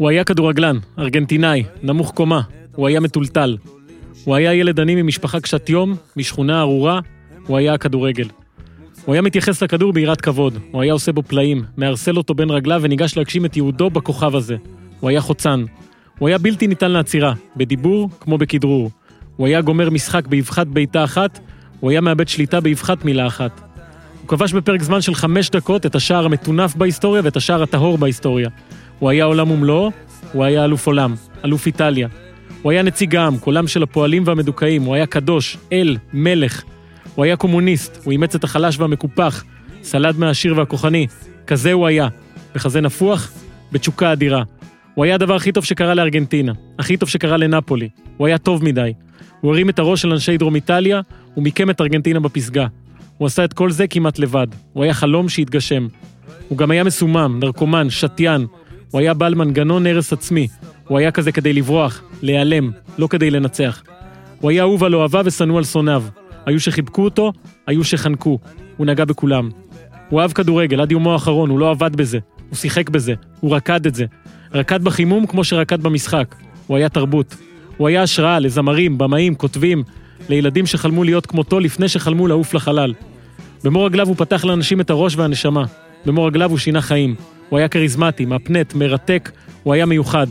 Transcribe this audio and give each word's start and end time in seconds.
הוא 0.00 0.08
היה 0.08 0.24
כדורגלן, 0.24 0.78
ארגנטינאי, 0.98 1.64
נמוך 1.82 2.12
קומה, 2.12 2.40
הוא 2.74 2.88
היה 2.88 3.00
מטולטל. 3.00 3.56
הוא 4.24 4.34
היה 4.34 4.54
ילד 4.54 4.80
עני 4.80 5.02
ממשפחה 5.02 5.40
קשת 5.40 5.68
יום, 5.68 5.96
משכונה 6.16 6.60
ארורה, 6.60 7.00
הוא 7.46 7.56
היה 7.56 7.74
הכדורגל. 7.74 8.28
הוא 9.04 9.12
היה 9.12 9.22
מתייחס 9.22 9.62
לכדור 9.62 9.92
ביראת 9.92 10.20
כבוד, 10.20 10.58
הוא 10.70 10.82
היה 10.82 10.92
עושה 10.92 11.12
בו 11.12 11.22
פלאים, 11.22 11.62
מערסל 11.76 12.16
אותו 12.16 12.34
בין 12.34 12.50
רגליו 12.50 12.80
וניגש 12.82 13.16
להגשים 13.16 13.44
את 13.44 13.56
ייעודו 13.56 13.90
בכוכב 13.90 14.36
הזה. 14.36 14.56
הוא 15.00 15.10
היה 15.10 15.20
חוצן. 15.20 15.64
הוא 16.18 16.28
היה 16.28 16.38
בלתי 16.38 16.66
ניתן 16.66 16.90
לעצירה, 16.90 17.32
בדיבור 17.56 18.10
כמו 18.20 18.38
בכדרור. 18.38 18.90
הוא 19.36 19.46
היה 19.46 19.60
גומר 19.60 19.90
משחק 19.90 20.26
באבחת 20.26 20.66
בעיטה 20.66 21.04
אחת, 21.04 21.40
הוא 21.80 21.90
היה 21.90 22.00
מאבד 22.00 22.28
שליטה 22.28 22.60
באבחת 22.60 23.04
מילה 23.04 23.26
אחת. 23.26 23.60
הוא 24.20 24.28
כבש 24.28 24.52
בפרק 24.52 24.82
זמן 24.82 25.00
של 25.00 25.14
חמש 25.14 25.50
דקות 25.50 25.86
את 25.86 25.94
השער 25.94 26.24
המטונף 26.24 26.76
בהיסטוריה 26.76 27.22
ואת 27.24 27.36
השער 27.36 27.62
הטהור 27.62 27.98
בהיסטוריה. 27.98 28.48
הוא 29.00 29.10
היה 29.10 29.24
עולם 29.24 29.50
ומלואו, 29.50 29.90
הוא 30.32 30.44
היה 30.44 30.64
אלוף 30.64 30.86
עולם, 30.86 31.14
אלוף 31.44 31.66
איטליה. 31.66 32.08
הוא 32.62 32.72
היה 32.72 32.82
נציג 32.82 33.16
העם, 33.16 33.38
קולם 33.38 33.66
של 33.66 33.82
הפועלים 33.82 34.22
והמדוכאים, 34.26 34.82
הוא 34.82 34.94
היה 34.94 35.06
קדוש, 35.06 35.56
אל, 35.72 35.96
מלך. 36.12 36.62
הוא 37.14 37.24
היה 37.24 37.36
קומוניסט, 37.36 38.00
הוא 38.04 38.12
אימץ 38.12 38.34
את 38.34 38.44
החלש 38.44 38.78
והמקופח, 38.78 39.44
סלד 39.82 40.18
מהעשיר 40.18 40.58
והכוחני. 40.58 41.06
כזה 41.46 41.72
הוא 41.72 41.86
היה, 41.86 42.08
וכזה 42.54 42.80
נפוח, 42.80 43.32
בתשוקה 43.72 44.12
אדירה. 44.12 44.42
הוא 44.94 45.04
היה 45.04 45.14
הדבר 45.14 45.34
הכי 45.34 45.52
טוב 45.52 45.64
שקרה 45.64 45.94
לארגנטינה, 45.94 46.52
הכי 46.78 46.96
טוב 46.96 47.08
שקרה 47.08 47.36
לנפולי. 47.36 47.88
הוא 48.16 48.26
היה 48.26 48.38
טוב 48.38 48.64
מדי. 48.64 48.92
הוא 49.40 49.52
הרים 49.52 49.68
את 49.68 49.78
הראש 49.78 50.02
של 50.02 50.12
אנשי 50.12 50.36
דרום 50.36 50.54
איטליה, 50.54 51.00
הוא 51.34 51.44
מיקם 51.44 51.70
את 51.70 51.80
ארגנטינה 51.80 52.20
בפסגה. 52.20 52.66
הוא 53.18 53.26
עשה 53.26 53.44
את 53.44 53.52
כל 53.52 53.70
זה 53.70 53.86
כמעט 53.86 54.18
לבד. 54.18 54.46
הוא 54.72 54.84
היה 54.84 54.94
חלום 54.94 55.28
שהתגשם. 55.28 55.86
הוא 56.48 56.58
גם 56.58 56.70
היה 56.70 56.84
מסומם, 56.84 57.40
נרקומן, 57.42 57.90
שתיין. 57.90 58.46
הוא 58.90 59.00
היה 59.00 59.14
בעל 59.14 59.34
מנגנון 59.34 59.86
הרס 59.86 60.12
עצמי. 60.12 60.48
הוא 60.88 60.98
היה 60.98 61.10
כזה 61.10 61.32
כדי 61.32 61.52
לברוח, 61.52 62.02
להיעלם, 62.22 62.70
לא 62.98 63.06
כדי 63.06 63.30
לנצח. 63.30 63.82
הוא 64.40 64.50
היה 64.50 64.62
אהוב 64.62 64.84
על 64.84 64.94
אוהביו 64.94 65.22
ושנוא 65.26 65.58
על 65.58 65.64
שונאיו. 65.64 66.02
היו 66.46 66.60
שחיבקו 66.60 67.04
אותו, 67.04 67.32
היו 67.66 67.84
שחנקו. 67.84 68.38
הוא 68.76 68.86
נגע 68.86 69.04
בכולם. 69.04 69.50
הוא 70.08 70.20
אהב 70.20 70.32
כדורגל 70.32 70.80
עד 70.80 70.92
יומו 70.92 71.12
האחרון, 71.12 71.50
הוא 71.50 71.58
לא 71.58 71.70
עבד 71.70 71.96
בזה. 71.96 72.18
הוא 72.48 72.56
שיחק 72.56 72.90
בזה, 72.90 73.14
הוא 73.40 73.56
רקד 73.56 73.86
את 73.86 73.94
זה. 73.94 74.04
רקד 74.54 74.84
בחימום 74.84 75.26
כמו 75.26 75.44
שרקד 75.44 75.82
במשחק. 75.82 76.34
הוא 76.66 76.76
היה 76.76 76.88
תרבות. 76.88 77.36
הוא 77.76 77.88
היה 77.88 78.02
השראה 78.02 78.38
לזמרים, 78.38 78.98
במאים, 78.98 79.34
כותבים, 79.34 79.82
לילדים 80.28 80.66
שחלמו 80.66 81.04
להיות 81.04 81.26
כמותו 81.26 81.60
לפני 81.60 81.88
שחלמו 81.88 82.26
לעוף 82.26 82.54
לחלל. 82.54 82.94
במו 83.64 83.84
רגליו 83.84 84.08
הוא 84.08 84.16
פתח 84.16 84.44
לאנשים 84.44 84.80
את 84.80 84.90
הראש 84.90 85.16
והנשמה. 85.16 85.64
במו 86.06 86.24
רגליו 86.24 86.50
הוא 86.50 86.58
שינה 86.58 86.80
חיים. 86.80 87.14
הוא 87.50 87.58
היה 87.58 87.68
כריזמטי, 87.68 88.24
מפנט, 88.26 88.74
מרתק, 88.74 89.30
הוא 89.62 89.74
היה 89.74 89.86
מיוחד. 89.86 90.26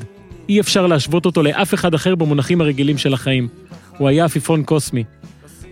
אי 0.50 0.60
אפשר 0.60 0.88
להשוות 0.88 1.26
אותו 1.26 1.44
לאף 1.44 1.74
אחד 1.74 1.94
אחר 1.94 2.16
במונחים 2.16 2.62
הרגילים 2.62 2.98
של 2.98 3.14
החיים. 3.14 3.48
הוא 3.98 4.08
היה 4.08 4.26
עפיפון 4.26 4.64
קוסמי. 4.64 5.04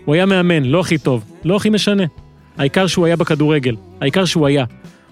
הוא 0.04 0.14
היה 0.14 0.26
מאמן, 0.26 0.64
לא 0.64 0.80
הכי 0.80 0.98
טוב, 0.98 1.24
לא 1.44 1.56
הכי 1.56 1.70
משנה. 1.70 2.04
העיקר 2.58 2.86
שהוא 2.86 3.06
היה 3.06 3.16
בכדורגל, 3.16 3.76
העיקר 4.00 4.24
שהוא 4.24 4.46
היה. 4.46 4.64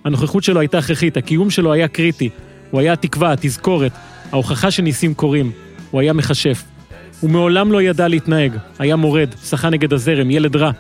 הנוכחות 0.05 0.45
שלו 0.45 0.61
הייתה 0.61 0.79
הכרחית, 0.79 1.17
הקיום 1.17 1.51
שלו 1.51 1.73
היה 1.73 1.89
קריטי. 1.89 2.31
הוא 2.71 2.81
היה 2.81 2.93
התקווה, 2.93 3.33
התזכורת, 3.33 3.93
ההוכחה 4.33 4.71
שניסים 4.71 5.15
קורים. 5.15 5.53
הוא 5.91 6.01
היה 6.01 6.13
מכשף. 6.13 6.65
הוא 7.21 7.31
מעולם 7.31 7.73
לא 7.73 7.83
ידע 7.83 8.09
להתנהג, 8.09 8.53
היה 8.79 8.97
מורד, 8.97 9.29
שחה 9.45 9.71
נגד 9.71 9.93
הזרם, 9.93 10.31
ילד 10.31 10.57
רע. 10.57 10.71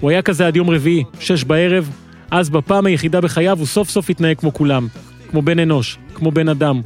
הוא 0.00 0.10
היה 0.10 0.22
כזה 0.22 0.46
עד 0.46 0.56
יום 0.56 0.70
רביעי, 0.70 1.04
שש 1.20 1.44
בערב, 1.44 1.90
אז 2.30 2.50
בפעם 2.50 2.86
היחידה 2.86 3.20
בחייו 3.20 3.58
הוא 3.58 3.66
סוף 3.66 3.90
סוף 3.90 4.10
התנהג 4.10 4.36
כמו 4.38 4.52
כולם. 4.52 4.88
כמו 5.30 5.42
בן 5.42 5.58
אנוש, 5.58 5.98
כמו 6.14 6.30
בן 6.30 6.48
אדם. 6.48 6.80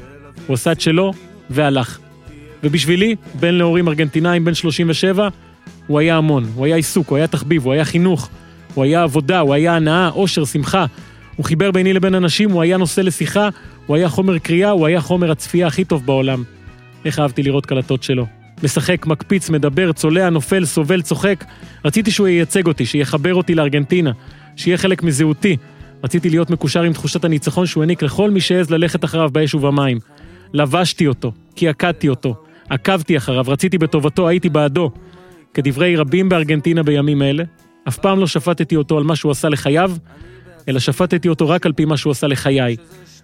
הוא 0.47 0.55
עשה 0.55 0.73
את 0.73 0.81
שלו, 0.81 1.13
והלך. 1.51 1.99
ובשבילי, 2.65 3.17
בן 3.41 3.55
להורים 3.55 3.89
ארגנטינאים 3.89 4.45
בן 4.45 4.55
37, 4.55 5.29
הוא 5.87 5.99
היה 5.99 6.17
המון, 6.17 6.45
הוא 6.55 6.67
היה 6.67 6.77
עיסוק, 6.77 7.09
הוא 7.09 7.17
היה 7.17 7.27
תחביב, 7.27 7.65
הוא 7.65 7.73
היה 7.73 7.85
חינוך, 7.85 8.29
הוא 8.75 8.85
היה 8.85 9.03
עבודה, 9.03 9.41
הוא 9.41 9.55
היה 9.55 9.77
הנאה, 9.77 10.09
אושר, 10.09 10.45
שמחה. 10.45 10.87
הוא 11.37 11.45
חיבר 11.45 11.71
ביני 11.71 11.93
לבין 11.93 12.15
אנשים, 12.15 12.51
הוא 12.51 12.63
היה 12.63 12.77
נושא 12.77 13.01
לשיחה, 13.01 13.49
הוא 13.87 13.97
היה 13.97 14.09
חומר 14.09 14.39
קריאה, 14.39 14.71
הוא 14.71 14.87
היה 14.87 15.01
חומר 15.01 15.31
הצפייה 15.31 15.67
הכי 15.67 15.85
טוב 15.85 16.07
בעולם. 16.07 16.43
איך 17.05 17.19
אהבתי 17.19 17.43
לראות 17.43 17.67
קלטות 17.67 18.03
שלו. 18.03 18.27
משחק, 18.63 19.07
מקפיץ, 19.07 19.51
מדבר, 19.51 19.93
צולע, 19.93 20.31
נופל, 20.31 20.65
סובל, 20.65 21.03
צוחק. 21.03 21.45
רציתי 21.85 22.11
שהוא 22.11 22.29
ייצג 22.29 22.67
אותי, 22.67 22.87
שיחבר 22.87 23.35
אותי 23.35 23.55
לארגנטינה, 23.55 24.11
שיהיה 24.57 24.79
חלק 24.79 25.03
מזהותי. 25.03 25.57
רציתי 26.05 26.31
להיות 26.31 26.51
מקושר 26.51 26.83
עם 26.83 26.93
תחושת 26.93 27.25
הניצחון 27.25 27.67
שהוא 27.67 27.83
העניק 27.83 28.03
לכל 28.03 28.31
מי 28.31 28.41
שהעז 28.41 28.71
ללכת 28.71 29.05
אחריו 29.05 29.31
באש 29.31 29.55
ובמים. 29.55 29.99
לבשתי 30.53 31.07
אותו, 31.07 31.33
קעקעתי 31.57 32.09
אותו, 32.09 32.35
עקבתי 32.69 33.17
אחריו, 33.17 33.45
רציתי 33.49 33.79
בטובתו, 33.79 34.29
הייתי 34.29 34.49
בעדו. 34.49 34.91
כדברי 35.55 35.97
רבים 35.97 36.29
בארגנטינה 36.29 36.83
בימים 36.83 37.23
אלה, 37.23 37.45
אף 37.89 37.99
פעם 37.99 38.19
לא 38.19 38.27
שפטתי 38.27 38.77
אותו 38.77 38.99
על 38.99 39.05
מה 39.05 39.17
שהוא 39.17 39.33
עשה 39.33 39.49
לחייו, 39.49 39.93
אלא 40.69 40.79
שפטתי 40.79 41.29
אותו 41.29 41.49
רק 41.49 41.67
על 41.67 41.73
פי 41.73 41.85
מה 41.85 41.97
שהוא 41.97 42.11
עשה 42.11 42.27
לחיי. 42.27 42.77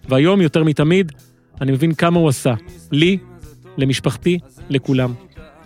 והיום, 0.09 0.41
יותר 0.41 0.65
מתמיד, 0.65 1.13
אני 1.61 1.73
מבין 1.73 1.95
כמה 1.95 2.19
הוא 2.19 2.29
עשה. 2.29 2.55
לי, 2.93 3.19
למשפחתי, 3.77 4.39
לכולם. 4.69 5.13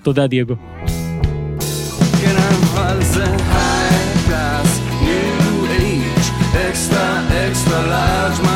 תודה, 0.02 0.26
דייגו. 0.26 0.54
כן, 2.20 2.36
אבל 2.36 3.02
large, 7.92 8.51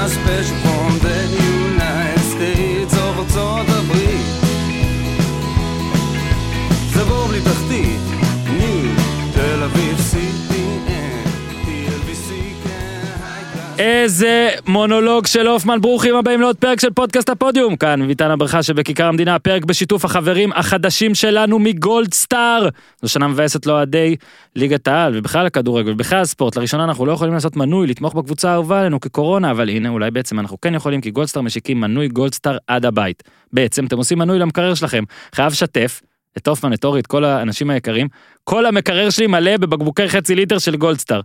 איזה 13.87 14.51
מונולוג 14.67 15.27
של 15.27 15.47
הופמן, 15.47 15.81
ברוכים 15.81 16.17
הבאים 16.17 16.41
לעוד 16.41 16.57
פרק 16.57 16.81
של 16.81 16.91
פודקאסט 16.91 17.29
הפודיום. 17.29 17.77
כאן 17.77 18.03
מביתן 18.03 18.31
הברכה 18.31 18.63
שבכיכר 18.63 19.07
המדינה, 19.07 19.39
פרק 19.39 19.65
בשיתוף 19.65 20.05
החברים 20.05 20.53
החדשים 20.53 21.15
שלנו 21.15 21.59
מגולד 21.59 22.15
סטאר. 22.15 22.69
זו 23.03 23.09
שנה 23.09 23.29
מבאסת 23.29 23.67
לאוהדי 23.67 24.17
ליגת 24.57 24.89
העל, 24.89 25.19
ובכלל 25.19 25.47
הכדורגל, 25.47 25.93
ובכלל 25.93 26.21
הספורט. 26.21 26.57
לראשונה 26.57 26.85
אנחנו 26.85 27.07
לא 27.07 27.13
יכולים 27.13 27.35
לעשות 27.35 27.57
מנוי, 27.57 27.87
לתמוך 27.87 28.15
בקבוצה 28.15 28.51
האהובה 28.51 28.81
עלינו 28.81 29.01
כקורונה, 29.01 29.51
אבל 29.51 29.69
הנה 29.69 29.89
אולי 29.89 30.11
בעצם 30.11 30.41
אנחנו 30.41 30.61
כן 30.61 30.75
יכולים, 30.75 31.01
כי 31.01 31.11
גולד 31.11 31.29
סטאר 31.29 31.43
משיקים 31.43 31.81
מנוי 31.81 32.09
גולד 32.09 32.35
סטאר 32.35 32.57
עד 32.67 32.87
הבית. 32.87 33.23
בעצם 33.53 33.87
אתם 33.87 33.97
עושים 33.97 34.19
מנוי 34.19 34.39
למקרר 34.39 34.75
שלכם, 34.75 35.05
חייב 35.35 35.53
לשתף. 35.53 36.03
את 36.37 36.49
הופמן, 36.49 36.73
את 36.73 36.85
אורי, 36.85 37.01
את 37.01 37.07
כל 37.07 37.25
האנשים 37.25 37.71
היקרים, 37.71 38.09
כל 38.45 38.67
המקרר 38.67 39.11
שלי 39.11 39.27
מלא 39.27 39.57
בבקבוקי 39.57 40.09
חצי 40.09 40.35
ליטר 40.35 40.59
של 40.59 40.77
גולדסטאר. 40.77 41.21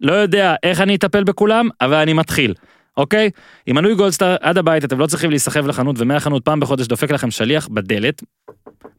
לא 0.00 0.12
יודע 0.12 0.54
איך 0.62 0.80
אני 0.80 0.94
אטפל 0.94 1.24
בכולם, 1.24 1.68
אבל 1.80 1.94
אני 1.94 2.12
מתחיל, 2.12 2.54
אוקיי? 2.96 3.30
עם 3.66 3.76
מנוי 3.76 3.94
גולדסטאר 3.94 4.36
עד 4.40 4.58
הבית 4.58 4.84
אתם 4.84 4.98
לא 4.98 5.06
צריכים 5.06 5.30
להיסחב 5.30 5.66
לחנות, 5.66 5.96
ומהחנות 5.98 6.44
פעם 6.44 6.60
בחודש 6.60 6.86
דופק 6.86 7.10
לכם 7.10 7.30
שליח 7.30 7.68
בדלת, 7.68 8.22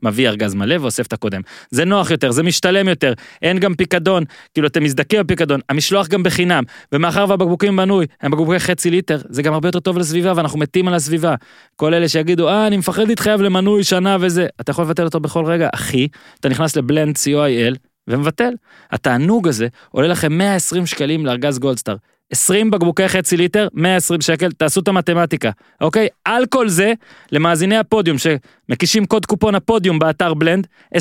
מביא 0.03 0.29
ארגז 0.29 0.53
מלא 0.53 0.75
ואוסף 0.81 1.07
את 1.07 1.13
הקודם. 1.13 1.41
זה 1.72 1.85
נוח 1.85 2.11
יותר, 2.11 2.31
זה 2.31 2.44
משתלם 2.44 2.88
יותר, 2.88 3.13
אין 3.41 3.59
גם 3.59 3.75
פיקדון, 3.75 4.23
כאילו 4.53 4.67
אתם 4.67 4.84
מזדכים 4.84 5.19
בפיקדון, 5.19 5.59
המשלוח 5.69 6.07
גם 6.07 6.23
בחינם, 6.23 6.63
ומאחר 6.91 7.25
והבקבוקים 7.29 7.75
בנוי, 7.75 8.06
הם 8.22 8.31
בקבוקי 8.31 8.59
חצי 8.59 8.90
ליטר, 8.90 9.17
זה 9.29 9.41
גם 9.41 9.53
הרבה 9.53 9.67
יותר 9.67 9.79
טוב 9.79 9.97
לסביבה, 9.97 10.34
ואנחנו 10.35 10.59
מתים 10.59 10.88
על 10.88 10.94
הסביבה. 10.94 11.35
כל 11.75 11.94
אלה 11.94 12.09
שיגידו, 12.09 12.50
אה, 12.50 12.67
אני 12.67 12.78
מפחד 12.78 13.07
להתחייב 13.07 13.41
למנוי 13.41 13.84
שנה 13.84 14.17
וזה, 14.19 14.47
אתה 14.61 14.72
יכול 14.72 14.84
לבטל 14.84 15.03
אותו 15.03 15.19
בכל 15.19 15.45
רגע, 15.45 15.69
אחי, 15.73 16.07
אתה 16.40 16.50
נכנס 16.50 16.75
לבלנד 16.75 17.16
co.il 17.16 17.91
ומבטל. 18.07 18.53
התענוג 18.91 19.47
הזה 19.47 19.67
עולה 19.89 20.07
לכם 20.07 20.34
120 20.34 20.85
שקלים 20.85 21.25
לארגז 21.25 21.59
גולדסטאר. 21.59 21.95
20 22.31 22.72
בקבוקי 22.72 23.07
חצי 23.07 23.38
ליטר, 23.38 23.67
120 23.73 24.22
שקל, 24.22 24.51
תעשו 24.51 24.79
את 24.79 24.88
המתמטיקה, 24.88 25.51
אוקיי? 25.81 26.07
על 26.25 26.45
כל 26.45 26.69
זה, 26.69 26.93
למאזיני 27.31 27.78
הפודיום 27.78 28.17
שמקישים 28.17 29.05
קוד 29.05 29.26
קופון 29.26 29.55
הפודיום 29.55 29.99
באתר 29.99 30.34
בלנד, 30.34 30.67
20% 30.97 30.99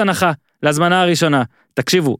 הנחה 0.00 0.32
להזמנה 0.62 1.02
הראשונה. 1.02 1.42
תקשיבו, 1.74 2.16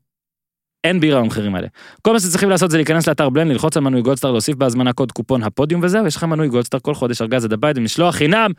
אין 0.84 1.00
בירה 1.00 1.20
במחירים 1.20 1.54
האלה. 1.54 1.68
כל 2.02 2.12
מה 2.12 2.20
שצריכים 2.20 2.50
לעשות 2.50 2.70
זה 2.70 2.76
להיכנס 2.76 3.08
לאתר 3.08 3.28
בלנד, 3.28 3.50
ללחוץ 3.50 3.76
על 3.76 3.82
מנוי 3.82 4.02
גולדסטאר, 4.02 4.30
להוסיף 4.30 4.56
בהזמנה 4.56 4.92
קוד 4.92 5.12
קופון 5.12 5.42
הפודיום 5.42 5.80
וזהו, 5.84 6.06
יש 6.06 6.16
לכם 6.16 6.30
מנוי 6.30 6.48
גולדסטאר 6.48 6.80
כל 6.80 6.94
חודש 6.94 7.22
ארגז 7.22 7.44
עד 7.44 7.52
הבית 7.52 7.78
ומשלוח 7.78 8.14
חינם. 8.14 8.50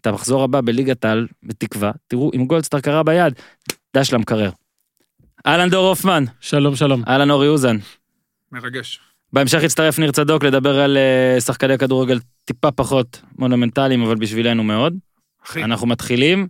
את 0.00 0.06
המחזור 0.06 0.42
הבא 0.44 0.60
בליגת 0.60 1.04
העל, 1.04 1.26
בתקווה, 1.42 1.90
תראו 2.06 2.30
אם 2.36 2.46
גולדסטאר 2.46 2.80
קרה 2.80 3.02
ביד, 3.02 3.34
דש 3.96 4.12
למקרר. 4.12 4.50
אהלן 5.46 5.70
דור 5.70 5.88
הופמן, 5.88 6.24
שלום, 6.40 6.76
שלום. 6.76 7.02
אהלן 7.08 7.30
אורי 7.30 7.48
אוזן. 7.48 7.76
מרגש. 8.52 9.00
בהמשך 9.32 9.62
יצטרף 9.62 9.98
ניר 9.98 10.12
צדוק 10.12 10.44
לדבר 10.44 10.80
על 10.80 10.96
אה, 10.96 11.40
שחקני 11.40 11.78
כדורגל 11.78 12.18
טיפה 12.44 12.70
פחות 12.70 13.22
מונומנטליים, 13.38 14.02
אבל 14.02 14.14
בשבילנו 14.14 14.64
מאוד. 14.64 14.94
אחי, 15.44 15.64
אנחנו 15.64 15.86
מתחילים 15.86 16.48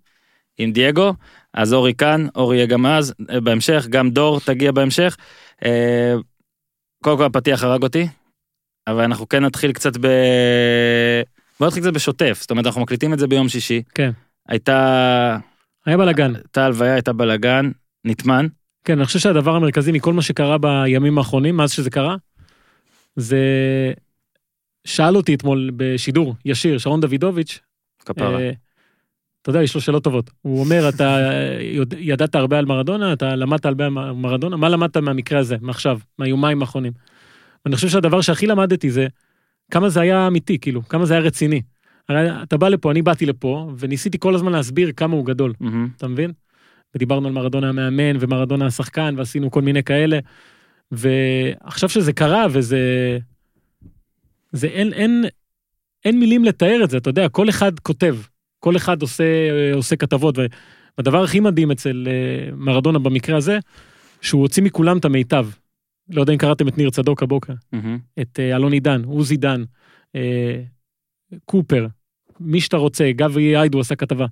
עם 0.59 0.73
דייגו, 0.73 1.15
אז 1.55 1.73
אורי 1.73 1.95
כאן, 1.95 2.27
אורי 2.35 2.57
יהיה 2.57 2.67
גם 2.67 2.87
אז, 2.87 3.15
אה, 3.31 3.41
בהמשך, 3.41 3.87
גם 3.91 4.11
דור 4.11 4.41
תגיע 4.41 4.73
בהמשך. 4.73 5.17
אה, 5.65 6.15
קודם 7.05 7.17
כל 7.17 7.25
הפתיח 7.25 7.65
הרג 7.65 7.83
אותי, 7.83 8.09
אבל 8.87 9.05
אנחנו 9.05 9.29
כן 9.29 9.45
נתחיל 9.45 9.73
קצת 9.73 9.97
ב... 9.97 10.07
בוא 11.61 11.67
נתחיל 11.67 11.83
קצת 11.83 11.93
בשוטף, 11.93 12.39
זאת 12.41 12.51
אומרת 12.51 12.67
אנחנו 12.67 12.81
מקליטים 12.81 13.13
את 13.13 13.19
זה 13.19 13.27
ביום 13.27 13.49
שישי. 13.49 13.83
כן. 13.95 14.11
הייתה, 14.49 15.39
היה 15.87 15.97
בלאגן. 15.97 16.35
הייתה 16.35 16.65
הלוויה, 16.67 16.95
הייתה 16.95 17.13
בלאגן, 17.13 17.71
נטמן. 18.05 18.47
כן, 18.85 18.99
אני 18.99 19.07
חושב 19.07 19.19
שהדבר 19.19 19.55
המרכזי 19.57 19.93
מכל 19.93 20.13
מה 20.13 20.23
שקרה 20.23 20.59
בימים 20.59 21.19
האחרונים, 21.19 21.57
מאז 21.57 21.71
שזה 21.73 21.91
קרה, 21.91 22.17
זה... 23.17 23.39
שאל 24.85 25.17
אותי 25.17 25.35
אתמול 25.35 25.71
בשידור 25.77 26.35
ישיר, 26.45 26.79
שרון 26.79 27.01
דוידוביץ', 27.01 27.61
כפרה. 28.05 28.39
אה, 28.41 28.51
אתה 29.43 29.51
יודע, 29.51 29.63
יש 29.63 29.75
לו 29.75 29.81
שאלות 29.81 30.05
טובות. 30.05 30.31
הוא 30.43 30.61
אומר, 30.61 30.89
אתה 30.89 31.19
יודע- 31.61 31.97
ידעת 32.01 32.35
הרבה 32.35 32.59
על 32.59 32.65
מרדונה, 32.65 33.13
אתה 33.13 33.37
למדת 33.37 33.67
הרבה 33.67 33.85
על 33.87 33.91
מרדונה, 34.13 34.57
מה 34.57 34.69
למדת 34.69 34.97
מהמקרה 34.97 35.39
הזה, 35.39 35.57
מעכשיו, 35.61 35.99
מהיומיים 36.19 36.61
האחרונים? 36.61 36.93
ואני 37.65 37.77
חושב 37.77 37.89
שהדבר 37.89 38.21
שהכי 38.21 38.47
למדתי 38.47 38.91
זה 38.91 39.07
כמה 39.71 39.89
זה 39.89 40.01
היה 40.01 40.27
אמיתי, 40.27 40.59
כאילו, 40.59 40.89
כמה 40.89 41.07
זה 41.07 41.15
היה 41.15 41.23
רציני. 41.23 41.63
הרי 42.09 42.43
אתה 42.43 42.57
בא 42.57 42.69
לפה, 42.69 42.91
אני 42.91 43.03
באתי 43.03 43.27
לפה, 43.27 43.71
וניסיתי 43.79 44.19
כל 44.19 44.35
הזמן 44.35 44.53
להסביר 44.53 44.93
כמה 44.97 45.15
הוא 45.15 45.27
גדול. 45.27 45.53
אתה 45.97 46.09
מבין? 46.09 46.33
ודיברנו 46.95 47.29
על 47.29 47.35
מרדונה 47.35 47.69
המאמן 47.69 48.17
ומרדונה 48.21 48.67
השחקן 48.67 49.15
ועשינו 49.19 49.51
כל 49.51 49.63
מיני 49.63 49.83
כאלה. 49.83 50.19
ועכשיו 50.93 51.89
שזה 51.89 52.13
קרה 52.13 52.47
וזה... 52.51 52.79
זה 54.53 54.67
אין, 54.67 54.93
אין, 54.93 55.25
אין 56.05 56.21
מילים 56.21 56.45
לתאר 56.45 56.81
את 56.85 56.91
זה, 56.91 56.97
אתה 56.97 57.11
יודע, 57.11 57.29
כל 57.29 57.49
אחד 57.49 57.79
כותב, 57.79 58.17
כל 58.61 58.77
אחד 58.77 59.03
עושה, 59.03 59.25
עושה 59.75 59.97
כתבות, 59.97 60.39
והדבר 60.99 61.25
הכי 61.25 61.41
מדהים 61.41 61.71
אצל 61.71 62.09
אה, 62.11 62.57
מרדונה 62.57 62.99
במקרה 62.99 63.37
הזה, 63.37 63.59
שהוא 64.21 64.43
הוציא 64.43 64.63
מכולם 64.63 64.99
את 64.99 65.05
המיטב. 65.05 65.47
לא 66.11 66.21
יודע 66.21 66.33
אם 66.33 66.39
קראתם 66.39 66.69
את 66.69 66.79
ניר 66.79 66.91
צדוק 66.91 67.23
הבוקר, 67.23 67.53
מהמם. 67.73 67.99
את 68.21 68.41
אה, 68.41 68.57
אלון 68.57 68.73
עידן, 68.73 69.05
עוזי 69.05 69.37
דן, 69.37 69.65
אה, 70.17 70.63
קופר, 71.45 71.87
מי 72.41 72.61
שאתה 72.61 72.77
רוצה, 72.77 73.13
גבי 73.13 73.57
איידו 73.57 73.81
עשה 73.81 73.95
כתבה. 73.95 74.27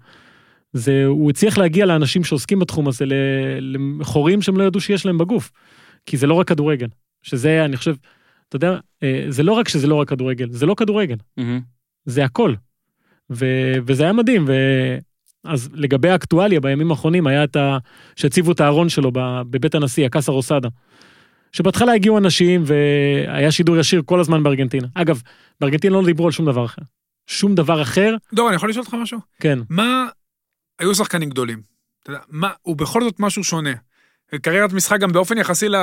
זה, 0.72 1.04
הוא 1.06 1.30
הצליח 1.30 1.58
להגיע 1.58 1.86
לאנשים 1.86 2.24
שעוסקים 2.24 2.58
בתחום 2.58 2.88
הזה, 2.88 3.04
לחורים 3.60 4.42
שהם 4.42 4.56
לא 4.56 4.64
ידעו 4.64 4.80
שיש 4.80 5.06
להם 5.06 5.18
בגוף. 5.18 5.50
כי 6.06 6.16
זה 6.16 6.26
לא 6.26 6.34
רק 6.34 6.48
כדורגל. 6.48 6.86
שזה, 7.22 7.64
אני 7.64 7.76
חושב, 7.76 7.94
אתה 8.48 8.56
יודע, 8.56 8.78
אה, 9.02 9.24
זה 9.28 9.42
לא 9.42 9.52
רק 9.52 9.68
שזה 9.68 9.86
לא 9.86 9.94
רק 9.94 10.08
כדורגל, 10.08 10.48
זה 10.50 10.66
לא 10.66 10.74
כדורגל, 10.74 11.16
מהמם. 11.36 11.60
זה 12.04 12.24
הכל. 12.24 12.54
ו, 13.30 13.46
וזה 13.86 14.02
היה 14.02 14.12
מדהים, 14.12 14.44
ו... 14.48 14.52
אז 15.44 15.68
לגבי 15.72 16.08
האקטואליה 16.10 16.60
בימים 16.60 16.90
האחרונים 16.90 17.26
היה 17.26 17.44
את 17.44 17.56
ה... 17.56 17.78
שהציבו 18.16 18.52
את 18.52 18.60
הארון 18.60 18.88
שלו 18.88 19.10
ב- 19.12 19.42
בבית 19.50 19.74
הנשיא, 19.74 20.06
הקאסה 20.06 20.32
רוסדה. 20.32 20.68
שבהתחלה 21.52 21.92
הגיעו 21.92 22.18
אנשים 22.18 22.62
והיה 22.66 23.52
שידור 23.52 23.76
ישיר 23.76 24.02
כל 24.04 24.20
הזמן 24.20 24.42
בארגנטינה. 24.42 24.86
אגב, 24.94 25.22
בארגנטינה 25.60 25.96
לא 25.96 26.04
דיברו 26.04 26.26
על 26.26 26.32
שום 26.32 26.46
דבר 26.46 26.64
אחר. 26.64 26.82
שום 27.26 27.54
דבר 27.54 27.82
אחר, 27.82 28.14
דור, 28.34 28.48
אני 28.48 28.56
יכול 28.56 28.70
לשאול 28.70 28.84
אותך 28.84 28.94
משהו? 28.94 29.18
כן. 29.40 29.58
מה, 29.70 30.06
היו 30.78 30.94
שחקנים 30.94 31.30
גדולים. 31.30 31.62
אתה 32.02 32.10
יודע, 32.10 32.20
מה, 32.28 32.50
הוא 32.62 32.76
בכל 32.76 33.02
זאת 33.04 33.20
משהו 33.20 33.44
שונה. 33.44 33.72
קריירת 34.42 34.72
משחק 34.72 35.00
גם 35.00 35.12
באופן 35.12 35.38
יחסי 35.38 35.68
ל... 35.68 35.76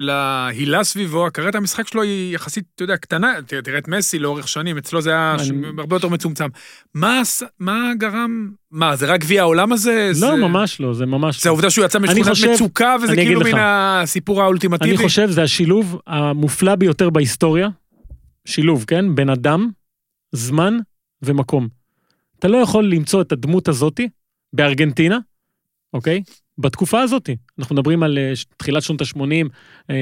להילה 0.00 0.84
סביבו, 0.84 1.26
הקריירת 1.26 1.54
המשחק 1.54 1.88
שלו 1.88 2.02
היא 2.02 2.34
יחסית, 2.34 2.64
אתה 2.74 2.84
יודע, 2.84 2.96
קטנה, 2.96 3.32
תראה, 3.46 3.78
את 3.78 3.88
מסי 3.88 4.18
לאורך 4.18 4.48
שנים, 4.48 4.78
אצלו 4.78 5.00
זה 5.02 5.10
היה 5.10 5.36
ש... 5.38 5.50
אני- 5.50 5.66
הרבה 5.78 5.96
יותר 5.96 6.08
מצומצם. 6.08 6.46
מה, 6.94 7.22
מה 7.60 7.90
גרם, 7.98 8.50
מה, 8.70 8.96
זה 8.96 9.06
רק 9.06 9.20
גביע 9.20 9.42
העולם 9.42 9.72
הזה? 9.72 10.08
זה... 10.12 10.26
לא, 10.26 10.36
ממש 10.36 10.80
לא, 10.80 10.94
זה 10.94 11.06
ממש... 11.06 11.42
זה 11.42 11.48
העובדה 11.48 11.70
שהוא 11.70 11.84
יצא 11.84 11.98
משכונת 11.98 12.26
חושב- 12.28 12.50
מצוקה, 12.50 12.96
וזה 13.02 13.14
כאילו. 13.16 13.40
מן 13.40 13.58
הסיפור 13.58 14.42
האולטימטיבי. 14.42 14.90
אני 14.90 14.96
חושב 14.96 15.30
זה 15.30 15.42
השילוב 15.42 16.00
המופלא 16.06 16.74
ביותר 16.74 17.10
בהיסטוריה, 17.10 17.68
שילוב, 18.44 18.84
כן? 18.86 19.14
בין 19.14 19.30
אדם, 19.30 19.70
זמן 20.32 20.76
ומקום. 21.22 21.68
אתה 22.38 22.48
לא 22.48 22.56
יכול 22.56 22.90
למצוא 22.90 23.22
את 23.22 23.32
הדמות 23.32 23.68
הזאתי 23.68 24.08
בארגנטינה, 24.52 25.18
אוקיי? 25.92 26.22
בתקופה 26.58 27.00
הזאתי. 27.00 27.36
אנחנו 27.58 27.74
מדברים 27.74 28.02
על 28.02 28.18
אה, 28.18 28.36
ש- 28.36 28.44
תחילת 28.56 28.82
שנות 28.82 29.00
ה-80, 29.00 29.48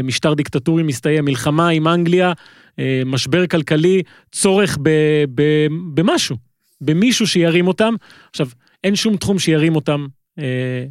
משטר 0.04 0.34
דיקטטורי 0.34 0.82
מסתיים, 0.82 1.24
מלחמה 1.24 1.68
עם 1.68 1.88
אנגליה, 1.88 2.32
אה, 2.78 3.02
משבר 3.06 3.46
כלכלי, 3.46 4.02
צורך 4.32 4.78
ב, 4.82 4.90
ב, 5.34 5.42
במשהו, 5.94 6.36
במישהו 6.80 7.26
שירים 7.26 7.68
אותם. 7.68 7.94
עכשיו, 8.30 8.48
אין 8.84 8.96
שום 8.96 9.16
תחום 9.16 9.38
שירים 9.38 9.76
אותם 9.76 10.06
אה, 10.38 10.84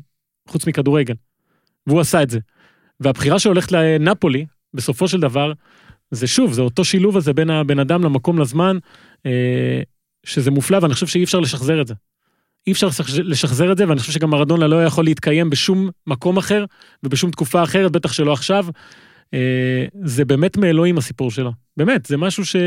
חוץ 0.47 0.67
מכדורגל, 0.67 1.13
והוא 1.87 1.99
עשה 1.99 2.23
את 2.23 2.29
זה. 2.29 2.39
והבחירה 2.99 3.39
שהולכת 3.39 3.71
לנפולי, 3.71 4.45
בסופו 4.73 5.07
של 5.07 5.19
דבר, 5.19 5.53
זה 6.11 6.27
שוב, 6.27 6.53
זה 6.53 6.61
אותו 6.61 6.85
שילוב 6.85 7.17
הזה 7.17 7.33
בין 7.33 7.49
הבן 7.49 7.79
אדם 7.79 8.03
למקום 8.03 8.39
לזמן, 8.39 8.77
אה, 9.25 9.81
שזה 10.25 10.51
מופלא, 10.51 10.77
ואני 10.81 10.93
חושב 10.93 11.07
שאי 11.07 11.23
אפשר 11.23 11.39
לשחזר 11.39 11.81
את 11.81 11.87
זה. 11.87 11.93
אי 12.67 12.71
אפשר 12.71 12.87
לשחז- 12.87 13.19
לשחזר 13.23 13.71
את 13.71 13.77
זה, 13.77 13.87
ואני 13.89 13.99
חושב 13.99 14.11
שגם 14.11 14.29
מרדונה 14.29 14.67
לא 14.67 14.85
יכול 14.85 15.03
להתקיים 15.05 15.49
בשום 15.49 15.89
מקום 16.07 16.37
אחר 16.37 16.65
ובשום 17.03 17.31
תקופה 17.31 17.63
אחרת, 17.63 17.91
בטח 17.91 18.13
שלא 18.13 18.33
עכשיו. 18.33 18.65
אה, 19.33 19.39
זה 20.03 20.25
באמת 20.25 20.57
מאלוהים 20.57 20.97
הסיפור 20.97 21.31
שלו. 21.31 21.51
באמת, 21.77 22.05
זה 22.05 22.17
משהו 22.17 22.45
שאי 22.45 22.63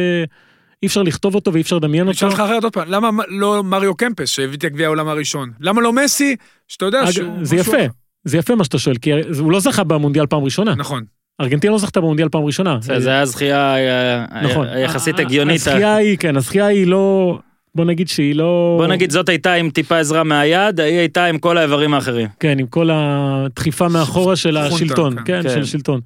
אפשר 0.87 1.03
לכתוב 1.03 1.35
אותו 1.35 1.53
ואי 1.53 1.63
אפשר 1.63 1.77
לדמיין 1.77 2.03
אני 2.03 2.09
אותו. 2.11 2.19
אשאל 2.19 2.41
אותך 2.41 2.41
אחרת 2.41 2.65
עוד 2.65 2.73
פעם, 2.73 2.89
למה 2.89 3.11
לא 3.29 3.63
מריו 3.65 3.95
קמפס 3.95 4.29
שהביא 4.31 4.57
את 4.59 4.65
הגביע 4.65 4.87
העולם 4.87 5.09
הראשון? 5.09 5.51
למה 5.61 5.81
לא 5.83 5.93
מסי, 5.93 6.37
שאתה 6.69 6.85
יודע 6.85 7.03
אג- 7.05 7.11
שהוא... 7.11 7.33
זה 7.43 7.57
משהו- 7.57 7.73
יפה, 7.75 7.85
זה 8.25 8.39
יפה 8.39 8.55
מה 8.55 8.65
שאתה 8.65 8.79
שואל, 8.79 8.97
כי 8.97 9.11
הוא 9.39 9.53
לא 9.53 9.61
זכה 9.61 9.85
במונדיאל 9.85 10.27
פעם 10.27 10.45
ראשונה. 10.45 10.75
נכון. 10.75 11.05
ארגנטינה 11.41 11.73
לא 11.73 11.79
זכתה 11.79 12.01
במונדיאל 12.01 12.29
פעם 12.29 12.45
ראשונה. 12.45 12.79
זה 12.81 13.01
זה 13.01 13.11
היה 13.11 13.27
זכייה 13.27 13.77
אה, 13.77 14.43
נכון. 14.43 14.67
אה, 14.69 14.79
יחסית 14.81 15.19
הגיונית. 15.19 15.57
הזכייה 15.57 15.97
היא, 15.97 16.19
כן, 16.19 16.37
הזכייה 16.37 16.67
היא 16.67 16.87
לא, 16.87 17.39
בוא 17.77 17.85
נגיד 17.85 18.09
שהיא 18.09 18.35
לא... 18.35 18.77
בוא 18.79 18.87
נגיד 18.87 19.11
זאת 19.11 19.29
הייתה 19.29 19.53
עם 19.53 19.71
טיפה 19.71 19.99
עזרה 19.99 20.25
מהיד, 20.25 20.81
היא 20.81 20.99
הייתה 20.99 21.25
עם 21.25 21.39
כל 21.39 21.59
האיברים 21.59 21.95
האחרים. 21.95 22.29
כן, 22.41 22.59
עם 22.59 22.67
כל 22.67 22.91
הדחיפה 22.93 23.89
מאחורה 23.89 24.37
של 24.37 24.59
חונטה, 24.59 24.75
השלטון, 24.75 25.17
כן. 25.17 25.25
כן, 25.25 25.43
כן. 25.43 25.49
של 25.49 25.61
השלטון. 25.61 26.01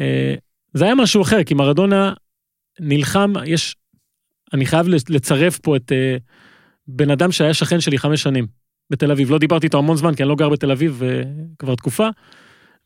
אה, 0.00 0.34
זה 0.74 0.84
היה 0.84 0.94
משהו 0.94 1.22
אחר, 1.22 1.44
כי 1.44 1.54
מרדונה 1.54 2.12
נלחם, 2.80 3.32
יש, 3.46 3.76
אני 4.52 4.66
חייב 4.66 4.88
לצרף 5.08 5.58
פה 5.58 5.76
את 5.76 5.92
אה, 5.92 6.16
בן 6.88 7.10
אדם 7.10 7.32
שהיה 7.32 7.54
שכן 7.54 7.80
שלי 7.80 7.98
חמש 7.98 8.22
שנים 8.22 8.46
בתל 8.90 9.10
אביב. 9.10 9.30
לא 9.30 9.38
דיברתי 9.38 9.66
איתו 9.66 9.78
המון 9.78 9.96
זמן, 9.96 10.14
כי 10.14 10.22
אני 10.22 10.28
לא 10.28 10.34
גר 10.34 10.48
בתל 10.48 10.70
אביב 10.70 11.02
אה, 11.02 11.22
כבר 11.58 11.74
תקופה, 11.74 12.08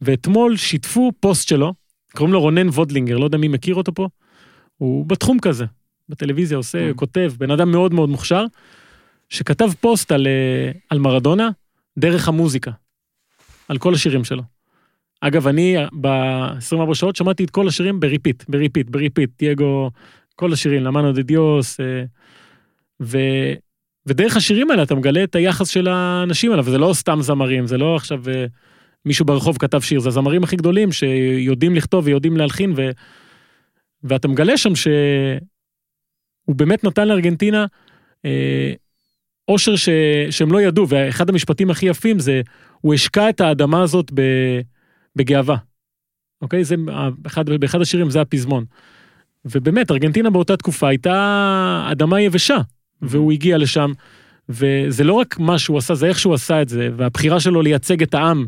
ואתמול 0.00 0.56
שיתפו 0.56 1.12
פוסט 1.20 1.48
שלו, 1.48 1.74
קוראים 2.12 2.32
לו 2.32 2.40
רונן 2.40 2.68
וודלינגר, 2.68 3.16
לא 3.16 3.24
יודע 3.24 3.38
מי 3.38 3.48
מכיר 3.48 3.74
אותו 3.74 3.94
פה, 3.94 4.08
הוא 4.76 5.06
בתחום 5.06 5.38
כזה, 5.38 5.64
בטלוויזיה 6.08 6.56
עושה, 6.56 6.90
Mm. 6.90 6.94
כותב, 6.94 7.32
בן 7.38 7.50
אדם 7.50 7.70
מאוד 7.70 7.94
מאוד 7.94 8.08
מוכשר, 8.08 8.44
שכתב 9.28 9.70
פוסט 9.80 10.12
על, 10.12 10.26
אה, 10.26 10.72
על 10.90 10.98
מראדונה 10.98 11.50
דרך 11.98 12.28
המוזיקה, 12.28 12.70
על 13.68 13.78
כל 13.78 13.94
השירים 13.94 14.24
שלו. 14.24 14.42
אגב, 15.20 15.46
אני 15.48 15.76
ב-24 16.00 16.94
שעות 16.94 17.16
שמעתי 17.16 17.44
את 17.44 17.50
כל 17.50 17.68
השירים 17.68 18.00
ב 18.00 18.06
repeat, 18.06 18.44
ב 18.48 18.53
repeat, 18.53 18.90
ב 18.90 18.95
repeat, 18.95 19.30
דייגו, 19.38 19.90
כל 20.36 20.52
השירים, 20.52 20.82
La 20.82 20.92
Mano 20.92 21.12
de 21.12 21.22
Dios, 21.22 21.80
אה, 21.80 22.04
ו... 23.02 23.18
ודרך 24.06 24.36
השירים 24.36 24.70
האלה 24.70 24.82
אתה 24.82 24.94
מגלה 24.94 25.24
את 25.24 25.34
היחס 25.34 25.68
של 25.68 25.88
האנשים 25.88 26.50
האלה, 26.50 26.62
וזה 26.64 26.78
לא 26.78 26.90
סתם 26.94 27.18
זמרים, 27.22 27.66
זה 27.66 27.78
לא 27.78 27.96
עכשיו 27.96 28.28
אה, 28.28 28.46
מישהו 29.04 29.24
ברחוב 29.24 29.58
כתב 29.58 29.80
שיר, 29.80 30.00
זה 30.00 30.08
הזמרים 30.08 30.44
הכי 30.44 30.56
גדולים 30.56 30.92
שיודעים 30.92 31.74
לכתוב 31.74 32.06
ויודעים 32.06 32.36
להלחין, 32.36 32.72
ו... 32.76 32.90
ואתה 34.04 34.28
מגלה 34.28 34.56
שם 34.56 34.74
שהוא 36.44 36.56
באמת 36.56 36.84
נתן 36.84 37.08
לארגנטינה 37.08 37.66
אה, 38.24 38.72
אושר 39.48 39.76
ש... 39.76 39.88
שהם 40.30 40.52
לא 40.52 40.62
ידעו, 40.62 40.88
ואחד 40.88 41.28
המשפטים 41.28 41.70
הכי 41.70 41.86
יפים 41.86 42.18
זה, 42.18 42.40
הוא 42.80 42.94
השקע 42.94 43.28
את 43.28 43.40
האדמה 43.40 43.82
הזאת 43.82 44.10
ב... 44.14 44.20
בגאווה. 45.16 45.56
אוקיי? 46.42 46.64
זה, 46.64 46.74
אחד, 47.26 47.50
באחד 47.50 47.80
השירים 47.80 48.10
זה 48.10 48.20
הפזמון. 48.20 48.64
ובאמת, 49.44 49.90
ארגנטינה 49.90 50.30
באותה 50.30 50.56
תקופה 50.56 50.88
הייתה 50.88 51.88
אדמה 51.92 52.20
יבשה, 52.20 52.58
והוא 53.02 53.32
הגיע 53.32 53.58
לשם, 53.58 53.92
וזה 54.48 55.04
לא 55.04 55.12
רק 55.12 55.38
מה 55.38 55.58
שהוא 55.58 55.78
עשה, 55.78 55.94
זה 55.94 56.06
איך 56.06 56.18
שהוא 56.18 56.34
עשה 56.34 56.62
את 56.62 56.68
זה, 56.68 56.88
והבחירה 56.96 57.40
שלו 57.40 57.62
לייצג 57.62 58.02
את 58.02 58.14
העם 58.14 58.46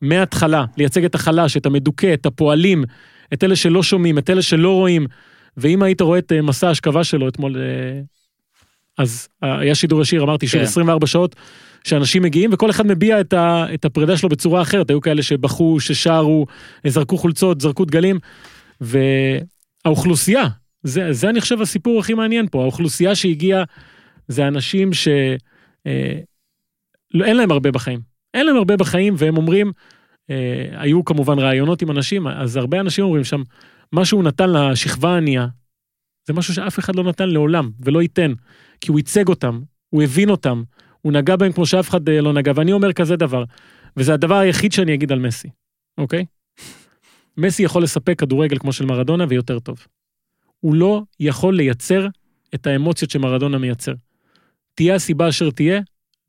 מההתחלה, 0.00 0.64
לייצג 0.76 1.04
את 1.04 1.14
החלש, 1.14 1.56
את 1.56 1.66
המדוכא, 1.66 2.14
את 2.14 2.26
הפועלים, 2.26 2.84
את 3.32 3.44
אלה 3.44 3.56
שלא 3.56 3.82
שומעים, 3.82 4.18
את 4.18 4.30
אלה 4.30 4.42
שלא 4.42 4.72
רואים. 4.72 5.06
ואם 5.58 5.82
היית 5.82 6.00
רואה 6.00 6.18
את 6.18 6.32
אה, 6.32 6.42
מסע 6.42 6.68
ההשכבה 6.68 7.04
שלו 7.04 7.28
אתמול, 7.28 7.56
אה, 7.56 8.00
אז 8.98 9.28
אה, 9.44 9.58
היה 9.58 9.74
שידור 9.74 10.02
ישיר, 10.02 10.22
אמרתי, 10.22 10.48
של 10.48 10.58
כן. 10.58 10.64
24 10.64 11.06
שעות, 11.06 11.36
שאנשים 11.84 12.22
מגיעים, 12.22 12.50
וכל 12.52 12.70
אחד 12.70 12.86
מביע 12.86 13.20
את, 13.20 13.32
ה, 13.32 13.66
את 13.74 13.84
הפרידה 13.84 14.16
שלו 14.16 14.28
בצורה 14.28 14.62
אחרת. 14.62 14.90
היו 14.90 15.00
כאלה 15.00 15.22
שבכו, 15.22 15.80
ששרו, 15.80 16.46
זרקו 16.86 17.18
חולצות, 17.18 17.60
זרקו 17.60 17.84
דגלים, 17.84 18.18
והאוכלוסייה, 18.80 20.48
זה, 20.82 21.12
זה 21.12 21.28
אני 21.28 21.40
חושב 21.40 21.60
הסיפור 21.60 22.00
הכי 22.00 22.14
מעניין 22.14 22.46
פה, 22.50 22.62
האוכלוסייה 22.62 23.14
שהגיעה, 23.14 23.64
זה 24.28 24.48
אנשים 24.48 24.92
ש... 24.92 25.08
אה, 25.86 26.18
לא, 27.14 27.24
אין 27.24 27.36
להם 27.36 27.50
הרבה 27.50 27.70
בחיים. 27.70 28.00
אין 28.34 28.46
להם 28.46 28.56
הרבה 28.56 28.76
בחיים, 28.76 29.14
והם 29.18 29.36
אומרים, 29.36 29.72
אה, 30.30 30.66
היו 30.72 31.04
כמובן 31.04 31.38
ראיונות 31.38 31.82
עם 31.82 31.90
אנשים, 31.90 32.26
אז 32.26 32.56
הרבה 32.56 32.80
אנשים 32.80 33.04
אומרים 33.04 33.24
שם, 33.24 33.42
מה 33.92 34.04
שהוא 34.04 34.24
נתן 34.24 34.50
לשכבה 34.50 35.14
הענייה, 35.14 35.46
זה 36.26 36.32
משהו 36.32 36.54
שאף 36.54 36.78
אחד 36.78 36.96
לא 36.96 37.04
נתן 37.04 37.28
לעולם, 37.28 37.70
ולא 37.80 38.02
ייתן. 38.02 38.32
כי 38.80 38.90
הוא 38.90 38.98
ייצג 38.98 39.28
אותם, 39.28 39.60
הוא 39.90 40.02
הבין 40.02 40.30
אותם, 40.30 40.62
הוא 41.02 41.12
נגע 41.12 41.36
בהם 41.36 41.52
כמו 41.52 41.66
שאף 41.66 41.88
אחד 41.88 42.08
אה, 42.08 42.20
לא 42.20 42.32
נגע, 42.32 42.52
ואני 42.54 42.72
אומר 42.72 42.92
כזה 42.92 43.16
דבר, 43.16 43.44
וזה 43.96 44.14
הדבר 44.14 44.34
היחיד 44.34 44.72
שאני 44.72 44.94
אגיד 44.94 45.12
על 45.12 45.18
מסי, 45.18 45.48
אוקיי? 45.98 46.24
מסי 47.36 47.62
יכול 47.62 47.82
לספק 47.82 48.18
כדורגל 48.18 48.58
כמו 48.58 48.72
של 48.72 48.84
מרדונה 48.84 49.24
ויותר 49.28 49.58
טוב. 49.58 49.86
הוא 50.60 50.74
לא 50.74 51.02
יכול 51.20 51.56
לייצר 51.56 52.06
את 52.54 52.66
האמוציות 52.66 53.10
שמרדונה 53.10 53.58
מייצר. 53.58 53.94
תהיה 54.74 54.94
הסיבה 54.94 55.28
אשר 55.28 55.50
תהיה, 55.50 55.80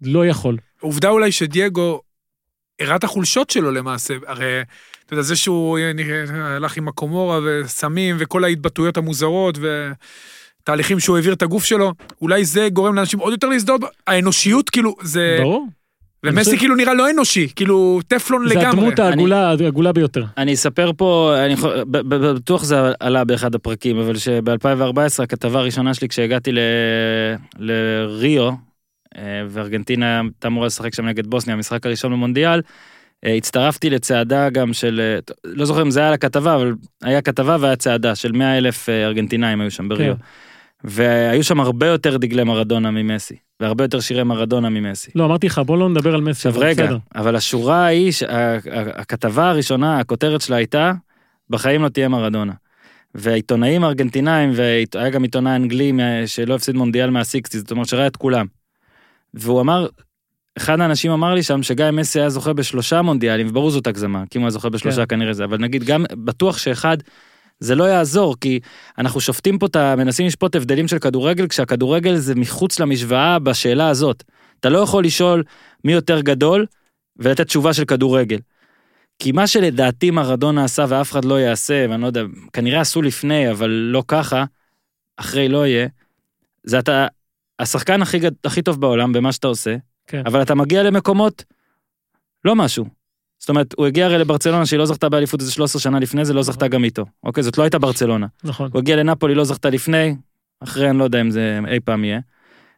לא 0.02 0.26
יכול. 0.26 0.58
עובדה 0.80 1.10
אולי 1.10 1.32
שדייגו 1.32 2.02
הראה 2.80 2.96
את 2.96 3.04
החולשות 3.04 3.50
שלו 3.50 3.72
למעשה, 3.72 4.14
הרי 4.28 4.62
אתה 5.10 5.16
יודע, 5.16 5.24
זה 5.24 5.36
שהוא 5.36 5.80
הלך 6.34 6.78
עם 6.78 6.88
הקומורה 6.88 7.40
וסמים 7.46 8.16
וכל 8.20 8.44
ההתבטאויות 8.44 8.98
המוזרות 8.98 9.58
ותהליכים 10.62 11.00
שהוא 11.00 11.16
העביר 11.16 11.34
את 11.34 11.42
הגוף 11.42 11.66
שלו, 11.66 11.94
אולי 12.22 12.46
זה 12.46 12.68
גורם 12.74 12.96
לאנשים 12.96 13.20
עוד 13.20 13.32
יותר 13.32 13.48
להזדהות, 13.48 13.82
האנושיות 14.08 14.70
כאילו 14.70 14.96
זה, 15.02 15.38
ברור. 15.42 15.68
ומסי 16.26 16.58
כאילו 16.58 16.76
נראה 16.76 16.94
לא 16.94 17.10
אנושי, 17.10 17.48
כאילו 17.56 18.00
טפלון 18.08 18.48
זה 18.48 18.54
לגמרי. 18.56 18.68
הדמות 18.68 19.00
העגולה, 19.00 19.50
העגולה 19.50 19.92
ביותר. 19.92 20.26
אני 20.38 20.54
אספר 20.54 20.92
פה, 20.98 21.36
אני 21.46 21.56
בטוח 21.92 22.64
זה 22.64 22.76
עלה 23.00 23.24
באחד 23.24 23.56
הפרקים, 23.56 24.00
אבל 24.00 24.18
שב-2014 24.18 25.24
הכתבה 25.24 25.60
הראשונה 25.60 25.94
שלי 25.94 26.08
כשהגעתי 26.08 26.52
ל- 26.52 26.60
לריו, 27.58 28.50
אה, 29.18 29.24
וארגנטינה 29.50 30.22
הייתה 30.22 30.48
אמורה 30.48 30.68
לשחק 30.68 30.94
שם 30.94 31.06
נגד 31.06 31.28
בוסניה, 31.28 31.56
המשחק 31.56 31.86
הראשון 31.86 32.12
במונדיאל, 32.12 32.62
הצטרפתי 33.26 33.90
לצעדה 33.90 34.50
גם 34.50 34.74
של, 34.74 35.02
אה, 35.04 35.34
לא 35.46 35.66
זוכר 35.66 35.82
אם 35.82 35.92
זה 35.92 36.00
היה 36.00 36.12
לכתבה, 36.12 36.56
אבל 36.56 36.74
היה 37.04 37.22
כתבה 37.22 37.58
והיה 37.60 37.76
צעדה 37.76 38.16
של 38.16 38.32
100 38.32 38.58
אלף 38.58 38.90
אה, 38.90 39.06
ארגנטינאים 39.06 39.62
היו 39.62 39.72
שם 39.72 39.90
בריו. 39.90 40.16
כן. 40.16 40.22
והיו 40.84 41.44
שם 41.44 41.60
הרבה 41.60 41.88
יותר 41.88 42.18
דגלי 42.18 42.44
מרדונה 42.44 42.92
ממסי, 42.92 43.36
והרבה 43.60 43.84
יותר 43.84 44.00
שירי 44.00 44.24
מרדונה 44.24 44.70
ממסי. 44.70 45.12
לא, 45.16 45.26
אמרתי 45.26 45.48
לך, 45.48 45.60
בוא 45.60 45.78
לא 45.78 45.90
נדבר 45.90 46.16
על 46.16 46.22
מסי. 46.22 46.48
עכשיו 46.48 46.62
רגע, 46.62 46.86
בסדר. 46.86 46.98
אבל 47.16 47.36
השורה 47.36 47.86
ההיא, 47.86 48.12
הכתבה 48.96 49.50
הראשונה, 49.50 50.00
הכותרת 50.00 50.42
שלה 50.42 50.56
הייתה, 50.56 50.94
בחיים 51.50 51.84
לא 51.84 51.90
תהיה 51.90 52.08
מרדונה. 52.08 52.54
והעיתונאים 53.16 53.84
הארגנטינאים, 53.84 54.52
והיה 54.54 55.10
גם 55.10 55.24
עיתונאי 55.24 55.56
אנגלי 55.56 55.92
שלא 56.26 56.56
הפסיד 56.56 56.76
מונדיאל 56.76 57.10
מהסיקסטי, 57.10 57.60
זאת 57.60 57.72
אומרת 57.72 57.88
שראה 57.88 58.08
את 58.08 58.16
כולם. 58.16 58.46
והוא 59.34 59.62
אמר, 59.62 59.88
אחד 60.58 60.82
האנשים 60.82 61.12
אמר 61.12 61.34
לי 61.34 61.44
שם 61.44 61.64
שגם 61.64 61.88
אם 61.88 61.96
מסי 61.96 62.20
היה 62.20 62.30
זוכה 62.30 62.54
בשלושה 62.54 63.02
מונדיאלים, 63.02 63.48
וברור 63.48 63.72
זאת 63.72 63.88
הגזמה, 63.88 64.24
כי 64.30 64.38
אם 64.38 64.42
הוא 64.42 64.46
היה 64.48 64.52
זוכה 64.52 64.70
בשלושה 64.70 65.06
כן. 65.06 65.16
כנראה 65.16 65.34
זה, 65.34 65.44
אבל 65.44 65.58
נגיד 65.58 65.84
גם, 65.84 66.06
בטוח 66.12 66.58
שאחד, 66.58 66.98
זה 67.60 67.76
לא 67.76 67.84
יעזור, 67.84 68.36
כי 68.42 68.60
אנחנו 68.98 69.22
שופטים 69.22 69.60
פה, 69.60 69.66
את 69.66 69.76
ה- 69.76 69.96
מנסים 69.96 70.26
לשפוט 70.26 70.56
הבדלים 70.56 70.88
של 70.88 71.00
כדורגל, 71.00 71.48
כשהכדורגל 71.48 72.16
זה 72.16 72.36
מחוץ 72.36 72.80
למשוואה 72.80 73.40
בשאלה 73.40 73.90
הזאת. 73.90 74.24
אתה 74.60 74.70
לא 74.70 74.80
יכול 74.80 75.04
לשאול 75.04 75.44
מי 75.84 75.94
יותר 75.94 76.22
גדול 76.22 76.66
ולתת 77.18 77.48
תשובה 77.48 77.74
של 77.74 77.86
כדורגל. 77.86 78.38
כי 79.20 79.32
מה 79.32 79.48
שלדעתי 79.48 80.12
מרדונה 80.12 80.64
עשה 80.64 80.86
ואף 80.90 81.12
אחד 81.12 81.26
לא 81.26 81.40
יעשה, 81.40 81.86
ואני 81.90 82.02
לא 82.02 82.08
יודע, 82.08 82.22
כנראה 82.54 82.82
עשו 82.82 83.02
לפני, 83.02 83.52
אבל 83.52 83.70
לא 83.70 84.04
ככה, 84.08 84.44
אחרי 85.18 85.50
לא 85.50 85.68
יהיה, 85.68 85.88
זה 86.64 86.80
אתה 86.80 87.08
השחקן 87.60 88.02
הכי, 88.02 88.20
הכי 88.44 88.62
טוב 88.62 88.82
בעולם 88.82 89.14
במה 89.14 89.32
שאתה 89.32 89.48
עושה, 89.48 89.76
כן. 90.10 90.22
אבל 90.26 90.42
אתה 90.42 90.56
מגיע 90.56 90.84
למקומות 90.84 91.44
לא 92.46 92.56
משהו. 92.56 92.86
זאת 93.40 93.50
אומרת, 93.50 93.74
הוא 93.78 93.86
הגיע 93.86 94.06
הרי 94.06 94.18
לברצלונה 94.18 94.66
שהיא 94.66 94.78
לא 94.78 94.86
זכתה 94.86 95.10
באליפות 95.10 95.40
איזה 95.40 95.52
13 95.52 95.82
שנה 95.82 96.00
לפני 96.00 96.26
זה, 96.26 96.34
לא 96.34 96.44
זכתה 96.44 96.68
גם 96.68 96.84
איתו. 96.84 97.06
אוקיי, 97.24 97.44
זאת 97.44 97.58
לא 97.58 97.64
הייתה 97.64 97.80
ברצלונה. 97.80 98.28
נכון. 98.44 98.70
הוא 98.74 98.80
הגיע 98.80 98.96
לנפולי, 98.96 99.36
לא 99.36 99.44
זכתה 99.44 99.70
לפני, 99.70 100.16
אחרי 100.60 100.90
אני 100.90 100.98
לא 100.98 101.04
יודע 101.04 101.22
אם 101.22 101.32
זה 101.32 101.60
אי 101.68 101.80
פעם 101.80 102.04
יהיה. 102.04 102.20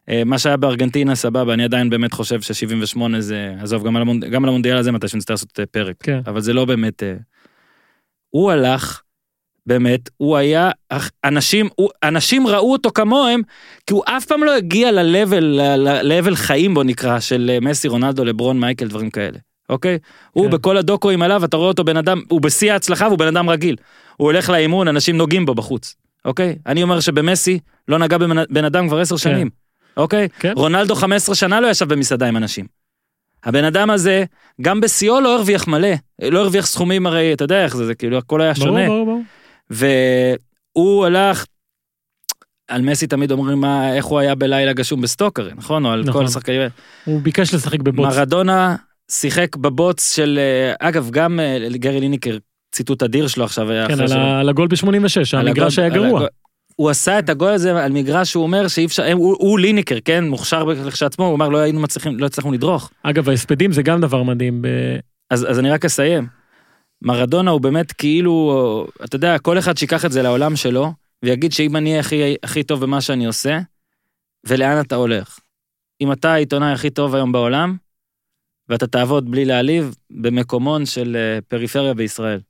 אה, 0.08 0.22
מה 0.24 0.38
שהיה 0.38 0.56
בארגנטינה 0.56 1.14
סבבה, 1.14 1.54
אני 1.54 1.64
עדיין 1.64 1.90
באמת 1.90 2.12
חושב 2.12 2.40
ש-78 2.40 3.00
זה, 3.18 3.54
עזוב, 3.60 3.86
גם 3.86 3.96
על, 3.96 4.02
המונד... 4.02 4.24
גם 4.24 4.44
על 4.44 4.48
המונדיאל 4.48 4.76
הזה 4.76 4.92
מתי 4.92 5.08
שנצטרך 5.08 5.34
לעשות 5.34 5.60
אה, 5.60 5.66
פרק, 5.66 5.96
כן. 6.00 6.20
אבל 6.26 6.40
זה 6.40 6.52
לא 6.52 6.64
באמת... 6.64 7.02
אה, 7.02 7.14
הוא 8.30 8.50
הלך, 8.50 9.02
באמת, 9.66 10.10
הוא 10.16 10.36
היה, 10.36 10.70
אנשים, 11.24 11.68
הוא, 11.76 11.90
אנשים 12.02 12.46
ראו 12.46 12.72
אותו 12.72 12.90
כמוהם, 12.94 13.40
כי 13.86 13.94
הוא 13.94 14.02
אף 14.06 14.24
פעם 14.24 14.44
לא 14.44 14.56
הגיע 14.56 14.92
ל-level, 14.92 16.34
חיים 16.34 16.74
בו 16.74 16.82
נקרא, 16.82 17.20
של 17.20 17.50
אה, 17.54 17.60
מסי, 17.60 17.88
רונלדו, 17.88 18.24
לברון, 18.24 18.60
מייקל, 18.60 18.88
דברים 18.88 19.10
כאלה, 19.10 19.38
אוקיי? 19.68 19.98
הוא 20.30 20.44
כן. 20.44 20.50
בכל 20.50 20.76
הדוקואים 20.76 21.22
עליו, 21.22 21.44
אתה 21.44 21.56
רואה 21.56 21.68
אותו 21.68 21.84
בן 21.84 21.96
אדם, 21.96 22.20
הוא 22.28 22.40
בשיא 22.40 22.72
ההצלחה 22.72 23.06
והוא 23.06 23.18
בן 23.18 23.26
אדם 23.26 23.50
רגיל. 23.50 23.76
הוא 24.16 24.26
הולך 24.26 24.48
לאימון, 24.50 24.88
אנשים 24.88 25.16
נוגעים 25.16 25.46
בו 25.46 25.54
בחוץ, 25.54 25.94
אוקיי? 26.24 26.56
אני 26.66 26.82
אומר 26.82 27.00
שבמסי 27.00 27.58
לא 27.88 27.98
נגע 27.98 28.18
בבן 28.18 28.44
בן 28.50 28.64
אדם 28.64 28.88
כבר 28.88 29.00
עשר 29.00 29.16
שנים, 29.16 29.50
אוקיי? 29.96 30.28
כן. 30.38 30.52
רונלדו 30.56 30.94
15 30.94 31.34
שנה 31.34 31.60
לא 31.60 31.66
ישב 31.66 31.88
במסעדה 31.88 32.28
עם 32.28 32.36
אנשים. 32.36 32.66
הבן 33.44 33.64
אדם 33.64 33.90
הזה, 33.90 34.24
גם 34.60 34.80
בשיאו 34.80 35.20
לא 35.20 35.36
הרוויח 35.36 35.68
מלא, 35.68 35.88
לא 36.22 36.40
הרוויח 36.40 36.66
סכומים 36.66 37.06
הרי, 37.06 37.32
אתה 37.32 37.44
יודע 37.44 37.64
איך 37.64 37.76
זה, 37.76 37.86
זה 37.86 37.94
כאילו 37.94 38.18
הכל 38.18 38.40
היה 38.40 38.52
ברור, 38.52 38.66
שונה. 38.66 38.86
ברור, 38.86 39.04
ברור. 39.04 39.22
והוא 39.72 41.06
הלך, 41.06 41.44
על 42.68 42.82
מסי 42.82 43.06
תמיד 43.06 43.30
אומרים 43.30 43.60
מה, 43.60 43.94
איך 43.96 44.04
הוא 44.04 44.18
היה 44.18 44.34
בלילה 44.34 44.72
גשום 44.72 45.00
בסטוק 45.00 45.38
הרי, 45.38 45.50
נכון? 45.56 45.84
או 45.86 45.90
על 45.90 46.00
נכון. 46.06 46.12
כל 46.12 46.24
השחקנים. 46.26 46.60
הוא 47.04 47.20
ביקש 47.22 47.54
לשחק 47.54 47.80
בבוץ. 47.80 48.06
מרדונה 48.06 48.76
שיחק 49.10 49.56
בבוץ 49.56 50.14
של, 50.16 50.38
אה, 50.80 50.88
אגב, 50.88 51.10
גם 51.10 51.40
אה, 51.40 51.58
גרי 51.74 52.00
ליניקר, 52.00 52.36
ציטוט 52.74 53.02
אדיר 53.02 53.28
שלו 53.28 53.44
עכשיו, 53.44 53.70
היה 53.70 53.88
כן, 53.88 54.00
על 54.00 54.08
שלו. 54.08 54.18
ה- 54.20 54.40
על 54.40 54.48
הגול 54.48 54.68
ב-86, 54.68 55.38
על 55.38 55.48
המגרש 55.48 55.78
היה 55.78 55.88
גרוע. 55.88 56.06
הגול- 56.08 56.28
הוא 56.76 56.90
עשה 56.90 57.18
את 57.18 57.28
הגול 57.28 57.52
הזה 57.52 57.84
על 57.84 57.92
מגרש 57.92 58.30
שהוא 58.30 58.42
אומר 58.42 58.68
שאי 58.68 58.84
אפשר, 58.84 59.12
הוא, 59.12 59.36
הוא 59.38 59.58
ליניקר, 59.58 59.96
כן, 60.04 60.24
מוכשר 60.28 60.64
לכשעצמו, 60.64 61.26
הוא 61.26 61.34
אמר 61.34 61.48
לא 61.48 61.58
היינו 61.58 61.80
מצליחים, 61.80 62.18
לא 62.18 62.26
הצלחנו 62.26 62.52
לדרוך. 62.52 62.90
אגב, 63.02 63.28
ההספדים 63.28 63.72
זה 63.72 63.82
גם 63.82 64.00
דבר 64.00 64.22
מדהים. 64.22 64.62
ב- 64.62 64.68
אז, 65.30 65.46
אז 65.50 65.58
אני 65.58 65.70
רק 65.70 65.84
אסיים. 65.84 66.26
מרדונה 67.02 67.50
הוא 67.50 67.60
באמת 67.60 67.92
כאילו, 67.92 68.86
אתה 69.04 69.16
יודע, 69.16 69.38
כל 69.38 69.58
אחד 69.58 69.76
שיקח 69.76 70.04
את 70.04 70.12
זה 70.12 70.22
לעולם 70.22 70.56
שלו, 70.56 70.92
ויגיד 71.22 71.52
שאם 71.52 71.76
אני 71.76 71.98
הכי, 71.98 72.34
הכי 72.42 72.62
טוב 72.62 72.80
במה 72.80 73.00
שאני 73.00 73.26
עושה, 73.26 73.58
ולאן 74.44 74.80
אתה 74.80 74.94
הולך. 74.94 75.38
אם 76.00 76.12
אתה 76.12 76.32
העיתונאי 76.32 76.72
הכי 76.72 76.90
טוב 76.90 77.14
היום 77.14 77.32
בעולם, 77.32 77.76
ואתה 78.68 78.86
תעבוד 78.86 79.30
בלי 79.30 79.44
להעליב 79.44 79.94
במקומון 80.10 80.86
של 80.86 81.16
אה, 81.16 81.38
פריפריה 81.48 81.94
בישראל. 81.94 82.40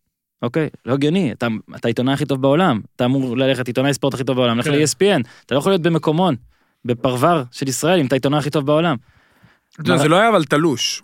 אוקיי? 0.43 0.69
לא 0.87 0.95
הגיוני, 0.95 1.33
אתה, 1.33 1.47
אתה 1.77 1.89
העיתונאי 1.89 2.15
הכי 2.15 2.27
טוב 2.27 2.43
בעולם, 2.43 2.81
אתה 2.97 3.05
אמור 3.05 3.37
ללכת 3.37 3.67
עיתונאי 3.67 3.95
ספורט 3.95 4.15
הכי 4.15 4.25
טוב 4.25 4.37
בעולם, 4.37 4.59
לך 4.59 4.65
כן. 4.65 4.73
ל-ESPN, 4.73 5.23
אתה 5.47 5.55
לא 5.55 5.59
יכול 5.59 5.73
להיות 5.73 5.83
במקומון, 5.83 6.37
בפרבר 6.85 7.43
של 7.51 7.69
ישראל, 7.69 8.01
אם 8.01 8.07
אתה 8.07 8.15
העיתונאי 8.15 8.39
הכי 8.39 8.51
טוב 8.51 8.67
בעולם. 8.67 8.97
אתה 9.73 9.81
יודע, 9.81 9.97
זה 10.03 10.09
לא 10.09 10.17
היה 10.17 10.29
אבל 10.29 10.45
תלוש. 10.45 11.03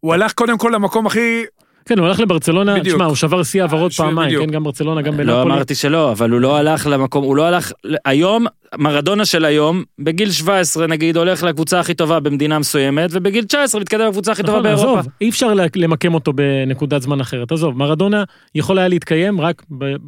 הוא 0.00 0.14
הלך 0.14 0.32
קודם 0.32 0.58
כל 0.58 0.72
למקום 0.74 1.06
הכי... 1.06 1.44
כן, 1.88 1.98
הוא 1.98 2.06
הלך 2.06 2.20
לברצלונה. 2.20 2.80
תשמע, 2.84 3.04
הוא 3.04 3.16
שבר 3.16 3.42
שיא 3.42 3.62
העברות 3.62 3.92
פעמיים, 3.92 4.28
בדיוק. 4.28 4.44
כן, 4.44 4.50
גם 4.50 4.64
ברצלונה, 4.64 5.02
גם 5.02 5.12
לא 5.12 5.18
בנפולי. 5.34 5.54
אמרתי 5.54 5.74
שלא, 5.74 6.12
אבל 6.12 6.30
הוא 6.30 6.40
לא 6.40 6.56
הלך 6.56 6.86
למקום, 6.86 7.24
הוא 7.24 7.36
לא 7.36 7.46
הלך, 7.46 7.72
היום, 8.04 8.46
מרדונה 8.78 9.24
של 9.24 9.44
היום, 9.44 9.82
בגיל 9.98 10.30
17 10.30 10.86
נגיד, 10.86 11.16
הולך 11.16 11.42
לקבוצה 11.42 11.80
הכי 11.80 11.94
טובה 11.94 12.20
במדינה 12.20 12.58
מסוימת, 12.58 13.10
ובגיל 13.12 13.44
19 13.44 13.80
מתקדם 13.80 14.06
לקבוצה 14.08 14.32
הכי 14.32 14.42
טובה 14.42 14.52
נכון, 14.58 14.62
באירופה. 14.62 14.98
עזוב, 15.00 15.12
אי 15.20 15.28
אפשר 15.28 15.52
למקם 15.76 16.14
אותו 16.14 16.32
בנקודת 16.32 17.02
זמן 17.02 17.20
אחרת. 17.20 17.52
עזוב, 17.52 17.76
מרדונה 17.78 18.24
יכול 18.54 18.78
היה 18.78 18.88
להתקיים 18.88 19.40
רק 19.40 19.62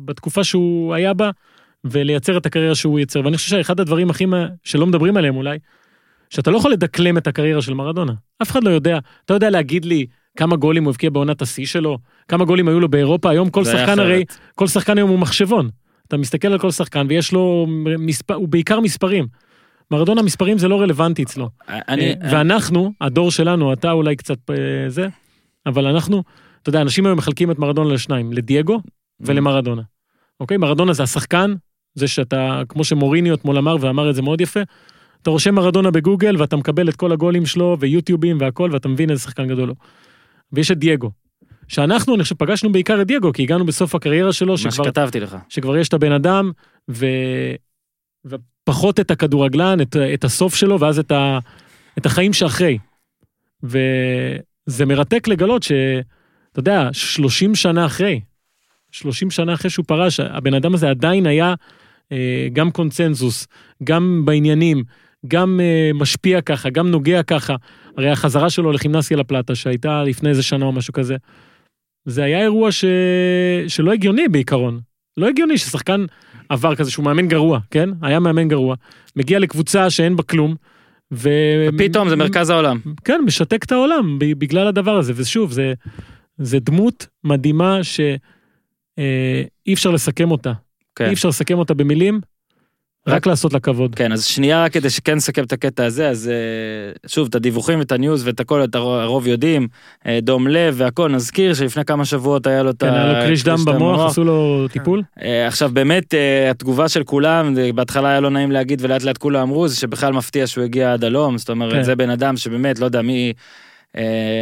בתקופה 0.04 0.44
שהוא 0.44 0.94
היה 0.94 1.14
בה, 1.14 1.30
ולייצר 1.84 2.36
את 2.36 2.46
הקריירה 2.46 2.74
שהוא 2.74 2.98
ייצר. 2.98 3.20
ואני 3.24 3.36
חושב 3.36 3.48
שאחד 3.48 3.80
הדברים 3.80 4.10
הכי 4.10 4.26
מה- 4.26 4.46
שלא 4.64 4.86
מדברים 4.86 5.16
עליהם 5.16 5.36
אולי, 5.36 5.58
שאתה 6.30 6.50
לא 6.50 6.56
יכול 6.58 6.72
לדקלם 6.72 7.18
את 7.18 7.26
הקריירה 7.26 7.62
של 7.62 7.74
מרדונה. 7.74 8.12
אף 8.42 8.50
אחד 8.50 8.64
לא 8.64 8.70
יודע. 8.70 8.98
אתה 9.24 9.34
יודע 9.34 9.50
להגיד 9.50 9.84
לי 9.84 10.06
כמה 10.40 10.56
גולים 10.56 10.84
הוא 10.84 10.90
הבקיע 10.90 11.10
בעונת 11.10 11.42
השיא 11.42 11.66
שלו, 11.66 11.98
כמה 12.28 12.44
גולים 12.44 12.68
היו 12.68 12.80
לו 12.80 12.88
באירופה, 12.88 13.30
היום 13.30 13.50
כל 13.50 13.64
שחקן 13.64 13.82
אחרת. 13.82 13.98
הרי, 13.98 14.24
כל 14.54 14.66
שחקן 14.66 14.98
היום 14.98 15.10
הוא 15.10 15.18
מחשבון. 15.18 15.68
אתה 16.08 16.16
מסתכל 16.16 16.48
על 16.48 16.58
כל 16.58 16.70
שחקן 16.70 17.06
ויש 17.08 17.32
לו 17.32 17.66
מספר, 17.98 18.34
הוא 18.34 18.48
בעיקר 18.48 18.80
מספרים. 18.80 19.26
מרדונה 19.90 20.22
מספרים 20.22 20.58
זה 20.58 20.68
לא 20.68 20.80
רלוונטי 20.80 21.22
אצלו. 21.22 21.48
אני, 21.68 22.10
אה, 22.10 22.14
ואנחנו, 22.32 22.92
הדור 23.00 23.30
שלנו, 23.30 23.72
אתה 23.72 23.92
אולי 23.92 24.16
קצת 24.16 24.50
אה, 24.50 24.54
זה, 24.88 25.08
אבל 25.66 25.86
אנחנו, 25.86 26.22
אתה 26.62 26.68
יודע, 26.68 26.80
אנשים 26.80 27.06
היום 27.06 27.18
מחלקים 27.18 27.50
את 27.50 27.58
מרדונה 27.58 27.94
לשניים, 27.94 28.32
לדייגו 28.32 28.80
ולמרדונה. 29.20 29.82
אוקיי? 30.40 30.56
מרדונה 30.56 30.92
זה 30.92 31.02
השחקן, 31.02 31.54
זה 31.94 32.08
שאתה, 32.08 32.62
כמו 32.68 32.84
שמוריניו 32.84 33.34
אתמול 33.34 33.58
אמר, 33.58 33.76
ואמר 33.80 34.10
את 34.10 34.14
זה 34.14 34.22
מאוד 34.22 34.40
יפה, 34.40 34.60
אתה 35.22 35.30
רושם 35.30 35.54
מרדונה 35.54 35.90
בגוגל 35.90 36.36
ואתה 36.38 36.56
מקבל 36.56 36.88
את 36.88 36.96
כל 36.96 37.12
הגולים 37.12 37.46
שלו 37.46 37.76
ויוטיובים 37.80 38.36
והכל, 38.40 38.70
ואתה 38.72 38.88
מבין 38.88 39.10
איזה 39.10 39.22
שחקן 39.22 39.48
גדול 39.48 39.68
הוא. 39.68 39.76
ויש 40.52 40.70
את 40.70 40.78
דייגו. 40.78 41.10
שאנחנו, 41.68 42.14
אני 42.14 42.22
חושב, 42.22 42.34
פגשנו 42.34 42.72
בעיקר 42.72 43.02
את 43.02 43.06
דייגו, 43.06 43.32
כי 43.32 43.42
הגענו 43.42 43.66
בסוף 43.66 43.94
הקריירה 43.94 44.32
שלו, 44.32 44.52
מה 44.52 44.58
שכבר 44.58 44.84
שכתבתי 44.84 45.20
לך. 45.20 45.36
שכבר 45.48 45.76
יש 45.76 45.88
את 45.88 45.94
הבן 45.94 46.12
אדם, 46.12 46.50
ו... 46.90 47.06
ופחות 48.24 49.00
את 49.00 49.10
הכדורגלן, 49.10 49.80
את, 49.80 49.96
את 50.14 50.24
הסוף 50.24 50.54
שלו, 50.54 50.80
ואז 50.80 50.98
את, 50.98 51.12
ה... 51.12 51.38
את 51.98 52.06
החיים 52.06 52.32
שאחרי. 52.32 52.78
וזה 53.62 54.86
מרתק 54.86 55.28
לגלות 55.28 55.62
שאתה 55.62 56.58
יודע, 56.58 56.88
30 56.92 57.54
שנה 57.54 57.86
אחרי, 57.86 58.20
30 58.92 59.30
שנה 59.30 59.54
אחרי 59.54 59.70
שהוא 59.70 59.84
פרש, 59.88 60.20
הבן 60.20 60.54
אדם 60.54 60.74
הזה 60.74 60.90
עדיין 60.90 61.26
היה 61.26 61.54
אה, 62.12 62.48
גם 62.52 62.70
קונצנזוס, 62.70 63.46
גם 63.84 64.22
בעניינים, 64.24 64.84
גם 65.28 65.60
אה, 65.62 65.90
משפיע 65.94 66.40
ככה, 66.40 66.70
גם 66.70 66.90
נוגע 66.90 67.22
ככה. 67.22 67.56
הרי 68.00 68.10
החזרה 68.10 68.50
שלו 68.50 68.72
לכימנסיה 68.72 69.16
לפלטה, 69.16 69.54
שהייתה 69.54 70.04
לפני 70.04 70.28
איזה 70.30 70.42
שנה 70.42 70.64
או 70.64 70.72
משהו 70.72 70.92
כזה, 70.92 71.16
זה 72.04 72.24
היה 72.24 72.40
אירוע 72.40 72.72
ש... 72.72 72.84
שלא 73.68 73.92
הגיוני 73.92 74.28
בעיקרון. 74.28 74.80
לא 75.16 75.28
הגיוני 75.28 75.58
ששחקן 75.58 76.04
עבר 76.48 76.74
כזה 76.74 76.90
שהוא 76.90 77.04
מאמן 77.04 77.28
גרוע, 77.28 77.58
כן? 77.70 77.88
היה 78.02 78.20
מאמן 78.20 78.48
גרוע. 78.48 78.74
מגיע 79.16 79.38
לקבוצה 79.38 79.90
שאין 79.90 80.16
בה 80.16 80.22
כלום. 80.22 80.54
ו... 81.12 81.28
ופתאום 81.68 82.08
זה 82.08 82.16
מרכז 82.16 82.50
העולם. 82.50 82.78
כן, 83.04 83.20
משתק 83.26 83.64
את 83.64 83.72
העולם 83.72 84.18
בגלל 84.18 84.66
הדבר 84.66 84.96
הזה, 84.96 85.12
ושוב, 85.16 85.52
זה, 85.52 85.72
זה 86.38 86.58
דמות 86.60 87.06
מדהימה 87.24 87.84
שאי 87.84 89.72
אפשר 89.72 89.90
לסכם 89.90 90.30
אותה. 90.30 90.52
כן. 90.96 91.06
אי 91.06 91.12
אפשר 91.12 91.28
לסכם 91.28 91.58
אותה 91.58 91.74
במילים, 91.74 92.20
רק 93.06 93.26
לעשות 93.26 93.52
לה 93.52 93.60
כבוד. 93.60 93.94
כן, 93.94 94.12
אז 94.12 94.24
שנייה 94.24 94.68
כדי 94.68 94.90
שכן 94.90 95.14
נסכם 95.14 95.44
את 95.44 95.52
הקטע 95.52 95.84
הזה, 95.84 96.08
אז 96.08 96.28
אה, 96.28 97.08
שוב, 97.08 97.28
את 97.28 97.34
הדיווחים 97.34 97.78
ואת 97.78 97.92
הניוז 97.92 98.26
ואת 98.26 98.40
הכל, 98.40 98.64
את 98.64 98.74
הרוב, 98.74 99.26
יודעים, 99.26 99.68
אה, 100.06 100.18
דום 100.22 100.48
לב 100.48 100.74
והכל, 100.76 101.10
נזכיר 101.10 101.54
שלפני 101.54 101.84
כמה 101.84 102.04
שבועות 102.04 102.46
היה 102.46 102.62
לו 102.62 102.70
את 102.70 102.80
כן, 102.80 102.92
היה 102.92 103.06
לו 103.06 103.12
קריש 103.12 103.44
דם 103.44 103.56
במוח, 103.64 104.10
עשו 104.10 104.24
לו 104.24 104.66
טיפול. 104.72 105.02
אה, 105.22 105.46
עכשיו 105.46 105.70
באמת 105.72 106.14
התגובה 106.50 106.88
של 106.88 107.04
כולם, 107.04 107.54
בהתחלה 107.74 108.08
היה 108.08 108.20
לא 108.20 108.30
נעים 108.30 108.50
להגיד 108.50 108.84
ולאט 108.84 109.02
לאט 109.02 109.18
כולם 109.18 109.40
אמרו, 109.40 109.68
זה 109.68 109.76
שבכלל 109.76 110.12
מפתיע 110.12 110.46
שהוא 110.46 110.64
הגיע 110.64 110.92
עד 110.92 111.04
הלום, 111.04 111.38
זאת 111.38 111.50
אומרת 111.50 111.72
כן. 111.72 111.82
זה 111.82 111.96
בן 111.96 112.10
אדם 112.10 112.36
שבאמת, 112.36 112.78
לא 112.78 112.84
יודע 112.84 113.02
מי, 113.02 113.32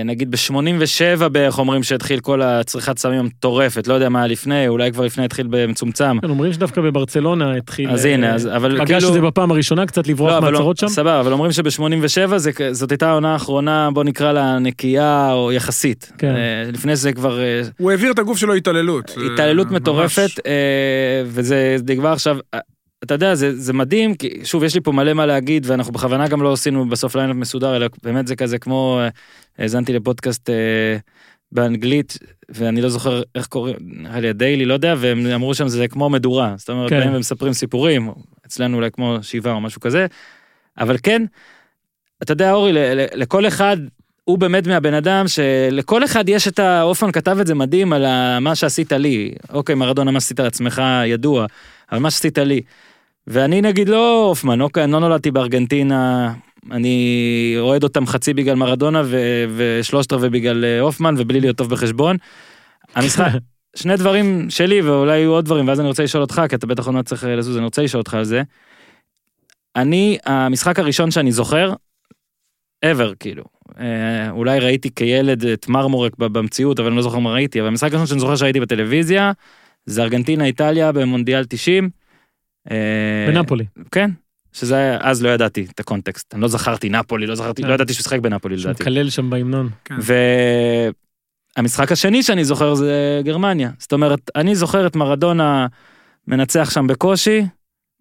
נגיד 0.05 0.31
ב-87 0.31 1.29
בערך 1.29 1.59
אומרים 1.59 1.83
שהתחיל 1.83 2.21
כל 2.21 2.43
הצריכת 2.43 2.99
סמים 2.99 3.19
המטורפת, 3.21 3.87
לא 3.87 3.95
יודע 3.95 4.09
מה 4.09 4.19
היה 4.19 4.27
לפני, 4.29 4.69
אולי 4.69 4.93
כבר 4.93 5.05
לפני 5.05 5.25
התחיל 5.25 5.47
במצומצם. 5.51 6.19
כן, 6.23 6.31
אומרים 6.31 6.53
שדווקא 6.53 6.81
בברצלונה 6.81 7.55
התחיל... 7.57 7.91
אז 7.91 8.07
אה, 8.07 8.15
הנה, 8.15 8.35
אז- 8.35 8.47
אבל 8.47 8.79
פגש 8.79 8.89
כאילו- 8.91 9.09
את 9.09 9.13
זה 9.13 9.21
בפעם 9.21 9.51
הראשונה, 9.51 9.87
קצת 9.87 10.07
לברוח 10.09 10.31
לא, 10.31 10.39
אבל 10.39 10.47
לא- 10.47 10.53
מהצהרות 10.53 10.77
שם. 10.77 10.89
סבבה, 10.89 11.21
אבל 11.21 11.33
אומרים 11.33 11.53
שב-87 11.53 12.37
זאת 12.73 12.91
הייתה 12.91 13.09
העונה 13.11 13.33
האחרונה, 13.33 13.91
בוא 13.93 14.05
נקרא 14.05 14.33
לה 14.33 14.59
נקייה 14.59 15.33
או 15.33 15.53
יחסית. 15.53 16.13
כן. 16.19 16.35
אה, 16.37 16.71
לפני 16.73 16.97
זה 16.97 17.13
כבר 17.13 17.41
אה, 17.41 17.63
הוא 17.79 17.91
העביר 17.91 18.13
את 18.13 18.19
הגוף 18.19 18.39
שלו 18.39 18.55
התעללות. 18.55 19.11
התעללות 19.33 19.67
ממש- 19.67 19.81
מטורפת, 19.81 20.31
אה, 20.47 20.53
וזה 21.27 21.77
זה 21.87 21.95
כבר 21.97 22.09
עכשיו, 22.09 22.37
אה, 22.55 22.59
אתה 23.05 23.15
יודע, 23.15 23.35
זה, 23.35 23.57
זה 23.57 23.73
מדהים, 23.73 24.15
כי 24.15 24.41
שוב, 24.45 24.65
יש 24.65 24.75
לי 24.75 24.81
פה 24.81 24.93
מלא 24.93 25.13
מה 25.13 25.27
להגיד, 25.27 25.67
ואנחנו 25.71 25.93
בכוונה 25.93 26.29
גם 26.29 26.43
לא 26.43 26.53
עשינו 26.53 26.89
בסוף 26.89 27.17
lineup 27.17 27.37
מסודר, 27.37 27.77
אלא 27.77 27.87
באמת 28.03 28.27
זה 28.27 28.37
כזה 28.37 28.59
כמו, 28.59 29.01
אה, 29.01 29.09
האזנתי 29.59 29.93
לפודקאסט 29.93 30.51
אה, 30.51 30.97
באנגלית, 31.53 32.19
ואני 32.49 32.81
לא 32.81 32.89
זוכר 32.89 33.23
איך 33.35 33.47
קוראים, 33.47 33.77
נראה 33.81 34.21
לי 34.21 34.29
הדיילי, 34.29 34.65
לא 34.65 34.75
יודע, 34.75 34.95
והם 34.99 35.27
אמרו 35.27 35.55
שם 35.55 35.69
זה 35.69 35.89
כמו 35.89 36.11
מדורה, 36.11 36.55
זאת 36.57 36.71
אומרת, 36.71 36.91
כן. 36.91 37.01
באים 37.01 37.15
ומספרים 37.15 37.53
סיפורים, 37.53 38.11
אצלנו 38.47 38.77
אולי 38.77 38.91
כמו 38.91 39.19
שבעה 39.23 39.55
או 39.55 39.61
משהו 39.61 39.81
כזה, 39.81 40.07
אבל 40.79 40.97
כן, 41.03 41.23
אתה 42.23 42.33
יודע, 42.33 42.53
אורי, 42.53 42.73
לכל 43.15 43.47
אחד, 43.47 43.77
הוא 44.25 44.39
באמת 44.39 44.67
מהבן 44.67 44.95
אדם 44.95 45.29
שלכל 45.29 46.05
אחד 46.05 46.29
יש 46.29 46.49
את 46.49 46.59
ה... 46.59 46.83
אופן 46.83 47.13
כתב 47.13 47.39
את 47.41 47.47
זה 47.47 47.55
מדהים 47.55 47.93
על 47.93 48.07
מה 48.41 48.55
שעשית 48.55 48.93
לי. 48.93 49.33
אוקיי, 49.53 49.75
מרדונה, 49.75 50.11
מה 50.11 50.21
שעשית 50.21 50.41
לעצמך 50.41 50.83
ידוע, 51.07 51.47
אבל 51.93 52.01
מה 52.01 52.11
שעשית 52.11 52.39
לי. 52.39 52.63
ואני 53.31 53.61
נגיד 53.61 53.89
לא 53.89 54.25
הופמן, 54.29 54.61
אוקיי, 54.61 54.85
אני 54.85 54.93
לא 54.93 55.01
נולדתי 55.01 55.31
בארגנטינה, 55.31 56.33
אני 56.71 57.55
אוהד 57.59 57.83
אותם 57.83 58.07
חצי 58.07 58.35
בגלל 58.35 58.55
מרדונה 58.55 59.03
ו- 59.05 59.45
ושלושת 59.57 60.13
רבעי 60.13 60.31
בגלל 60.31 60.65
אה, 60.65 60.81
הופמן 60.81 61.15
ובלי 61.19 61.41
להיות 61.41 61.57
טוב 61.57 61.71
בחשבון. 61.71 62.17
המשחק, 62.95 63.29
שני 63.77 63.97
דברים 63.97 64.47
שלי 64.51 64.81
ואולי 64.81 65.19
יהיו 65.19 65.31
עוד 65.31 65.45
דברים 65.45 65.69
ואז 65.69 65.81
אני 65.81 65.89
רוצה 65.89 66.03
לשאול 66.03 66.23
אותך 66.23 66.43
כי 66.49 66.55
אתה 66.55 66.67
בטח 66.67 66.87
עוד 66.87 66.95
מעט 66.95 67.07
צריך 67.07 67.25
אה, 67.25 67.37
לזוז 67.37 67.57
אני 67.57 67.65
רוצה 67.65 67.83
לשאול 67.83 68.01
אותך 68.01 68.15
על 68.15 68.25
זה. 68.25 68.43
אני 69.77 70.19
המשחק 70.25 70.79
הראשון 70.79 71.11
שאני 71.11 71.33
זוכר 71.33 71.73
ever 72.85 73.15
כאילו 73.21 73.45
אה, 73.81 74.31
אולי 74.31 74.59
ראיתי 74.59 74.91
כילד 74.95 75.47
את 75.47 75.69
מרמורק 75.69 76.17
במציאות 76.19 76.81
אבל 76.81 76.89
אני 76.89 76.97
לא 76.97 77.03
זוכר 77.03 77.19
מה 77.19 77.33
ראיתי 77.33 77.61
אבל 77.61 77.69
המשחק 77.69 77.91
הראשון 77.93 78.07
שאני 78.07 78.21
זוכר 78.21 78.37
שהייתי 78.37 78.61
בטלוויזיה 78.61 79.33
זה 79.87 80.03
ארגנטינה 80.03 80.45
איטליה 80.45 80.93
במונדיאל 80.93 81.45
90. 81.45 81.91
אה, 82.71 83.33
בנפולי. 83.33 83.65
כן. 83.93 84.11
שזה 84.53 84.77
היה, 84.77 84.99
אז 85.01 85.23
לא 85.23 85.29
ידעתי 85.29 85.67
את 85.75 85.81
הקונטקסט, 85.81 86.35
אני 86.35 86.43
לא 86.43 86.49
זכרתי 86.49 86.89
נפולי, 86.89 87.27
לא 87.27 87.35
זכרתי, 87.35 87.63
כן. 87.63 87.69
לא 87.69 87.75
ידעתי 87.75 87.93
שהוא 87.93 88.03
שיחק 88.03 88.19
בנפולי 88.19 88.59
שהוא 88.59 88.71
לדעתי. 88.71 88.83
מקלל 88.83 89.11
שם 89.11 89.31
בהמנון. 89.31 89.71
והמשחק 91.57 91.93
השני 91.93 92.23
שאני 92.23 92.45
זוכר 92.45 92.75
זה 92.75 93.21
גרמניה. 93.25 93.71
זאת 93.79 93.93
אומרת, 93.93 94.31
אני 94.37 94.55
זוכר 94.55 94.87
את 94.87 94.97
מרדונה 94.97 95.67
מנצח 96.29 96.71
שם 96.71 96.87
בקושי, 96.87 97.47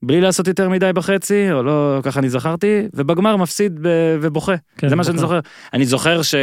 בלי 0.03 0.21
לעשות 0.21 0.47
יותר 0.47 0.69
מדי 0.69 0.93
בחצי, 0.95 1.51
או 1.51 1.63
לא, 1.63 1.99
ככה 2.03 2.19
אני 2.19 2.29
זכרתי, 2.29 2.87
ובגמר 2.93 3.35
מפסיד 3.37 3.79
ב- 3.81 4.17
ובוכה. 4.21 4.55
כן, 4.77 4.89
זה 4.89 4.95
מה 4.95 5.03
שאני. 5.03 5.17
זוכר. 5.17 5.39
אני 5.73 5.85
זוכר 5.85 6.21
ש... 6.21 6.35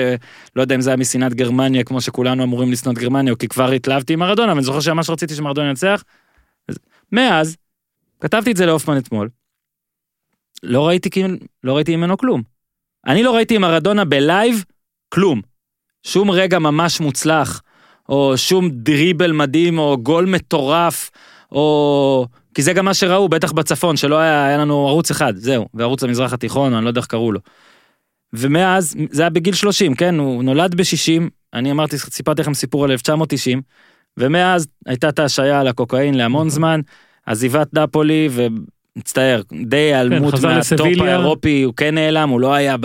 לא 0.56 0.62
יודע 0.62 0.74
אם 0.74 0.80
זה 0.80 0.90
היה 0.90 0.96
משנאת 0.96 1.34
גרמניה, 1.34 1.84
כמו 1.84 2.00
שכולנו 2.00 2.42
אמורים 2.44 2.72
לשנוא 2.72 2.92
את 2.92 2.98
גרמניה, 2.98 3.32
או 3.32 3.38
כי 3.38 3.48
כבר 3.48 3.70
התלהבתי 3.70 4.12
עם 4.12 4.18
מרדונה, 4.18 4.52
אבל 4.52 4.58
אני 4.58 4.64
זוכר 4.64 4.80
שממש 4.80 5.10
רציתי 5.10 5.34
שמרדונה 5.34 5.68
ינצח. 5.68 6.04
אז 6.68 6.78
מאז, 7.12 7.56
כתבתי 8.24 8.50
את 8.50 8.56
זה 8.56 8.66
להופמן 8.66 8.98
אתמול, 8.98 9.28
לא 10.62 10.86
ראיתי, 10.86 11.10
כאילו- 11.10 11.36
לא 11.64 11.76
ראיתי 11.76 11.96
ממנו 11.96 12.16
כלום. 12.16 12.42
אני 13.06 13.22
לא 13.22 13.34
ראיתי 13.34 13.56
עם 13.56 13.62
מרדונה 13.62 14.04
בלייב 14.04 14.64
כלום. 15.08 15.40
שום 16.02 16.30
רגע 16.30 16.58
ממש 16.58 17.00
מוצלח, 17.00 17.62
או 18.08 18.36
שום 18.36 18.70
דריבל 18.70 19.32
מדהים, 19.32 19.78
או 19.78 19.98
גול 20.02 20.26
מטורף, 20.26 21.10
או... 21.52 22.26
כי 22.54 22.62
זה 22.62 22.72
גם 22.72 22.84
מה 22.84 22.94
שראו, 22.94 23.28
בטח 23.28 23.52
בצפון, 23.52 23.96
שלא 23.96 24.18
היה, 24.18 24.46
היה 24.46 24.58
לנו 24.58 24.88
ערוץ 24.88 25.10
אחד, 25.10 25.36
זהו, 25.36 25.68
וערוץ 25.74 26.04
המזרח 26.04 26.32
התיכון, 26.32 26.74
אני 26.74 26.84
לא 26.84 26.90
יודע 26.90 27.00
איך 27.00 27.06
קראו 27.06 27.32
לו. 27.32 27.40
ומאז, 28.32 28.94
זה 29.10 29.22
היה 29.22 29.30
בגיל 29.30 29.54
30, 29.54 29.94
כן, 29.94 30.18
הוא 30.18 30.42
נולד 30.44 30.74
ב-60, 30.74 31.22
אני 31.52 31.70
אמרתי, 31.70 31.98
סיפרתי 31.98 32.42
לכם 32.42 32.54
סיפור 32.54 32.84
על 32.84 32.90
1990, 32.90 33.62
ומאז 34.16 34.66
הייתה 34.86 35.08
את 35.08 35.18
ההשעיה 35.18 35.60
על 35.60 35.68
הקוקאין 35.68 36.14
להמון 36.14 36.50
זמן, 36.50 36.80
עזיבת 37.26 37.74
נפולי, 37.74 38.28
ומצטער, 38.32 39.40
די 39.66 39.76
היעלמות 39.76 40.34
חזר 40.34 40.48
מהטופ 40.48 40.72
לסביליה. 40.72 41.16
האירופי, 41.16 41.62
הוא 41.62 41.74
כן 41.76 41.94
נעלם, 41.94 42.28
הוא 42.28 42.40
לא 42.40 42.54
היה 42.54 42.76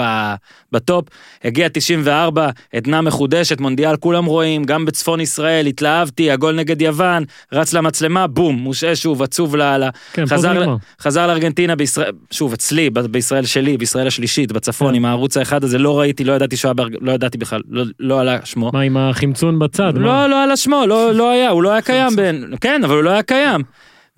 בטופ, 0.71 1.05
הגיע 1.43 1.67
94, 1.69 2.49
עדנה 2.73 3.01
מחודשת, 3.01 3.59
מונדיאל 3.61 3.95
כולם 3.97 4.25
רואים, 4.25 4.63
גם 4.63 4.85
בצפון 4.85 5.19
ישראל, 5.19 5.65
התלהבתי, 5.67 6.31
הגול 6.31 6.55
נגד 6.55 6.81
יוון, 6.81 7.23
רץ 7.53 7.73
למצלמה, 7.73 8.27
בום, 8.27 8.55
מושעה 8.55 8.95
שוב, 8.95 9.23
עצוב 9.23 9.55
ל... 9.55 9.61
ל- 9.77 9.89
כן, 10.13 10.25
חזר. 10.25 10.75
חזר 11.01 11.27
לארגנטינה 11.27 11.75
בישראל, 11.75 12.11
שוב 12.31 12.53
אצלי, 12.53 12.89
ב- 12.89 12.99
בישראל 12.99 13.45
שלי, 13.45 13.77
בישראל 13.77 14.07
השלישית, 14.07 14.51
בצפון, 14.51 14.89
כן. 14.89 14.95
עם 14.95 15.05
הערוץ 15.05 15.37
האחד 15.37 15.63
הזה, 15.63 15.77
לא 15.77 15.99
ראיתי, 15.99 16.23
לא 16.23 16.33
ידעתי 16.33 16.57
שהוא 16.57 16.71
היה, 16.77 16.87
לא 17.01 17.11
ידעתי 17.11 17.37
בכלל, 17.37 17.61
לא, 17.69 17.83
לא 17.99 18.19
עלה 18.19 18.37
שמו. 18.43 18.69
מה 18.73 18.81
עם 18.81 18.97
החמצון 18.97 19.59
בצד? 19.59 19.93
מה? 19.97 20.05
לא, 20.05 20.29
לא 20.29 20.43
עלה 20.43 20.57
שמו, 20.57 20.83
לא, 20.87 21.13
לא 21.13 21.29
היה, 21.31 21.49
הוא 21.49 21.63
לא 21.63 21.71
היה 21.71 21.81
קיים 21.81 22.15
בין, 22.15 22.53
כן, 22.61 22.81
אבל 22.83 22.95
הוא 22.95 23.03
לא 23.03 23.09
היה 23.09 23.23
קיים. 23.23 23.61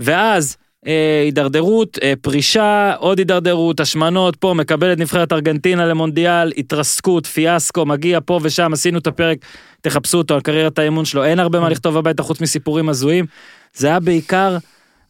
ואז 0.02 0.58
אה, 0.88 1.22
הידרדרות, 1.24 1.98
אה, 2.04 2.14
פרישה, 2.22 2.94
עוד 2.96 3.20
הידרדרות, 3.20 3.80
השמנות 3.80 4.36
פה, 4.36 4.54
מקבל 4.54 4.94
את 4.94 4.98
נבחרת 4.98 5.34
ארגנטינה 5.34 5.86
למונדיאל, 5.86 6.52
התרסקות, 6.58 7.26
פיאסקו, 7.26 7.86
מגיע 7.86 8.20
פה 8.26 8.40
ושם, 8.44 8.74
עשינו 8.74 8.98
את 8.98 9.08
הפרק, 9.08 9.38
תחפשו 9.82 10.18
אותו 10.18 10.34
על 10.34 10.42
קריירת 10.42 10.80
האימון 10.80 11.06
שלו, 11.06 11.24
אין 11.24 11.40
הרבה 11.40 11.60
מה 11.60 11.70
לכתוב 11.70 11.98
הביתה 11.98 12.24
חוץ 12.24 12.42
מסיפורים 12.42 12.90
הזויים. 12.90 13.26
זה 13.74 13.88
היה 13.88 14.00
בעיקר 14.00 14.58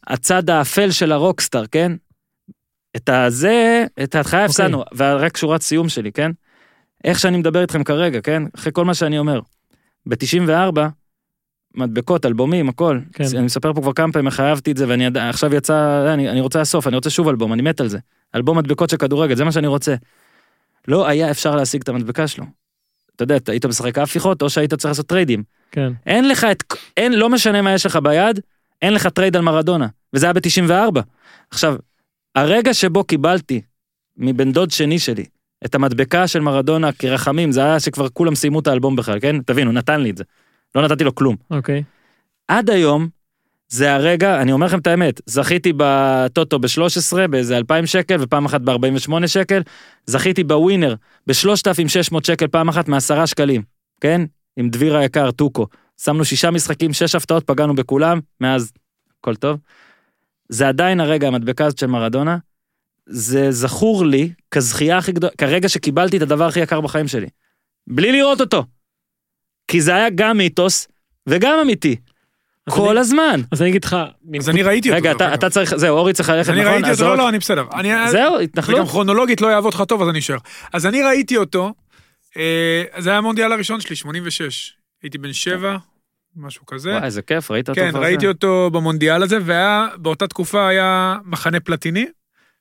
הצד 0.06 0.50
האפל 0.50 0.90
של 0.90 1.12
הרוקסטאר, 1.12 1.66
כן? 1.66 1.92
את 2.96 3.08
הזה, 3.08 3.84
את 4.02 4.14
ההתחלה 4.14 4.44
הפסדנו, 4.44 4.84
ורק 4.96 5.36
שורת 5.36 5.62
סיום 5.62 5.88
שלי, 5.88 6.12
כן? 6.12 6.30
איך 7.04 7.18
שאני 7.18 7.38
מדבר 7.38 7.62
איתכם 7.62 7.84
כרגע, 7.84 8.20
כן? 8.20 8.42
אחרי 8.54 8.72
כל 8.72 8.84
מה 8.84 8.94
שאני 8.94 9.18
אומר. 9.18 9.40
ב-94, 10.06 10.80
מדבקות, 11.74 12.26
אלבומים, 12.26 12.68
הכל. 12.68 12.98
כן. 13.12 13.24
אני 13.34 13.44
מספר 13.44 13.72
פה 13.72 13.80
כבר 13.80 13.92
כמה 13.92 14.12
פעמים 14.12 14.26
איך 14.26 14.40
אהבתי 14.40 14.72
את 14.72 14.76
זה, 14.76 14.88
ואני 14.88 15.06
עכשיו 15.18 15.54
יצא, 15.54 16.06
אני, 16.14 16.30
אני 16.30 16.40
רוצה 16.40 16.60
הסוף, 16.60 16.86
אני 16.86 16.96
רוצה 16.96 17.10
שוב 17.10 17.28
אלבום, 17.28 17.52
אני 17.52 17.62
מת 17.62 17.80
על 17.80 17.88
זה. 17.88 17.98
אלבום 18.34 18.58
מדבקות 18.58 18.90
של 18.90 18.96
כדורגל, 18.96 19.34
זה 19.34 19.44
מה 19.44 19.52
שאני 19.52 19.66
רוצה. 19.66 19.94
לא 20.88 21.08
היה 21.08 21.30
אפשר 21.30 21.56
להשיג 21.56 21.80
את 21.82 21.88
המדבקה 21.88 22.26
שלו. 22.26 22.44
אתה 23.16 23.22
יודע, 23.22 23.36
היית 23.48 23.66
משחק 23.66 23.98
ההפיכות, 23.98 24.42
או 24.42 24.50
שהיית 24.50 24.74
צריך 24.74 24.90
לעשות 24.90 25.06
טריידים. 25.06 25.42
כן. 25.70 25.92
אין 26.06 26.28
לך 26.28 26.44
את, 26.44 26.64
אין, 26.96 27.12
לא 27.12 27.28
משנה 27.28 27.62
מה 27.62 27.74
יש 27.74 27.86
לך 27.86 27.96
ביד, 27.96 28.40
אין 28.82 28.94
לך 28.94 29.06
trade 29.06 29.36
על 29.36 29.42
מרדונה. 29.42 29.86
וזה 30.12 30.26
היה 30.26 30.32
ב-94. 30.32 31.00
עכשיו, 31.50 31.76
הרגע 32.34 32.74
שבו 32.74 33.04
קיבלתי 33.04 33.60
מבן 34.16 34.52
דוד 34.52 34.70
שני 34.70 34.98
שלי 34.98 35.24
את 35.64 35.74
המדבקה 35.74 36.26
של 36.26 36.40
מרדונה 36.40 36.92
כרחמים, 36.92 37.52
זה 37.52 37.64
היה 37.64 37.80
שכבר 37.80 38.08
כולם 38.08 38.34
סיימו 38.34 38.60
את 38.60 38.66
האלבום 38.66 38.96
בכלל, 38.96 39.20
כן? 39.20 39.42
תבין, 39.42 39.66
הוא 39.66 39.74
נתן 39.74 40.00
לי 40.00 40.10
את 40.10 40.16
זה. 40.16 40.24
לא 40.74 40.82
נתתי 40.82 41.04
לו 41.04 41.14
כלום. 41.14 41.36
אוקיי. 41.50 41.82
עד 42.48 42.70
היום, 42.70 43.08
זה 43.68 43.94
הרגע, 43.94 44.42
אני 44.42 44.52
אומר 44.52 44.66
לכם 44.66 44.78
את 44.78 44.86
האמת, 44.86 45.20
זכיתי 45.26 45.72
בטוטו 45.76 46.58
ב-13 46.58 47.26
באיזה 47.30 47.56
2,000 47.56 47.86
שקל 47.86 48.16
ופעם 48.20 48.44
אחת 48.44 48.60
ב-48 48.60 49.26
שקל, 49.26 49.62
זכיתי 50.06 50.44
בווינר 50.44 50.94
ב-3,600 51.26 52.18
שקל 52.26 52.46
פעם 52.48 52.68
אחת 52.68 52.88
מעשרה 52.88 53.26
שקלים, 53.26 53.62
כן? 54.00 54.20
עם 54.56 54.68
דביר 54.68 54.96
היקר, 54.96 55.30
טוקו. 55.30 55.66
שמנו 56.00 56.24
שישה 56.24 56.50
משחקים, 56.50 56.92
שש 56.92 57.14
הפתעות, 57.14 57.46
פגענו 57.46 57.74
בכולם, 57.74 58.20
מאז 58.40 58.72
הכל 59.20 59.34
טוב. 59.34 59.58
זה 60.48 60.68
עדיין 60.68 61.00
הרגע, 61.00 61.28
המדבקה 61.28 61.66
הזאת 61.66 61.78
של 61.78 61.86
מרדונה, 61.86 62.36
זה 63.06 63.50
זכור 63.50 64.06
לי 64.06 64.32
כזכייה 64.50 64.98
הכי 64.98 65.12
גדולה, 65.12 65.32
כרגע 65.38 65.68
שקיבלתי 65.68 66.16
את 66.16 66.22
הדבר 66.22 66.46
הכי 66.46 66.60
יקר 66.60 66.80
בחיים 66.80 67.08
שלי. 67.08 67.28
בלי 67.86 68.12
לראות 68.12 68.40
אותו. 68.40 68.64
כי 69.68 69.80
זה 69.80 69.94
היה 69.94 70.10
גם 70.14 70.38
מיתוס 70.38 70.88
וגם 71.26 71.58
אמיתי. 71.62 71.96
כל 72.70 72.88
אני- 72.90 73.00
הזמן. 73.00 73.40
אז 73.52 73.62
אני 73.62 73.70
אגיד 73.70 73.84
לך, 73.84 73.96
אז 74.38 74.48
אני 74.48 74.62
ראיתי 74.62 74.88
אותו. 74.88 74.96
רגע, 74.98 75.12
אתה. 75.12 75.34
אתה 75.34 75.50
צריך, 75.50 75.74
זהו, 75.76 75.96
אורי 75.98 76.12
צריך 76.12 76.28
ללכת, 76.28 76.40
אז 76.48 76.50
אני 76.50 76.60
נכון? 76.60 76.72
ראיתי 76.72 76.90
אותו, 76.90 77.04
לא, 77.04 77.16
לא, 77.16 77.28
אני 77.28 77.38
בסדר. 77.38 77.64
אני- 77.74 77.88
זהו, 78.10 78.10
זה 78.10 78.36
גם 78.36 78.42
התנחלות. 78.42 78.88
כרונולוגית 78.88 79.40
לא 79.40 79.46
יעבוד 79.48 79.74
לך 79.74 79.82
טוב, 79.88 80.02
אז 80.02 80.08
אני 80.08 80.18
אשאר. 80.18 80.36
אז 80.72 80.86
אני 80.86 81.02
ראיתי 81.02 81.36
אותו, 81.36 81.72
אה, 82.36 82.84
זה 82.98 83.10
היה 83.10 83.18
המונדיאל 83.18 83.52
הראשון 83.52 83.80
שלי, 83.80 83.96
86. 83.96 84.72
הייתי 85.02 85.18
בן 85.18 85.32
שבע, 85.32 85.76
משהו 86.36 86.66
כזה. 86.66 86.90
וואי, 86.90 87.04
איזה 87.04 87.22
כיף, 87.22 87.50
ראית 87.50 87.68
אותו? 87.68 87.80
כן, 87.80 87.90
ראיתי 87.94 88.20
זה? 88.26 88.28
אותו 88.28 88.70
במונדיאל 88.72 89.22
הזה, 89.22 89.38
ובאותה 89.44 90.26
תקופה 90.26 90.68
היה 90.68 91.16
מחנה 91.24 91.60
פלטיני 91.60 92.06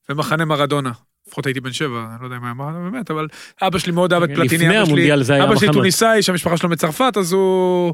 ומחנה 0.10 0.46
מרדונה. 0.46 0.92
לפחות 1.32 1.46
הייתי 1.46 1.60
בן 1.60 1.72
שבע, 1.74 2.06
אני 2.10 2.22
לא 2.22 2.26
יודע 2.26 2.38
אם 2.38 2.44
היה 2.44 2.54
מרדונה 2.54 2.90
באמת, 2.90 3.12
אבל 3.12 3.28
אבא 3.62 3.80
שלי 3.80 3.92
מאוד 3.92 4.14
אהב 4.14 4.24
את 4.24 4.30
פלטיני. 4.36 4.66
לפני 4.66 4.78
המונדיאל 4.78 5.24
זה 5.24 5.34
היה 5.34 5.44
אבא 5.44 5.56
שלי 5.56 5.68
מחנות. 5.68 5.76
טוניסאי, 5.76 6.22
שהמשפחה 6.22 6.58
שלו 6.58 6.70
מצרפת, 6.70 7.18
אז 7.18 7.34
הוא... 7.34 7.94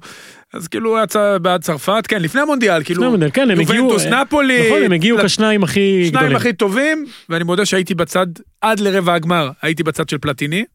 אז 0.53 0.67
כאילו 0.67 0.89
הוא 0.89 0.97
היה 0.97 1.39
בעד 1.39 1.61
צרפת, 1.61 2.03
כן, 2.07 2.21
לפני 2.21 2.41
המונדיאל, 2.41 2.83
כאילו... 2.83 2.99
לפני 2.99 3.07
המונדיאל, 3.07 3.31
כן, 3.33 3.51
הם 3.51 3.59
הגיעו... 3.59 3.75
יובנטוס, 3.75 4.05
נפולי. 4.05 4.67
נכון, 4.67 4.83
הם 4.83 4.91
הגיעו 4.91 5.17
כשניים 5.23 5.63
הכי 5.63 6.05
שניים 6.05 6.11
גדולים. 6.11 6.35
הכי 6.35 6.53
טובים, 6.53 7.05
ואני 7.29 7.43
מודה 7.43 7.65
שהייתי 7.65 7.95
בצד, 7.95 8.27
עד 8.61 8.79
לרבע 8.79 9.13
הגמר, 9.13 9.49
הייתי 9.61 9.83
בצד 9.83 10.09
של 10.09 10.17
פלטיני, 10.17 10.65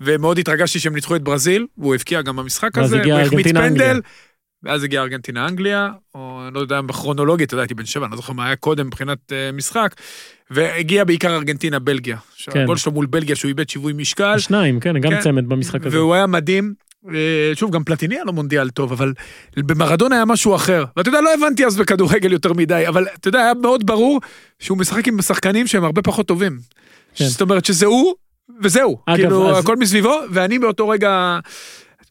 ומאוד 0.00 0.38
התרגשתי 0.38 0.78
שהם 0.78 0.94
ניצחו 0.94 1.16
את 1.16 1.22
ברזיל, 1.22 1.66
והוא 1.78 1.94
הבקיע 1.94 2.22
גם 2.22 2.36
במשחק 2.36 2.78
הזה, 2.78 3.02
הוא 3.04 3.12
החמיץ 3.12 3.46
פנדל. 3.46 4.00
ואז 4.66 4.84
הגיעה 4.84 5.02
ארגנטינה 5.02 5.48
אנגליה, 5.48 5.88
או 6.14 6.42
אני 6.46 6.54
לא 6.54 6.60
יודע, 6.60 6.80
בכרונולוגית, 6.80 7.46
אתה 7.46 7.54
יודע, 7.54 7.62
הייתי 7.62 7.74
בן 7.74 7.86
שבע, 7.86 8.04
אני 8.04 8.10
לא 8.10 8.16
זוכר 8.16 8.32
מה 8.32 8.46
היה 8.46 8.56
קודם 8.56 8.86
מבחינת 8.86 9.18
אה, 9.32 9.50
משחק, 9.52 9.94
והגיע 10.50 11.04
בעיקר 11.04 11.34
ארגנטינה 11.34 11.78
בלגיה. 11.78 12.16
כן. 12.16 12.22
שהגול 12.36 12.76
שלו 12.76 12.92
מול 12.92 13.06
בלגיה, 13.06 13.36
שהוא 13.36 13.48
איבד 13.48 13.68
שיווי 13.68 13.92
משקל, 13.92 14.38
שניים, 14.38 14.80
כן, 14.80 14.98
גם 15.00 15.10
כן. 15.10 15.20
צמד 15.20 15.48
במשחק 15.48 15.86
הזה. 15.86 15.98
והוא 15.98 16.14
היה 16.14 16.26
מדהים. 16.26 16.74
אה, 17.14 17.52
שוב, 17.54 17.70
גם 17.70 17.84
פלטיני 17.84 18.14
היה 18.14 18.24
לו 18.24 18.32
מונדיאל 18.32 18.70
טוב, 18.70 18.92
אבל 18.92 19.12
במרדונה 19.56 20.14
היה 20.16 20.24
משהו 20.24 20.54
אחר. 20.54 20.84
ואתה 20.96 21.08
יודע, 21.08 21.20
לא 21.20 21.34
הבנתי 21.34 21.66
אז 21.66 21.76
בכדורגל 21.76 22.32
יותר 22.32 22.52
מדי, 22.52 22.84
אבל 22.88 23.06
אתה 23.20 23.28
יודע, 23.28 23.38
היה 23.38 23.54
מאוד 23.54 23.86
ברור 23.86 24.20
שהוא 24.58 24.78
משחק 24.78 25.08
עם 25.08 25.22
שחקנים 25.22 25.66
שהם 25.66 25.84
הרבה 25.84 26.02
פחות 26.02 26.26
טובים. 26.26 26.58
כן. 27.14 27.24
זאת 27.24 27.40
אומרת 27.40 27.64
שזה 27.64 27.86
הוא, 27.86 28.14
וזהו. 28.62 28.98
אגב, 29.06 29.16
כאילו, 29.16 29.50
אז- 29.50 29.64
הכל 29.64 29.76
מסביבו, 29.76 30.20
ואני 30.30 30.58
באותו 30.58 30.88
רגע... 30.88 31.38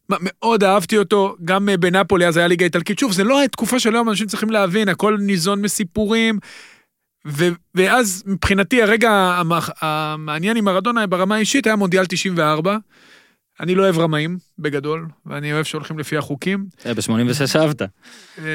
מה, 0.09 0.17
מאוד 0.21 0.63
אהבתי 0.63 0.97
אותו, 0.97 1.35
גם 1.45 1.69
אה, 1.69 1.77
בנפולי 1.77 2.27
אז 2.27 2.37
היה 2.37 2.47
ליגה 2.47 2.65
איטלקית. 2.65 2.99
שוב, 2.99 3.11
זה 3.11 3.23
לא 3.23 3.43
התקופה 3.43 3.79
של 3.79 3.95
היום, 3.95 4.09
אנשים 4.09 4.27
צריכים 4.27 4.49
להבין, 4.49 4.89
הכל 4.89 5.17
ניזון 5.19 5.61
מסיפורים. 5.61 6.39
ו- 7.27 7.47
ואז 7.75 8.23
מבחינתי 8.25 8.81
הרגע 8.81 9.11
המח- 9.11 9.69
המעניין 9.81 10.57
עם 10.57 10.65
מרדונה 10.65 11.07
ברמה 11.07 11.35
האישית 11.35 11.67
היה 11.67 11.75
מונדיאל 11.75 12.05
94. 12.05 12.77
אני 13.59 13.75
לא 13.75 13.83
אוהב 13.83 13.99
רמאים, 13.99 14.37
בגדול, 14.59 15.05
ואני 15.25 15.53
אוהב 15.53 15.63
שהולכים 15.65 15.99
לפי 15.99 16.17
החוקים. 16.17 16.65
אה, 16.85 16.93
ב-86 16.93 17.59
אהבת. 17.59 17.81
אה, 17.81 17.87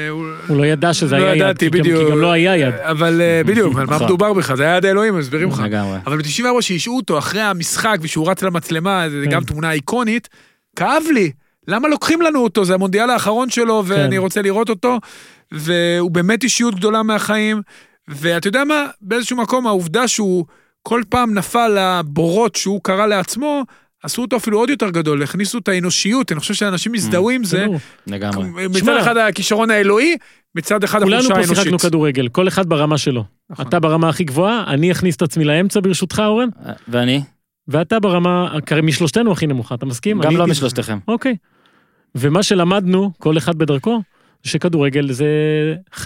הוא- 0.09 0.27
לא 0.49 0.65
ידע 0.65 0.93
שזה 0.93 1.17
לא 1.17 1.23
היה 1.23 1.31
יד, 1.31 1.37
ידעתי, 1.41 1.71
כי 1.71 1.79
גם- 2.11 2.17
לא 2.17 2.31
היה 2.31 2.57
יד. 2.57 2.73
אבל 2.73 3.21
בדיוק, 3.47 3.75
על 3.77 3.85
מה 3.85 3.93
נכון. 3.95 4.05
מדובר 4.07 4.33
בכלל? 4.33 4.57
זה 4.57 4.63
היה 4.63 4.77
יד 4.77 4.85
האלוהים, 4.85 5.17
מסבירים 5.17 5.49
לך. 5.49 5.61
אבל 6.05 6.17
ב-94 6.17 6.61
שהשעו 6.61 6.95
אותו 6.97 7.17
אחרי 7.17 7.41
המשחק 7.41 7.97
ושהוא 8.01 8.29
רץ 8.31 8.43
למצלמה, 8.43 9.09
זה 9.09 9.21
כן. 9.25 9.31
גם 9.31 9.43
תמונה 9.43 9.71
איקונית, 9.71 10.29
כאב 10.75 11.03
לי. 11.13 11.31
למה 11.67 11.87
לוקחים 11.87 12.21
לנו 12.21 12.43
אותו? 12.43 12.65
זה 12.65 12.73
המונדיאל 12.73 13.09
האחרון 13.09 13.49
שלו 13.49 13.83
ואני 13.85 14.15
כן. 14.15 14.21
רוצה 14.21 14.41
לראות 14.41 14.69
אותו. 14.69 14.99
והוא 15.51 16.11
באמת 16.11 16.43
אישיות 16.43 16.75
גדולה 16.75 17.03
מהחיים. 17.03 17.61
ואתה 18.07 18.47
יודע 18.47 18.63
מה? 18.63 18.85
באיזשהו 19.01 19.37
מקום 19.37 19.67
העובדה 19.67 20.07
שהוא 20.07 20.45
כל 20.83 21.01
פעם 21.09 21.33
נפל 21.33 21.77
לבורות 21.79 22.55
שהוא 22.55 22.79
קרא 22.83 23.05
לעצמו, 23.05 23.63
עשו 24.03 24.21
אותו 24.21 24.37
אפילו 24.37 24.57
עוד 24.57 24.69
יותר 24.69 24.89
גדול, 24.89 25.23
הכניסו 25.23 25.57
את 25.57 25.67
האנושיות, 25.67 26.31
אני 26.31 26.39
חושב 26.39 26.53
שאנשים 26.53 26.93
הזדהו 26.95 27.29
עם 27.29 27.43
זה. 27.43 27.65
לגמרי. 28.07 28.67
מצד 28.67 28.97
אחד 28.97 29.17
הכישרון 29.17 29.71
האלוהי, 29.71 30.17
מצד 30.55 30.83
אחד 30.83 31.03
כולנו 31.03 31.15
החולשה 31.15 31.33
פה 31.33 31.41
האנושית. 31.41 31.55
שיחקנו 31.55 31.79
כדורגל, 31.79 32.27
כל 32.27 32.47
אחד 32.47 32.69
ברמה 32.69 32.97
שלו. 32.97 33.23
נכון. 33.49 33.67
אתה 33.67 33.79
ברמה 33.79 34.09
הכי 34.09 34.23
גבוהה, 34.23 34.63
אני 34.67 34.91
אכניס 34.91 35.15
את 35.15 35.21
עצמי 35.21 35.45
לאמצע 35.45 35.79
ברשותך, 35.79 36.21
אורן, 36.25 36.49
ואני? 36.87 37.21
ואתה 37.67 37.99
ברמה, 37.99 38.55
כרי 38.65 38.81
משלושתנו 38.81 39.31
הכי 39.31 39.47
נמוכה, 39.47 39.75
אתה 39.75 39.85
מסכים? 39.85 40.21
גם 40.21 40.37
לא 40.37 40.47
משלושתכם. 40.47 40.97
אוקיי. 41.07 41.35
ומה 42.15 42.43
שלמדנו, 42.43 43.11
כל 43.17 43.37
אחד 43.37 43.55
בדרכו, 43.55 44.01
שכדורגל 44.43 45.11
זה, 45.11 45.27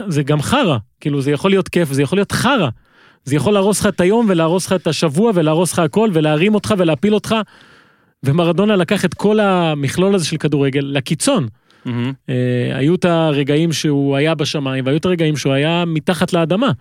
זה 0.07 0.23
גם 0.23 0.41
חרא. 0.41 0.77
כאילו, 0.99 1.21
זה 1.21 1.31
יכול 1.31 1.51
להיות 1.51 1.69
כיף, 1.69 1.91
זה 1.91 2.01
יכול 2.01 2.17
להיות 2.17 2.31
חרא. 2.31 2.69
זה 3.23 3.35
יכול 3.35 3.53
להרוס 3.53 3.79
לך 3.79 3.87
את 3.87 4.01
היום 4.01 4.25
ולהרוס 4.29 4.65
לך 4.67 4.73
את 4.73 4.87
השבוע 4.87 5.31
ולהרוס 5.35 5.73
לך 5.73 5.79
הכל 5.79 6.09
ולהרים 6.13 6.55
אותך 6.55 6.73
ולהפיל 6.77 7.13
אותך. 7.13 7.35
ומרדונה 8.23 8.75
לקח 8.75 9.05
את 9.05 9.13
כל 9.13 9.39
המכלול 9.39 10.15
הזה 10.15 10.25
של 10.25 10.37
כדורגל 10.37 10.83
לקיצון. 10.83 11.47
מהמם. 11.85 12.13
אה, 12.29 12.77
היו 12.77 12.95
את 12.95 13.05
הרגעים 13.05 13.73
שהוא 13.73 14.15
היה 14.15 14.35
בשמיים 14.35 14.85
והיו 14.85 14.97
את 14.97 15.05
הרגעים 15.05 15.37
שהוא 15.37 15.53
היה 15.53 15.83
מתחת 15.87 16.33
לאדמה. 16.33 16.71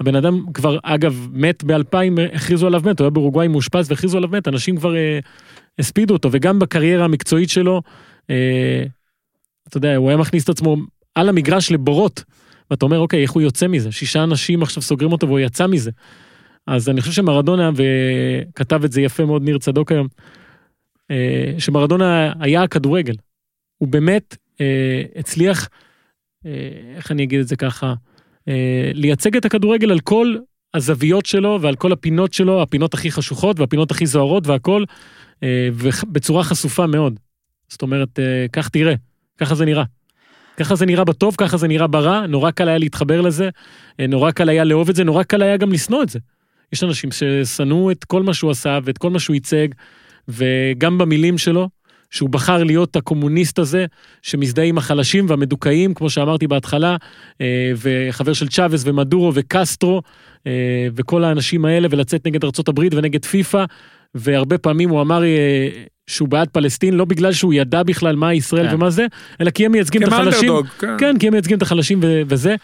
הבן 0.00 0.14
אדם 0.14 0.44
כבר, 0.54 0.78
אגב, 0.82 1.28
מת 1.32 1.64
ב-2000, 1.64 2.20
הכריזו 2.34 2.66
עליו 2.66 2.82
מת, 2.84 3.00
הוא 3.00 3.04
היה 3.04 3.10
באורוגוואי 3.10 3.48
מאושפז 3.48 3.90
והכריזו 3.90 4.16
עליו 4.16 4.30
מת, 4.30 4.48
אנשים 4.48 4.76
כבר 4.76 4.96
אה, 4.96 5.18
הספידו 5.78 6.14
אותו, 6.14 6.28
וגם 6.32 6.58
בקריירה 6.58 7.04
המקצועית 7.04 7.50
שלו, 7.50 7.82
אה, 8.30 8.84
אתה 9.68 9.76
יודע, 9.76 9.96
הוא 9.96 10.08
היה 10.08 10.16
מכניס 10.16 10.44
את 10.44 10.48
עצמו 10.48 10.76
על 11.14 11.28
המגרש 11.28 11.72
לבורות, 11.72 12.24
ואתה 12.70 12.84
אומר, 12.84 12.98
אוקיי, 12.98 13.22
איך 13.22 13.30
הוא 13.30 13.42
יוצא 13.42 13.68
מזה? 13.68 13.92
שישה 13.92 14.24
אנשים 14.24 14.62
עכשיו 14.62 14.82
סוגרים 14.82 15.12
אותו 15.12 15.26
והוא 15.26 15.38
יצא 15.40 15.66
מזה. 15.66 15.90
אז 16.66 16.88
אני 16.88 17.00
חושב 17.00 17.12
שמרדונה, 17.12 17.70
וכתב 17.74 18.84
את 18.84 18.92
זה 18.92 19.00
יפה 19.00 19.24
מאוד 19.24 19.42
ניר 19.42 19.58
צדוק 19.58 19.92
היום, 19.92 20.08
אה, 21.10 21.54
שמרדונה 21.58 22.32
היה 22.40 22.62
הכדורגל. 22.62 23.14
הוא 23.78 23.88
באמת 23.88 24.36
אה, 24.60 25.02
הצליח, 25.16 25.68
אה, 26.46 26.50
איך 26.96 27.12
אני 27.12 27.22
אגיד 27.22 27.40
את 27.40 27.48
זה 27.48 27.56
ככה, 27.56 27.94
לייצג 28.94 29.36
את 29.36 29.44
הכדורגל 29.44 29.90
על 29.90 30.00
כל 30.00 30.36
הזוויות 30.74 31.26
שלו 31.26 31.58
ועל 31.60 31.76
כל 31.76 31.92
הפינות 31.92 32.32
שלו, 32.32 32.62
הפינות 32.62 32.94
הכי 32.94 33.10
חשוכות 33.10 33.60
והפינות 33.60 33.90
הכי 33.90 34.06
זוהרות 34.06 34.46
והכל, 34.46 34.84
אה, 35.42 35.68
ובצורה 35.74 36.44
חשופה 36.44 36.86
מאוד. 36.86 37.20
זאת 37.68 37.82
אומרת, 37.82 38.18
אה, 38.18 38.46
כך 38.52 38.68
תראה, 38.68 38.94
ככה 39.38 39.54
זה 39.54 39.64
נראה. 39.64 39.84
ככה 40.56 40.74
זה 40.74 40.86
נראה 40.86 41.04
בטוב, 41.04 41.34
ככה 41.38 41.56
זה 41.56 41.68
נראה 41.68 41.86
ברע, 41.86 42.26
נורא 42.26 42.50
קל 42.50 42.68
היה 42.68 42.78
להתחבר 42.78 43.20
לזה, 43.20 43.48
אה, 44.00 44.06
נורא 44.06 44.30
קל 44.30 44.48
היה 44.48 44.64
לאהוב 44.64 44.88
את 44.88 44.96
זה, 44.96 45.04
נורא 45.04 45.22
קל 45.22 45.42
היה 45.42 45.56
גם 45.56 45.72
לשנוא 45.72 46.02
את 46.02 46.08
זה. 46.08 46.18
יש 46.72 46.84
אנשים 46.84 47.10
ששנאו 47.12 47.90
את 47.90 48.04
כל 48.04 48.22
מה 48.22 48.34
שהוא 48.34 48.50
עשה 48.50 48.78
ואת 48.84 48.98
כל 48.98 49.10
מה 49.10 49.18
שהוא 49.18 49.34
ייצג, 49.34 49.68
וגם 50.28 50.98
במילים 50.98 51.38
שלו, 51.38 51.68
שהוא 52.10 52.30
בחר 52.30 52.64
להיות 52.64 52.96
הקומוניסט 52.96 53.58
הזה, 53.58 53.86
שמזדהה 54.22 54.64
עם 54.64 54.78
החלשים 54.78 55.26
והמדוכאים, 55.28 55.94
כמו 55.94 56.10
שאמרתי 56.10 56.46
בהתחלה, 56.46 56.96
אה, 57.40 57.72
וחבר 57.76 58.32
של 58.32 58.48
צ'אבס 58.48 58.82
ומדורו 58.86 59.32
וקסטרו, 59.34 60.02
אה, 60.46 60.88
וכל 60.94 61.24
האנשים 61.24 61.64
האלה, 61.64 61.88
ולצאת 61.90 62.26
נגד 62.26 62.40
הברית 62.68 62.94
ונגד 62.94 63.24
פיפא, 63.24 63.64
והרבה 64.14 64.58
פעמים 64.58 64.88
הוא 64.88 65.00
אמר 65.00 65.24
אה, 65.24 65.68
שהוא 66.06 66.28
בעד 66.28 66.48
פלסטין, 66.48 66.94
לא 66.94 67.04
בגלל 67.04 67.32
שהוא 67.32 67.54
ידע 67.54 67.82
בכלל 67.82 68.16
מה 68.16 68.34
ישראל 68.34 68.68
כן. 68.68 68.74
ומה 68.74 68.90
זה, 68.90 69.06
אלא 69.40 69.50
כי 69.50 69.66
הם 69.66 69.72
מייצגים 69.72 70.02
את 70.02 70.08
החלשים. 70.08 70.48
כמאנדרדוג, 70.48 70.66
כן. 70.66 70.96
כן, 70.98 71.18
כי 71.18 71.26
הם 71.26 71.32
מייצגים 71.32 71.56
את 71.56 71.62
החלשים 71.62 72.00
ו- 72.02 72.22
וזה. 72.26 72.54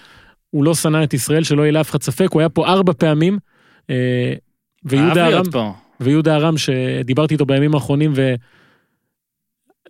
הוא 0.51 0.65
לא 0.65 0.75
שנא 0.75 1.05
את 1.05 1.15
ישראל, 1.15 1.43
שלא 1.43 1.63
יהיה 1.63 1.73
לאף 1.73 1.91
אחד 1.91 2.03
ספק, 2.03 2.29
הוא 2.33 2.41
היה 2.41 2.49
פה 2.49 2.67
ארבע 2.67 2.93
פעמים. 2.93 3.39
ויהודה 4.85 5.27
ארם. 5.27 5.45
ויהודה 6.01 6.37
ארם 6.37 6.55
שדיברתי 6.57 7.35
איתו 7.35 7.47
בימים 7.47 7.75
האחרונים 7.75 8.13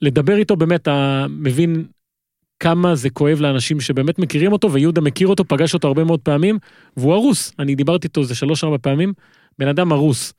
ולדבר 0.02 0.36
איתו 0.36 0.56
באמת 0.56 0.82
אתה 0.82 1.26
מבין 1.30 1.84
כמה 2.60 2.94
זה 2.94 3.10
כואב 3.10 3.40
לאנשים 3.40 3.80
שבאמת 3.80 4.18
מכירים 4.18 4.52
אותו 4.52 4.72
ויהודה 4.72 5.00
מכיר 5.00 5.28
אותו 5.28 5.44
פגש 5.44 5.74
אותו 5.74 5.88
הרבה 5.88 6.04
מאוד 6.04 6.20
פעמים 6.20 6.58
והוא 6.96 7.14
הרוס 7.14 7.52
אני 7.58 7.74
דיברתי 7.74 8.06
איתו 8.06 8.20
איזה 8.20 8.34
שלוש 8.34 8.64
ארבע 8.64 8.76
פעמים 8.82 9.12
בן 9.58 9.68
אדם 9.68 9.92
הרוס. 9.92 10.32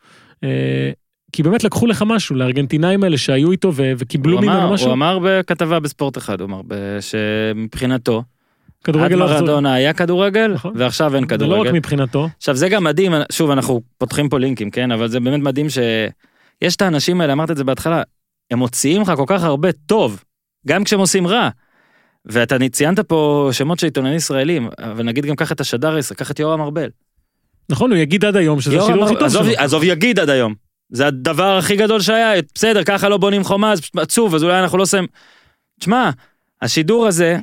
אה, 0.43 0.91
כי 1.31 1.43
באמת 1.43 1.63
לקחו 1.63 1.87
לך 1.87 2.03
משהו 2.07 2.35
לארגנטינאים 2.35 3.03
האלה 3.03 3.17
שהיו 3.17 3.51
איתו 3.51 3.73
ו- 3.75 3.91
וקיבלו 3.97 4.37
ממנו 4.37 4.51
אמר- 4.51 4.73
משהו 4.73 4.87
הוא 4.87 4.93
אמר 4.93 5.19
בכתבה 5.23 5.79
בספורט 5.79 6.17
אחד, 6.17 6.41
הוא 6.41 6.47
אמר 6.49 6.61
שמבחינתו, 7.01 8.17
עד 8.17 8.83
כדורגל. 8.83 9.15
מרדונה 9.15 9.73
היה 9.73 9.93
כדורגל, 9.93 10.51
נכון. 10.53 10.73
ועכשיו 10.75 11.15
אין 11.15 11.23
זה 11.29 11.37
לא 11.37 11.45
רק 11.45 11.51
כדורגל. 11.51 11.71
מבחינתו 11.71 12.27
עכשיו 12.37 12.55
זה 12.55 12.69
גם 12.69 12.83
מדהים, 12.83 13.11
שוב 13.31 13.51
אנחנו 13.51 13.81
פותחים 13.97 14.29
פה 14.29 14.39
לינקים, 14.39 14.71
כן? 14.71 14.91
אבל 14.91 15.07
זה 15.07 15.19
באמת 15.19 15.39
מדהים 15.39 15.67
שיש 15.69 16.75
את 16.75 16.81
האנשים 16.81 17.21
האלה, 17.21 17.33
אמרת 17.33 17.51
את 17.51 17.57
זה 17.57 17.63
בהתחלה, 17.63 18.03
הם 18.51 18.59
מוציאים 18.59 19.01
לך 19.01 19.11
כל 19.15 19.25
כך 19.27 19.43
הרבה 19.43 19.71
טוב, 19.71 20.23
גם 20.67 20.83
כשהם 20.83 20.99
עושים 20.99 21.27
רע. 21.27 21.49
ואתה 22.25 22.55
ציינת 22.71 22.99
פה 22.99 23.49
שמות 23.51 23.79
של 23.79 23.87
עיתונאים 23.87 24.15
ישראלים, 24.15 24.69
אבל 24.79 25.03
נגיד 25.03 25.25
גם 25.25 25.35
קח 25.35 25.51
את 25.51 25.61
השדר 25.61 25.95
הישראלי, 25.95 26.17
קח 26.17 26.31
את 26.31 26.39
יורם 26.39 26.61
ארבל. 26.61 26.89
נכון 27.69 27.91
הוא 27.91 27.97
יגיד 27.97 28.25
עד 28.25 28.35
היום 28.35 28.61
שזה 28.61 28.79
השילוב 28.79 29.03
הכי 29.03 29.15
טוב 29.19 29.29
שלו. 29.29 29.41
עזוב 29.57 29.83
יגיד 29.83 30.19
עד 30.19 30.29
היום. 30.29 30.53
זה 30.89 31.07
הדבר 31.07 31.57
הכי 31.57 31.75
גדול 31.75 32.01
שהיה, 32.01 32.41
בסדר, 32.55 32.83
ככה 32.83 33.09
לא 33.09 33.17
בונים 33.17 33.43
חומה, 33.43 33.73
פשוט 33.77 33.97
עצוב, 33.97 34.35
אז 34.35 34.43
אולי 34.43 34.59
אנחנו 34.59 34.77
לא 34.77 34.83
עושים... 34.83 35.07
תשמע, 35.79 36.09
השידור 36.61 37.07
הזה, 37.07 37.39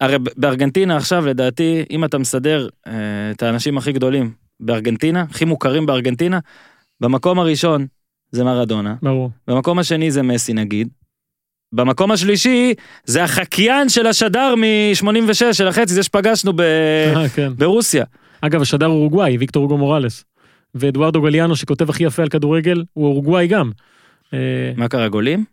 הרי 0.00 0.16
בארגנטינה 0.36 0.96
עכשיו, 0.96 1.26
לדעתי, 1.26 1.84
אם 1.90 2.04
אתה 2.04 2.18
מסדר 2.18 2.68
אה, 2.86 2.92
את 3.30 3.42
האנשים 3.42 3.78
הכי 3.78 3.92
גדולים 3.92 4.32
בארגנטינה, 4.60 5.24
הכי 5.30 5.44
מוכרים 5.44 5.86
בארגנטינה, 5.86 6.38
במקום 7.00 7.38
הראשון 7.38 7.86
זה 8.32 8.44
מרדונה, 8.44 8.94
ברור. 9.02 9.30
במקום 9.48 9.78
השני 9.78 10.10
זה 10.10 10.22
מסי 10.22 10.52
נגיד, 10.54 10.88
במקום 11.72 12.10
השלישי 12.12 12.74
זה 13.04 13.24
החקיין 13.24 13.88
של 13.88 14.06
השדר 14.06 14.54
מ-86 14.54 15.52
של 15.52 15.68
החצי, 15.68 15.94
זה 15.94 16.02
שפגשנו 16.02 16.52
ב- 16.52 16.60
אה, 17.16 17.28
כן. 17.28 17.52
ברוסיה. 17.56 18.04
אגב, 18.40 18.62
השדר 18.62 18.86
אורוגוואי, 18.86 19.36
ויקטור 19.38 19.62
אוגו 19.62 19.78
מורלס. 19.78 20.24
ואדוארדו 20.74 21.22
גליאנו, 21.22 21.56
שכותב 21.56 21.90
הכי 21.90 22.04
יפה 22.04 22.22
על 22.22 22.28
כדורגל, 22.28 22.84
הוא 22.92 23.06
אורוגוואי 23.06 23.46
גם. 23.46 23.70
אה, 24.34 24.38
מה 24.76 24.88
קרה, 24.88 25.08
גולים? 25.08 25.44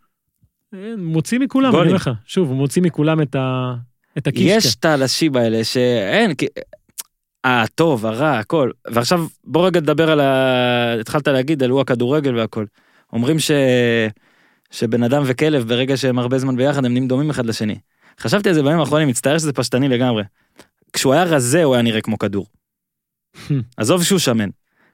אה, 0.74 0.94
מוציא 0.98 1.38
מכולם, 1.38 1.74
אני. 1.74 1.82
אומר 1.82 1.94
לך. 1.94 2.10
שוב, 2.26 2.48
הוא 2.48 2.56
מוציא 2.56 2.82
מכולם 2.82 3.22
את 3.22 3.34
ה... 3.34 3.74
את 4.18 4.26
הקישקע. 4.26 4.56
יש 4.56 4.74
את 4.74 4.84
האנשים 4.84 5.36
האלה 5.36 5.64
שאין. 5.64 6.32
הטוב, 7.44 8.06
הרע, 8.06 8.38
הכל. 8.38 8.70
ועכשיו 8.90 9.26
בוא 9.44 9.66
רגע 9.66 9.80
נדבר 9.80 10.10
על 10.10 10.20
ה... 10.20 10.94
התחלת 11.00 11.28
להגיד 11.28 11.62
על 11.62 11.70
הוא 11.70 11.80
הכדורגל 11.80 12.36
והכל. 12.36 12.64
אומרים 13.12 13.38
ש... 13.38 13.50
שבן 14.70 15.02
אדם 15.02 15.22
וכלב 15.26 15.68
ברגע 15.68 15.96
שהם 15.96 16.18
הרבה 16.18 16.38
זמן 16.38 16.56
ביחד 16.56 16.84
הם 16.84 16.92
נהיים 16.92 17.08
דומים 17.08 17.30
אחד 17.30 17.46
לשני. 17.46 17.78
חשבתי 18.20 18.48
על 18.48 18.54
זה 18.54 18.62
בימים 18.62 18.80
האחרונים, 18.80 19.08
מצטער 19.08 19.38
שזה 19.38 19.52
פשטני 19.52 19.88
לגמרי. 19.88 20.22
כשהוא 20.92 21.12
היה 21.12 21.24
רזה 21.24 21.64
הוא 21.64 21.74
היה 21.74 21.82
נראה 21.82 22.00
כמו 22.00 22.18
כדור. 22.18 22.46
עזוב 23.76 24.02
שהוא 24.02 24.18
שמן. 24.18 24.48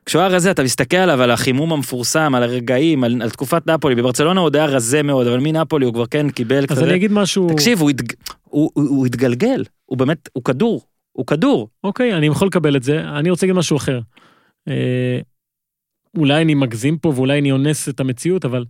כשהוא 0.07 0.21
היה 0.21 0.29
רזה 0.29 0.51
אתה 0.51 0.63
מסתכל 0.63 0.97
עליו 0.97 1.23
על 1.23 1.31
החימום 1.31 1.73
המפורסם 1.73 2.35
על 2.35 2.43
הרגעים 2.43 3.05
על, 3.05 3.23
על 3.23 3.31
תקופת 3.31 3.67
נפולי 3.67 3.95
בברצלונה 3.95 4.41
הוא 4.41 4.47
עוד 4.47 4.57
היה 4.57 4.65
רזה 4.65 5.03
מאוד 5.03 5.27
אבל 5.27 5.41
מנפולי 5.41 5.87
הוא 5.87 5.95
כבר 5.95 6.07
כן 6.07 6.31
קיבל 6.31 6.59
אז 6.59 6.65
קצת 6.65 6.83
אני 6.83 6.95
אגיד 6.95 7.13
משהו... 7.13 7.49
תקשיב 7.51 7.81
הוא, 7.81 7.91
התג... 7.91 8.13
הוא, 8.43 8.71
הוא, 8.75 8.89
הוא 8.89 9.07
התגלגל 9.07 9.65
הוא 9.87 9.99
באמת 9.99 10.29
הוא 10.33 10.45
כדור 10.45 10.83
הוא 11.15 11.27
כדור 11.27 11.69
אוקיי, 11.85 12.15
אני 12.15 12.27
יכול 12.27 12.49
לקבל 12.49 12.77
את 12.77 12.83
זה. 12.83 13.01
אני 13.01 13.31
רוצה 13.31 13.47
להגיד 13.47 13.59
משהו 13.59 13.77
אחר. 13.77 14.01
אה, 14.69 15.19
אולי 16.17 16.43
אני 16.43 16.55
מגזים 16.55 16.99
פה 16.99 17.09
ואולי 17.09 17.39
אני 17.39 17.53
אונס 17.53 17.89
את 17.89 18.01
המציאות, 18.01 18.45
אבל 18.45 18.65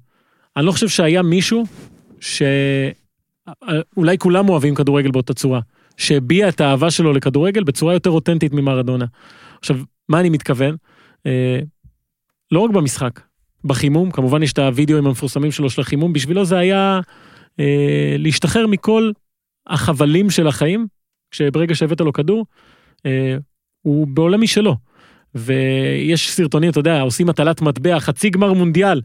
אני 0.56 0.66
לא 0.66 0.72
חושב 0.72 0.88
שהיה 0.88 1.22
מישהו 1.22 1.64
ש... 2.20 2.42
אה, 3.48 3.80
אולי 3.96 4.18
כולם 4.18 4.48
אוהבים 4.48 4.74
כדורגל 4.74 5.10
באותה 5.10 5.34
צורה, 5.34 5.60
שהביע 5.96 6.48
את 6.48 6.60
האהבה 6.60 6.90
שלו 6.90 7.12
לכדורגל 7.12 7.64
בצורה 7.64 7.92
יותר 7.92 8.10
אותנטית 8.10 8.52
ממרדונה. 8.52 9.04
עכשיו, 9.58 9.76
מה 10.08 10.20
אני 10.20 10.28
מתכוון? 10.28 10.76
אה, 11.26 11.58
לא 12.50 12.60
רק 12.60 12.70
במשחק, 12.70 13.20
בחימום, 13.64 14.10
כמובן 14.10 14.42
יש 14.42 14.52
את 14.52 14.58
הוידאוים 14.58 15.06
המפורסמים 15.06 15.52
שלו 15.52 15.70
של 15.70 15.80
החימום, 15.80 16.12
בשבילו 16.12 16.44
זה 16.44 16.58
היה 16.58 17.00
אה, 17.60 18.16
להשתחרר 18.18 18.66
מכל 18.66 19.10
החבלים 19.66 20.30
של 20.30 20.46
החיים, 20.46 20.86
כשברגע 21.34 21.74
שהבאת 21.74 22.00
לו 22.00 22.12
כדור, 22.12 22.46
אה, 23.06 23.36
הוא 23.82 24.06
בעולם 24.06 24.40
משלו. 24.40 24.76
ויש 25.34 26.30
סרטונים, 26.30 26.70
אתה 26.70 26.78
יודע, 26.80 27.00
עושים 27.00 27.28
הטלת 27.28 27.62
מטבע, 27.62 28.00
חצי 28.00 28.30
גמר 28.30 28.52
מונדיאל. 28.52 29.00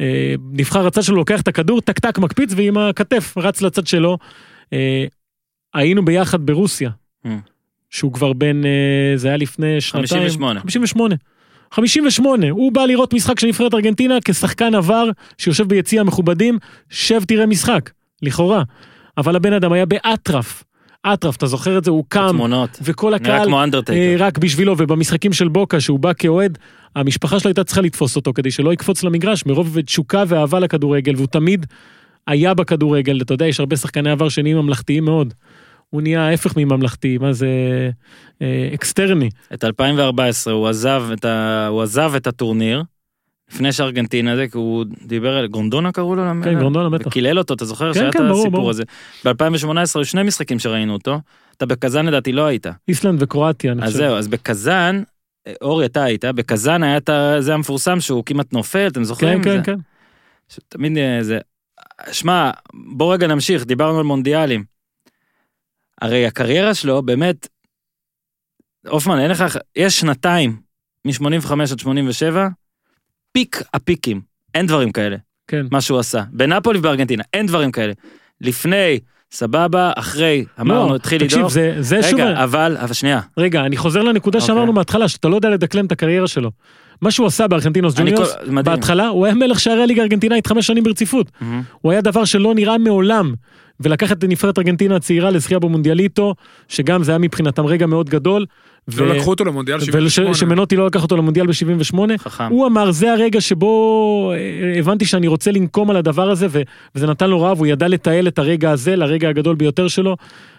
אה, 0.00 0.34
נבחר 0.52 0.86
הצד 0.86 1.02
שלו, 1.02 1.16
לוקח 1.16 1.40
את 1.40 1.48
הכדור, 1.48 1.80
טק 1.80 1.98
טק 1.98 2.18
מקפיץ, 2.18 2.52
ועם 2.56 2.78
הכתף 2.78 3.34
רץ 3.36 3.62
לצד 3.62 3.86
שלו. 3.86 4.18
אה, 4.72 5.04
היינו 5.74 6.04
ביחד 6.04 6.46
ברוסיה, 6.46 6.90
Mm. 7.26 7.28
שהוא 7.90 8.12
כבר 8.12 8.32
בן, 8.32 8.64
אה, 8.64 9.12
זה 9.16 9.28
היה 9.28 9.36
לפני 9.36 9.80
שנתיים. 9.80 10.06
58. 10.06 10.60
58. 10.60 11.14
58, 11.70 12.50
הוא 12.50 12.72
בא 12.72 12.84
לראות 12.84 13.14
משחק 13.14 13.40
של 13.40 13.46
נבחרת 13.46 13.74
ארגנטינה 13.74 14.14
כשחקן 14.24 14.74
עבר 14.74 15.10
שיושב 15.38 15.68
ביציע 15.68 16.00
המכובדים, 16.00 16.58
שב 16.90 17.24
תראה 17.24 17.46
משחק, 17.46 17.90
לכאורה. 18.22 18.62
אבל 19.18 19.36
הבן 19.36 19.52
אדם 19.52 19.72
היה 19.72 19.86
באטרף, 19.86 20.64
אטרף, 21.06 21.36
אתה 21.36 21.46
זוכר 21.46 21.78
את 21.78 21.84
זה? 21.84 21.90
הוא 21.90 22.04
קם, 22.08 22.28
תמונות. 22.30 22.78
וכל 22.82 23.14
הקהל 23.14 23.48
אה. 23.90 24.14
רק 24.18 24.38
בשבילו, 24.38 24.74
ובמשחקים 24.78 25.32
של 25.32 25.48
בוקה, 25.48 25.80
שהוא 25.80 25.98
בא 25.98 26.12
כאוהד, 26.18 26.58
המשפחה 26.96 27.40
שלו 27.40 27.48
הייתה 27.48 27.64
צריכה 27.64 27.80
לתפוס 27.80 28.16
אותו 28.16 28.32
כדי 28.32 28.50
שלא 28.50 28.72
יקפוץ 28.72 29.02
למגרש, 29.02 29.46
מרוב 29.46 29.80
תשוקה 29.80 30.24
ואהבה 30.28 30.58
לכדורגל, 30.58 31.16
והוא 31.16 31.26
תמיד 31.26 31.66
היה 32.26 32.54
בכדורגל, 32.54 33.20
אתה 33.22 33.34
יודע, 33.34 33.46
יש 33.46 33.60
הרבה 33.60 33.76
שחקני 33.76 34.10
עבר 34.10 34.28
שנהיים 34.28 34.56
ממלכתיים 34.56 35.04
מאוד. 35.04 35.34
הוא 35.90 36.02
נהיה 36.02 36.22
ההפך 36.22 36.56
מממלכתי, 36.56 37.18
מה 37.18 37.32
זה 37.32 37.48
אה, 38.42 38.70
אקסטרני. 38.74 39.28
את 39.54 39.64
2014 39.64 40.52
הוא 40.52 40.68
עזב 40.68 41.02
את, 41.12 41.24
ה... 41.24 41.66
הוא 41.66 41.82
עזב 41.82 42.12
את 42.16 42.26
הטורניר. 42.26 42.82
לפני 43.52 43.72
שארגנטינה 43.72 44.36
זה, 44.36 44.48
כי 44.48 44.56
הוא 44.56 44.84
דיבר 45.02 45.36
על 45.36 45.46
גרונדונה 45.46 45.92
קראו 45.92 46.14
לו? 46.14 46.22
כן, 46.44 46.58
גרונדונה 46.58 46.90
בטח. 46.90 47.06
וקילל 47.06 47.38
אותו, 47.38 47.54
אתה 47.54 47.64
זוכר 47.64 47.92
כן, 47.92 47.98
שהיה 47.98 48.12
כן, 48.12 48.18
ברור, 48.18 48.40
הסיפור 48.40 48.50
ברור. 48.50 48.70
הזה. 48.70 48.82
ב-2018 49.24 49.68
היו 49.94 50.04
שני 50.04 50.22
משחקים 50.22 50.58
שראינו 50.58 50.92
אותו, 50.92 51.20
אתה 51.56 51.66
בקזאן 51.66 52.06
לדעתי 52.06 52.32
לא 52.32 52.46
היית. 52.46 52.66
איסלנד 52.88 53.22
וקרואטיה, 53.22 53.72
אני 53.72 53.82
אז 53.82 53.86
חושב. 53.86 53.98
זהו, 53.98 54.16
אז 54.16 54.28
בקזאן, 54.28 55.02
אורי 55.62 55.86
אתה 55.86 56.02
היית, 56.02 56.24
בקזאן 56.24 56.82
היה 56.82 56.96
את 56.96 57.10
זה 57.38 57.54
המפורסם 57.54 58.00
שהוא 58.00 58.24
כמעט 58.24 58.52
נופל, 58.52 58.86
אתם 58.86 59.04
זוכרים? 59.04 59.42
כן, 59.42 59.50
כן, 59.50 59.56
זה? 59.56 59.62
כן. 59.64 60.60
תמיד 60.68 60.98
אה, 60.98 61.18
זה... 61.22 61.38
שמע, 62.12 62.50
בוא 62.74 63.14
רגע 63.14 63.26
נמשיך, 63.26 63.64
דיברנו 63.64 63.98
על 63.98 64.04
מונדיאלים. 64.04 64.64
הרי 66.00 66.26
הקריירה 66.26 66.74
שלו 66.74 67.02
באמת, 67.02 67.48
הופמן, 68.88 69.18
אין 69.18 69.30
לך, 69.30 69.58
יש 69.76 70.00
שנתיים, 70.00 70.60
מ-85 71.04 71.52
עד 71.72 71.78
87, 71.78 72.48
פיק 73.32 73.62
הפיקים, 73.74 74.20
אין 74.54 74.66
דברים 74.66 74.92
כאלה, 74.92 75.16
כן. 75.46 75.66
מה 75.70 75.80
שהוא 75.80 75.98
עשה. 75.98 76.22
בנפולי 76.32 76.78
ובארגנטינה, 76.78 77.22
אין 77.32 77.46
דברים 77.46 77.72
כאלה. 77.72 77.92
לפני, 78.40 78.98
סבבה, 79.32 79.92
אחרי, 79.96 80.44
אמרנו, 80.60 80.88
לא, 80.90 80.96
התחיל 80.96 81.20
תקשיב, 81.20 81.38
לדור. 81.38 81.50
זה, 81.50 81.76
זה 81.80 82.02
שוב, 82.02 82.20
רגע, 82.20 82.44
אבל, 82.44 82.76
אבל 82.80 82.92
שנייה, 82.92 83.20
רגע, 83.38 83.60
אני 83.60 83.76
חוזר 83.76 84.02
לנקודה 84.02 84.38
אוקיי. 84.38 84.46
שאמרנו 84.46 84.72
מההתחלה, 84.72 85.08
שאתה 85.08 85.28
לא 85.28 85.36
יודע 85.36 85.50
לדקלם 85.50 85.86
את 85.86 85.92
הקריירה 85.92 86.28
שלו. 86.28 86.50
מה 87.02 87.10
שהוא 87.10 87.26
עשה 87.26 87.48
בארגנטינוס 87.48 87.94
ג'וניורס. 87.98 88.34
בהתחלה, 88.64 89.08
הוא 89.08 89.26
היה 89.26 89.34
מלך 89.34 89.60
שערי 89.60 89.82
הליגה 89.82 90.02
הארגנטינאית 90.02 90.46
חמש 90.46 90.66
שנים 90.66 90.84
ברציפות. 90.84 91.30
הוא 91.80 91.92
היה 91.92 92.00
דבר 92.00 92.24
שלא 92.24 92.54
נראה 92.54 92.78
מעולם. 92.78 93.34
ולקחת 93.80 94.18
את 94.18 94.24
נבחרת 94.24 94.58
ארגנטינה 94.58 94.96
הצעירה 94.96 95.30
לזכייה 95.30 95.60
במונדיאליטו, 95.60 96.34
שגם 96.68 97.02
זה 97.02 97.12
היה 97.12 97.18
מבחינתם 97.18 97.66
רגע 97.66 97.86
מאוד 97.86 98.10
גדול. 98.10 98.46
לא 98.96 99.14
לקחו 99.14 99.30
אותו 99.30 99.44
למונדיאל 99.44 99.80
78. 99.80 100.30
ומנוטי 100.30 100.76
לא 100.76 100.86
לקח 100.86 101.02
אותו 101.02 101.16
למונדיאל 101.16 101.46
ב-78. 101.46 101.96
חכם. 102.18 102.48
הוא 102.50 102.66
אמר, 102.66 102.90
זה 102.90 103.12
הרגע 103.12 103.40
שבו 103.40 104.32
אה, 104.34 104.78
הבנתי 104.78 105.04
שאני 105.04 105.26
רוצה 105.26 105.50
לנקום 105.50 105.90
על 105.90 105.96
הדבר 105.96 106.30
הזה, 106.30 106.46
ו- 106.50 106.62
וזה 106.94 107.06
נתן 107.06 107.30
לו 107.30 107.40
רעב, 107.40 107.58
הוא 107.58 107.66
ידע 107.66 107.88
לתעל 107.88 108.28
את 108.28 108.38
הרגע 108.38 108.70
הזה 108.70 108.96
לרגע 108.96 109.28
הגדול 109.28 109.56
ביותר 109.56 109.88
שלו. 109.88 110.16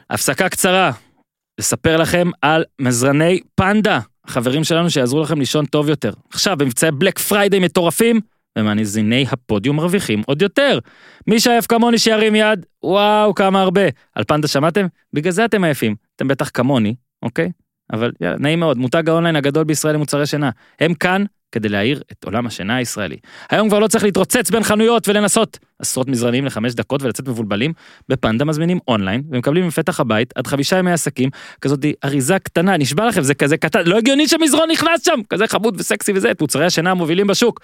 הפסקה 0.10 0.49
קצרה, 0.49 0.91
לספר 1.60 1.97
לכם 1.97 2.29
על 2.41 2.63
מזרני 2.79 3.39
פנדה, 3.56 3.99
החברים 4.25 4.63
שלנו 4.63 4.89
שיעזרו 4.89 5.21
לכם 5.21 5.39
לישון 5.39 5.65
טוב 5.65 5.89
יותר. 5.89 6.13
עכשיו, 6.29 6.57
במבצעי 6.57 6.91
Black 6.91 7.19
Friday 7.19 7.60
מטורפים, 7.59 8.19
ומאזיני 8.57 9.25
הפודיום 9.31 9.75
מרוויחים 9.75 10.21
עוד 10.25 10.41
יותר. 10.41 10.79
מי 11.27 11.39
שעייף 11.39 11.67
כמוני 11.67 11.99
שירים 11.99 12.36
יד, 12.36 12.65
וואו, 12.83 13.36
כמה 13.36 13.62
הרבה. 13.62 13.81
על 14.15 14.23
פנדה 14.23 14.47
שמעתם? 14.47 14.86
בגלל 15.13 15.31
זה 15.31 15.45
אתם 15.45 15.63
עייפים. 15.63 15.95
אתם 16.15 16.27
בטח 16.27 16.49
כמוני, 16.53 16.95
אוקיי? 17.21 17.51
אבל 17.93 18.12
יאללה, 18.21 18.38
נעים 18.39 18.59
מאוד, 18.59 18.77
מותג 18.77 19.09
האונליין 19.09 19.36
הגדול 19.36 19.63
בישראל 19.63 19.95
למוצרי 19.95 20.25
שינה. 20.25 20.49
הם 20.79 20.93
כאן 20.93 21.23
כדי 21.53 21.69
להאיר 21.69 22.01
את 22.11 22.23
עולם 22.23 22.47
השינה 22.47 22.75
הישראלי. 22.75 23.17
היום 23.49 23.69
כבר 23.69 23.79
לא 23.79 23.87
צריך 23.87 24.03
להתרוצץ 24.03 24.49
בין 24.49 24.63
חנויות 24.63 25.07
ולנסות 25.07 25.59
עשרות 25.79 26.07
מזרנים 26.07 26.45
לחמש 26.45 26.73
דקות 26.73 27.03
ולצאת 27.03 27.27
מבולבלים. 27.27 27.73
בפנדה 28.09 28.45
מזמינים 28.45 28.79
אונליין 28.87 29.23
ומקבלים 29.29 29.67
בפתח 29.67 29.99
הבית 29.99 30.33
עד 30.35 30.47
חמישה 30.47 30.77
ימי 30.77 30.91
עסקים 30.91 31.29
כזאת 31.61 31.85
אריזה 32.03 32.39
קטנה 32.39 32.77
נשבע 32.77 33.07
לכם 33.07 33.21
זה 33.21 33.33
כזה 33.33 33.57
קטן 33.57 33.83
לא 33.85 33.97
הגיוני 33.97 34.27
שמזרון 34.27 34.71
נכנס 34.71 35.05
שם 35.05 35.19
כזה 35.29 35.47
חמוד 35.47 35.75
וסקסי 35.79 36.11
וזה 36.15 36.31
את 36.31 36.41
מוצרי 36.41 36.65
השינה 36.65 36.91
המובילים 36.91 37.27
בשוק. 37.27 37.59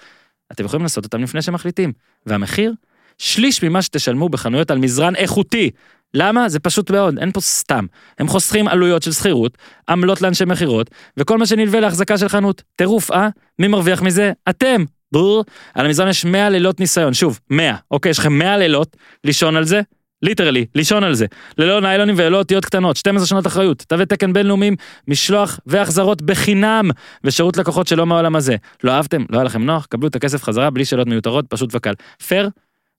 אתם 0.52 0.64
יכולים 0.64 0.82
לעשות 0.82 1.04
אותם 1.04 1.22
לפני 1.22 1.42
שמחליטים 1.42 1.92
והמחיר 2.26 2.72
שליש 3.18 3.64
ממה 3.64 3.82
שתשלמו 3.82 4.28
בחנויות 4.28 4.70
על 4.70 4.78
מזרן 4.78 5.16
איכותי. 5.16 5.70
למה? 6.14 6.48
זה 6.48 6.58
פשוט 6.58 6.90
מאוד, 6.90 7.18
אין 7.18 7.32
פה 7.32 7.40
סתם. 7.40 7.86
הם 8.18 8.28
חוסכים 8.28 8.68
עלויות 8.68 9.02
של 9.02 9.12
שכירות, 9.12 9.58
עמלות 9.88 10.22
לאנשי 10.22 10.44
מכירות, 10.44 10.90
וכל 11.16 11.38
מה 11.38 11.46
שנלווה 11.46 11.80
להחזקה 11.80 12.18
של 12.18 12.28
חנות. 12.28 12.62
טירוף, 12.76 13.10
אה? 13.10 13.28
מי 13.58 13.68
מרוויח 13.68 14.02
מזה? 14.02 14.32
אתם. 14.48 14.84
ברור. 15.12 15.44
על 15.74 15.86
המזרן 15.86 16.08
יש 16.08 16.24
100 16.24 16.48
לילות 16.50 16.80
ניסיון, 16.80 17.14
שוב, 17.14 17.40
100. 17.50 17.74
אוקיי, 17.90 18.10
יש 18.10 18.18
לכם 18.18 18.32
100 18.32 18.58
לילות 18.58 18.96
לישון 19.24 19.56
על 19.56 19.64
זה, 19.64 19.80
ליטרלי, 20.22 20.66
לישון 20.74 21.04
על 21.04 21.14
זה. 21.14 21.26
ללא 21.58 21.80
ניילונים 21.80 22.14
וללא 22.18 22.38
אותיות 22.38 22.64
קטנות, 22.64 22.96
12 22.96 23.26
שנות 23.26 23.46
אחריות, 23.46 23.84
תווי 23.88 24.06
תקן 24.06 24.32
בינלאומיים, 24.32 24.76
משלוח 25.08 25.60
והחזרות 25.66 26.22
בחינם, 26.22 26.90
ושירות 27.24 27.56
לקוחות 27.56 27.86
שלא 27.86 28.06
מהעולם 28.06 28.36
הזה. 28.36 28.56
לא 28.84 28.92
אהבתם? 28.92 29.24
לא 29.30 29.36
היה 29.36 29.44
לכם 29.44 29.62
נוח? 29.62 29.86
קבלו 29.86 30.08
את 30.08 30.16
הכסף 30.16 30.42
חזרה 30.42 30.70
בלי 30.70 30.84
שאלות 30.84 31.06
מיותרות, 31.06 31.44
פשוט 31.48 31.74
וקל. 31.74 31.94
פייר? 32.26 32.50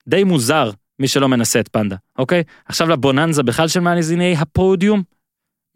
די 0.08 0.24
מוזר 0.24 0.72
מי 1.02 1.08
שלא 1.08 1.30
מנסה 1.30 1.60
את 1.60 1.68
פנדה, 1.68 1.96
אוקיי? 2.18 2.44
עכשיו 2.66 2.90
לבוננזה 2.90 3.44
בגללם 3.44 3.68
של 3.68 3.80
מאזיני 3.80 4.36
הפודיום. 4.38 5.04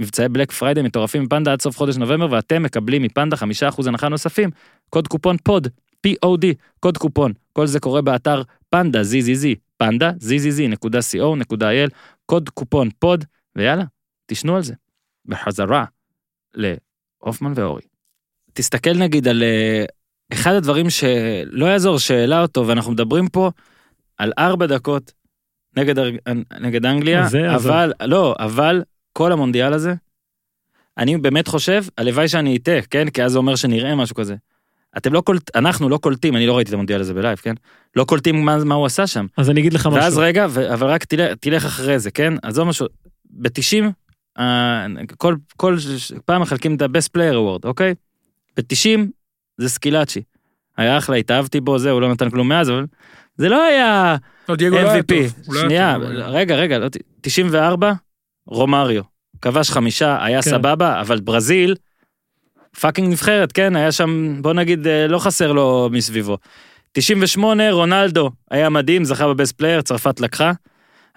מבצעי 0.01 0.29
בלק 0.29 0.51
פריידי 0.51 0.81
מטורפים 0.81 1.23
מפנדה 1.23 1.51
עד 1.51 1.61
סוף 1.61 1.77
חודש 1.77 1.95
נובמבר 1.97 2.27
ואתם 2.31 2.63
מקבלים 2.63 3.01
מפנדה 3.01 3.37
5% 3.37 3.87
הנחה 3.87 4.09
נוספים. 4.09 4.49
קוד 4.89 5.07
קופון 5.07 5.37
pod, 5.43 5.67
P-O-D, 6.07 6.45
קוד 6.79 6.97
קופון. 6.97 7.33
כל 7.53 7.67
זה 7.67 7.79
קורה 7.79 8.01
באתר 8.01 8.41
פנדה, 8.69 9.01
ZZZ, 9.01 9.45
פנדה, 9.77 10.11
ZZZ.co.il, 10.19 11.89
קוד 12.25 12.49
קופון 12.49 12.89
pod, 12.99 13.25
ויאללה, 13.55 13.83
תישנו 14.25 14.55
על 14.55 14.63
זה. 14.63 14.73
בחזרה 15.25 15.85
להופמן 16.55 17.53
ואורי. 17.55 17.81
תסתכל 18.53 18.93
נגיד 18.93 19.27
על 19.27 19.43
אה, 19.43 19.85
אחד 20.33 20.53
הדברים 20.53 20.89
שלא 20.89 21.65
יעזור 21.65 21.99
שהעלה 21.99 22.41
אותו, 22.41 22.67
ואנחנו 22.67 22.91
מדברים 22.91 23.27
פה 23.27 23.51
על 24.17 24.31
ארבע 24.39 24.65
דקות 24.65 25.11
נגד, 25.77 25.95
נגד 26.59 26.85
אנגליה, 26.85 27.27
זה. 27.27 27.55
אבל, 27.55 27.93
לא, 28.05 28.35
אבל 28.39 28.83
כל 29.13 29.31
המונדיאל 29.31 29.73
הזה, 29.73 29.93
אני 30.97 31.17
באמת 31.17 31.47
חושב, 31.47 31.83
הלוואי 31.97 32.27
שאני 32.27 32.57
אטעה, 32.57 32.81
כן? 32.81 33.09
כי 33.09 33.23
אז 33.23 33.31
זה 33.31 33.37
אומר 33.37 33.55
שנראה 33.55 33.95
משהו 33.95 34.15
כזה. 34.15 34.35
אתה 34.97 35.13
לא 35.13 35.21
קולט, 35.21 35.55
אנחנו 35.55 35.89
לא 35.89 35.97
קולטים, 35.97 36.35
אני 36.35 36.47
לא 36.47 36.55
ראיתי 36.55 36.69
את 36.69 36.73
המונדיאל 36.73 37.01
הזה 37.01 37.13
בלייב, 37.13 37.37
כן? 37.37 37.53
לא 37.95 38.03
קולטים 38.03 38.45
מה, 38.45 38.63
מה 38.63 38.75
הוא 38.75 38.85
עשה 38.85 39.07
שם. 39.07 39.25
אז 39.37 39.49
אני 39.49 39.59
אגיד 39.59 39.73
לך 39.73 39.87
משהו. 39.87 39.99
ואז 39.99 40.17
רגע, 40.17 40.45
ו- 40.49 40.73
אבל 40.73 40.87
רק 40.87 41.03
תלך, 41.03 41.33
תלך 41.39 41.65
אחרי 41.65 41.99
זה, 41.99 42.11
כן? 42.11 42.33
עזוב 42.43 42.67
משהו, 42.67 42.87
ב-90, 43.29 44.39
כל, 45.17 45.35
כל 45.57 45.79
ש- 45.79 46.11
פעם 46.25 46.41
מחלקים 46.41 46.75
את 46.75 46.81
ה-best 46.81 47.09
player 47.17 47.33
award, 47.33 47.67
אוקיי? 47.67 47.93
ב-90 48.57 48.99
זה 49.57 49.69
סקילאצ'י. 49.69 50.21
היה 50.77 50.97
אחלה, 50.97 51.15
התאהבתי 51.15 51.61
בו, 51.61 51.79
זה, 51.79 51.91
הוא 51.91 52.01
לא 52.01 52.11
נתן 52.11 52.29
כלום 52.29 52.49
מאז, 52.49 52.69
אבל 52.69 52.85
זה 53.37 53.49
לא 53.49 53.63
היה 53.63 54.15
לא, 54.49 54.55
דייגו 54.55 54.75
לא 54.75 54.89
היה 54.91 54.99
MVP. 54.99 55.05
טוב. 55.05 55.17
לא 55.17 55.59
היה 55.59 55.61
שנייה, 55.61 55.95
טוב, 56.01 56.03
רגע, 56.11 56.55
רגע, 56.55 56.79
לא, 56.79 56.89
ת- 56.89 56.97
94, 57.21 57.93
רומריו. 58.47 59.03
כבש 59.41 59.69
חמישה, 59.71 60.17
היה 60.25 60.41
כן. 60.41 60.49
סבבה, 60.49 61.01
אבל 61.01 61.19
ברזיל, 61.19 61.75
fucking 62.79 63.11
נבחרת, 63.11 63.51
כן? 63.51 63.75
היה 63.75 63.91
שם, 63.91 64.37
בוא 64.41 64.53
נגיד, 64.53 64.87
אה, 64.87 65.07
לא 65.07 65.19
חסר 65.19 65.51
לו 65.51 65.89
מסביבו. 65.91 66.37
98, 66.91 67.71
רונלדו, 67.71 68.31
היה 68.51 68.69
מדהים, 68.69 69.03
זכה 69.03 69.27
ב 69.27 69.33
best 69.33 69.57
player, 69.57 69.81
צרפת 69.81 70.19
לקחה. 70.19 70.51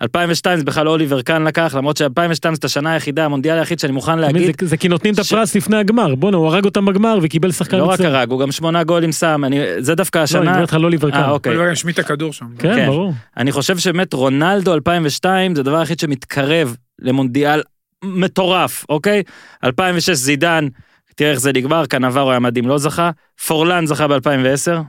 2002 0.02 0.58
זה 0.58 0.64
בכלל 0.64 0.88
אוליבר 0.88 1.22
קאן 1.22 1.44
לקח, 1.44 1.74
למרות 1.78 1.96
ש-2002 1.96 2.54
זאת 2.54 2.64
השנה 2.64 2.92
היחידה, 2.92 3.24
המונדיאל 3.24 3.58
היחיד 3.58 3.78
שאני 3.78 3.92
מוכן 3.92 4.18
להגיד, 4.18 4.56
זה- 4.60 4.66
זה 4.66 4.76
כי 4.76 4.88
נותנים 4.88 5.14
את 5.14 5.24
ש- 5.24 5.32
הפרס 5.32 5.54
לפני 5.56 5.76
הגמר. 5.76 6.14
בואנה, 6.14 6.36
הוא 6.36 6.46
הרג 6.46 6.64
אותם 6.64 6.84
בגמר 6.86 7.18
וקיבל 7.22 7.52
שחקן 7.52 7.76
לא 7.78 7.84
רק. 7.84 8.00
הרג, 8.00 8.30
הוא 8.30 8.40
גם 8.40 8.52
שמונה 8.52 8.84
גולים 8.84 9.12
שם, 9.12 9.42
אני, 9.44 9.60
זה 9.78 9.94
דווקא 9.94 10.18
לא, 10.18 10.22
אני 10.22 10.24
השנה, 10.24 10.40
מדבר 10.50 10.60
איתך 10.62 10.74
על 10.74 10.84
אוליבר 10.84 11.08
אה 11.08 11.12
קאן. 11.12 11.30
אוקיי, 11.30 11.54
הוא 11.54 11.64
השמיט 11.66 11.98
את 11.98 12.04
הכדור 12.04 12.32
שם. 12.32 12.46
כן, 12.58 12.74
כן. 12.74 12.86
ברור. 12.86 13.12
אני 13.36 13.52
חושב 13.52 13.78
שבאמת 13.78 14.12
רונלדו 14.12 14.74
2002 14.74 15.54
זה 15.54 15.60
הדבר 15.60 15.76
היחיד 15.78 15.98
שמתקרב 16.00 16.76
למונדיאל 16.98 17.62
מטורף, 18.04 18.84
אוקיי? 18.88 19.22
2006 19.64 20.10
זידן, 20.10 20.68
תראה 21.16 21.30
איך 21.30 21.38
זה 21.40 21.52
נגמר, 21.52 21.86
קנברו 21.86 22.30
היה 22.30 22.38
מדהים, 22.40 22.68
לא 22.68 22.78
זכה. 22.78 23.10
פורלן 23.46 23.86
זכה 23.86 24.08
ב-2010, 24.08 24.80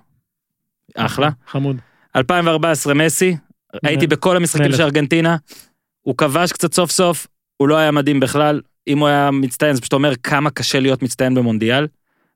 אחלה. 0.95 1.29
חמוד. 1.47 1.77
2014 2.15 2.93
מסי, 2.93 3.37
הייתי 3.83 4.07
בכל 4.07 4.37
המשחקים. 4.37 4.71
של 4.71 4.81
ארגנטינה, 4.81 5.37
הוא 6.01 6.15
כבש 6.17 6.51
קצת 6.51 6.73
סוף 6.73 6.91
סוף, 6.91 7.27
הוא 7.57 7.67
לא 7.67 7.77
היה 7.77 7.91
מדהים 7.91 8.19
בכלל, 8.19 8.61
אם 8.87 8.99
הוא 8.99 9.07
היה 9.07 9.31
מצטיין 9.31 9.75
זה 9.75 9.81
פשוט 9.81 9.93
אומר 9.93 10.15
כמה 10.15 10.49
קשה 10.49 10.79
להיות 10.79 11.03
מצטיין 11.03 11.35
במונדיאל. 11.35 11.87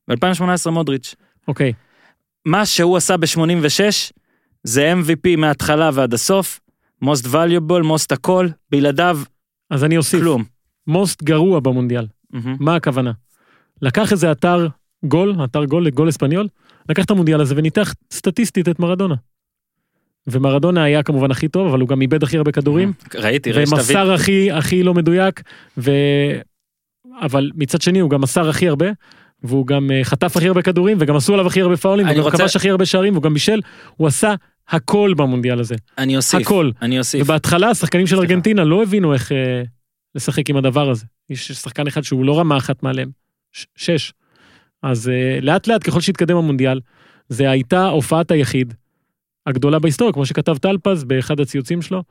ב-2018 0.08 0.70
מודריץ'. 0.70 1.16
אוקיי. 1.48 1.74
מה 2.46 2.66
שהוא 2.66 2.98
עשה 2.98 3.18
ב-86 3.18 4.12
זה 4.64 4.94
MVP 4.94 5.38
מההתחלה 5.38 5.90
ועד 5.94 6.14
הסוף, 6.14 6.60
most 7.04 7.26
valuable, 7.26 7.84
most 7.84 8.08
הכל, 8.12 8.48
בלעדיו 8.72 9.20
אז 9.70 9.84
אני 9.84 9.98
אוסיף. 9.98 10.20
כלום. 10.20 10.44
מוסט 10.88 11.24
גרוע 11.24 11.60
במונדיאל. 11.60 12.08
מהמם. 12.30 12.56
מה 12.60 12.76
הכוונה? 12.76 13.12
לקח 13.82 14.12
איזה 14.12 14.32
אתר 14.32 14.68
גול, 15.06 15.36
אתר 15.44 15.66
גול, 15.66 15.90
גול 15.90 16.10
אספניול, 16.10 16.48
לקח 16.90 17.06
את 17.06 17.12
המונדיאל 17.12 17.42
הזה 17.42 17.54
וניתח 17.58 17.94
סטטיסטית 18.14 18.70
את 18.70 18.80
מרדונה. 18.80 19.16
ומרדונה 20.28 20.84
היה 20.84 21.04
כמובן 21.04 21.32
הכי 21.32 21.48
טוב, 21.48 21.68
אבל 21.68 21.80
הוא 21.80 21.90
גם 21.90 22.02
איבד 22.02 22.24
הכי 22.24 22.38
הרבה 22.38 22.52
כדורים, 22.52 22.94
ראיתי, 23.16 23.52
ראיתי 23.52 23.66
שתבין. 23.70 23.80
ומסר 23.80 24.14
הכי 24.14 24.52
הכי 24.52 24.84
לא 24.84 24.94
מדויק, 24.94 25.42
ו... 25.78 25.92
אבל 27.22 27.52
מצד 27.56 27.82
שני 27.82 28.00
הוא 28.00 28.10
גם 28.10 28.22
מסר 28.22 28.50
הכי 28.50 28.68
הרבה, 28.68 28.86
והוא 29.44 29.68
גם 29.68 29.92
אה, 29.92 30.04
חטף 30.04 30.38
הכי 30.38 30.48
הרבה 30.48 30.62
כדורים, 30.62 30.98
וגם 31.02 31.16
עשו 31.16 31.34
עליו 31.34 31.48
הכי 31.48 31.62
הרבה 31.62 31.78
פאולים, 31.78 32.08
והוא 32.08 32.22
רוצה- 32.22 32.38
כבש 32.38 32.56
הכי 32.56 32.70
הרבה 32.70 32.86
שערים, 32.86 33.14
והוא 33.14 33.24
גם 33.24 33.34
בישל, 33.34 33.62
הוא 33.98 34.08
עשה 34.08 34.34
הכל 34.70 35.14
במונדיאל 35.18 35.60
הזה, 35.60 35.76
אני 35.98 36.18
אוסיף, 36.18 36.42
הכל. 36.42 36.72
אני 36.82 37.00
אוסיף. 37.00 37.22
ובהתחלה 37.22 37.70
השחקנים 37.70 38.08
של. 38.08 38.16
ארגנטינה 38.20 38.64
לא 38.64 38.84
הבינו 38.84 39.14
איך 39.14 39.32
אה, 39.32 39.64
לשחק 40.16 40.50
עם 40.50 40.58
הדבר 40.58 40.90
הזה. 40.90 41.06
יש 41.30 41.52
שחקן 41.52 41.88
אחד 41.88 42.02
שהוא 42.02 42.26
לא 42.26 42.40
רמה 42.40 42.58
אחת 42.58 42.84
מעליהם, 42.84 43.10
ש- 43.52 43.66
שש. 43.76 44.14
אז 44.84 45.10
אה, 45.10 45.40
לאט 45.42 45.68
לאט 45.68 45.88
ככל 45.88 46.02
שהתקדם 46.02 46.38
המונדיאל, 46.38 46.80
זה 47.30 47.50
הייתה 47.50 47.88
הופעת 47.88 48.32
היחיד 48.32 48.74
הגדולה 49.48 49.80
בהיסטוריה, 49.80 50.14
כמו 50.14 50.26
שכתב 50.26 50.58
טלפז 50.58 51.04
באחד 51.04 51.40
הציוצים 51.40 51.82
שלו. 51.82 52.04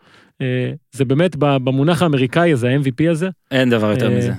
אה, 0.42 0.47
זה 0.92 1.05
באמת 1.05 1.37
ב- 1.37 1.57
במונח 1.57 2.03
האמריקאי 2.03 2.53
הזה, 2.53 2.68
ה-MVP 2.71 3.11
הזה. 3.11 3.29
אין 3.51 3.71
דבר 3.71 3.90
יותר 3.90 4.12
אה, 4.12 4.18
מזה. 4.18 4.33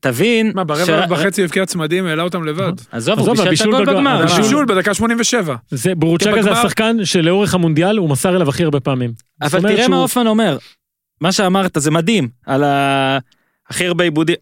תבין, 0.00 0.52
מה, 0.54 0.64
ברבע 0.64 1.06
וחצי 1.10 1.44
הבקיע 1.44 1.66
צמדים, 1.66 2.06
העלה 2.06 2.22
אותם 2.22 2.44
לבד. 2.44 2.72
עזוב, 2.92 3.18
עזוב, 3.18 3.38
הוא 3.40 3.48
בישל 3.48 3.64
את 3.68 3.74
הגול 3.74 3.86
בגמר? 3.86 4.26
בישול 4.36 4.64
בדקה 4.68 4.94
87. 4.94 5.56
זה 5.70 5.94
בורוצ'קה 5.94 6.32
זה 6.32 6.50
בגמר- 6.50 6.52
השחקן 6.58 6.96
שלאורך 7.04 7.54
המונדיאל 7.54 7.96
הוא 7.96 8.10
מסר 8.10 8.36
אליו 8.36 8.48
הכי 8.48 8.64
הרבה 8.64 8.80
פעמים. 8.80 9.12
אבל 9.42 9.60
תראה 9.60 9.88
מה 9.88 9.96
הופמן 9.96 10.26
אומר. 10.26 10.58
מה 11.20 11.32
שאמרת 11.32 11.76
זה 11.80 11.90
מדהים, 11.90 12.28
על 12.46 12.64
ה... 12.64 13.18
הכי 13.68 13.86
הרבה 13.86 14.04
עיבודים, 14.04 14.36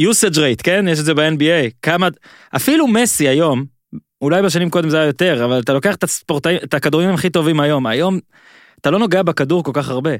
usage 0.00 0.34
rate, 0.36 0.62
כן? 0.62 0.84
יש 0.88 1.00
את 1.00 1.04
זה 1.04 1.14
ב-NBA. 1.14 1.70
כמה... 1.82 2.08
אפילו 2.56 2.88
מסי 2.88 3.28
היום, 3.28 3.64
אולי 4.20 4.42
בשנים 4.42 4.70
קודם 4.70 4.88
זה 4.90 4.96
היה 4.96 5.06
יותר, 5.06 5.44
אבל 5.44 5.60
אתה 5.60 5.72
לוקח 5.72 5.94
את 5.94 6.04
הספורטאים, 6.04 6.58
את 6.64 6.74
הכדורים 6.74 7.10
הכי 7.10 7.30
טובים 7.30 7.60
היום. 7.60 7.86
היום 7.86 8.18
אתה 8.80 8.90
לא 8.90 8.98
נוגע 8.98 9.22
בכדור 9.22 9.64
כל 9.64 9.72
כך 9.74 9.88
הרבה. 9.88 10.10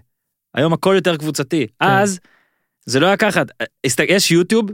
היום 0.55 0.73
הכל 0.73 0.93
יותר 0.95 1.17
קבוצתי. 1.17 1.67
כן. 1.81 1.87
אז 1.89 2.21
זה 2.87 3.01
לא 3.01 3.07
היה 3.07 3.17
ככה. 3.17 3.43
יש 4.09 4.31
יוטיוב, 4.31 4.71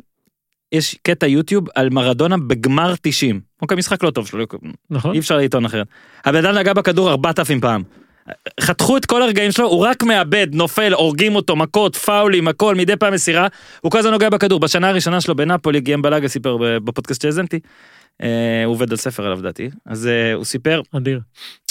יש 0.73 0.97
קטע 1.03 1.27
יוטיוב 1.27 1.67
על 1.75 1.91
מרדונה 1.91 2.37
בגמר 2.39 2.95
90. 3.03 3.41
אוקיי, 3.63 3.77
משחק 3.77 4.03
לא 4.03 4.11
טוב 4.11 4.27
שלו, 4.27 4.39
לא- 4.39 4.47
נכון? 4.91 5.15
אי 5.15 5.19
אפשר 5.19 5.37
לטעון 5.37 5.65
אחרת. 5.65 5.87
הבן 6.25 6.45
אדם 6.45 6.59
נגע 6.59 6.73
בכדור 6.73 7.11
4,000 7.11 7.61
פעם. 7.61 7.83
חתכו 8.61 8.97
את 8.97 9.07
כל 9.07 9.23
הרגעים 9.23 9.53
שלו, 9.53 9.67
הוא 9.69 9.87
רק 9.87 10.03
מאבד, 10.03 10.47
נופל, 10.53 10.93
הורגים 10.93 11.35
אותו, 11.35 11.57
מכות, 11.57 11.97
פאולים, 11.97 12.49
הכל, 12.49 12.75
מדי 12.75 12.97
פעם 12.97 13.13
מסירה, 13.15 13.47
הוא 13.81 13.93
כל 13.93 13.99
הזמן 13.99 14.11
נוגע 14.13 14.31
בכדור. 14.31 14.61
בשנה 14.61 14.89
הראשונה 14.89 15.21
שלו 15.21 15.37
בנפולי, 15.37 15.81
גיים 15.81 16.03
בלאגה 16.03 16.29
סיפר 16.29 16.57
בפודקאסט 16.85 17.23
שהאזנתי, 17.23 17.59
הוא 18.65 18.73
עובד 18.75 18.91
על 18.91 18.97
ספר 18.97 19.27
עליו 19.27 19.43
דעתי, 19.43 19.71
אז 19.87 20.07
אה, 20.07 20.33
הוא 20.33 20.45
סיפר, 20.45 20.81
אדיר. 20.97 21.21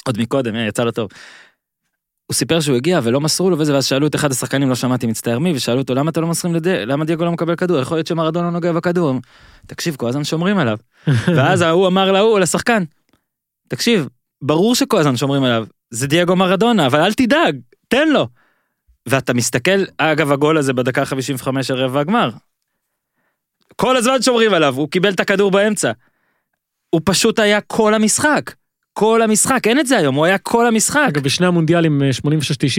עוד 0.05 0.21
מקודם, 0.21 0.55
אה, 0.55 0.67
יצא 0.67 0.83
לו 0.83 0.91
טוב. 0.91 1.09
הוא 2.25 2.35
סיפר 2.35 2.59
שהוא 2.59 2.75
הגיע 2.75 2.99
ולא 3.03 3.21
מסרו 3.21 3.49
לו 3.49 3.59
וזה, 3.59 3.73
ואז 3.73 3.85
שאלו 3.85 4.07
את 4.07 4.15
אחד 4.15 4.31
השחקנים, 4.31 4.69
לא 4.69 4.75
שמעתי 4.75 5.07
מצטער 5.07 5.39
מי, 5.39 5.53
ושאלו 5.55 5.79
אותו 5.79 5.95
למה 5.95 6.11
אתה 6.11 6.21
לא 6.21 6.27
מסרים 6.27 6.55
לדי, 6.55 6.85
למה 6.85 7.05
דייגו 7.05 7.25
לא 7.25 7.31
מקבל 7.31 7.55
כדור, 7.55 7.79
יכול 7.79 7.97
להיות 7.97 8.07
שמרדונה 8.07 8.49
נוגע 8.49 8.71
בכדור. 8.71 9.13
תקשיב, 9.67 9.95
כל 9.95 10.07
הזמן 10.07 10.23
שומרים 10.23 10.57
עליו. 10.57 10.77
ואז 11.35 11.61
ההוא 11.61 11.87
אמר 11.87 12.11
להוא, 12.11 12.39
לשחקן, 12.39 12.83
תקשיב, 13.67 14.07
ברור 14.41 14.75
שכל 14.75 14.97
הזמן 14.97 15.17
שומרים 15.17 15.43
עליו, 15.43 15.65
זה 15.89 16.07
דייגו 16.07 16.35
מרדונה, 16.35 16.85
אבל 16.85 16.99
אל 16.99 17.13
תדאג, 17.13 17.59
תן 17.87 18.09
לו. 18.09 18.27
ואתה 19.05 19.33
מסתכל, 19.33 19.83
אגב 19.97 20.31
הגול 20.31 20.57
הזה 20.57 20.73
בדקה 20.73 21.05
55 21.05 21.67
של 21.67 21.73
רבע 21.73 21.99
הגמר. 21.99 22.29
כל 23.75 23.97
הזמן 23.97 24.21
שומרים 24.21 24.53
עליו, 24.53 24.75
הוא 24.75 24.89
קיבל 24.89 25.09
את 25.09 25.19
הכדור 25.19 25.51
באמצע. 25.51 25.91
הוא 26.89 27.01
פשוט 27.05 27.39
היה 27.39 27.61
כל 27.61 27.93
המשחק. 27.93 28.51
כל 28.97 29.21
המשחק, 29.21 29.67
אין 29.67 29.79
את 29.79 29.87
זה 29.87 29.97
היום, 29.97 30.15
הוא 30.15 30.25
היה 30.25 30.37
כל 30.37 30.67
המשחק. 30.67 31.05
אגב, 31.07 31.23
בשני 31.23 31.47
המונדיאלים 31.47 32.03
אה, 32.03 32.09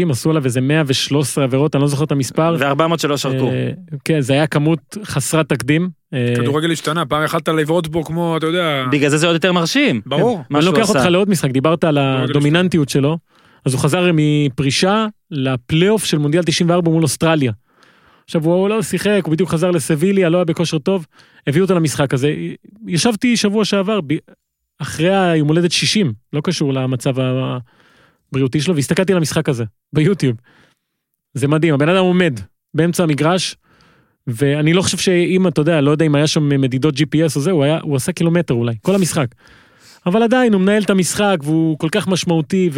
86-90 0.08 0.10
עשו 0.10 0.30
עליו 0.30 0.44
איזה 0.44 0.60
113 0.60 1.44
עבירות, 1.44 1.74
אני 1.74 1.82
לא 1.82 1.88
זוכר 1.88 2.04
את 2.04 2.12
המספר. 2.12 2.56
ו-400 2.58 2.98
שלא 2.98 3.16
שרקו. 3.16 3.48
אה, 3.48 3.70
כן, 4.04 4.20
זה 4.20 4.32
היה 4.32 4.46
כמות 4.46 4.96
חסרת 5.04 5.48
תקדים. 5.48 5.88
אה, 6.14 6.34
כדורגל 6.36 6.72
השתנה, 6.72 7.06
פעם 7.06 7.24
יכלת 7.24 7.48
לבעוט 7.48 7.86
בו 7.86 8.04
כמו, 8.04 8.36
אתה 8.36 8.46
יודע... 8.46 8.84
בגלל 8.92 9.10
זה 9.10 9.16
זה 9.16 9.26
עוד 9.26 9.34
יותר 9.34 9.52
מרשים. 9.52 10.00
ברור. 10.06 10.40
אני 10.54 10.64
לוקח. 10.64 10.88
אותך 10.88 11.04
לעוד 11.04 11.30
משחק, 11.30 11.50
דיברת 11.50 11.84
על 11.84 11.98
הדומיננטיות 11.98 12.88
שלו, 12.88 13.18
אז 13.64 13.72
הוא 13.72 13.80
חזר 13.80 14.10
מפרישה 14.14 15.06
לפלייאוף 15.30 16.04
של 16.04 16.18
מונדיאל 16.18 16.42
94 16.42 16.90
מול 16.90 17.02
אוסטרליה. 17.02 17.52
עכשיו 18.24 18.44
הוא 18.44 18.68
לא 18.68 18.82
שיחק, 18.82 19.20
הוא 19.24 19.32
בדיוק 19.32 19.50
חזר 19.50 19.70
לסביליה, 19.70 20.28
לא 20.28 20.38
היה 20.38 20.44
בכושר 20.44 20.78
טוב, 20.78 21.06
הביאו 21.46 21.64
אותו 21.64 21.74
למשחק 21.74 22.14
הזה. 22.14 22.34
ישבתי 22.86 23.36
שבוע 23.36 23.64
שעבר, 23.64 24.00
ב- 24.00 24.18
אחרי 24.78 25.16
היום 25.16 25.48
הולדת 25.48 25.72
60, 25.72 26.12
לא 26.32 26.40
קשור 26.40 26.72
למצב 26.72 27.14
הבריאותי 27.18 28.60
שלו, 28.60 28.74
והסתכלתי 28.74 29.12
על 29.12 29.18
המשחק 29.18 29.48
הזה, 29.48 29.64
ביוטיוב. 29.92 30.36
זה 31.34 31.48
מדהים, 31.48 31.74
הבן 31.74 31.88
אדם 31.88 32.04
עומד 32.04 32.40
באמצע 32.74 33.02
המגרש, 33.02 33.56
ואני 34.26 34.72
לא 34.72 34.82
חושב 34.82 34.98
שאם, 34.98 35.48
אתה 35.48 35.60
יודע, 35.60 35.80
לא 35.80 35.90
יודע 35.90 36.06
אם 36.06 36.14
היה 36.14 36.26
שם 36.26 36.48
מדידות 36.48 36.94
GPS 36.94 37.36
או 37.36 37.40
זה, 37.40 37.50
הוא, 37.50 37.64
היה, 37.64 37.78
הוא 37.82 37.96
עשה 37.96 38.12
קילומטר 38.12 38.54
אולי, 38.54 38.74
כל 38.82 38.94
המשחק. 38.94 39.26
אבל 40.06 40.22
עדיין 40.22 40.52
הוא 40.52 40.60
מנהל 40.60 40.82
את 40.82 40.90
המשחק 40.90 41.36
והוא 41.42 41.78
כל 41.78 41.88
כך 41.92 42.08
משמעותי 42.08 42.70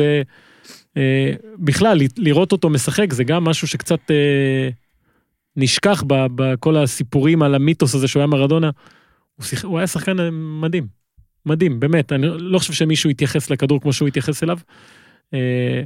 ובכלל 0.97 1.99
לראות 2.17 2.53
אותו 2.53 2.71
משחק 2.71 3.13
זה 3.13 3.25
גם 3.25 3.45
משהו 3.45 3.69
שקצת 3.69 4.11
אה, 4.11 4.69
נשכח 5.59 6.05
בכל 6.09 6.77
הסיפורים 6.77 7.43
על 7.43 7.55
המיתוס 7.55 7.95
הזה 7.95 8.09
שהוא 8.09 8.21
היה 8.21 8.27
מרדונה. 8.27 8.71
הוא, 9.37 9.45
שיח, 9.45 9.65
הוא 9.65 9.79
היה 9.79 9.87
שחקן 9.87 10.21
אה, 10.21 10.31
מדהים, 10.31 10.87
מדהים 11.47 11.81
באמת, 11.81 12.13
אני 12.13 12.27
לא 12.39 12.59
חושב 12.59 12.73
שמישהו 12.73 13.11
התייחס 13.11 13.51
לכדור 13.51 13.81
כמו 13.81 13.93
שהוא 13.93 14.09
התייחס 14.09 14.43
אליו. 14.43 14.59
אה, 15.35 15.83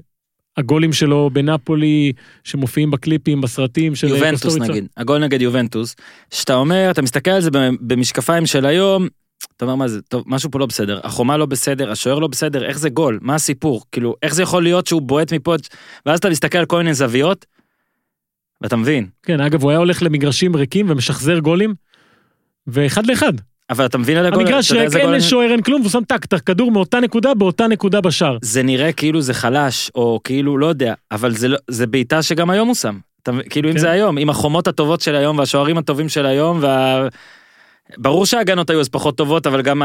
הגולים 0.57 0.93
שלו 0.93 1.31
בנפולי, 1.33 2.12
שמופיעים 2.45 2.91
בקליפים, 2.91 3.41
בסרטים 3.41 3.95
של 3.95 4.09
יובנטוס 4.09 4.43
קוסטוריצה. 4.43 4.73
נגיד, 4.73 4.87
הגול 4.97 5.18
נגד 5.18 5.43
יובנטוס, 5.43 5.97
שאתה 6.31 6.55
אומר, 6.55 6.89
אתה 6.91 7.03
מסתכל 7.03 7.31
על 7.31 7.41
זה 7.41 7.51
במשקפיים 7.81 8.47
של 8.47 8.66
היום, 8.66 9.09
אתה 9.57 9.64
אומר 9.64 9.75
מה 9.75 9.89
זה, 9.89 10.03
טוב, 10.03 10.25
משהו 10.27 10.51
פה 10.51 10.59
לא 10.59 10.66
בסדר, 10.66 11.01
החומה 11.05 11.37
לא 11.37 11.47
בסדר, 11.47 11.91
השוער 11.91 12.18
לא 12.18 12.27
בסדר, 12.27 12.64
איך 12.64 12.79
זה 12.79 12.89
גול, 12.89 13.18
מה 13.23 13.35
הסיפור, 13.35 13.83
כאילו, 13.93 14.14
איך 14.23 14.35
זה 14.35 14.43
יכול 14.43 14.62
להיות 14.62 14.87
שהוא 14.87 15.03
בועט 15.03 15.33
מפה, 15.33 15.55
ואז 16.07 16.18
אתה 16.18 16.31
מסתכל 16.31 16.59
על 16.59 16.66
כל 16.66 16.79
מיני 16.79 16.95
זוויות, 16.95 17.47
ואתה 18.63 18.77
מבין, 18.77 19.07
כן, 19.23 19.41
אגב, 19.41 19.63
הוא 19.63 19.71
היה 19.71 19.79
הולך 19.79 20.03
למגרשים 20.03 20.57
ריקים 20.57 20.87
ומשחזר 20.91 21.39
גולים, 21.39 21.75
ואחד 22.67 23.07
לאחד. 23.07 23.33
אבל 23.71 23.87
אתה 23.87 23.99
מבין 23.99 24.17
על 24.17 24.27
הגול, 24.27 24.41
המגרש 24.41 24.73
ריק, 24.73 24.97
אין 24.97 25.11
לשוער, 25.11 25.51
אין 25.51 25.63
כלום, 25.63 25.81
והוא 25.81 25.91
שם 25.91 26.05
טק, 26.09 26.25
את 26.25 26.33
הכדור 26.33 26.73
מאותה 26.73 27.01
נקודה 27.01 27.35
באותה 27.35 27.67
נקודה 27.67 28.01
בשער. 28.01 28.39
זה 28.43 28.63
נראה 28.63 28.93
כאילו 28.93 29.21
זה 29.21 29.35
חלש, 29.35 29.91
או 29.95 30.21
כאילו, 30.25 30.59
לא 30.59 30.67
יודע, 30.67 30.95
אבל 31.11 31.35
זה, 31.35 31.49
לא, 31.49 31.59
זה 31.69 31.87
בעיטה 31.87 32.23
שגם 32.23 32.51
היום 32.51 32.69
הוא 32.69 32.75
שם. 32.75 32.99
אתה? 33.23 33.33
כאילו 33.51 33.69
אם 33.69 33.75
כן. 33.75 33.81
זה 33.81 33.91
היום, 33.91 34.19
עם 34.19 34.31
החומות 34.31 34.69
הטובות 34.69 35.01
של 35.01 35.15
היום 35.15 35.39
והשוערים 35.39 35.79
הטובים 35.79 36.09
של 36.09 36.27
היום, 36.27 36.59
וה... 36.61 37.09
ברור 37.99 38.26
שההגנות 38.26 38.70
היו 38.70 38.80
אז 38.80 38.89
פחות 38.89 39.16
טובות, 39.16 39.47
אבל 39.47 39.62
גם 39.62 39.83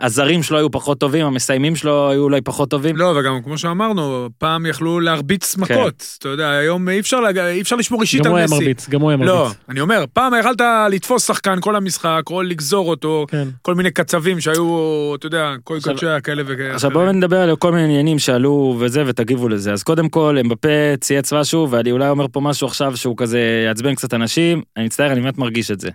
הזרים 0.00 0.42
שלו 0.42 0.58
היו 0.58 0.70
פחות 0.70 0.98
טובים, 1.00 1.26
המסיימים 1.26 1.76
שלו 1.76 2.10
היו 2.10 2.22
אולי 2.22 2.40
פחות 2.40 2.70
טובים. 2.70 2.96
לא, 2.96 3.14
וגם 3.20 3.42
כמו 3.44 3.58
שאמרנו, 3.58 4.28
פעם 4.38 4.66
יכלו 4.66 5.00
להרביץ 5.00 5.56
מכות. 5.56 6.16
אתה 6.18 6.28
יודע, 6.28 6.50
היום 6.50 6.88
אי 6.88 7.00
אפשר 7.00 7.20
להג- 7.20 7.38
אי 7.38 7.60
אפשר 7.60 7.76
לשמור 7.76 8.02
אישית 8.02 8.20
כן. 8.20 8.24
גם 8.24 8.30
הוא 8.30 8.38
על 8.38 8.40
היה 8.40 8.46
מסי. 8.46 8.54
מרביץ, 8.64 8.88
גם 8.88 9.00
הוא 9.00 9.10
היה 9.10 9.16
לא, 9.16 9.36
מרביץ. 9.42 9.56
אני 9.68 9.80
אומר, 9.80 10.04
פעם 10.12 10.32
יכלת 10.40 10.60
לתפוס 10.90 11.26
שחקן 11.26 11.58
כל 11.60 11.76
המשחק, 11.76 12.22
או 12.30 12.42
לגזור 12.42 12.88
אותו, 12.90 13.26
כן. 13.28 13.48
כל 13.62 13.74
מיני 13.74 13.90
קצבים 13.90 14.40
שהיו, 14.40 15.12
אתה 15.18 15.26
יודע, 15.26 15.52
כל 15.64 15.78
קודשיה 15.84 16.20
כאלה 16.20 16.42
וכאלה. 16.46 16.74
עכשיו 16.74 16.90
בואו 16.90 17.12
נדבר 17.12 17.40
על 17.40 17.56
כל 17.56 17.72
מיני 17.72 17.84
עניינים 17.84 18.18
שעלו 18.18 18.76
וזה 18.78 19.02
ותגיבו 19.06 19.48
לזה 19.48 19.72
אז 19.72 19.82
קודם 19.82 20.08
כל 20.08 20.36
אמבפה 20.40 20.68
צייץ 21.00 21.32
משהו 21.32 21.70
ואני 21.70 21.92
אולי 21.92 22.08
אומר 22.08 22.26
פה 22.32 22.40
משהו 22.40 22.66
עכשיו 22.66 22.96
שהוא 22.96 23.16
כזה 23.16 23.40
יעצבן 23.66 23.94
קצת 23.94 24.14
אנשים 24.14 24.62
אני 24.76 24.84
מצטער 24.84 25.12
אני 25.12 25.20
באמת 25.20 25.38
מרגיש 25.38 25.70
את 25.70 25.80
זה. 25.80 25.90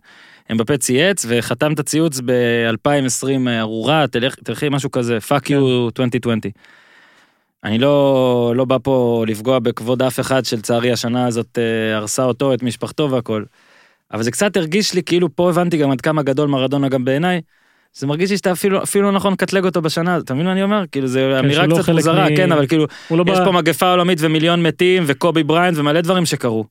אמבפה 0.52 0.78
צייץ 0.78 1.26
וחתם 1.30 1.74
את 1.74 1.80
הציוץ 1.80 2.20
ב-2020 2.26 3.28
ארורה 3.60 4.06
תלך 4.08 4.36
תלכי 4.36 4.70
משהו 4.70 4.92
כזה 4.92 5.18
fuck 5.30 5.46
you 5.46 5.54
2020. 6.00 6.40
אני 7.64 7.80
לא 7.80 8.54
לא 8.56 8.66
בא 8.66 8.78
פה 8.84 9.24
לפגוע 9.28 9.60
בכבוד 9.60 10.02
אף 10.02 10.20
אחד 10.20 10.46
שלצערי 10.46 10.92
השנה 10.92 11.28
הזאת 11.28 11.58
אה, 11.58 11.98
הרסה 11.98 12.24
אותו 12.24 12.54
את 12.54 12.64
משפחתו 12.64 13.12
והכל. 13.12 13.44
אבל 14.14 14.24
זה 14.24 14.32
קצת 14.32 14.58
הרגיש 14.58 14.94
לי 14.94 15.04
כאילו 15.04 15.36
פה 15.36 15.50
הבנתי 15.50 15.78
גם 15.78 15.92
עד 15.92 16.02
כמה 16.02 16.24
גדול 16.24 16.50
מרדונה 16.50 16.90
גם 16.90 17.06
בעיניי. 17.06 17.42
זה 17.94 18.08
מרגיש 18.08 18.32
לי 18.32 18.38
שאתה 18.38 18.52
אפילו 18.52 18.84
אפילו 18.84 19.06
לא 19.06 19.12
נכון 19.12 19.34
לקטלג 19.34 19.66
אותו 19.66 19.82
בשנה 19.82 20.18
אתה 20.18 20.34
מבין 20.34 20.46
מה 20.46 20.52
אני 20.52 20.64
אומר? 20.64 20.84
כאילו 20.92 21.08
זה 21.08 21.40
אמירה 21.40 21.64
שהוא 21.64 21.78
לא 21.78 21.84
קצת 21.84 21.94
מוזרה, 21.94 22.30
מ- 22.30 22.36
כן, 22.36 22.52
אבל 22.52 22.68
כאילו, 22.68 22.88
לא 23.12 23.24
יש 23.28 23.40
בא... 23.40 23.46
פה 23.46 23.52
מגפה 23.52 23.92
עולמית 23.92 24.18
ומיליון 24.22 24.64
מתים 24.64 25.04
וקובי 25.08 25.44
בראיינט 25.44 25.78
ומלא 25.78 26.02
דברים 26.02 26.26
שקרו. 26.26 26.66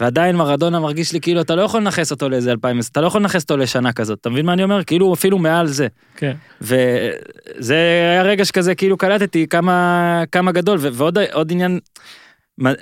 ועדיין 0.00 0.36
מרדונה 0.36 0.80
מרגיש 0.80 1.12
לי 1.12 1.20
כאילו 1.20 1.40
אתה 1.40 1.54
לא 1.54 1.62
יכול 1.62 1.80
לנכס 1.80 2.10
אותו 2.10 2.28
לאיזה 2.28 2.52
2000, 2.52 2.80
אתה 2.92 3.00
לא 3.00 3.06
יכול 3.06 3.20
לנכס 3.20 3.42
אותו 3.42 3.56
לשנה 3.56 3.92
כזאת, 3.92 4.18
אתה 4.20 4.30
מבין 4.30 4.46
מה 4.46 4.52
אני 4.52 4.62
אומר? 4.62 4.84
כאילו 4.84 5.14
אפילו 5.14 5.38
מעל 5.38 5.66
זה. 5.66 5.86
כן. 6.16 6.32
וזה 6.60 7.74
היה 8.12 8.22
רגע 8.22 8.44
שכזה 8.44 8.74
כאילו 8.74 8.96
קלטתי 8.96 9.46
כמה 9.46 10.22
כמה 10.32 10.52
גדול 10.52 10.78
ו- 10.80 10.88
ועוד 10.92 11.18
עוד 11.32 11.52
עניין. 11.52 11.78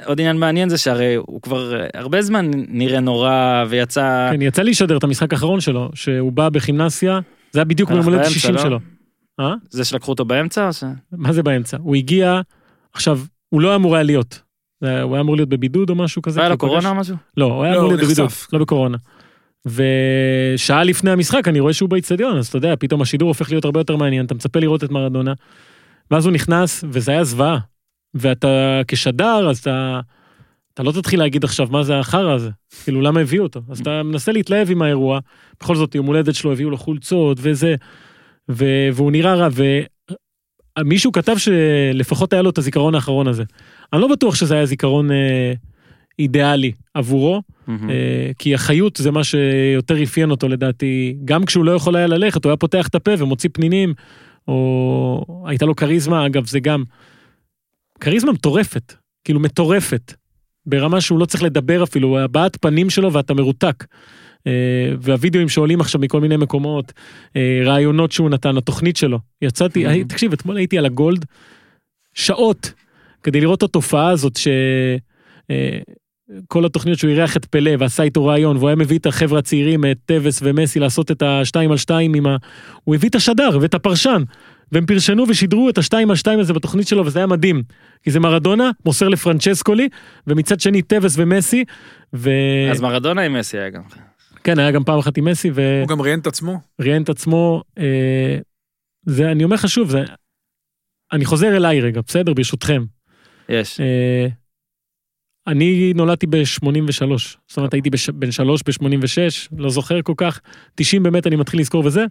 עוד 0.04 0.20
עניין 0.20 0.36
מעניין 0.36 0.68
זה 0.68 0.78
שהרי 0.78 1.14
הוא 1.14 1.42
כבר 1.42 1.80
הרבה 1.94 2.22
זמן 2.22 2.50
נראה 2.54 3.00
נורא 3.00 3.64
ויצא 3.68 4.28
כן, 4.32 4.42
יצא 4.42 4.62
לי 4.62 4.70
לשדר 4.70 4.96
את 4.96 5.04
המשחק 5.04 5.32
האחרון 5.32 5.60
שלו, 5.60 5.90
שהוא 5.94 6.32
בא 6.32 6.48
בכימנסיה, 6.48 7.20
זה 7.52 7.60
היה 7.60 7.64
בדיוק 7.64 7.90
ביום 7.90 8.04
הולדת 8.04 8.20
באמצע, 8.20 8.34
60 8.34 8.54
לא? 8.54 8.62
שלו. 8.62 8.78
אה? 9.40 9.54
זה 9.70 9.84
שלקחו 9.84 10.10
אותו 10.12 10.24
באמצע 10.24 10.66
או 10.66 10.72
ש... 10.72 10.84
מה 11.12 11.32
זה 11.32 11.42
באמצע? 11.42 11.76
הוא 11.80 11.96
הגיע, 11.96 12.40
עכשיו, 12.92 13.20
הוא 13.48 13.60
לא 13.60 13.74
אמור 13.74 13.94
היה 13.94 14.02
להיות. 14.02 14.40
הוא 14.82 15.14
היה 15.14 15.20
אמור 15.20 15.36
להיות 15.36 15.48
בבידוד 15.48 15.90
או 15.90 15.94
משהו 15.94 16.22
כזה. 16.22 16.40
היה 16.40 16.48
לו 16.48 16.58
קורונה 16.58 16.88
או 16.88 16.94
משהו? 16.94 17.16
לא, 17.36 17.44
הוא 17.44 17.64
היה 17.64 17.72
לא, 17.74 17.78
אמור 17.78 17.88
להיות 17.88 18.04
בבידוד. 18.04 18.30
לא 18.52 18.58
בקורונה. 18.58 18.96
ושעה 19.66 20.84
לפני 20.84 21.10
המשחק 21.10 21.48
אני 21.48 21.60
רואה 21.60 21.72
שהוא 21.72 21.88
באיצטדיון, 21.88 22.38
אז 22.38 22.46
אתה 22.48 22.56
יודע, 22.56 22.74
פתאום 22.78 23.02
השידור 23.02 23.28
הופך 23.28 23.50
להיות 23.50 23.64
הרבה 23.64 23.80
יותר 23.80 23.96
מעניין, 23.96 24.26
אתה 24.26 24.34
מצפה 24.34 24.60
לראות 24.60 24.84
את 24.84 24.90
מרדונה. 24.90 25.32
ואז 26.10 26.26
הוא 26.26 26.32
נכנס, 26.32 26.84
וזה 26.88 27.12
היה 27.12 27.24
זוועה. 27.24 27.58
ואתה 28.14 28.80
כשדר, 28.88 29.50
אז 29.50 29.58
אתה... 29.58 30.00
אתה 30.74 30.82
לא 30.82 30.92
תתחיל 30.92 31.18
להגיד 31.18 31.44
עכשיו 31.44 31.68
מה 31.70 31.82
זה 31.82 31.98
החרא 31.98 32.32
הזה, 32.32 32.50
כאילו 32.84 33.00
למה 33.00 33.20
הביאו 33.20 33.42
אותו, 33.42 33.60
אז 33.70 33.80
אתה 33.80 34.02
מנסה 34.02 34.32
להתלהב 34.32 34.70
עם 34.70 34.82
האירוע, 34.82 35.18
בכל 35.60 35.76
זאת 35.76 35.94
יום 35.94 36.06
הולדת 36.06 36.34
שלו 36.34 36.52
הביאו 36.52 36.70
לו 36.70 36.76
חולצות 36.76 37.38
וזה, 37.40 37.74
ו... 38.50 38.64
והוא 38.92 39.12
נראה 39.12 39.34
רע, 39.34 39.48
ומישהו 40.78 41.12
כתב 41.12 41.36
שלפחות 41.36 42.32
היה 42.32 42.42
לו 42.42 42.50
את 42.50 42.58
הזיכרון 42.58 42.94
האחרון 42.94 43.26
הזה. 43.26 43.44
אני 43.92 44.00
לא 44.00 44.08
בטוח 44.08 44.34
שזה 44.34 44.54
היה 44.54 44.66
זיכרון 44.66 45.10
אה, 45.10 45.52
אידיאלי 46.18 46.72
עבורו, 46.94 47.42
מהמם. 47.66 47.90
אה, 47.90 48.30
כי 48.38 48.54
החיות 48.54 48.96
זה 48.96 49.10
מה 49.10 49.24
שיותר 49.24 50.02
אפיין 50.02 50.30
אותו 50.30 50.48
לדעתי, 50.48 51.16
גם 51.24 51.44
כשהוא 51.44 51.64
לא 51.64 51.70
יכול 51.72 51.96
היה 51.96 52.06
ללכת, 52.06 52.44
הוא 52.44 52.50
היה 52.50 52.56
פותח 52.56 52.88
את 52.88 52.94
הפה 52.94 53.10
ומוציא 53.18 53.50
פנינים, 53.52 53.94
או 54.48 55.44
הייתה 55.46 55.66
לו 55.66 55.76
כריזמה, 55.76 56.26
אגב 56.26 56.46
זה 56.46 56.60
גם, 56.60 56.84
כריזמה 58.00 58.32
מטורפת, 58.32 58.94
כאילו 59.24 59.40
מטורפת, 59.40 60.12
ברמה 60.66 61.00
שהוא 61.00 61.18
לא 61.18 61.24
צריך 61.24 61.42
לדבר 61.42 61.82
אפילו, 61.82 62.18
הבעת 62.18 62.56
פנים 62.60 62.90
שלו 62.90 63.12
ואתה 63.12 63.34
מרותק. 63.34 63.84
אה, 64.46 64.52
והווידאוים 65.00 65.48
שעולים 65.48 65.80
עכשיו 65.80 66.00
מכל 66.00 66.20
מיני 66.20 66.36
מקומות, 66.36 66.92
אה, 67.36 67.60
רעיונות 67.64 68.12
שהוא 68.12 68.30
נתן, 68.30 68.56
התוכנית 68.56 68.96
שלו. 68.96 69.18
יצאתי, 69.42 69.86
Mhm. 69.86 70.08
תקשיב, 70.08 70.32
אתמול 70.32 70.56
הייתי 70.56 70.78
על 70.78 70.86
הגולד 70.86 71.24
שעות 72.14 72.72
כדי 73.22 73.40
לראות 73.40 73.58
את 73.58 73.62
התופעה 73.62 74.10
הזאת 74.10 74.36
ש... 74.36 74.48
אה, 75.50 75.78
כל 76.48 76.64
התוכניות 76.64 76.98
שהוא 76.98 77.10
אירח 77.10 77.36
את 77.36 77.44
פלא 77.44 77.70
ועשה 77.78 78.02
איתו 78.02 78.26
רעיון 78.26 78.56
והוא 78.56 78.68
היה 78.68 78.76
מביא 78.76 78.98
את 78.98 79.06
החבר'ה 79.06 79.38
הצעירים 79.38 79.84
את 79.84 79.98
טווס 80.06 80.40
ומסי 80.42 80.78
לעשות 80.78 81.10
את 81.10 81.22
השתיים 81.22 81.70
על 81.70 81.76
שתיים 81.76 82.14
עם 82.14 82.26
ה... 82.26 82.36
הוא 82.84 82.94
הביא 82.94 83.08
את 83.08 83.14
השדר 83.14 83.58
ואת 83.60 83.74
הפרשן 83.74 84.22
והם 84.72 84.86
פרשנו 84.86 85.24
ושידרו 85.28 85.70
את 85.70 85.78
השתיים 85.78 86.10
על 86.10 86.16
שתיים 86.16 86.40
הזה 86.40 86.52
בתוכנית 86.52 86.88
שלו 86.88 87.06
וזה 87.06 87.18
היה 87.18 87.26
מדהים 87.26 87.62
כי 88.02 88.10
זה 88.10 88.20
מרדונה 88.20 88.70
מוסר 88.84 89.08
לפרנצ'סקולי 89.08 89.88
ומצד 90.26 90.60
שני 90.60 90.82
טווס 90.82 91.14
ומסי 91.16 91.64
וכן 92.12 92.70
אז 92.70 92.80
מרדונה 92.80 93.22
עם 93.22 93.32
מסי 93.32 93.58
היה 93.58 93.70
גם. 93.70 93.82
היה 94.58 94.70
גם 94.70 94.84
פעם 94.84 94.98
אחת 94.98 95.18
עם 95.18 95.24
מסי 95.24 95.48
הוא 95.48 95.88
גם 95.88 96.00
ראיין 96.00 96.18
את 96.18 96.26
עצמו. 96.26 96.60
וראיין 96.78 97.02
את 97.02 97.08
עצמו 97.08 97.62
אה, 97.78 98.38
זה 99.06 99.32
אני 99.32 99.44
אומר 99.44 99.54
לך 99.54 99.68
שוב 99.68 99.90
זה 99.90 100.02
אני 101.12 101.24
חוזר 101.24 101.56
אליי 101.56 101.80
רגע 101.80 102.00
בסדר 102.06 102.34
ברשותכם 102.34 102.82
יש. 103.48 103.80
אה, 103.80 104.26
אני 105.46 105.92
נולדתי 105.94 106.26
ב-83, 106.26 107.06
זאת 107.48 107.56
אומרת 107.56 107.74
הייתי 107.74 107.90
בש... 107.90 108.10
בן 108.10 108.30
שלוש 108.30 108.60
ב-86, 108.66 109.48
לא 109.58 109.70
זוכר 109.70 110.02
כל 110.02 110.14
כך, 110.16 110.40
90 110.74 111.02
באמת 111.02 111.26
אני 111.26 111.36
מתחיל 111.36 111.60
לזכור 111.60 111.86
וזה, 111.86 112.04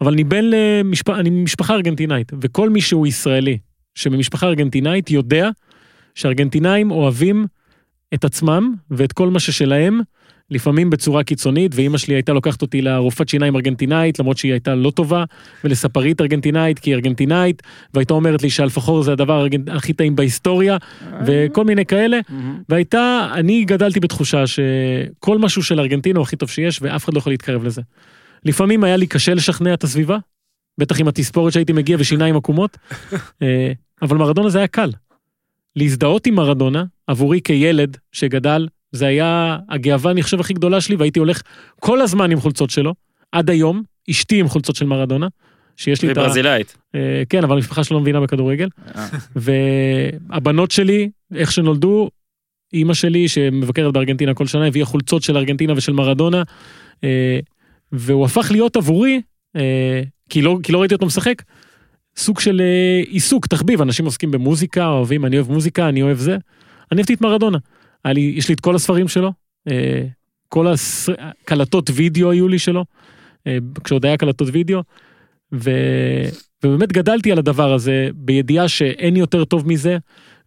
אבל 0.00 0.12
אני 0.12 0.24
בן 0.24 0.44
למשפחה, 0.44 1.20
אני 1.20 1.30
ממשפחה 1.30 1.74
ארגנטינאית, 1.74 2.32
וכל 2.40 2.70
מי 2.70 2.80
שהוא 2.80 3.06
ישראלי 3.06 3.58
שממשפחה 3.94 4.46
ארגנטינאית 4.46 5.10
יודע 5.10 5.50
שארגנטינאים 6.14 6.90
אוהבים 6.90 7.46
את 8.14 8.24
עצמם 8.24 8.74
ואת 8.90 9.12
כל 9.12 9.30
מה 9.30 9.40
ששלהם, 9.40 10.00
לפעמים 10.50 10.90
בצורה 10.90 11.24
קיצונית, 11.24 11.72
ואימא 11.74 11.98
שלי 11.98 12.14
הייתה 12.14 12.32
לוקחת 12.32 12.62
אותי 12.62 12.82
לרופאת 12.82 13.28
שיניים 13.28 13.56
ארגנטינאית, 13.56 14.18
למרות 14.18 14.38
שהיא 14.38 14.52
הייתה 14.52 14.74
לא 14.74 14.90
טובה, 14.90 15.24
ולספרית 15.64 16.20
ארגנטינאית, 16.20 16.78
כי 16.78 16.90
היא 16.90 16.94
ארגנטינאית, 16.94 17.62
והייתה 17.94 18.14
אומרת 18.14 18.42
לי 18.42 18.50
שאלפחור 18.50 19.02
זה 19.02 19.12
הדבר 19.12 19.46
הכי 19.68 19.92
טעים 19.92 20.16
בהיסטוריה, 20.16 20.76
וכל 21.26 21.64
מיני 21.64 21.86
כאלה. 21.86 22.20
והייתה, 22.68 23.28
אני 23.34 23.64
גדלתי 23.64 24.00
בתחושה 24.00 24.44
שכל 24.46 25.38
משהו 25.38 25.62
של 25.62 25.80
ארגנטינה 25.80 26.18
הוא 26.18 26.22
הכי 26.22 26.36
טוב 26.36 26.50
שיש, 26.50 26.78
ואף 26.82 27.04
אחד 27.04 27.14
לא 27.14 27.18
יכול 27.18 27.32
להתקרב 27.32 27.64
לזה. 27.64 27.82
לפעמים 28.44 28.84
היה 28.84 28.96
לי 28.96 29.06
קשה 29.06 29.34
לשכנע 29.34 29.74
את 29.74 29.84
הסביבה, 29.84 30.18
בטח 30.78 31.00
עם 31.00 31.08
התספורת 31.08 31.52
שהייתי 31.52 31.72
מגיע 31.72 31.96
ושיניים 32.00 32.36
עקומות, 32.36 32.78
אה, 33.42 33.72
אבל 34.02 34.16
מרדונה 34.16 34.48
זה 34.48 34.58
היה 34.58 34.66
קל. 34.66 34.90
להזדהות 35.76 36.26
עם 36.26 36.34
מרדונה, 36.34 36.84
עבורי 37.06 37.40
כילד 37.40 37.96
שגדל, 38.12 38.68
זה 38.92 39.06
היה 39.06 39.58
הגאווה, 39.68 40.10
אני 40.10 40.22
חושב, 40.22 40.40
הכי 40.40 40.54
גדולה 40.54 40.80
שלי, 40.80 40.96
והייתי 40.96 41.18
הולך 41.18 41.42
כל 41.80 42.00
הזמן 42.00 42.30
עם 42.30 42.40
חולצות 42.40 42.70
שלו, 42.70 42.94
עד 43.32 43.50
היום, 43.50 43.82
אשתי 44.10 44.40
עם 44.40 44.48
חולצות 44.48 44.76
של 44.76 44.86
מרדונה, 44.86 45.28
שיש 45.76 46.02
לי 46.02 46.12
את 46.12 46.16
ה... 46.16 46.20
ברזילאית. 46.20 46.76
אה, 46.94 47.22
כן, 47.28 47.44
אבל 47.44 47.56
המשפחה 47.56 47.84
שלו 47.84 47.96
לא 47.96 48.00
מבינה 48.00 48.20
בכדורגל. 48.20 48.68
אה. 48.96 49.08
והבנות 49.36 50.70
שלי, 50.70 51.10
איך 51.34 51.52
שנולדו, 51.52 52.10
אימא 52.72 52.94
שלי 52.94 53.28
שמבקרת 53.28 53.92
בארגנטינה 53.92 54.34
כל 54.34 54.46
שנה, 54.46 54.66
הביאה 54.66 54.86
חולצות 54.86 55.22
של 55.22 55.36
ארגנטינה 55.36 55.72
ושל 55.76 55.92
מרדונה, 55.92 56.42
אה, 57.04 57.38
והוא 57.92 58.24
הפך 58.24 58.50
להיות 58.50 58.76
עבורי, 58.76 59.20
אה, 59.56 60.02
כי 60.30 60.42
לא, 60.42 60.58
כי 60.62 60.72
לא 60.72 60.80
ראיתי 60.80 60.94
אותו 60.94 61.06
משחק, 61.06 61.42
סוג 62.16 62.40
של 62.40 62.62
עיסוק, 63.06 63.46
תחביב, 63.46 63.82
אנשים 63.82 64.04
עוסקים 64.04 64.30
במוזיקה, 64.30 64.86
אוהבים, 64.86 65.24
אני 65.26 65.36
אוהב 65.36 65.50
מוזיקה, 65.50 65.88
אני 65.88 66.02
אוהב 66.02 66.18
זה. 66.18 66.36
אני 66.92 67.00
אהבתי 67.00 67.14
את 67.14 67.20
מרדונה. 67.20 67.58
לי, 68.04 68.20
יש 68.36 68.48
לי 68.48 68.54
את 68.54 68.60
כל 68.60 68.74
הספרים 68.74 69.08
שלו, 69.08 69.32
אה, 69.68 70.02
כל 70.48 70.66
הקלטות 71.18 71.90
וידאו 71.94 72.30
היו 72.30 72.48
לי 72.48 72.58
שלו, 72.58 72.84
אה, 73.46 73.58
כשעוד 73.84 74.06
היה 74.06 74.16
קלטות 74.16 74.48
וידאו, 74.52 74.82
ו... 75.54 75.70
ובאמת 76.64 76.92
גדלתי 76.92 77.32
על 77.32 77.38
הדבר 77.38 77.72
הזה 77.72 78.08
בידיעה 78.14 78.68
שאין 78.68 79.16
יותר 79.16 79.44
טוב 79.44 79.68
מזה, 79.68 79.98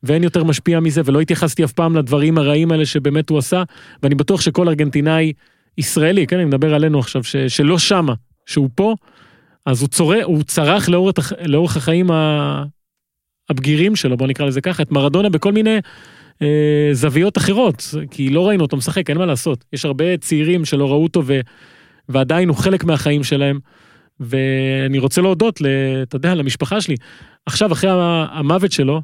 ואין 0.04 0.24
יותר 0.24 0.44
משפיע 0.44 0.80
מזה, 0.80 1.02
ולא 1.06 1.22
התייחסתי 1.22 1.64
אף 1.64 1.72
פעם 1.72 1.98
לדברים 1.98 2.38
הרעים 2.38 2.72
האלה 2.72 2.86
שבאמת 2.86 3.30
הוא 3.30 3.38
עשה, 3.38 3.64
ואני 4.04 4.16
בטוח 4.16 4.42
שכל 4.42 4.68
ארגנטינאי 4.68 5.34
ישראלי, 5.78 6.28
כן, 6.28 6.36
אני 6.36 6.46
מדבר 6.46 6.74
עלינו 6.74 7.00
עכשיו, 7.00 7.24
ש, 7.24 7.36
שלא 7.36 7.80
שמה, 7.80 8.14
שהוא 8.46 8.70
פה, 8.76 8.96
אז 9.66 9.82
הוא, 9.82 9.90
צורא, 9.90 10.18
הוא 10.24 10.44
צרח 10.44 10.90
לאורך, 10.90 11.34
לאורך 11.46 11.78
החיים 11.78 12.12
ה, 12.12 12.64
הבגירים 13.50 13.96
שלו, 13.96 14.18
בוא 14.18 14.28
נקרא 14.28 14.46
לזה 14.46 14.62
ככה, 14.62 14.84
את 14.84 14.92
מרדונה 14.92 15.30
בכל 15.30 15.52
מיני 15.52 15.78
אה, 16.42 16.90
זוויות 16.92 17.38
אחרות, 17.38 17.96
כי 18.12 18.30
לא 18.30 18.48
ראינו 18.48 18.64
אותו 18.64 18.78
משחק, 18.78 19.10
אין 19.10 19.18
מה 19.18 19.26
לעשות. 19.26 19.66
יש 19.74 19.86
הרבה 19.86 20.18
צעירים 20.18 20.66
שלא 20.66 20.90
ראו 20.90 21.04
אותו 21.04 21.22
ו, 21.26 21.40
ועדיין 22.10 22.50
הוא 22.50 22.58
חלק 22.58 22.84
מהחיים 22.84 23.24
שלהם. 23.24 23.60
ואני 24.20 25.00
רוצה 25.00 25.22
להודות, 25.22 25.62
אתה 26.04 26.16
יודע, 26.16 26.36
למשפחה 26.36 26.82
שלי. 26.82 26.96
עכשיו, 27.46 27.72
אחרי 27.72 27.90
המוות 28.32 28.72
שלו, 28.72 29.02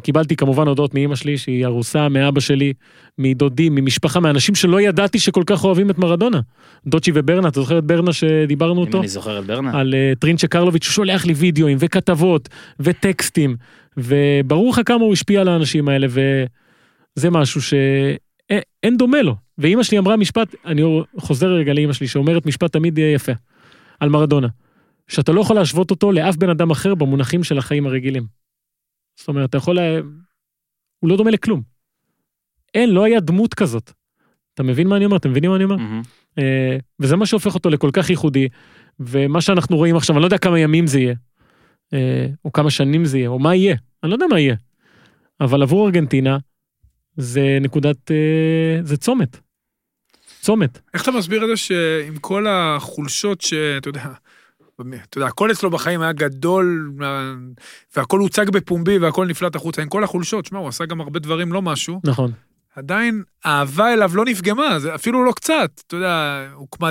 קיבלתי 0.00 0.36
כמובן 0.36 0.68
הודות 0.68 0.94
מאימא 0.94 1.14
שלי, 1.14 1.38
שהיא 1.38 1.66
ארוסה, 1.66 2.08
מאבא 2.08 2.40
שלי, 2.40 2.72
מדודים, 3.18 3.74
ממשפחה, 3.74 4.20
מאנשים 4.20 4.54
שלא 4.54 4.80
ידעתי 4.80 5.18
שכל 5.18 5.42
כך 5.46 5.64
אוהבים 5.64 5.90
את 5.90 5.98
מרדונה. 5.98 6.40
דוצ'י 6.86 7.10
וברנה, 7.14 7.48
אתה 7.48 7.60
זוכר 7.60 7.78
את 7.78 7.84
ברנה 7.84 8.12
שדיברנו 8.12 8.72
אם 8.72 8.86
אותו? 8.86 8.98
אני 9.00 9.08
זוכר 9.08 9.38
את 9.38 9.46
ברנה. 9.46 9.80
על 9.80 9.94
uh, 9.94 10.18
טרינצ'ה 10.18 10.46
קרלוביץ', 10.46 10.86
הוא 10.86 10.92
שולח 10.92 11.26
לי 11.26 11.32
וידאוים 11.32 11.76
וכתבות 11.80 12.48
וטקסטים, 12.80 13.56
וברור 13.96 14.70
לך 14.70 14.80
כמה 14.86 15.04
הוא 15.04 15.12
השפיע 15.12 15.40
על 15.40 15.48
האנשים 15.48 15.88
האלה, 15.88 16.06
וזה 16.10 17.30
משהו 17.30 17.62
שאין 17.62 18.96
דומה 18.96 19.22
לו. 19.22 19.36
ואימא 19.58 19.82
שלי 19.82 19.98
אמרה 19.98 20.16
משפט, 20.16 20.54
אני 20.64 20.82
חוזר 21.18 21.48
רגע 21.48 21.72
לאימא 21.74 21.92
שלי, 21.92 22.08
שאומרת 22.08 22.46
משפט 22.46 22.72
תמיד 22.72 22.98
אה, 22.98 23.04
יפה, 23.04 23.32
על 24.00 24.08
מרדונה, 24.08 24.48
שאתה 25.08 25.32
לא 25.32 25.40
יכול 25.40 25.56
להשוות 25.56 25.90
אותו 25.90 26.12
לאף 26.12 26.36
בן 26.36 26.50
אדם 26.50 26.70
אחר 26.70 26.94
במונחים 26.94 27.44
של 27.44 27.58
החיים 27.58 27.86
הרגילים. 27.86 28.26
זאת 29.16 29.28
אומרת, 29.28 29.50
אתה 29.50 29.58
יכול... 29.58 29.76
לה... 29.76 30.00
הוא 31.00 31.10
לא 31.10 31.16
דומה 31.16 31.30
לכלום. 31.30 31.62
אין, 32.74 32.90
לא 32.90 33.04
היה 33.04 33.20
דמות 33.20 33.54
כזאת. 33.54 33.92
אתה 34.54 34.62
מבין 34.62 34.88
מה 34.88 34.96
אני 34.96 35.04
אומר? 35.04 35.16
אתם 35.16 35.30
מבינים 35.30 35.50
מה 35.50 35.56
אני 35.56 35.64
אומר? 35.64 35.76
אה, 36.38 36.76
וזה 37.00 37.16
מה 37.16 37.26
שהופך 37.26 37.54
אותו 37.54 37.70
לכל 37.70 37.90
כך 37.92 38.10
ייחודי, 38.10 38.48
ומה 39.00 39.40
שאנחנו 39.40 39.76
רואים 39.76 39.96
עכשיו, 39.96 40.16
אני 40.16 40.20
לא 40.22 40.26
יודע 40.26 40.38
כמה 40.38 40.58
ימים 40.58 40.86
זה 40.86 41.00
יהיה, 41.00 41.14
או 42.44 42.52
כמה 42.52 42.70
שנים 42.70 43.04
זה 43.04 43.18
יהיה, 43.18 43.28
או 43.28 43.38
מה 43.38 43.54
יהיה, 43.54 43.76
אני 44.02 44.10
לא 44.10 44.14
יודע 44.14 44.26
מה 44.30 44.40
יהיה, 44.40 44.56
אבל 45.40 45.62
עבור 45.62 45.86
ארגנטינה, 45.86 46.38
זה 47.16 47.58
נקודת, 47.60 48.10
אה, 48.10 48.78
זה 48.82 48.96
צומת. 48.96 49.36
צומת. 50.40 50.78
איך 50.94 51.02
אתה 51.02 51.10
מסביר 51.10 51.44
את 51.44 51.48
זה 51.48 51.56
שעם 51.56 52.16
כל 52.20 52.46
החולשות 52.48 53.40
שאתה 53.40 53.88
יודע, 53.88 54.04
אתה 54.80 55.18
יודע, 55.18 55.26
הכל 55.26 55.50
אצלו 55.50 55.70
בחיים 55.70 56.02
היה 56.02 56.12
גדול, 56.12 56.92
והכל 57.96 58.18
הוצג 58.18 58.50
בפומבי 58.50 58.98
והכל 58.98 59.26
נפלט 59.26 59.56
החוצה, 59.56 59.82
עם 59.82 59.88
כל 59.88 60.04
החולשות, 60.04 60.46
שמע, 60.46 60.58
הוא 60.58 60.68
עשה 60.68 60.84
גם 60.84 61.00
הרבה 61.00 61.20
דברים 61.20 61.52
לא 61.52 61.62
משהו, 61.62 62.00
נכון. 62.04 62.32
עדיין 62.76 63.22
האהבה 63.44 63.92
אליו 63.92 64.10
לא 64.14 64.24
נפגמה, 64.24 64.78
זה 64.78 64.94
אפילו 64.94 65.24
לא 65.24 65.32
קצת, 65.32 65.82
אתה 65.86 65.96
יודע, 65.96 66.46
הוקמה 66.54 66.90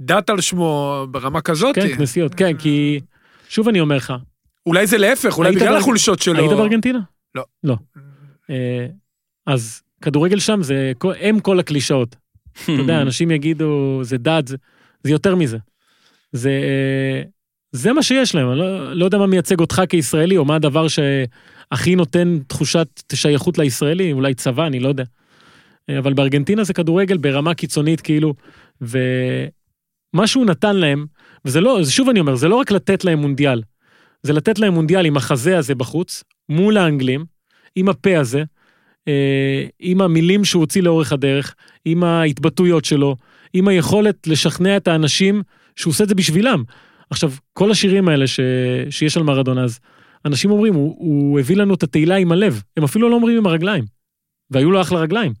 דת 0.00 0.30
על 0.30 0.40
שמו 0.40 1.06
ברמה 1.10 1.40
כזאת. 1.40 1.74
כן, 1.74 1.96
כנסיות, 1.96 2.34
כן, 2.34 2.56
כי, 2.56 3.00
שוב 3.52 3.68
אני 3.68 3.80
אומר 3.80 3.96
לך, 3.96 4.12
אולי 4.66 4.86
זה 4.86 4.98
להפך, 4.98 5.38
אולי 5.38 5.52
בגלל 5.52 5.68
בארג- 5.68 5.80
החולשות 5.80 6.22
שלו. 6.22 6.38
היית 6.38 6.50
בארגנטינה? 6.52 6.98
לא. 7.34 7.42
לא. 7.64 7.76
אה, 8.50 8.86
אז 9.46 9.82
כדורגל 10.02 10.38
שם 10.38 10.62
זה 10.62 10.92
אם 11.30 11.40
כל 11.40 11.60
הקלישאות. 11.60 12.16
אתה 12.64 12.72
יודע, 12.72 13.00
אנשים 13.02 13.30
יגידו, 13.30 14.00
זה 14.02 14.18
דת, 14.18 14.48
זה, 14.48 14.56
זה 15.04 15.10
יותר 15.12 15.34
מזה. 15.34 15.58
זה, 16.32 16.50
אה, 16.50 17.22
זה 17.72 17.92
מה 17.92 18.02
שיש 18.02 18.34
להם, 18.34 18.50
אני 18.50 18.58
לא, 18.58 18.92
לא 18.92 19.04
יודע 19.04 19.18
מה 19.18 19.26
מייצג 19.26 19.60
אותך 19.60 19.82
כישראלי, 19.88 20.36
או 20.36 20.44
מה 20.44 20.54
הדבר 20.56 20.86
שהכי 20.88 21.94
נותן 21.96 22.38
תחושת 22.46 22.88
שייכות 23.12 23.58
לישראלי, 23.58 24.12
אולי 24.12 24.34
צבא, 24.34 24.66
אני 24.66 24.80
לא 24.80 24.88
יודע. 24.88 25.04
אה, 25.90 25.98
אבל 25.98 26.12
בארגנטינה 26.12 26.64
זה 26.64 26.74
כדורגל 26.74 27.16
ברמה 27.16 27.54
קיצונית, 27.54 28.00
כאילו, 28.00 28.34
ומה 28.80 30.26
שהוא 30.26 30.46
נתן 30.46 30.76
להם, 30.76 31.06
וזה 31.44 31.60
לא, 31.60 31.84
שוב 31.84 32.08
אני 32.08 32.20
אומר, 32.20 32.34
זה 32.34 32.48
לא 32.48 32.56
רק 32.56 32.70
לתת 32.70 33.04
להם 33.04 33.18
מונדיאל, 33.18 33.62
זה 34.22 34.32
לתת 34.32 34.58
להם 34.58 34.74
מונדיאל 34.74 35.06
עם 35.06 35.16
החזה 35.16 35.58
הזה 35.58 35.74
בחוץ, 35.74 36.24
מול 36.48 36.76
האנגלים, 36.76 37.24
עם 37.76 37.88
הפה 37.88 38.18
הזה, 38.18 38.44
אה, 39.08 39.66
עם 39.80 40.00
המילים 40.00 40.44
שהוא 40.44 40.60
הוציא 40.60 40.82
לאורך 40.82 41.12
הדרך, 41.12 41.54
עם 41.84 42.04
ההתבטאויות 42.04 42.84
שלו, 42.84 43.16
עם 43.52 43.68
היכולת 43.68 44.26
לשכנע 44.26 44.76
את 44.76 44.88
האנשים 44.88 45.42
שהוא 45.76 45.90
עושה 45.90 46.04
את 46.04 46.08
זה 46.08 46.14
בשבילם. 46.14 46.62
עכשיו, 47.10 47.32
כל 47.52 47.70
השירים 47.70 48.08
האלה 48.08 48.26
ש... 48.26 48.40
שיש 48.90 49.16
על 49.16 49.22
מרדונה, 49.22 49.64
אז 49.64 49.78
אנשים 50.24 50.50
אומרים, 50.50 50.74
הוא, 50.74 50.96
הוא 50.98 51.40
הביא 51.40 51.56
לנו 51.56 51.74
את 51.74 51.82
התהילה 51.82 52.16
עם 52.16 52.32
הלב, 52.32 52.62
הם 52.76 52.84
אפילו 52.84 53.08
לא 53.08 53.14
אומרים 53.14 53.38
עם 53.38 53.46
הרגליים, 53.46 53.84
והיו 54.50 54.70
לו 54.70 54.80
אחלה 54.80 54.98
רגליים. 55.00 55.32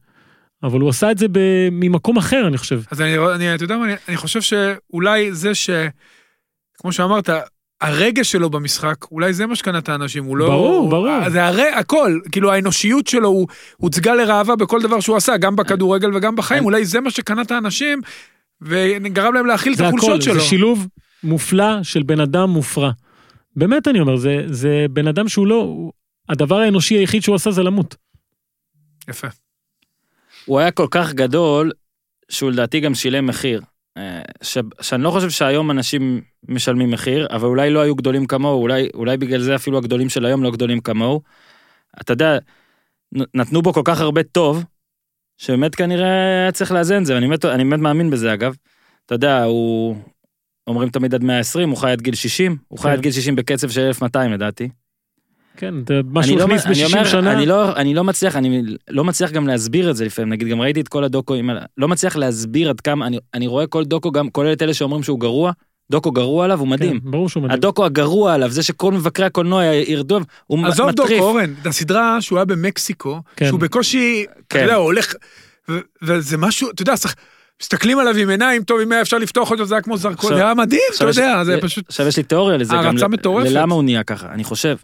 אבל 0.62 0.80
הוא 0.80 0.88
עשה 0.90 1.10
את 1.10 1.18
זה. 1.18 1.26
ממקום 1.72 2.16
אחר, 2.16 2.46
אני 2.46 2.58
חושב. 2.58 2.80
אז 2.90 3.00
אני, 3.00 3.18
אני, 3.18 3.54
אתה 3.54 3.64
יודע 3.64 3.76
מה, 3.76 3.84
אני, 3.84 3.94
אני 4.08 4.16
חושב 4.16 4.40
שאולי 4.40 5.34
זה 5.34 5.54
ש... 5.54 5.70
כמו 6.78 6.92
שאמרת, 6.92 7.30
הרגש 7.80 8.32
שלו 8.32 8.50
במשחק, 8.50 8.96
אולי 9.12 9.32
זה 9.32 9.46
מה 9.46 9.56
שקנה 9.56 9.78
את 9.78 9.88
האנשים, 9.88 10.24
הוא 10.24 10.36
לא... 10.36 10.46
ברור, 10.46 10.90
ברור. 10.90 11.30
זה 11.30 11.46
הרי, 11.46 11.68
הכל, 11.68 12.18
כאילו 12.32 12.52
האנושיות 12.52 13.06
שלו 13.06 13.28
הוא 13.28 13.48
הוצגה 13.76 14.14
לראווה 14.14 14.56
בכל 14.56 14.82
דבר 14.82 15.00
שהוא 15.00 15.16
עשה, 15.16 15.36
גם 15.36 15.56
בכדורגל 15.56 16.16
וגם 16.16 16.36
בחיים, 16.36 16.64
אולי 16.64 16.84
זה 16.84 17.00
מה 17.00 17.10
שקנה 17.10 17.42
את 17.42 17.50
האנשים, 17.50 18.00
וגרם 18.62 19.34
להם 19.34 19.46
להכיל 19.46 19.72
את 19.72 19.78
זה 19.78 19.88
הכל, 19.88 19.96
החולשות 19.98 20.22
שלו. 20.22 20.34
זה 20.34 20.40
שילוב 20.40 20.86
מופלא 21.24 21.82
של 21.82 22.02
בן 22.02 22.20
אדם 22.20 22.50
מופרע. 22.50 22.90
באמת 23.56 23.88
אני 23.88 24.00
אומר, 24.00 24.16
זה, 24.16 24.42
זה 24.46 24.86
בן 24.90 25.08
אדם 25.08 25.28
שהוא 25.28 25.46
לא... 25.46 25.54
הוא- 25.54 25.92
הדבר 26.28 26.58
האנושי 26.58 26.94
היחיד 26.94 27.22
שהוא 27.22 27.34
עשה 27.34 27.50
זה 27.50 27.62
למות. 27.62 27.96
יפה. 29.08 29.28
הוא 30.46 30.58
היה 30.58 30.70
כל 30.70 30.86
כך 30.90 31.12
גדול, 31.12 31.72
שהוא 32.28 32.50
לדעתי 32.50 32.80
גם 32.80 32.94
שילם 32.94 33.26
מחיר. 33.26 33.60
אה, 33.96 34.22
ש... 34.42 34.58
שאני 34.80 35.02
לא 35.02 35.10
חושב 35.10 35.30
שהיום 35.30 35.70
אנשים 35.70 36.20
משלמים 36.48 36.90
מחיר, 36.90 37.26
אבל 37.30 37.46
אולי 37.46 37.70
לא 37.70 37.80
היו 37.80 37.94
גדולים 37.94 38.26
כמוהו, 38.26 38.62
אולי, 38.62 38.88
אולי 38.94 39.16
בגלל 39.16 39.40
זה 39.40 39.54
אפילו 39.54 39.78
הגדולים 39.78 40.08
של 40.08 40.26
היום 40.26 40.42
לא 40.42 40.50
גדולים 40.50 40.80
כמוהו. 40.80 41.20
אתה 42.00 42.12
יודע, 42.12 42.38
נתנו 43.34 43.62
בו 43.62 43.72
כל 43.72 43.82
כך 43.84 44.00
הרבה 44.00 44.22
טוב, 44.22 44.64
שבאמת 45.38 45.74
כנראה 45.74 46.42
היה 46.42 46.52
צריך 46.52 46.72
לאזן 46.72 47.00
את 47.00 47.06
זה, 47.06 47.14
ואני 47.14 47.26
באמת, 47.26 47.44
אני 47.44 47.64
באמת 47.64 47.80
מאמין 47.80 48.10
בזה 48.10 48.34
אגב. 48.34 48.54
אתה 49.06 49.14
יודע, 49.14 49.44
הוא... 49.44 49.96
אומרים 50.66 50.88
תמיד 50.88 51.14
עד 51.14 51.24
120, 51.24 51.70
הוא 51.70 51.78
חי 51.78 51.90
עד 51.90 52.00
גיל 52.00 52.14
60, 52.14 52.56
הוא 52.68 52.78
חי 52.78 52.88
כן. 52.88 52.92
עד 52.92 53.00
גיל 53.00 53.12
60 53.12 53.36
בקצב 53.36 53.70
של 53.70 53.80
1200 53.80 54.32
לדעתי. 54.32 54.68
כן, 55.56 55.74
זה 55.88 56.00
שהוא 56.22 56.38
לא, 56.38 56.44
הכניס 56.44 56.66
אני 56.66 56.74
ב-60 56.74 56.92
אומר, 56.94 57.04
שנה. 57.04 57.32
אני 57.32 57.46
לא, 57.46 57.76
אני 57.76 57.94
לא 57.94 58.04
מצליח, 58.04 58.36
אני 58.36 58.62
לא 58.90 59.04
מצליח 59.04 59.30
גם 59.30 59.46
להסביר 59.46 59.90
את 59.90 59.96
זה 59.96 60.04
לפעמים, 60.04 60.32
נגיד 60.32 60.48
גם 60.48 60.60
ראיתי 60.60 60.80
את 60.80 60.88
כל 60.88 61.04
הדוקוים, 61.04 61.50
לא 61.78 61.88
מצליח 61.88 62.16
להסביר 62.16 62.70
עד 62.70 62.80
כמה, 62.80 63.06
אני, 63.06 63.18
אני 63.34 63.46
רואה 63.46 63.66
כל 63.66 63.84
דוקו 63.84 64.10
גם, 64.12 64.30
כולל 64.30 64.52
את 64.52 64.62
אלה 64.62 64.74
שאומרים 64.74 65.02
שהוא 65.02 65.20
גרוע, 65.20 65.52
דוקו 65.90 66.10
גרוע 66.10 66.44
עליו, 66.44 66.58
הוא 66.60 66.68
מדהים. 66.68 67.00
כן, 67.00 67.10
ברור 67.10 67.28
שהוא 67.28 67.42
מדהים. 67.42 67.56
הדוקו 67.58 67.84
הגרוע 67.84 68.34
עליו, 68.34 68.50
זה 68.50 68.62
שכל 68.62 68.92
מבקרי 68.92 69.26
הקולנוע 69.26 69.64
ירדו, 69.64 70.20
הוא 70.46 70.66
עזוב 70.66 70.90
דוקו, 70.90 71.04
מטריף. 71.04 71.20
אורן, 71.20 71.54
הסדרה 71.64 72.20
שהוא 72.20 72.38
היה 72.38 72.44
במקסיקו, 72.44 73.20
כן. 73.36 73.46
שהוא 73.46 73.60
בקושי, 73.60 74.24
אתה 74.30 74.40
כן. 74.48 74.62
יודע, 74.62 74.74
הוא 74.74 74.84
הולך, 74.84 75.14
ו- 75.70 75.78
וזה 76.02 76.36
משהו, 76.38 76.70
אתה 76.70 76.82
יודע, 76.82 76.96
צריך- 76.96 77.14
מסתכלים 77.62 77.98
עליו 77.98 78.16
עם 78.16 78.28
עיניים, 78.30 78.62
טוב, 78.62 78.80
אם 78.80 78.92
היה 78.92 79.00
אפשר 79.02 79.18
לפתוח 79.18 79.50
אותו, 79.50 79.64
זה 79.64 79.74
היה 79.74 79.82
כמו 79.82 79.96
זרקון, 79.96 80.14
עכשיו- 80.18 80.36
זה 80.36 80.44
היה 80.44 80.54
מדהים, 80.54 80.80
אתה 80.96 81.04
יודע, 81.04 81.44
זה 81.44 81.58
פשוט... 81.62 81.84
עכשיו 81.88 82.06
יש 82.06 82.16
לי 82.16 82.22
תיאוריה 82.22 82.56
לזה, 82.56 82.74
גם 82.74 82.84
הערצה 82.84 83.04
ל- 83.06 83.08
מטורפת. 83.08 83.50
ללמה 83.50 83.74
הוא 83.74 83.82
נהיה 83.84 84.02
ככה, 84.02 84.32
אני 84.32 84.44
חושב. 84.44 84.76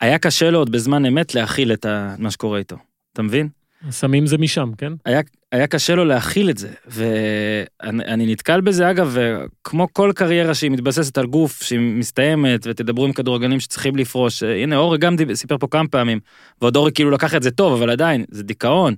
היה 0.00 0.18
קשה 0.18 0.50
לו 0.50 0.58
עוד 0.58 0.70
בזמן 0.72 1.06
אמת 1.06 1.34
להכיל 1.34 1.72
את 1.72 1.84
ה- 1.84 2.14
מה 2.18 2.30
שקורה 2.30 2.58
איתו, 2.58 2.76
אתה 3.12 3.22
מבין? 3.22 3.48
סמים 3.90 4.26
זה 4.26 4.38
משם, 4.38 4.70
כן? 4.78 4.92
היה, 5.04 5.20
היה 5.52 5.66
קשה 5.66 5.94
לו 5.94 6.04
להכיל 6.04 6.50
את 6.50 6.58
זה, 6.58 6.68
ואני 6.86 8.04
אני 8.04 8.32
נתקל 8.32 8.60
בזה 8.60 8.90
אגב, 8.90 9.16
כמו 9.64 9.88
כל 9.92 10.12
קריירה 10.14 10.54
שהיא 10.54 10.70
מתבססת 10.70 11.18
על 11.18 11.26
גוף, 11.26 11.62
שהיא 11.62 11.80
מסתיימת, 11.80 12.60
ותדברו 12.66 13.04
עם 13.04 13.12
כדורגלנים 13.12 13.60
שצריכים 13.60 13.96
לפרוש, 13.96 14.42
אה, 14.42 14.62
הנה 14.62 14.76
אורי 14.76 14.98
גם 14.98 15.16
דיב- 15.16 15.34
סיפר 15.34 15.58
פה 15.58 15.66
כמה 15.70 15.88
פעמים, 15.88 16.20
ועוד 16.60 16.76
אורי 16.76 16.92
כאילו 16.92 17.10
לקח 17.10 17.34
את 17.34 17.42
זה 17.42 17.50
טוב, 17.50 17.72
אבל 17.82 17.90
עדיין, 17.90 18.24
זה 18.30 18.42
דיכאון, 18.42 18.94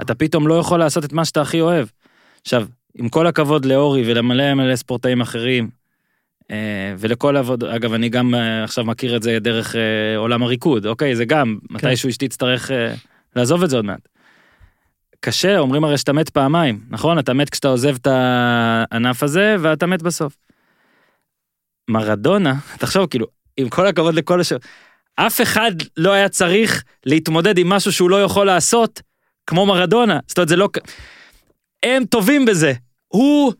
אתה 0.00 0.14
פתאום 0.14 0.48
לא 0.48 0.54
יכול 0.54 0.78
לעשות 0.78 1.04
את 1.04 1.12
מה 1.12 1.24
שאתה 1.24 1.42
הכי 1.42 1.60
אוהב. 1.60 1.86
עכשיו, 2.42 2.66
עם 2.94 3.08
כל 3.08 3.26
הכבוד 3.26 3.64
לאורי 3.64 4.02
ולמלא 4.10 4.54
מלא 4.54 4.76
ספורטאים 4.76 5.20
אחרים, 5.20 5.68
ולכל 6.98 7.36
עבוד, 7.36 7.64
אגב, 7.64 7.92
אני 7.92 8.08
גם 8.08 8.34
אה, 8.34 8.64
עכשיו 8.64 8.84
מכיר 8.84 9.16
את 9.16 9.22
זה 9.22 9.38
דרך 9.40 9.76
אה, 9.76 10.16
עולם 10.16 10.42
הריקוד, 10.42 10.86
אוקיי? 10.86 11.16
זה 11.16 11.24
גם, 11.24 11.58
מתישהו 11.70 12.08
אשתי 12.08 12.28
תצטרך 12.28 12.70
אה, 12.70 12.94
לעזוב 13.36 13.62
את 13.62 13.70
זה 13.70 13.76
עוד 13.76 13.84
מעט. 13.84 14.08
קשה, 15.20 15.58
אומרים 15.58 15.84
הרי 15.84 15.98
שאתה 15.98 16.12
מת 16.12 16.30
פעמיים, 16.30 16.80
נכון? 16.90 17.18
אתה 17.18 17.34
מת 17.34 17.50
כשאתה 17.50 17.68
עוזב 17.68 17.94
את 17.94 18.06
הענף 18.06 19.22
הזה, 19.22 19.56
ואתה 19.60 19.86
מת 19.86 20.02
בסוף. 20.02 20.36
מרדונה, 21.90 22.54
תחשוב, 22.80 23.06
כאילו, 23.06 23.26
עם 23.56 23.68
כל 23.68 23.86
הכבוד 23.86 24.14
לכל 24.14 24.40
השאר, 24.40 24.58
אף 25.14 25.40
אחד 25.40 25.72
לא 25.96 26.12
היה 26.12 26.28
צריך 26.28 26.84
להתמודד 27.06 27.58
עם 27.58 27.68
משהו 27.68 27.92
שהוא 27.92 28.10
לא 28.10 28.22
יכול 28.22 28.46
לעשות, 28.46 29.02
כמו 29.46 29.66
מרדונה. 29.66 30.18
זאת 30.26 30.38
אומרת, 30.38 30.48
זה 30.48 30.56
לא... 30.56 30.68
הם 31.82 32.04
טובים 32.04 32.44
בזה. 32.44 32.72
הוא... 33.08 33.52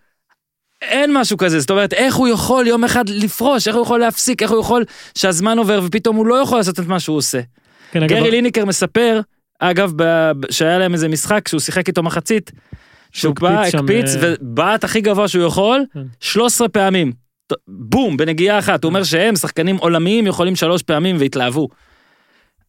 אין 0.82 1.10
משהו 1.14 1.36
כזה, 1.36 1.60
זאת 1.60 1.70
אומרת, 1.70 1.92
איך 1.92 2.14
הוא 2.14 2.28
יכול 2.28 2.66
יום 2.66 2.84
אחד 2.84 3.08
לפרוש, 3.08 3.68
איך 3.68 3.76
הוא 3.76 3.82
יכול 3.82 4.00
להפסיק, 4.00 4.42
איך 4.42 4.50
הוא 4.50 4.60
יכול 4.60 4.84
שהזמן 5.14 5.58
עובר 5.58 5.80
ופתאום 5.84 6.16
הוא 6.16 6.26
לא 6.26 6.34
יכול 6.34 6.58
לעשות 6.58 6.80
את 6.80 6.86
מה 6.86 7.00
שהוא 7.00 7.16
עושה. 7.16 7.40
כן, 7.90 8.02
אגב, 8.02 8.16
גרי 8.16 8.30
ליניקר 8.30 8.64
מספר, 8.64 9.20
אגב, 9.58 9.92
ב- 9.96 10.32
שהיה 10.50 10.78
להם 10.78 10.92
איזה 10.92 11.08
משחק 11.08 11.48
שהוא 11.48 11.60
שיחק 11.60 11.88
איתו 11.88 12.02
מחצית, 12.02 12.50
שהוא 13.12 13.34
בא, 13.40 13.62
הקפיץ 13.62 14.12
שם, 14.12 14.18
אה, 14.24 14.34
ובעט 14.40 14.84
הכי 14.84 15.00
גבוה 15.00 15.28
שהוא 15.28 15.44
יכול, 15.44 15.84
כן. 15.94 16.00
13 16.20 16.68
פעמים. 16.68 17.12
בום, 17.68 18.16
בנגיעה 18.16 18.58
אחת. 18.58 18.84
הוא 18.84 18.88
אומר 18.88 19.04
שהם, 19.04 19.36
שחקנים 19.36 19.76
עולמיים, 19.76 20.26
יכולים 20.26 20.56
שלוש 20.56 20.82
פעמים 20.82 21.16
והתלהבו. 21.18 21.68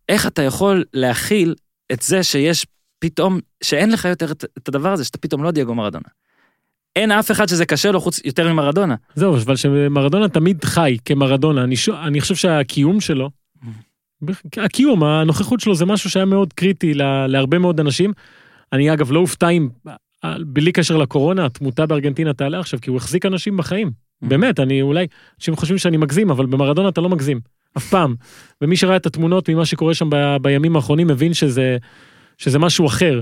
איך 0.10 0.28
אתה 0.28 0.42
יכול 0.42 0.84
להכיל 0.94 1.56
את 1.92 2.02
זה 2.02 2.24
שיש 2.24 2.66
פתאום, 3.00 3.40
שאין 3.64 3.92
לך 3.92 4.06
יותר 4.06 4.32
את, 4.32 4.46
את 4.58 4.68
הדבר 4.68 4.94
הזה, 4.94 5.04
שאתה 5.04 5.18
פתאום 5.18 5.44
לא 5.44 5.52
דייגו 5.52 5.76
מרדונה. 5.76 6.10
אין 7.00 7.12
אף 7.12 7.32
אחד 7.32 7.48
שזה 7.48 7.66
קשה 7.66 7.92
לו 7.92 8.02
חוץ 8.02 8.20
יותר 8.26 8.54
ממרדונה. 8.54 8.96
זהו, 9.16 9.36
אבל 9.36 9.56
שמרדונה 9.56 10.30
תמיד 10.30 10.64
חי 10.66 10.98
כמרדונה. 11.06 11.64
אני, 11.64 11.76
ש... 11.76 11.90
אני 11.90 12.22
חושב 12.22 12.36
שהקיום 12.36 13.02
שלו, 13.02 13.30
הקיום, 14.58 15.04
הנוכחות 15.04 15.60
שלו 15.60 15.76
זה 15.76 15.86
משהו 15.86 16.10
שהיה 16.10 16.26
מאוד 16.26 16.54
קריטי 16.54 16.94
לה... 16.94 17.28
להרבה 17.28 17.60
מאוד 17.60 17.80
אנשים. 17.80 18.14
אני 18.74 18.94
אגב 18.94 19.12
לא 19.12 19.20
אופתע 19.20 19.50
אם, 19.50 19.70
בלי 20.40 20.72
קשר 20.72 20.98
לקורונה, 20.98 21.46
התמותה 21.46 21.86
בארגנטינה 21.86 22.34
תעלה 22.34 22.60
עכשיו, 22.60 22.82
כי 22.82 22.90
הוא 22.90 22.98
החזיק 22.98 23.26
אנשים 23.26 23.58
בחיים. 23.58 23.92
באמת, 24.22 24.60
אני 24.60 24.82
אולי, 24.82 25.08
אנשים 25.40 25.56
חושבים 25.56 25.78
שאני 25.78 25.98
מגזים, 25.98 26.30
אבל 26.30 26.46
במרדונה 26.46 26.90
אתה 26.90 27.02
לא 27.02 27.10
מגזים. 27.10 27.40
אף 27.78 27.90
פעם. 27.90 28.16
ומי 28.62 28.76
שראה 28.76 28.96
את 28.96 29.06
התמונות 29.06 29.50
ממה 29.50 29.66
שקורה 29.66 29.94
שם 29.94 30.10
ב... 30.10 30.16
בימים 30.42 30.76
האחרונים, 30.76 31.08
מבין 31.08 31.34
שזה, 31.34 31.78
שזה 32.38 32.60
משהו 32.60 32.88
אחר. 32.88 33.20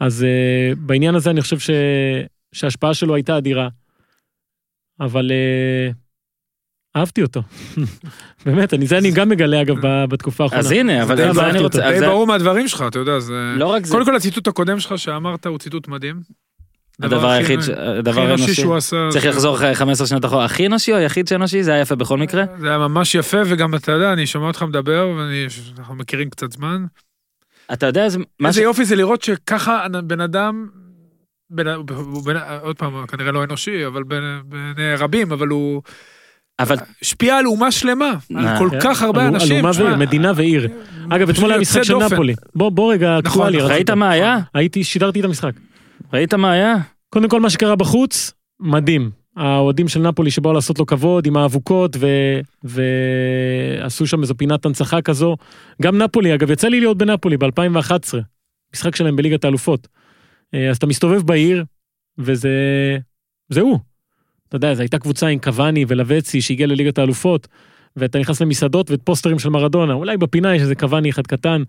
אז 0.00 0.24
אה, 0.24 0.72
בעניין 0.78 1.14
הזה 1.14 1.30
אני 1.30 1.40
חושב 1.40 1.58
ש... 1.58 1.70
שההשפעה 2.52 2.94
שלו 2.94 3.14
הייתה 3.14 3.38
אדירה. 3.38 3.68
אבל 5.00 5.30
אה, 5.30 5.90
אהבתי 6.96 7.22
אותו. 7.22 7.42
באמת, 8.46 8.74
אני, 8.74 8.86
זה 8.86 8.98
אני 8.98 9.10
גם 9.10 9.28
מגלה 9.28 9.62
אגב 9.62 9.76
ב- 9.86 10.04
בתקופה 10.04 10.44
האחרונה. 10.44 10.60
אז 10.60 10.70
הנה, 10.70 11.02
אבל 11.02 11.16
זה 11.34 11.46
אני 11.50 11.58
רוצה... 11.58 11.90
די 11.92 11.98
זה- 12.00 12.06
ברור 12.06 12.26
מהדברים 12.26 12.68
שלך, 12.68 12.84
אתה 12.88 12.98
יודע, 12.98 13.18
זה... 13.20 13.54
לא 13.56 13.66
רק 13.66 13.86
זה, 13.86 13.92
קודם 13.92 14.04
כל 14.04 14.16
הציטוט 14.16 14.46
הקודם 14.48 14.80
שלך 14.80 14.98
שאמרת 14.98 15.46
הוא 15.46 15.58
ציטוט 15.58 15.88
מדהים. 15.88 16.20
הדבר 17.02 17.28
היחיד, 17.30 17.58
הדבר 17.76 18.24
אנושי 18.26 18.42
האנושי. 18.42 18.54
שהוא 18.54 18.76
עשה. 18.76 19.08
צריך 19.10 19.26
לחזור 19.26 19.56
אחרי 19.56 19.74
15 19.74 20.06
שנות 20.06 20.24
אחורה. 20.24 20.44
הכי 20.44 20.66
אנושי 20.66 20.92
או 20.92 20.96
היחיד 20.96 21.28
שאנושי? 21.28 21.62
זה 21.62 21.72
היה 21.72 21.80
יפה 21.80 21.94
בכל 21.94 22.18
מקרה. 22.18 22.44
זה 22.60 22.68
היה 22.68 22.78
ממש 22.78 23.14
יפה, 23.14 23.36
וגם 23.46 23.74
אתה 23.74 23.92
יודע, 23.92 24.12
אני 24.12 24.26
שומע 24.26 24.46
אותך 24.46 24.62
מדבר, 24.62 25.08
ואנחנו 25.76 25.94
מכירים 25.94 26.30
קצת 26.30 26.52
זמן. 26.52 26.84
אתה 27.72 27.86
יודע, 27.86 28.08
זה 28.08 28.18
מה 28.40 28.48
ש... 28.52 28.56
איזה 28.56 28.62
יופי 28.62 28.84
זה 28.84 28.96
לראות 28.96 29.22
שככה 29.22 29.86
בן 30.04 30.20
אדם, 30.20 30.68
בן- 31.50 31.86
בן- 32.24 32.36
עוד 32.62 32.76
פעם, 32.78 33.06
כנראה 33.06 33.32
לא 33.32 33.44
אנושי, 33.44 33.86
אבל 33.86 34.02
בין- 34.02 34.40
בעיני 34.44 34.94
רבים, 34.98 35.32
אבל 35.32 35.48
הוא 35.48 35.82
אבל 36.58 36.76
השפיע 37.02 37.36
על 37.38 37.46
אומה 37.46 37.70
שלמה, 37.70 38.10
על 38.36 38.58
כל 38.58 38.68
כן. 38.70 38.78
כך 38.80 39.02
הרבה 39.02 39.20
על- 39.26 39.34
אנשים. 39.34 39.66
על 39.66 39.72
אומה 39.74 39.84
ועיר, 39.84 39.96
מדינה 39.96 40.32
ועיר. 40.36 40.68
אגב, 41.10 41.28
אתמול 41.30 41.50
היה 41.50 41.60
משחק 41.60 41.82
של 41.82 41.92
דופן. 41.92 42.14
נפולי. 42.14 42.34
בוא, 42.54 42.70
בוא 42.70 42.92
רגע, 42.92 43.18
נכון, 43.24 43.42
אקטואלי. 43.42 43.58
נכון. 43.58 43.70
ראית. 43.70 43.90
מה 43.90 44.10
היה? 44.10 44.38
הייתי, 44.54 44.84
שידרתי 44.84 45.20
את 45.20 45.24
המשחק. 45.24 45.52
ראית 46.12 46.34
מה 46.34 46.52
היה? 46.52 46.74
קודם 47.10 47.28
כל 47.28 47.40
מה 47.40 47.50
שקרה 47.50 47.76
בחוץ, 47.76 48.32
מדהים. 48.60 49.10
האוהדים 49.36 49.88
של 49.88 50.00
נפולי 50.00 50.30
שבאו 50.30 50.52
לעשות 50.52 50.78
לו 50.78 50.86
כבוד 50.86 51.26
עם 51.26 51.36
האבוקות 51.36 51.96
ו... 52.00 52.06
ועשו 52.64 54.06
שם 54.06 54.22
איזו 54.22 54.34
פינת 54.36 54.66
הנצחה 54.66 55.02
כזו. 55.02 55.36
גם 55.82 55.98
נפולי, 55.98 56.34
אגב, 56.34 56.50
יצא 56.50 56.68
לי 56.68 56.80
להיות 56.80 56.98
בנפולי 56.98 57.36
ב-2011, 57.36 58.14
משחק 58.74 58.96
שלהם 58.96 59.16
בליגת 59.16 59.44
האלופות. 59.44 59.88
אה, 60.54 60.70
אז 60.70 60.76
אתה 60.76 60.86
מסתובב 60.86 61.22
בעיר, 61.22 61.64
וזה... 62.18 62.50
זה 63.48 63.60
הוא. 63.60 63.78
אתה 64.48 64.56
יודע, 64.56 64.74
זו 64.74 64.82
הייתה 64.82 64.98
קבוצה 64.98 65.26
עם 65.26 65.38
קוואני 65.38 65.84
ולווצי 65.88 66.40
שהגיע 66.40 66.66
לליגת 66.66 66.98
האלופות, 66.98 67.48
ואתה 67.96 68.18
נכנס 68.18 68.42
למסעדות 68.42 68.90
ופוסטרים 68.90 69.38
של 69.38 69.48
מרדונה, 69.48 69.92
אולי 69.92 70.16
בפינה 70.16 70.56
יש 70.56 70.62
איזה 70.62 70.74
קוואני 70.74 71.10
אחד 71.10 71.26
קטן, 71.26 71.62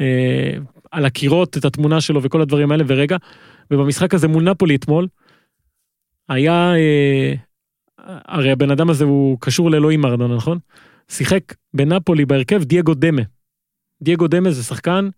אה, 0.00 0.52
על 0.90 1.04
הקירות 1.04 1.56
את 1.56 1.64
התמונה 1.64 2.00
שלו 2.00 2.22
וכל 2.22 2.40
הדברים 2.40 2.72
האלה, 2.72 2.84
ורגע, 2.86 3.16
ובמשחק 3.70 4.14
הזה 4.14 4.28
מול 4.28 4.50
נפולי 4.50 4.74
אתמול, 4.74 5.06
היה, 6.28 6.74
אה, 6.74 7.34
הרי 8.06 8.50
הבן 8.50 8.70
אדם 8.70 8.90
הזה 8.90 9.04
הוא 9.04 9.38
קשור 9.40 9.70
לאלוהים 9.70 10.00
מרדונה, 10.00 10.36
נכון? 10.36 10.58
שיחק 11.08 11.54
בנפולי 11.74 12.26
בהרכב 12.26 12.62
דייגו 12.62 12.94
דמה. 12.94 13.22
דייגו 14.02 14.28
דמה 14.28 14.50
זה 14.50 14.62
שחקן 14.62 15.08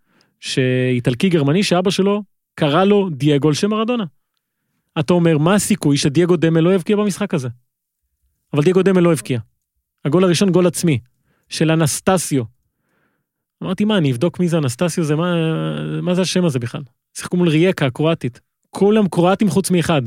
שאיטלקי 0.41 1.29
גרמני 1.29 1.63
שאבא 1.63 1.91
שלו 1.91 2.23
קרא 2.55 2.85
לו 2.85 3.09
דייגו 3.11 3.49
על 3.49 3.55
שם 3.55 3.71
מרדונה. 3.71 4.05
אתה 5.01 5.13
אומר, 5.13 5.39
מה 5.39 5.55
הסיכוי 5.55 5.97
שדייגו 5.97 6.37
דמה 6.37 6.61
לא 6.61 6.75
יבקיע 6.75 6.97
במשחק 6.97 7.35
הזה? 7.35 7.49
אבל 8.53 8.63
דייגו 8.63 8.83
דמה 8.83 9.01
לא 9.01 9.13
הבקיע. 9.13 9.41
הגול 10.05 10.25
הראשון 10.25 10.51
גול 10.51 10.67
עצמי, 10.67 10.99
של 11.49 11.71
אנסטסיו. 11.71 12.45
אמרתי, 13.63 13.85
מה, 13.85 13.99
אני 13.99 14.13
אבדוק 14.13 14.41
מי 14.41 14.49
זה 14.49 14.59
אנסטסיו, 14.59 15.05
זה 15.05 15.17
מה, 15.17 15.35
מה 16.03 16.15
זה 16.15 16.23
השם 16.23 16.45
הזה 16.45 16.59
בכלל? 16.59 16.83
שיחקו 17.15 17.37
מול 17.37 17.49
רייקה 17.49 17.87
הקרואטית. 17.87 18.41
כולם 18.71 19.09
קרואטים 19.09 19.51
חוץ 19.51 19.71
מאחד. 19.71 20.03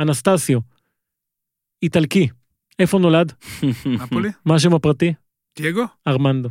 אנסטסיו. 0.00 0.60
איטלקי. 1.82 2.28
איפה 2.78 2.98
נולד? 2.98 3.32
נפולי? 3.86 4.28
מה 4.44 4.54
השם 4.54 4.74
הפרטי? 4.74 5.14
דייגו? 5.58 5.84
ארמנדו. 6.06 6.48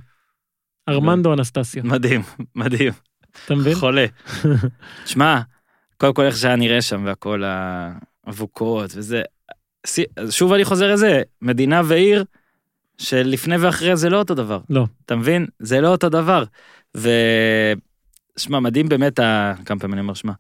ארמנדו 0.90 1.34
אנסטסיו. 1.34 1.84
מדהים, 1.84 2.22
מדהים. 2.56 2.94
אתה 3.46 3.56
מבין? 3.56 3.76
חולה. 3.76 4.06
שמע, 5.06 5.42
קודם 5.98 6.14
כל 6.14 6.24
איך 6.24 6.38
שהיה 6.38 6.56
נראה 6.56 6.82
שם 6.82 7.04
והכל 7.06 7.44
האבוקות 7.46 8.92
וזה. 8.96 9.22
שוב 10.30 10.54
אני 10.54 10.66
חוזר 10.66 10.94
לזה, 10.94 11.22
מדינה 11.42 11.82
ועיר 11.86 12.24
שלפני 12.98 13.58
ואחרי 13.58 13.98
זה 13.98 14.10
לא 14.10 14.20
אותו 14.20 14.36
דבר. 14.36 14.60
לא. 14.70 14.86
אתה 15.06 15.16
מבין? 15.16 15.46
זה 15.60 15.82
לא 15.82 15.88
אותו 15.88 16.10
דבר. 16.10 16.44
ו... 16.98 17.10
שמע, 18.38 18.60
מדהים 18.60 18.90
באמת. 18.90 19.20
כמה 19.66 19.80
פעמים 19.80 19.94
אני 19.94 20.02
אומר 20.02 20.14
שמע. 20.14 20.34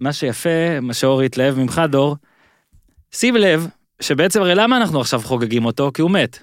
מה 0.00 0.12
שיפה, 0.12 0.80
מה 0.82 0.94
שאורי 0.94 1.26
התלהב 1.26 1.58
ממך, 1.58 1.82
דור, 1.88 2.16
שים 3.12 3.36
לב 3.36 3.66
שבעצם 4.00 4.40
הרי 4.40 4.54
למה 4.54 4.76
אנחנו 4.76 5.00
עכשיו 5.00 5.20
חוגגים 5.20 5.64
אותו? 5.64 5.90
כי 5.94 6.02
הוא 6.02 6.10
מת, 6.10 6.38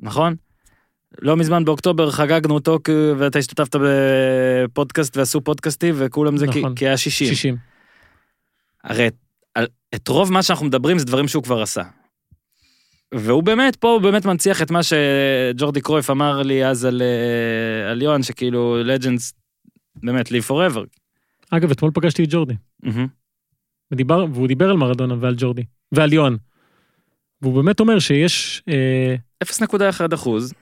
נכון? 0.00 0.34
לא 1.22 1.36
מזמן 1.36 1.64
באוקטובר 1.64 2.10
חגגנו 2.10 2.54
אותו. 2.54 2.78
ואתה 3.18 3.38
השתתפת 3.38 3.76
בפודקאסט 3.80 5.16
ועשו 5.16 5.40
פודקאסטים 5.40 5.94
וכולם 5.98 6.36
זה 6.36 6.46
נכון. 6.46 6.74
כי, 6.74 6.78
כי 6.78 6.86
היה 6.86 6.96
60. 6.96 7.28
60. 7.28 7.56
הרי 8.84 9.08
על, 9.54 9.66
את 9.94 10.08
רוב 10.08 10.32
מה 10.32 10.42
שאנחנו 10.42 10.66
מדברים 10.66 10.98
זה 10.98 11.04
דברים 11.04 11.28
שהוא 11.28 11.42
כבר 11.42 11.62
עשה. 11.62 11.82
והוא 13.14 13.42
באמת, 13.42 13.76
פה 13.76 13.88
הוא 13.88 14.00
באמת 14.00 14.24
מנציח 14.24 14.62
את 14.62 14.70
מה 14.70 14.80
שג'ורדי 14.82 15.80
קרויף 15.80 16.10
אמר 16.10 16.42
לי 16.42 16.66
אז 16.66 16.84
על, 16.84 17.02
אה, 17.02 17.90
על 17.90 18.02
יוהן, 18.02 18.22
שכאילו 18.22 18.76
legends, 18.82 19.32
באמת, 19.96 20.28
live 20.28 20.48
forever. 20.48 21.01
אגב, 21.56 21.70
אתמול 21.70 21.90
פגשתי 21.94 22.24
את 22.24 22.28
ג'ורדי. 22.30 22.54
מהמם. 22.82 23.06
ודיבר, 23.90 24.26
והוא 24.32 24.48
דיבר 24.48 24.70
על 24.70 24.76
מרדונה 24.76 25.14
ועל 25.20 25.34
ג'ורדי. 25.38 25.64
ועל 25.92 26.12
יוהן. 26.12 26.36
והוא 27.42 27.54
באמת 27.54 27.80
אומר 27.80 27.98
שיש... 27.98 28.62
אה, 28.68 29.16
0.1 29.44 30.14
אחוז, 30.14 30.54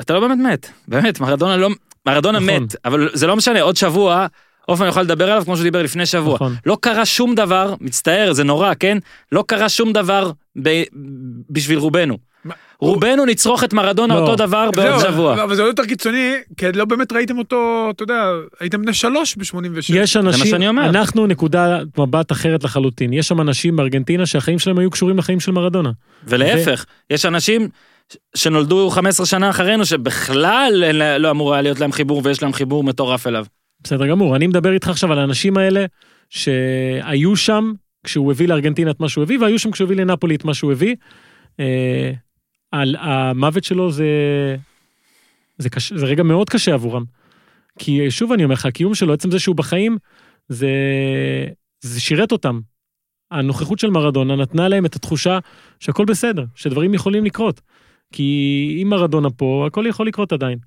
אתה 0.00 0.14
לא 0.14 0.20
באמת 0.20 0.38
מת. 0.38 0.70
באמת, 0.88 1.20
מרדונה 1.20 1.56
לא... 1.56 1.68
מרדונה 2.06 2.38
נכון. 2.38 2.62
מת, 2.62 2.76
אבל 2.84 3.10
זה 3.12 3.26
לא 3.26 3.36
משנה, 3.36 3.60
עוד 3.60 3.76
שבוע, 3.76 4.26
אופן 4.68 4.84
יוכל 4.84 5.02
לדבר 5.02 5.30
עליו 5.30 5.44
כמו 5.44 5.56
שהוא 5.56 5.64
דיבר 5.64 5.82
לפני 5.82 6.06
שבוע. 6.06 6.34
נכון. 6.34 6.54
לא 6.66 6.78
קרה 6.80 7.06
שום 7.06 7.34
דבר, 7.34 7.74
מצטער, 7.80 8.32
זה 8.32 8.44
נורא, 8.44 8.72
כן? 8.80 8.98
לא 9.32 9.44
קרה 9.48 9.68
שום 9.68 9.92
דבר 9.92 10.30
ב... 10.62 10.82
בשביל 11.50 11.78
רובנו. 11.78 12.18
רובנו 12.80 13.24
נצרוך 13.24 13.64
את 13.64 13.72
מרדונה 13.72 14.14
לא. 14.14 14.20
אותו 14.20 14.36
דבר 14.36 14.70
בעוד 14.76 15.00
זהו, 15.00 15.12
שבוע. 15.12 15.42
אבל 15.44 15.54
זה 15.54 15.62
עוד 15.62 15.68
יותר 15.68 15.84
קיצוני, 15.84 16.32
כי 16.56 16.72
לא 16.72 16.84
באמת 16.84 17.12
ראיתם 17.12 17.38
אותו, 17.38 17.88
אתה 17.90 18.02
יודע, 18.02 18.30
הייתם 18.60 18.82
בני 18.82 18.94
שלוש 18.94 19.36
ב-86. 19.36 19.94
יש 19.94 20.16
אנשים. 20.16 20.78
אנחנו 20.78 21.26
נקודת 21.26 21.98
מבט 21.98 22.32
אחרת 22.32 22.64
לחלוטין. 22.64 23.12
יש 23.12 23.28
שם 23.28 23.40
אנשים 23.40 23.76
בארגנטינה 23.76 24.26
שהחיים 24.26 24.58
שלהם 24.58 24.78
היו 24.78 24.90
קשורים 24.90 25.18
לחיים 25.18 25.40
של 25.40 25.52
מרדונה. 25.52 25.90
ולהפך, 26.26 26.84
יש 27.10 27.26
אנשים 27.26 27.68
שנולדו 28.34 28.90
15 28.90 29.26
שנה 29.26 29.50
אחרינו 29.50 29.86
שבכלל 29.86 30.84
לא 31.18 31.30
אמור 31.30 31.52
היה 31.52 31.62
להיות 31.62 31.80
להם 31.80 31.92
חיבור 31.92 32.20
ויש 32.24 32.42
להם 32.42 32.52
חיבור 32.52 32.84
מטורף 32.84 33.26
אליו. 33.26 33.44
בסדר 33.84 34.06
גמור, 34.06 34.36
אני 34.36 34.46
מדבר 34.46 34.72
איתך 34.72 34.88
עכשיו 34.88 35.12
על 35.12 35.18
האנשים 35.18 35.56
האלה 35.56 35.84
שהיו 36.30 37.36
שם 37.36 37.72
כשהוא 38.04 38.32
הביא 38.32 38.48
לארגנטינה 38.48 38.90
את 38.90 39.00
מה 39.00 39.08
שהוא 39.08 39.22
הביא, 39.22 39.38
והיו 39.40 39.58
שם 39.58 39.70
כשהוא 39.70 39.86
הביא 39.86 39.96
לנפולי 39.96 40.34
את 40.34 40.44
מה 40.44 40.54
שהוא 40.54 40.72
הביא. 40.72 40.94
אה, 42.74 42.80
על 42.80 42.96
המוות 42.98 43.64
שלו 43.64 43.90
זה, 43.90 44.06
זה, 45.58 45.70
קשה, 45.70 45.98
זה 45.98 46.06
רגע 46.06 46.22
מאוד 46.22 46.50
קשה 46.50 46.74
עבורם. 46.74 47.04
כי 47.78 48.10
שוב 48.10 48.32
אני 48.32 48.44
אומר 48.44 48.54
לך, 48.54 48.66
הקיום 48.66 48.94
שלו, 48.94 49.12
עצם 49.12 49.30
זה 49.30 49.38
שהוא 49.38 49.56
בחיים, 49.56 49.98
זה, 50.48 50.70
זה 51.80 52.00
שירת 52.00 52.32
אותם. 52.32 52.60
הנוכחות 53.30 53.78
של 53.78 53.90
מרדונה 53.90 54.36
נתנה 54.36 54.68
להם 54.68 54.86
את 54.86 54.96
התחושה 54.96 55.38
שהכל 55.80 56.04
בסדר, 56.04 56.44
שדברים 56.54 56.94
יכולים 56.94 57.24
לקרות. 57.24 57.60
כי 58.12 58.78
אם 58.82 58.88
מרדונה 58.88 59.30
פה, 59.30 59.64
הכל 59.66 59.84
יכול 59.88 60.06
לקרות 60.06 60.32
עדיין. 60.32 60.58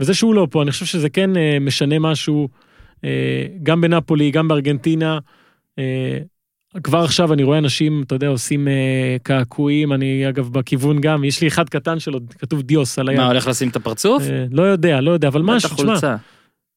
וזה 0.00 0.14
שהוא 0.14 0.34
לא 0.34 0.46
פה, 0.50 0.62
אני 0.62 0.70
חושב 0.70 0.86
שזה 0.86 1.08
כן 1.08 1.36
אה, 1.36 1.58
משנה 1.60 1.98
משהו, 1.98 2.48
אה, 3.04 3.46
גם 3.62 3.80
בנפולי, 3.80 4.30
גם 4.30 4.48
בארגנטינה. 4.48 5.18
כבר 6.82 6.98
עכשיו 6.98 7.32
אני 7.32 7.42
רואה 7.42 7.58
אנשים, 7.58 8.02
אתה 8.06 8.14
יודע, 8.14 8.28
עושים 8.28 8.68
אה, 8.68 9.16
קעקועים, 9.22 9.92
אני 9.92 10.28
אגב 10.28 10.48
בכיוון 10.48 11.00
גם, 11.00 11.24
יש 11.24 11.40
לי 11.40 11.48
אחד 11.48 11.68
קטן 11.68 11.98
שלו, 11.98 12.20
כתוב 12.38 12.62
דיוס 12.62 12.98
על 12.98 13.08
היד. 13.08 13.18
מה, 13.18 13.26
הולך 13.26 13.46
לשים 13.46 13.68
את 13.68 13.76
הפרצוף? 13.76 14.22
אה, 14.22 14.44
לא 14.50 14.62
יודע, 14.62 15.00
לא 15.00 15.10
יודע, 15.10 15.28
אבל 15.28 15.42
משהו, 15.42 15.76
תשמע. 15.76 16.16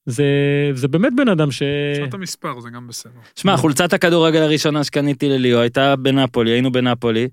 זה, 0.05 0.25
זה 0.73 0.87
באמת 0.87 1.13
בן 1.15 1.27
אדם 1.29 1.51
ש... 1.51 1.61
אפשר 1.91 2.05
את 2.09 2.13
המספר, 2.13 2.59
זה 2.59 2.69
גם 2.69 2.87
בסדר. 2.87 3.11
שמע, 3.35 3.57
חולצת 3.57 3.93
הכדורגל 3.93 4.41
הראשונה 4.41 4.83
שקניתי 4.83 5.29
לליאו 5.29 5.59
הייתה 5.59 5.95
בנפולי, 5.95 6.51
היינו 6.51 6.71
בנפולי. 6.71 7.27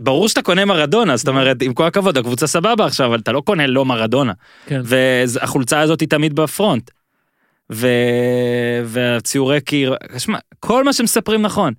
ברור 0.00 0.28
שאתה 0.28 0.42
קונה 0.42 0.64
מרדונה, 0.64 1.16
זאת 1.16 1.28
אומרת, 1.28 1.62
עם 1.62 1.74
כל 1.74 1.86
הכבוד, 1.86 2.18
הקבוצה 2.18 2.46
סבבה 2.46 2.86
עכשיו, 2.86 3.06
אבל 3.06 3.18
אתה 3.18 3.32
לא 3.32 3.40
קונה 3.40 3.66
לא 3.66 3.84
מרדונה. 3.84 4.32
כן. 4.66 4.80
והחולצה 4.84 5.80
הזאת 5.80 6.00
היא 6.00 6.08
תמיד 6.08 6.36
בפרונט. 6.36 6.90
ו... 7.72 7.88
והציורי 8.84 9.60
קיר, 9.60 9.94
שמע, 10.18 10.38
כל 10.66 10.84
מה 10.84 10.92
שמספרים 10.92 11.42
נכון. 11.42 11.72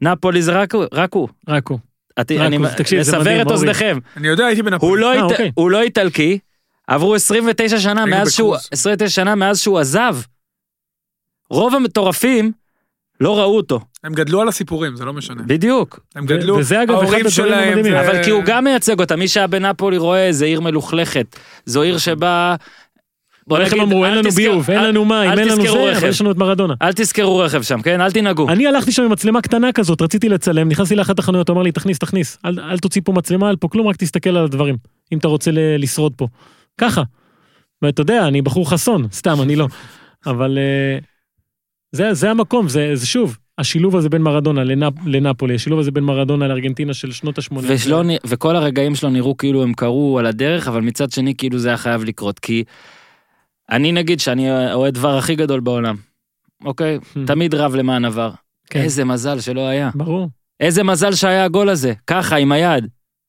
נפולי 0.00 0.42
זה 0.42 0.52
רק 0.52 0.74
הוא, 0.74 0.84
רק 0.92 1.14
הוא. 1.14 1.28
רק 1.48 1.68
הוא. 1.68 1.78
את- 2.20 2.32
רק 2.32 2.38
אני 2.40 2.56
הוא, 2.56 2.66
תקשיב, 2.76 3.02
זה 3.02 3.10
לסבר 3.12 3.20
מדהים, 3.20 3.40
את. 3.40 3.50
אוזניכם. 3.50 3.98
אני 4.16 4.28
יודע, 4.28 4.46
הייתי 4.46 4.60
הוא 4.60 4.70
בנפולי. 4.70 5.00
לא, 5.02 5.06
אה, 5.08 5.14
אית... 5.14 5.22
אוקיי. 5.22 5.50
הוא 5.54 5.70
לא 5.70 5.80
איטלקי, 5.82 6.38
עברו 6.86 7.14
29 7.14 7.78
שנה 7.80 8.06
מאז 8.06 8.32
שהוא, 8.32 8.48
בקרוז. 8.54 8.68
29 8.72 9.08
שנה 9.08 9.34
מאז 9.34 9.60
שהוא 9.60 9.78
עזב. 9.78 10.16
רוב 11.50 11.74
המטורפים 11.74 12.52
לא 13.20 13.38
ראו 13.38 13.56
אותו, 13.56 13.80
הם 14.04 14.12
גדלו 14.14 14.40
על 14.40 14.48
הסיפורים, 14.48 14.96
זה 14.96 15.04
לא 15.04 15.12
משנה. 15.12 15.42
בדיוק. 15.46 16.00
הם 16.14 16.26
גדלו, 16.26 16.56
וזה, 16.56 16.82
אגב, 16.82 16.90
אחד 16.90 17.02
ההורים 17.02 17.26
הדברים 17.26 17.30
שלהם, 17.30 17.68
המדהימים. 17.68 17.92
זה- 17.92 18.00
אבל 18.10 18.24
כי 18.24 18.30
הוא 18.30 18.42
גם 18.46 18.64
מייצג 18.64 19.00
אותה, 19.00 19.16
מי 19.16 19.28
שהיה 19.28 19.46
בנפולי 19.46 19.96
רואה, 19.98 20.28
זה 20.32 20.44
עיר 20.44 20.60
מלוכלכת. 20.60 21.36
זו 21.66 21.82
עיר 21.82 21.98
שבה... 21.98 22.54
בוא 23.46 23.58
איך 23.58 23.72
הם 23.72 23.80
אמרו, 23.80 24.04
אין 24.04 24.14
לנו 24.14 24.30
ביוב, 24.30 24.70
אין 24.70 24.84
לנו 24.84 25.04
מים, 25.04 25.30
אין 25.38 25.48
לנו 25.48 25.62
זה. 25.62 25.98
אבל 25.98 26.08
יש 26.08 26.20
לנו 26.20 26.30
את 26.30 26.36
מרדונה. 26.36 26.74
אל 26.82 26.92
תזכרו 26.92 27.38
רכב 27.38 27.62
שם, 27.62 27.82
כן? 27.82 28.00
אל 28.00 28.12
תנהגו. 28.12 28.48
אני 28.48 28.66
הלכתי 28.66 28.92
שם 28.92 29.02
עם 29.02 29.12
מצלמה 29.12 29.40
קטנה 29.40 29.72
כזאת, 29.72 30.02
רציתי 30.02 30.28
לצלם, 30.28 30.68
נכנסתי 30.68 30.96
לאחת 30.96 31.18
החנויות, 31.18 31.50
אמר 31.50 31.62
לי, 31.62 31.72
תכניס, 31.72 31.98
תכניס, 31.98 32.38
אל, 32.44 32.60
אל 32.60 32.78
תוציא 32.78 33.02
פה 33.04 33.12
מצלמה, 33.12 33.50
אל 33.50 33.56
פה 33.56 33.68
כלום, 33.68 33.86
רק 33.86 33.96
תסתכל 33.96 34.30
על 34.30 34.44
הדברים, 34.44 34.76
אם 35.12 35.18
אתה 35.18 35.28
רוצה 35.28 35.50
לשרוד 35.54 36.12
פה. 36.16 36.26
ככה. 36.78 37.02
ואתה 37.82 38.00
יודע, 38.00 38.28
אני 38.28 38.42
בחור 38.42 38.70
חסון, 38.70 39.06
סתם, 39.12 39.42
אני 39.42 39.56
לא. 39.56 39.68
אבל 40.26 40.58
אה, 40.58 40.98
זה, 41.92 42.14
זה 42.14 42.30
המקום, 42.30 42.68
זה, 42.68 42.90
זה 42.94 43.06
שוב, 43.06 43.38
השילוב 43.58 43.96
הזה 43.96 44.08
בין 44.08 44.22
מרדונה 44.22 44.64
לנפ, 44.64 44.94
לנפולי, 45.06 45.54
השילוב 45.54 45.80
הזה 45.80 45.90
בין 45.90 46.04
מרדונה 46.04 46.48
לארגנטינה 46.48 46.94
של 46.94 47.12
שנות 47.12 47.38
ה-80. 47.38 47.54
ושלא, 47.62 48.02
וכל 48.26 48.56
הרגעים 48.56 48.94
שלו 48.94 49.10
נראו 49.10 49.36
כאילו 49.36 49.62
הם 49.62 49.74
קרו 49.74 50.18
על 50.18 50.26
הדרך, 50.26 50.68
אבל 50.68 50.80
מצד 50.80 51.10
שני 51.10 51.34
כאילו 51.34 51.58
זה 51.58 51.68
היה 51.68 51.76
חייב 51.76 52.04
לקרות, 52.04 52.38
כי 52.38 52.64
אני 53.72 53.92
נגיד 53.92 54.20
שאני 54.20 54.50
האוהד 54.50 54.94
דבר 54.94 55.18
הכי 55.18 55.34
גדול 55.34 55.60
בעולם, 55.60 55.96
אוקיי? 56.64 56.98
תמיד 57.26 57.54
רב 57.54 57.74
למען 57.74 58.04
עבר. 58.04 58.30
Hmm. 58.30 58.70
כן. 58.70 58.80
איזה 58.80 59.04
מזל 59.04 59.40
שלא 59.40 59.66
היה. 59.66 59.90
ברור. 59.94 60.28
איזה 60.60 60.82
מזל 60.82 61.14
שהיה 61.14 61.44
הגול 61.44 61.68
הזה, 61.68 61.92
ככה, 62.06 62.36
עם 62.36 62.52
היד. 62.52 62.86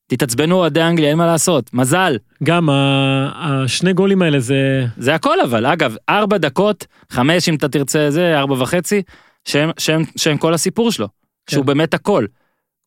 תתעצבנו 0.08 0.56
אוהדי 0.56 0.82
אנגליה, 0.82 1.10
אין 1.10 1.18
מה 1.18 1.26
לעשות, 1.26 1.74
מזל. 1.74 2.18
גם 2.44 2.70
השני 3.36 3.94
גולים 3.94 4.22
האלה 4.22 4.40
זה... 4.40 4.86
זה 4.98 5.16
הכל 5.16 5.42
אבל, 5.42 5.66
אגב, 5.66 5.96
ארבע 6.10 6.38
דקות, 6.38 6.86
חמש 7.12 7.50
אם 7.50 7.56
אתה 7.56 7.70
תרצה 7.70 8.12
זה, 8.12 8.40
ארבע 8.40 8.56
וחצי, 8.64 9.02
שהם, 9.46 9.70
שהם, 9.78 10.04
שהם 10.16 10.38
כל 10.38 10.54
הסיפור 10.54 10.92
שלו. 10.92 11.08
כן. 11.46 11.56
שהוא 11.56 11.66
באמת 11.66 11.94
הכל. 11.94 12.26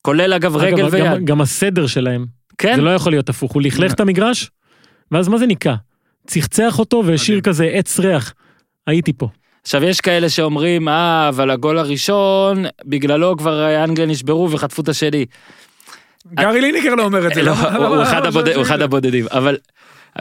כולל 0.02 0.32
אגב 0.32 0.56
רגל 0.56 0.84
אגב, 0.84 0.92
ויד. 0.92 1.04
גם, 1.04 1.24
גם 1.24 1.40
הסדר 1.40 1.86
שלהם, 1.86 2.26
כן, 2.58 2.76
זה 2.76 2.82
לא 2.82 2.94
יכול 2.94 3.12
להיות 3.12 3.28
הפוך, 3.28 3.52
הוא 3.52 3.62
לכלך 3.62 3.92
את 3.92 4.00
המגרש, 4.00 4.50
ואז 5.10 5.28
מה 5.28 5.38
זה 5.38 5.46
ניקה? 5.46 5.74
צחצח 6.26 6.78
אותו 6.78 7.02
והשאיר. 7.06 7.40
כזה 7.40 7.64
עץ 7.64 8.00
ריח. 8.00 8.34
הייתי 8.86 9.12
פה. 9.12 9.28
עכשיו 9.62 9.84
יש 9.84 10.00
כאלה 10.00 10.28
שאומרים, 10.30 10.88
אה, 10.88 11.28
אבל 11.28 11.50
הגול 11.50 11.78
הראשון, 11.78 12.64
בגללו 12.84 13.36
כבר 13.36 13.84
אנגליה 13.84 14.06
נשברו 14.06 14.50
וחטפו 14.50 14.82
את 14.82 14.88
השני. 14.88 15.26
גארי 16.34 16.60
ליניקר 16.60 16.94
לא 16.94 17.04
אומר 17.04 17.26
את 17.26 17.34
זה. 17.34 17.42
לא, 17.42 17.52
הוא- 17.52 18.02
אחד 18.62 18.80
הבודדים, 18.82 19.26
אבל, 19.30 19.56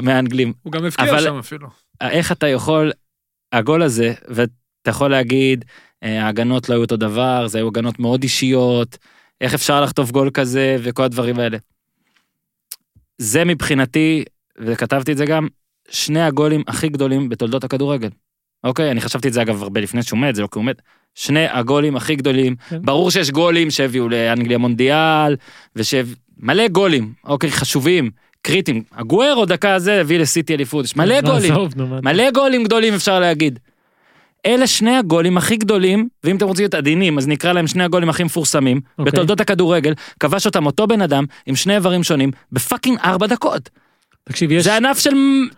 מהאנגלים. 0.01 0.53
הוא 0.63 0.71
גם 0.73 0.85
הבקיע 0.85 1.09
אבל- 1.11 1.23
שם 1.23 1.37
אפילו. 1.39 1.67
איך 2.01 2.31
אתה 2.31 2.47
יכול, 2.47 2.91
הגול 3.51 3.81
הזה, 3.81 4.13
ואתה 4.27 4.51
יכול 4.89 5.11
להגיד, 5.11 5.65
אה, 6.03 6.23
ההגנות 6.25 6.69
לא 6.69 6.73
היו 6.73 6.81
אותו 6.81 6.97
דבר, 6.97 7.47
זה 7.47 7.57
היו 7.57 7.67
הגנות 7.67 7.99
מאוד 7.99 8.23
אישיות, 8.23 8.97
איך 9.41 9.53
אפשר 9.53 9.81
לחטוף 9.81 10.11
גול 10.11 10.29
כזה 10.29 10.77
וכל 10.83 11.03
הדברים 11.03 11.39
האלה. 11.39 11.57
זה 13.17 13.45
מבחינתי, 13.45 14.23
וכתבתי 14.57 15.11
את 15.11 15.17
זה 15.17 15.25
גם, 15.25 15.47
שני 15.89 16.21
הגולים 16.21 16.63
הכי 16.67 16.89
גדולים 16.89 17.29
בתולדות 17.29 17.63
הכדורגל. 17.63 18.09
אוקיי, 18.63 18.91
אני 18.91 19.01
חשבתי 19.01 19.27
את 19.27 19.33
זה 19.33 19.41
אגב 19.41 19.63
הרבה 19.63 19.81
לפני 19.81 20.03
שהוא 20.03 20.19
מת, 20.19 20.35
זה 20.35 20.41
לא 20.41 20.47
כי 20.51 20.59
הוא 20.59 20.65
מת. 20.65 20.81
שני 21.15 21.45
הגולים 21.47 21.95
הכי 21.95 22.15
גדולים, 22.15 22.55
כן. 22.69 22.81
ברור 22.81 23.11
שיש 23.11 23.31
גולים 23.31 23.71
שהביאו 23.71 24.09
לאנגליה 24.09 24.57
מונדיאל, 24.57 25.35
מלא 26.37 26.67
גולים, 26.67 27.13
אוקיי, 27.23 27.51
חשובים, 27.51 28.11
קריטיים. 28.41 28.83
האגוארו 28.95 29.45
דקה 29.45 29.73
הזה 29.73 30.01
הביא 30.01 30.19
לסיטי 30.19 30.55
אליפות, 30.55 30.85
יש 30.85 30.95
מלא 30.95 31.21
גולים. 31.21 31.53
מלא 32.03 32.31
גולים 32.31 32.63
גדולים 32.63 32.93
אפשר 32.93 33.19
להגיד. 33.19 33.59
אלה 34.45 34.67
שני 34.67 34.95
הגולים 34.97 35.37
הכי 35.37 35.57
גדולים, 35.57 36.07
ואם 36.23 36.35
אתם 36.35 36.45
רוצים 36.47 36.63
להיות 36.63 36.73
עדינים, 36.73 37.17
אז 37.17 37.27
נקרא 37.27 37.53
להם 37.53 37.67
שני 37.67 37.83
הגולים 37.83 38.09
הכי 38.09 38.23
מפורסמים, 38.23 38.81
אוקיי. 38.97 39.11
בתולדות 39.11 39.41
הכדורגל, 39.41 39.93
כבש 40.19 40.45
אותם 40.45 40.65
אותו 40.65 40.87
בן 40.87 41.01
אדם, 41.01 41.25
עם 41.45 41.55
שני 41.55 41.75
איברים 41.75 42.03
שונים, 42.03 42.31
ב 42.51 42.57
fucking 42.57 42.99
ארבע 43.03 43.27
דקות. 43.27 43.69
תקשיב, 44.29 44.51
יש... 44.51 44.63
זה 44.63 44.75
ענף 44.77 44.99
של... 44.99 45.09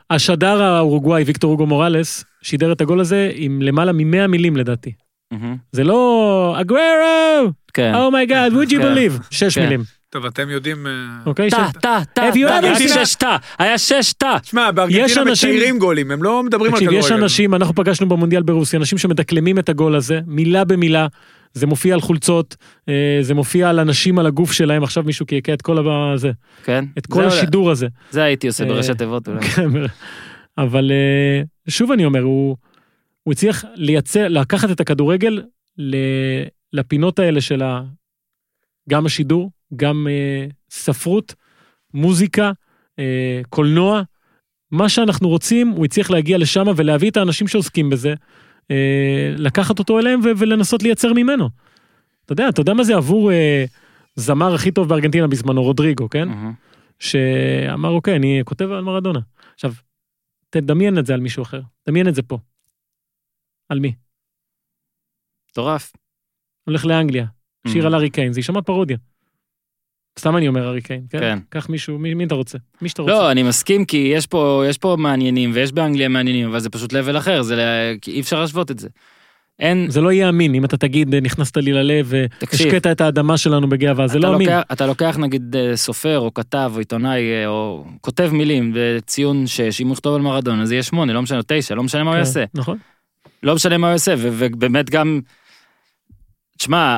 השדר 0.10 0.64
האורוגוואי, 0.64 1.24
ויקטור 1.24 1.52
אוגו 1.52 1.66
מורלס, 1.66 2.24
שידר 2.42 2.72
את 2.72 2.82
הגול 2.82 3.00
הזה 3.00 3.32
עם 3.36 3.62
למעלה 3.62 3.92
מ-100 3.92 4.28
מילים 4.28 4.58
לדעתי. 4.58 4.92
זה 5.72 5.84
לא 5.84 6.56
אגוורו, 6.62 7.52
כן. 7.74 7.96
אומייגאד, 7.96 8.52
would 8.54 8.70
you 8.70 8.78
כן. 8.78 8.82
believe? 8.82 9.24
שש 9.32 9.58
כן. 9.58 9.64
מילים, 9.64 9.84
טוב, 10.10 10.26
אתם 10.26 10.50
יודעים... 10.50 10.88
אה, 10.88 10.92
אוקיי? 11.26 11.50
טה, 11.82 12.00
ever 12.18 12.22
היה 12.52 12.76
seen- 12.76 13.06
שש 13.06 13.16
טה, 13.16 13.38
היה 13.60 13.78
שש 13.78 14.14
טה. 14.14 14.38
שמע, 14.44 14.68
יש 14.70 14.76
בארגנטינה 14.76 15.06
אנשים- 15.06 15.28
מציירים 15.50 15.80
גולים, 15.80 16.12
הם 16.12 16.24
לא 16.24 16.44
מדברים 16.44 16.74
על 16.74 16.80
תקשיב, 16.80 16.90
כדורגל. 16.90 17.06
יש 17.16 17.24
אנשים, 17.24 17.56
אנחנו 17.56 17.76
פגשנו 17.76 18.10
במונדיאל 18.10 18.44
ברוסיה, 18.44 18.80
אנשים 18.80 18.98
שמדקלמים 18.98 19.60
את 19.60 19.70
הגול 19.70 19.96
הזה, 19.96 20.20
מילה 20.28 20.64
במילה, 20.66 21.08
זה 21.54 21.68
מופיע 21.68 21.94
על 21.94 22.02
חולצות, 22.02 22.56
אה, 22.90 22.94
זה 23.22 23.34
מופיע 23.34 23.70
על 23.70 23.80
אנשים 23.80 24.20
על 24.20 24.26
הגוף 24.26 24.52
שלהם, 24.52 24.84
עכשיו 24.84 25.04
מישהו 25.04 25.26
קעקע 25.26 25.54
את 25.54 25.62
כל 25.62 25.90
הזה, 25.90 26.32
כן. 26.64 26.86
את 26.98 27.06
כל 27.08 27.26
השידור 27.26 27.72
הזה. 27.72 27.88
זה 28.12 28.24
הייתי 28.24 28.48
עושה 28.48 28.64
אה, 28.64 28.70
בראשי 28.70 28.94
תיבות 28.94 29.28
אולי. 29.28 29.42
כן, 29.42 29.70
אבל 30.58 30.92
שוב 31.70 31.92
אני 31.92 32.06
אומר, 32.06 32.22
הוא, 32.22 32.58
הוא 33.24 33.32
הצליח 33.32 33.66
לייצר, 33.76 34.28
לקחת 34.28 34.72
את 34.72 34.80
הכדורגל 34.80 35.42
ל- 35.78 35.96
לפינות 36.74 37.20
האלה 37.20 37.42
של 37.42 37.64
ה, 37.64 37.82
גם 38.90 39.06
השידור, 39.06 39.52
גם 39.76 40.08
אה, 40.10 40.46
ספרות, 40.70 41.36
מוזיקה, 41.94 42.52
אה, 43.00 43.42
קולנוע, 43.50 44.02
מה 44.72 44.90
שאנחנו 44.90 45.30
רוצים, 45.30 45.70
הוא 45.70 45.86
הצליח 45.86 46.10
להגיע 46.10 46.38
לשם 46.38 46.66
ולהביא 46.76 47.10
את 47.12 47.18
האנשים 47.18 47.48
שעוסקים 47.48 47.90
בזה, 47.90 48.14
אה, 48.72 49.34
לקחת 49.38 49.80
אותו 49.80 50.00
אליהם 50.00 50.20
ולנסות 50.38 50.84
לייצר 50.84 51.14
ממנו. 51.14 51.50
אתה 52.26 52.34
יודע, 52.34 52.50
אתה 52.50 52.62
יודע 52.62 52.74
מה 52.74 52.84
זה 52.84 52.96
עבור 52.96 53.32
אה, 53.32 53.66
זמר 54.16 54.54
הכי 54.54 54.72
טוב 54.72 54.90
בארגנטינה 54.90 55.28
בזמנו, 55.28 55.64
רודריגו, 55.64 56.10
כן? 56.10 56.28
מהמם. 56.28 56.54
שאמר 57.00 57.90
אוקיי 57.90 58.16
אני 58.16 58.42
כותב 58.46 58.72
על 58.72 58.84
מרדונה. 58.84 59.20
עכשיו, 59.54 59.74
תדמיין 60.50 60.98
את 60.98 61.06
זה 61.06 61.14
על 61.14 61.20
מישהו 61.20 61.44
אחר, 61.44 61.62
דמיין 61.88 62.08
את 62.08 62.16
זה 62.16 62.22
פה. 62.22 62.38
על 63.70 63.80
מי? 63.80 63.94
מטורף. 65.52 65.94
הולך 66.64 66.86
לאנגליה, 66.86 67.26
שיר 67.68 67.84
Mhm. 67.84 67.88
על 67.88 67.96
ארי 67.96 68.10
קיין, 68.10 68.34
זה 68.34 68.40
יישמע 68.40 68.62
פרודיה. 68.62 68.98
סתם 70.18 70.38
אני 70.38 70.48
אומר 70.48 70.68
ארי 70.68 70.82
קיין, 70.82 71.02
כן? 71.10 71.20
כן. 71.20 71.40
קח 71.50 71.70
מישהו, 71.70 72.00
מי, 72.00 72.14
מי 72.14 72.24
אתה 72.24 72.36
רוצה? 72.36 72.58
מי 72.82 72.90
שאתה 72.90 73.02
רוצה. 73.02 73.14
לא, 73.14 73.32
אני 73.32 73.44
מסכים 73.44 73.86
כי 73.86 74.12
יש 74.16 74.28
פה, 74.28 74.64
יש 74.70 74.78
פה 74.78 74.96
מעניינים 75.00 75.52
ויש 75.54 75.72
באנגליה 75.72 76.10
מעניינים, 76.10 76.50
אבל 76.50 76.60
זה 76.60 76.70
פשוט 76.70 76.94
level 76.94 77.18
אחר, 77.18 77.42
זה 77.42 77.56
אי 78.08 78.20
אפשר 78.20 78.40
להשוות 78.40 78.72
את 78.72 78.80
זה. 78.80 78.88
אין, 79.60 79.90
זה 79.90 80.02
לא 80.02 80.12
יהיה 80.12 80.30
אמין 80.30 80.56
אם 80.56 80.66
אתה 80.66 80.78
תגיד 80.78 81.16
נכנסת 81.16 81.58
לי 81.58 81.74
ללב 81.74 82.14
תקשיב. 82.40 82.68
והשקית 82.68 82.88
את 82.88 83.02
האדמה 83.02 83.38
שלנו 83.38 83.70
בגאווה, 83.70 84.08
זה 84.08 84.20
לא 84.20 84.36
אמין. 84.36 84.50
לוקח, 84.50 84.62
אתה 84.72 84.86
לוקח 84.86 85.18
נגיד 85.20 85.56
אה, 85.56 85.76
סופר 85.76 86.20
או 86.20 86.34
כתב 86.34 86.72
או 86.74 86.80
עיתונאי 86.80 87.22
אה, 87.22 87.48
או 87.48 87.86
כותב 88.02 88.30
מילים 88.34 88.72
בציון 88.76 89.48
6, 89.48 89.82
אם 89.82 89.88
הוא 89.88 89.94
יכתוב 89.94 90.16
על 90.16 90.22
מרדונה 90.22 90.66
זה 90.66 90.74
יהיה 90.74 90.84
8, 90.84 91.14
לא 91.14 91.22
משנה, 91.22 91.40
9, 91.48 91.76
לא 91.76 91.84
משנה 91.84 92.04
מה 92.04 92.10
הוא 92.10 92.16
כן, 92.16 92.20
יעשה. 92.20 92.44
נכון. 92.54 92.78
לא 93.44 93.56
משנה 93.56 93.78
מה 93.78 93.88
הוא 93.88 93.92
יעשה, 93.92 94.16
ובאמת 94.18 94.90
גם, 94.90 95.20
תשמע, 96.58 96.98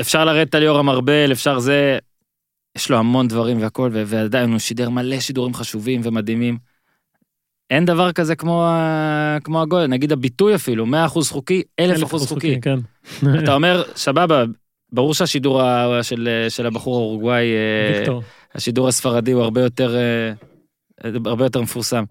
אפשר 0.00 0.24
לרדת 0.24 0.54
על 0.54 0.62
יורם 0.62 0.88
ארבל, 0.88 1.32
אפשר 1.32 1.58
זה, 1.58 1.98
יש 2.76 2.90
לו 2.90 2.96
המון 2.96 3.28
דברים 3.28 3.62
והכל, 3.62 3.90
ועדיין 3.92 4.50
הוא 4.50 4.58
שידר 4.58 4.90
מלא 4.90 5.20
שידורים 5.20 5.54
חשובים 5.54 6.00
ומדהימים. 6.04 6.58
אין 7.70 7.84
דבר 7.84 8.12
כזה 8.12 8.36
כמו, 8.36 8.68
כמו 9.44 9.62
הגול, 9.62 9.86
נגיד 9.86 10.12
הביטוי 10.12 10.54
אפילו, 10.54 10.86
100% 10.86 10.88
חוקי, 11.30 11.62
1000% 11.80 12.26
חוקי. 12.28 12.60
כן. 12.60 12.78
אתה 13.44 13.54
אומר, 13.54 13.82
סבבה, 13.94 14.44
ברור 14.92 15.14
שהשידור 15.14 15.62
של, 16.02 16.46
של 16.48 16.66
הבחור 16.66 16.96
האורוגוואי, 16.96 17.46
אה. 17.52 18.18
השידור 18.54 18.88
הספרדי 18.88 19.32
הוא 19.32 19.42
הרבה 19.42 19.60
יותר, 19.60 19.96
אה, 19.96 20.32
הרבה 21.26 21.44
יותר 21.44 21.60
מפורסם. 21.60 22.04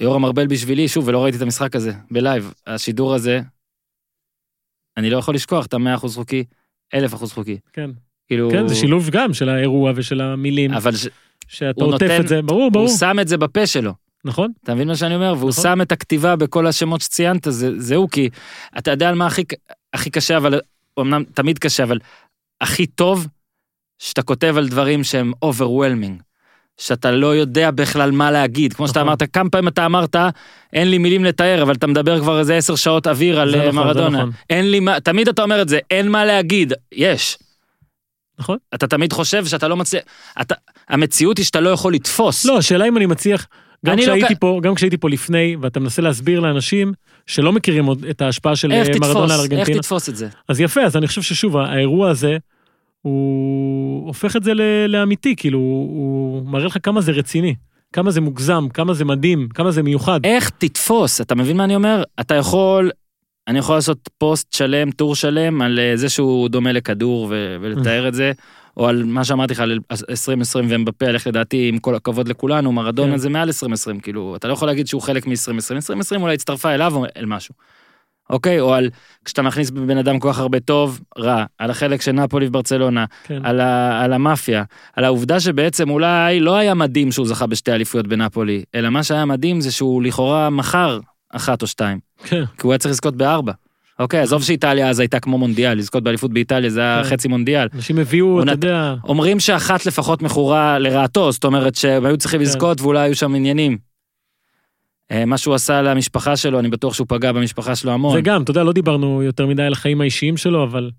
יורם 0.00 0.24
ארבל 0.24 0.46
בשבילי, 0.46 0.88
שוב, 0.88 1.08
ולא 1.08 1.24
ראיתי 1.24 1.36
את 1.36 1.42
המשחק 1.42 1.76
הזה, 1.76 1.92
בלייב, 2.10 2.54
השידור 2.66 3.14
הזה, 3.14 3.40
אני 4.96 5.10
לא 5.10 5.18
יכול 5.18 5.34
לשכוח 5.34 5.66
את 5.66 5.74
המאה 5.74 5.94
אחוז 5.94 6.16
חוקי, 6.16 6.44
אלף 6.94 7.14
אחוז 7.14 7.32
חוקי. 7.32 7.58
כן. 7.72 7.90
כאילו... 8.28 8.50
כן, 8.50 8.68
זה 8.68 8.74
שילוב 8.74 9.10
גם 9.10 9.34
של 9.34 9.48
האירוע 9.48 9.92
ושל 9.96 10.20
המילים, 10.20 10.72
אבל 10.74 10.96
ש... 10.96 11.06
שאתה 11.48 11.84
עוטף 11.84 12.02
נותן- 12.02 12.20
את 12.20 12.28
זה, 12.28 12.42
ברור, 12.42 12.70
ברור, 12.70 12.88
הוא 12.88 12.96
שם 12.98 13.16
את 13.20 13.28
זה 13.28 13.36
בפה 13.36 13.66
שלו. 13.66 13.92
נכון? 14.24 14.52
אתה 14.64 14.74
מבין 14.74 14.88
מה 14.88 14.96
שאני 14.96 15.14
אומר? 15.14 15.34
והוא 15.38 15.50
נכון. 15.50 15.62
שם 15.62 15.80
את 15.82 15.92
הכתיבה 15.92 16.36
בכל 16.36 16.66
השמות 16.66 17.00
שציינת, 17.00 17.46
זה, 17.50 17.80
זה 17.80 17.96
הוא, 17.96 18.08
כי 18.08 18.28
אתה 18.78 18.90
יודע 18.90 19.08
על 19.08 19.14
מה 19.14 19.26
הכי, 19.26 19.42
הכי 19.92 20.10
קשה, 20.10 20.36
אבל 20.36 20.60
אמנם 21.00 21.24
תמיד 21.34 21.58
קשה, 21.58 21.82
אבל 21.82 21.98
הכי 22.60 22.86
טוב, 22.86 23.26
שאתה 23.98 24.22
כותב 24.22 24.54
על 24.58 24.68
דברים 24.68 25.04
שהם 25.04 25.32
overwhelming. 25.44 26.22
שאתה 26.78 27.10
לא 27.10 27.36
יודע 27.36 27.70
בכלל 27.70 28.10
מה 28.10 28.30
להגיד. 28.30 28.72
כמו 28.72 28.88
שאתה 28.88 29.00
נכון. 29.00 29.08
אמרת, 29.08 29.22
כמה 29.32 29.50
פעמים 29.50 29.68
אתה 29.68 29.86
אמרת, 29.86 30.16
אין 30.72 30.90
לי 30.90 30.98
מילים 30.98 31.24
לתאר, 31.24 31.62
אבל 31.62 31.74
אתה 31.74 31.86
מדבר 31.86 32.20
כבר 32.20 32.38
איזה 32.38 32.56
עשר 32.56 32.76
שעות 32.76 33.06
אוויר 33.06 33.40
על 33.40 33.54
אה, 33.54 33.68
נכון, 33.68 33.74
מרדונה. 33.86 34.18
נכון. 34.18 34.30
אין 34.50 34.70
לי 34.70 34.80
מה, 34.80 35.00
תמיד 35.00 35.28
אתה 35.28 35.42
אומר 35.42 35.62
את 35.62 35.68
זה, 35.68 35.78
אין 35.90 36.08
מה 36.08 36.24
להגיד. 36.24 36.72
יש. 36.92 37.38
נכון. 38.42 38.56
אתה 38.74 38.86
תמיד 38.86 39.12
חושב 39.12 39.44
שאתה 39.46 39.68
לא 39.68 39.76
מצליח, 39.76 40.02
אתה, 40.40 40.54
המציאות 40.88 41.38
היא 41.38 41.46
שאתה 41.46 41.60
לא 41.60 41.70
יכול 41.70 41.94
לתפוס. 41.94 42.44
לא, 42.44 42.58
השאלה 42.58 42.88
אם 42.88 42.96
אני 42.96 43.06
מצליח, 43.06 43.46
גם 43.86 43.92
אני 43.92 44.06
לא 44.06 44.12
כשהייתי 44.12 44.34
כ- 44.34 44.38
פה, 44.38 44.60
גם 44.62 44.74
כשהייתי 44.74 44.96
פה 44.96 45.10
לפני, 45.10 45.56
ואתה 45.60 45.80
מנסה 45.80 46.02
להסביר 46.02 46.40
לאנשים 46.40 46.92
שלא 47.26 47.52
מכירים 47.52 47.84
עוד 47.86 48.04
את 48.04 48.22
ההשפעה 48.22 48.56
של 48.56 48.72
איך 48.72 48.88
אה, 48.88 48.94
מרדונה 49.00 49.24
על 49.34 49.40
איך 49.40 49.40
ארגנטינה, 49.52 49.78
תתפוס 49.78 50.08
את 50.08 50.16
זה? 50.16 50.28
אז 50.48 50.60
יפה, 50.60 50.80
אז 50.80 50.96
אני 50.96 51.06
חושב 51.06 51.22
ששוב, 51.22 51.56
האירוע 51.56 52.10
הזה, 52.10 52.36
הוא 53.02 54.06
הופך 54.06 54.36
את 54.36 54.44
זה 54.44 54.54
ל- 54.54 54.86
לאמיתי, 54.88 55.36
כאילו, 55.36 55.58
הוא 55.58 56.46
מראה 56.46 56.66
לך 56.66 56.76
כמה 56.82 57.00
זה 57.00 57.12
רציני, 57.12 57.54
כמה 57.92 58.10
זה 58.10 58.20
מוגזם, 58.20 58.66
כמה 58.74 58.94
זה 58.94 59.04
מדהים, 59.04 59.48
כמה 59.54 59.70
זה 59.70 59.82
מיוחד. 59.82 60.20
איך 60.24 60.50
תתפוס, 60.58 61.20
אתה 61.20 61.34
מבין 61.34 61.56
מה 61.56 61.64
אני 61.64 61.74
אומר? 61.74 62.02
אתה 62.20 62.34
יכול, 62.34 62.90
אני 63.48 63.58
יכול 63.58 63.74
לעשות 63.74 64.10
פוסט 64.18 64.52
שלם, 64.52 64.90
טור 64.90 65.14
שלם, 65.14 65.62
על 65.62 65.78
אה, 65.78 65.96
זה 65.96 66.08
שהוא 66.08 66.48
דומה 66.48 66.72
לכדור 66.72 67.26
ו- 67.30 67.56
ולתאר 67.60 68.08
את 68.08 68.14
זה, 68.14 68.32
או 68.76 68.88
על 68.88 69.04
מה 69.04 69.24
שאמרתי 69.24 69.54
לך, 69.54 69.60
על 69.60 69.78
2020 70.10 70.66
ואמבפה, 70.70 71.06
על 71.06 71.14
איך 71.14 71.26
לדעתי, 71.26 71.68
עם 71.68 71.78
כל 71.78 71.94
הכבוד 71.94 72.28
לכולנו, 72.28 72.72
מרדונה 72.72 73.12
כן. 73.12 73.18
זה 73.18 73.30
מעל 73.30 73.48
2020, 73.48 74.00
כאילו, 74.00 74.36
אתה 74.36 74.48
לא 74.48 74.52
יכול 74.52 74.68
להגיד 74.68 74.86
שהוא 74.86 75.02
חלק 75.02 75.26
מ-2020, 75.26 75.52
2020 75.74 76.22
אולי 76.22 76.34
הצטרפה 76.34 76.74
אליו 76.74 76.94
או 76.96 77.04
אל 77.16 77.26
משהו. 77.26 77.54
אוקיי? 78.30 78.60
או 78.60 78.74
על 78.74 78.90
כשאתה 79.24 79.42
מכניס 79.42 79.70
בבן 79.70 79.98
אדם 79.98 80.18
כל 80.18 80.32
כך 80.32 80.38
הרבה 80.38 80.60
טוב, 80.60 81.00
רע, 81.18 81.44
על 81.58 81.70
החלק 81.70 82.02
של 82.02 82.12
נפולי 82.12 82.46
וברצלונה, 82.46 83.04
כן. 83.24 83.40
על, 83.44 83.60
ה, 83.60 84.02
על 84.04 84.12
המאפיה, 84.12 84.64
על 84.96 85.04
העובדה 85.04 85.40
שבעצם 85.40 85.90
אולי 85.90 86.40
לא 86.40 86.56
היה 86.56 86.74
מדהים 86.74 87.12
שהוא 87.12 87.26
זכה 87.26 87.46
בשתי 87.46 87.72
אליפויות 87.72 88.06
בנפולי, 88.06 88.62
אלא 88.74 88.90
מה 88.90 89.02
שהיה 89.02 89.24
מדהים 89.24 89.60
זה 89.60 89.72
שהוא 89.72 90.02
לכאורה 90.02 90.50
מכר 90.50 91.00
אחת 91.32 91.62
או 91.62 91.66
שתיים, 91.66 91.98
כן. 92.24 92.44
כי 92.46 92.62
הוא 92.62 92.72
היה 92.72 92.78
צריך 92.78 92.92
לזכות 92.92 93.16
בארבע. 93.16 93.52
אוקיי, 93.98 94.20
עזוב 94.20 94.42
שאיטליה 94.42 94.88
אז 94.88 95.00
הייתה 95.00 95.20
כמו 95.20 95.38
מונדיאל, 95.38 95.78
לזכות 95.78 96.02
באליפות 96.02 96.32
באיטליה 96.32 96.70
זה 96.70 96.80
היה 96.80 97.02
כן. 97.04 97.10
חצי 97.10 97.28
מונדיאל. 97.28 97.68
אנשים 97.74 97.98
הביאו, 97.98 98.42
אתה 98.42 98.50
יודע, 98.50 98.94
אומרים 99.04 99.40
שאחת 99.40 99.86
לפחות 99.86 100.22
מכורה 100.22 100.78
לרעתו, 100.78 101.32
זאת 101.32 101.44
אומרת 101.44 101.74
שהם 101.74 102.06
היו 102.06 102.16
צריכים 102.16 102.40
כן. 102.40 102.46
לזכות 102.46 102.80
ואולי 102.80 103.00
היו 103.00 103.14
שם 103.14 103.34
עניינים. 103.34 103.78
אה, 105.10 105.24
מה 105.24 105.38
שהוא 105.38 105.54
עשה 105.54 105.82
למשפחה 105.82 106.36
שלו, 106.36 106.58
אני 106.58 106.68
בטוח 106.68 106.94
שהוא 106.94 107.06
פגע 107.08 107.32
במשפחה 107.32 107.76
שלו 107.76 107.92
המון. 107.92 108.16
זה 108.16 108.20
גם, 108.20 108.42
אתה 108.42 108.50
יודע, 108.50 108.62
לא 108.62 108.72
דיברנו 108.72 109.22
יותר 109.22 109.46
מדי 109.46 109.62
על 109.62 109.72
החיים 109.72 110.00
האישיים 110.00 110.36
שלו, 110.36 110.64
אבל 110.64 110.90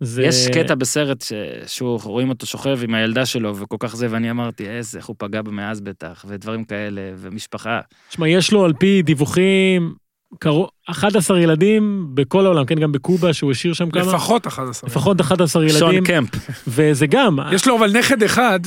זה... 0.00 0.22
יש 0.22 0.48
קטע 0.48 0.74
בסרט 0.74 1.22
ש... 1.22 1.32
שהוא 1.66 2.00
רואים 2.04 2.28
אותו 2.28 2.46
שוכב 2.46 2.78
עם 2.82 2.94
הילדה 2.94 3.26
שלו 3.26 3.56
וכל 3.56 3.76
כך 3.80 3.96
זה 3.96 4.06
ואני 4.10 4.30
אמרתי 4.30 4.68
איזה 4.68 4.98
איך 4.98 5.06
הוא 5.06 5.16
פגע 5.18 5.42
בה 5.42 5.50
מאז 5.50 5.80
בטח 5.80 6.24
ודברים 6.28 6.64
כאלה 6.64 7.00
ומשפחה. 7.16 7.80
תשמע, 8.08 8.28
יש 8.28 8.52
לו 8.52 8.64
על 8.64 8.72
פי 8.72 9.02
דיווחים, 9.02 9.94
קרוב, 10.38 10.68
11 10.86 11.40
ילדים 11.40 12.06
בכל 12.14 12.46
העולם, 12.46 12.64
כן, 12.64 12.74
גם 12.74 12.92
בקובה, 12.92 13.32
שהוא 13.32 13.50
השאיר 13.50 13.72
שם 13.72 13.90
כמה, 13.90 14.02
לפחות 14.02 14.46
11. 14.46 14.90
לפחות 14.90 15.20
11 15.20 15.68
שון 15.68 15.82
ילדים, 15.88 16.04
קמפ. 16.04 16.30
וזה 16.68 17.06
גם, 17.06 17.38
יש 17.52 17.66
לו 17.66 17.76
אבל 17.78 17.98
נכד 17.98 18.22
אחד, 18.22 18.60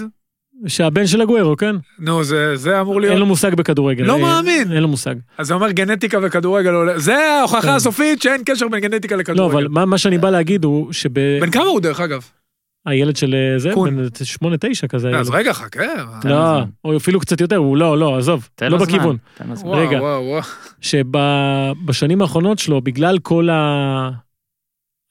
שהבן 0.67 1.07
של 1.07 1.21
הגוורו, 1.21 1.57
כן? 1.57 1.75
נו, 1.99 2.23
זה 2.23 2.55
זה 2.55 2.81
אמור 2.81 2.93
אין 2.93 3.03
לו 3.03 3.15
להיות... 3.15 3.27
מושג 3.27 3.53
בכדורגל. 3.55 4.03
לא 4.03 4.13
אה, 4.13 4.19
מאמין. 4.19 4.71
אין 4.71 4.81
לו 4.81 4.87
מושג. 4.87 5.15
אז 5.37 5.47
זה 5.47 5.53
אומר 5.53 5.71
גנטיקה 5.71 6.17
וכדורגל 6.21 6.73
עולה... 6.73 6.99
זה 6.99 7.11
כן. 7.11 7.37
ההוכחה 7.39 7.75
הסופית 7.75 8.21
שאין 8.21 8.41
קשר 8.45 8.67
בין 8.67 8.79
גנטיקה 8.79 9.15
לא, 9.15 9.21
לכדורגל. 9.21 9.57
אבל 9.57 9.67
מה 9.67 9.85
מה 9.85 9.97
שאני 9.97 10.17
בא 10.17 10.29
להגיד 10.29 10.63
הוא 10.63 10.91
בן 11.41 11.51
כמה 11.51 11.63
הוא 11.63 11.81
דרך 11.81 11.99
אגב? 11.99 12.21
שהילד 12.87 13.15
של 13.15 13.35
אה, 13.35 13.59
זה. 13.59 13.71
בן 13.75 14.05
8-9 14.83 14.87
כזה. 14.87 15.09
אז 15.09 15.29
הילד. 15.29 15.39
רגע, 15.39 15.53
חכה. 15.53 15.85
לא. 16.23 16.61
או 16.85 16.97
אפילו 16.97 17.19
קצת 17.19 17.41
יותר, 17.41 17.57
הוא 17.57 17.77
לא, 17.77 17.97
לא, 17.97 18.17
עזוב, 18.17 18.49
לא 18.61 18.69
זמן, 18.69 18.87
בכיוון. 18.87 19.17
תן 19.35 19.47
לו 19.49 19.55
זמן. 19.55 19.69
וואו, 19.69 20.33
רגע. 20.33 20.47
שבשנים 20.81 22.21
האחרונות 22.21 22.59
שלו, 22.59 22.81
בגלל 22.81 23.19
כל 23.19 23.49
ה... 23.49 24.09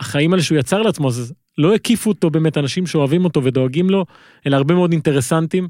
החיים 0.01 0.33
האלה 0.33 0.43
שהוא 0.43 0.59
יצר 0.59 0.83
לעצמו, 0.83 1.09
אז 1.09 1.35
לא 1.59 1.75
הקיפו 1.75 2.11
אותו 2.11 2.31
באמת 2.31 2.59
אנשים 2.59 2.87
שאוהבים 2.87 3.25
אותו 3.25 3.45
ודואגים 3.45 3.91
לו, 3.91 4.05
אלא 4.47 4.57
הרבה 4.57 4.75
מאוד 4.75 4.93
אינטרסנטים 4.93 5.69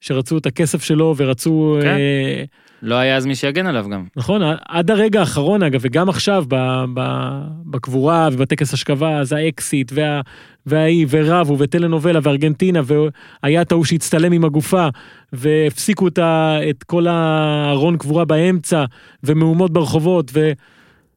שרצו 0.00 0.38
את 0.38 0.46
הכסף 0.46 0.82
שלו 0.82 1.14
ורצו... 1.16 1.78
כן. 1.82 1.88
אה, 1.88 2.44
לא 2.82 2.94
היה 2.94 3.16
אז 3.16 3.26
מי 3.26 3.34
שיגן 3.34 3.66
עליו 3.66 3.86
גם. 3.92 4.04
נכון, 4.16 4.42
עד 4.68 4.90
הרגע 4.90 5.20
האחרון 5.20 5.62
אגב, 5.62 5.80
וגם 5.82 6.08
עכשיו 6.08 6.44
ב, 6.48 6.84
ב, 6.94 7.00
בקבורה 7.66 8.28
ובטקס 8.32 8.74
השכבה, 8.74 9.18
אז 9.18 9.32
האקסיט 9.32 9.92
וה, 9.94 10.20
והאי 10.66 11.06
ורבו 11.08 11.58
וטלנובלה 11.58 12.20
וארגנטינה, 12.22 12.80
והיה 12.84 13.62
את 13.62 13.72
ההוא 13.72 13.84
שהצטלם 13.84 14.32
עם 14.32 14.44
הגופה, 14.44 14.88
והפסיקו 15.32 16.08
את, 16.08 16.18
ה, 16.18 16.58
את 16.70 16.82
כל 16.82 17.06
הארון 17.06 17.96
קבורה 17.96 18.24
באמצע, 18.24 18.84
ומהומות 19.24 19.72
ברחובות, 19.72 20.30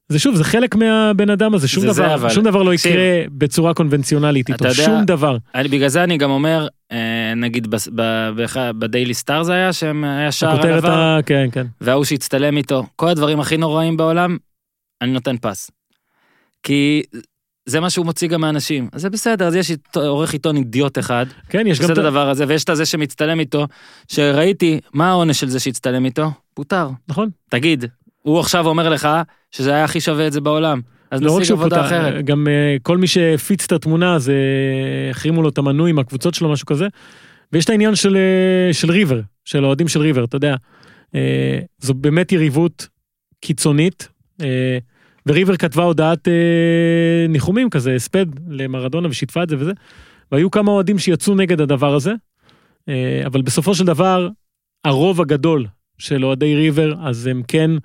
וזה 0.10 0.20
שוב, 0.20 0.36
זה 0.36 0.44
חלק 0.44 0.76
מהבן 0.76 1.30
אדם 1.30 1.54
הזה, 1.54 1.68
שום 1.68 1.84
זה 1.88 1.92
זה, 1.94 2.02
דבר, 2.04 2.14
אבל- 2.14 2.30
שום 2.30 2.44
דבר 2.44 2.64
לא. 2.64 2.74
יקרה 2.74 2.94
בצורה 3.32 3.74
קונבנציונלית 3.74 4.50
איתו, 4.50 4.66
יודע- 4.66 4.76
שום 4.76 5.06
דבר. 5.06 5.38
אני, 5.56 5.68
בגלל 5.68 5.88
זה 5.90 6.04
אני 6.04 6.18
גם 6.18 6.30
אומר, 6.32 6.68
אה, 6.92 7.34
נגיד 7.36 7.68
בדיילי 8.80 9.14
סטאר 9.14 9.44
זה 9.44 9.54
היה, 9.54 9.74
שהם 9.74 10.04
היה 10.04 10.32
שער 10.32 10.68
עבר, 10.68 10.92
ה... 10.92 11.20
כן, 11.26 11.48
כן. 11.52 11.68
וההוא 11.82 12.04
שהצטלם 12.06 12.58
איתו, 12.58 12.86
כל 12.96 13.08
הדברים 13.10 13.40
הכי 13.40 13.58
נוראים 13.58 13.98
בעולם, 13.98 14.38
אני 15.02 15.12
נותן 15.12 15.36
פס. 15.38 15.72
כי 16.64 17.04
זה 17.66 17.80
מה 17.80 17.90
שהוא 17.90 18.06
מוציא 18.06 18.28
גם 18.28 18.42
מאנשים. 18.42 18.90
אז 18.94 19.02
זה 19.02 19.10
בסדר, 19.10 19.48
אז 19.48 19.56
יש 19.56 19.72
עורך 19.96 20.34
עיתון 20.34 20.58
אידיוט 20.58 21.00
אחד, 21.00 21.26
כן, 21.50 21.68
יש 21.68 21.80
גם 21.80 21.92
את. 21.92 21.98
הדבר 21.98 22.30
הזה, 22.30 22.46
ויש 22.48 22.64
את 22.64 22.70
הזה 22.70 22.86
שמצטלם 22.86 23.40
איתו, 23.40 23.68
שראיתי, 24.12 24.80
מה 24.94 25.10
העונש 25.10 25.40
של 25.40 25.48
זה 25.50 25.60
שהצטלם 25.60 26.06
איתו? 26.06 26.32
פוטר. 26.54 26.90
נכון. 27.08 27.30
תגיד, 27.50 27.86
הוא 28.24 28.40
עכשיו 28.40 28.68
אומר 28.68 28.90
לך 28.90 29.10
שזה 29.52 29.74
היה 29.74 29.84
הכי 29.84 30.02
שווה 30.02 30.28
את 30.28 30.34
זה 30.34 30.42
בעולם. 30.42 30.82
אז 31.12 31.22
לא 31.22 31.40
נשיג 31.40 31.52
עבודה 31.52 31.76
פוטר, 31.76 31.88
אחרת. 31.88 32.26
גם 32.26 32.48
אה, 32.48 32.76
כל 32.82 32.98
מי 32.98 33.08
שהפיץ 33.08 33.64
את 33.66 33.72
התמונה, 33.72 34.20
זה 34.20 34.36
החרימו 35.12 35.42
לו 35.42 35.50
את 35.50 35.58
המנוי 35.58 35.90
עם 35.90 36.00
הקבוצות 36.00 36.34
שלו, 36.34 36.52
משהו 36.52 36.66
כזה. 36.66 36.88
ויש 37.54 37.66
את 37.66 37.70
העניין 37.70 37.96
של, 37.96 38.16
אה, 38.16 38.74
של 38.74 38.92
ריבר, 38.92 39.22
של 39.46 39.64
האוהדים 39.64 39.88
של 39.88 40.02
ריבר, 40.02 40.24
אתה 40.24 40.36
יודע. 40.36 40.56
אה, 41.16 41.60
זו 41.80 41.94
באמת 41.94 42.32
יריבות 42.32 42.88
קיצונית, 43.42 44.08
אה, 44.42 44.78
וריבר 45.26 45.58
כתבה 45.58 45.84
הודעת 45.84 46.28
אה, 46.28 47.28
ניחומים 47.30 47.70
כזה, 47.70 47.96
הספד 47.96 48.26
למרדונה 48.50 49.08
ושיתפה 49.10 49.44
את 49.44 49.50
זה 49.50 49.56
וזה, 49.60 49.72
והיו 50.32 50.52
כמה 50.52 50.72
אוהדים 50.72 51.00
שיצאו 51.00 51.36
נגד 51.36 51.62
הדבר 51.62 51.96
הזה, 51.96 52.14
אה, 52.90 53.22
אבל 53.26 53.42
בסופו 53.42 53.76
של 53.76 53.86
דבר, 53.86 54.30
הרוב 54.86 55.22
הגדול 55.22 55.66
של 55.98 56.26
אוהדי 56.26 56.56
ריבר, 56.56 56.94
אז 57.04 57.28
הם 57.28 57.42
כן 57.48 57.72
אה, 57.72 57.78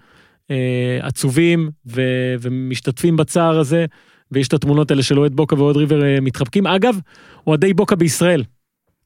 עצובים 1.03 1.71
ו- 1.87 2.35
ומשתתפים 2.41 3.17
בצער 3.17 3.59
הזה, 3.59 3.87
ויש 4.33 4.49
את 4.49 4.55
התמונות 4.55 4.91
האלה 4.91 5.03
של 5.03 5.19
אוהד 5.19 5.35
בוקה 5.35 5.57
ואוהד 5.57 5.77
ריבר 5.77 6.05
אה, 6.05 6.21
מתחבקים. 6.21 6.67
אגב, 6.67 6.99
אוהדי 7.47 7.75
בוקה 7.75 7.97
בישראל, 7.97 8.45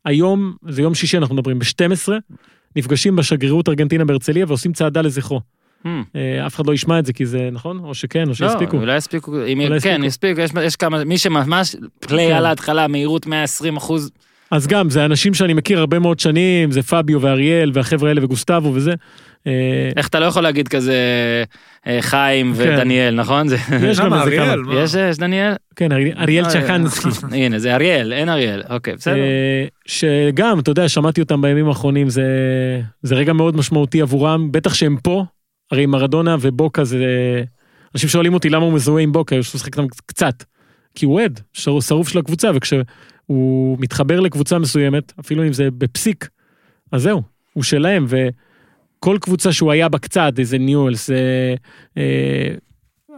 היום, 0.05 0.55
זה 0.68 0.82
יום 0.82 0.95
שישי 0.95 1.18
אנחנו 1.18 1.34
מדברים, 1.34 1.59
ב-12, 1.59 2.12
נפגשים 2.76 3.16
בשגרירות 3.16 3.68
ארגנטינה 3.68 4.05
בהרצליה 4.05 4.45
ועושים 4.49 4.72
צעדה 4.72 5.03
לזכרו. 5.03 5.40
Hmm. 5.84 5.88
אה, 6.16 6.47
אף 6.47 6.55
אחד 6.55 6.66
לא 6.66 6.74
ישמע 6.74 6.99
את 6.99 7.07
זה 7.07 7.12
כי 7.12 7.26
זה 7.26 7.49
נכון, 7.53 7.78
או 7.78 7.95
שכן, 7.95 8.28
או 8.28 8.34
שיספיקו. 8.34 8.76
לא, 8.76 8.82
אולי 8.82 8.97
יספיקו, 8.97 9.47
אם 9.47 9.61
אולי 9.61 9.80
כן. 9.80 10.05
יספיקו, 10.05 10.40
יש, 10.40 10.51
יש 10.62 10.76
כמה, 10.76 11.05
מי 11.05 11.18
שממש 11.18 11.76
פליי 12.01 12.28
כן. 12.28 12.34
על 12.34 12.47
ההתחלה, 12.47 12.88
מהירות 12.88 13.26
120 13.26 13.76
אחוז, 13.76 14.11
אז 14.53 14.66
גם, 14.66 14.90
זה 14.90 15.05
אנשים 15.05 15.34
שאני 15.34 15.55
מכיר 15.55 15.78
הרבה 15.78 15.99
מאוד 15.99 16.20
שנים, 16.20 16.70
זה 16.70 16.82
פביו 16.82 17.20
ואריאל 17.20 17.70
והחבר'ה 17.74 18.09
האלה 18.09 18.24
וגוסטבו 18.24 18.70
וזה. 18.74 18.95
אה, 19.47 19.53
איך 19.97 20.09
אתה 20.09 20.20
לא 20.20 20.24
יכול 20.24 20.43
להגיד 20.43 20.68
כזה 20.68 20.95
אה, 21.86 21.99
חיים 22.03 22.55
כן. 22.55 22.61
ודניאל, 22.74 23.14
נכון? 23.14 23.49
זה, 23.49 23.57
יש 23.82 24.01
גם 24.01 24.14
איזה 24.14 24.36
כמה. 24.36 24.57
מה? 24.57 24.74
יש, 24.74 24.95
יש 24.95 25.18
דניאל? 25.18 25.53
כן, 25.76 25.93
ארי- 25.93 26.12
אריאל 26.18 26.45
אה, 26.45 26.51
צ'קנסקי. 26.51 27.09
הנה, 27.36 27.59
זה 27.59 27.74
אריאל, 27.74 28.12
אין 28.12 28.28
אריאל, 28.28 28.62
אוקיי, 28.70 28.95
בסדר. 28.95 29.14
אה, 29.14 29.64
שגם, 29.86 30.59
אתה 30.59 30.70
יודע, 30.70 30.88
שמעתי 30.88 31.20
אותם 31.20 31.43
בימים 31.43 31.68
האחרונים, 31.68 32.09
זה, 32.09 32.24
זה 33.03 33.14
רגע 33.14 33.32
מאוד 33.32 33.57
משמעותי 33.57 34.01
עבורם, 34.01 34.53
בטח 34.53 34.74
שהם 34.74 34.97
פה, 35.03 35.24
הרי 35.70 35.86
מרדונה 35.86 36.36
ובוקה 36.40 36.84
זה... 36.84 37.05
אנשים 37.95 38.09
שואלים 38.09 38.34
אותי 38.34 38.49
למה 38.51 38.64
הוא 38.64 38.72
מזוהה 38.72 39.03
עם 39.03 39.12
בוקה, 39.12 39.36
יש 39.36 39.55
לו 39.55 39.59
לשחק 39.59 39.78
איתם 39.78 39.86
קצת. 40.07 40.45
כי 40.95 41.07
הוא 41.07 41.14
אוהד, 41.14 41.40
שר- 41.53 41.80
שרוף 41.80 42.09
של 42.09 42.18
הקבוצה, 42.18 42.51
וכשהוא 42.55 43.76
מתחבר 43.80 44.20
לקבוצה 44.20 44.59
מסוימת, 44.59 45.12
אפילו 45.20 45.47
אם 45.47 45.53
זה 45.53 45.68
בפסיק, 45.78 46.28
אז 46.93 47.03
זהו, 47.03 47.22
הוא 47.53 47.62
שלהם, 47.64 48.07
וכל 49.03 49.18
קבוצה 49.20 49.53
שהוא 49.53 49.72
היה 49.72 49.88
בה 49.88 49.98
קצת, 49.98 50.32
איזה 50.38 50.59
ניואלס, 50.59 51.11
אה, 51.11 51.55
אה, 51.96 52.55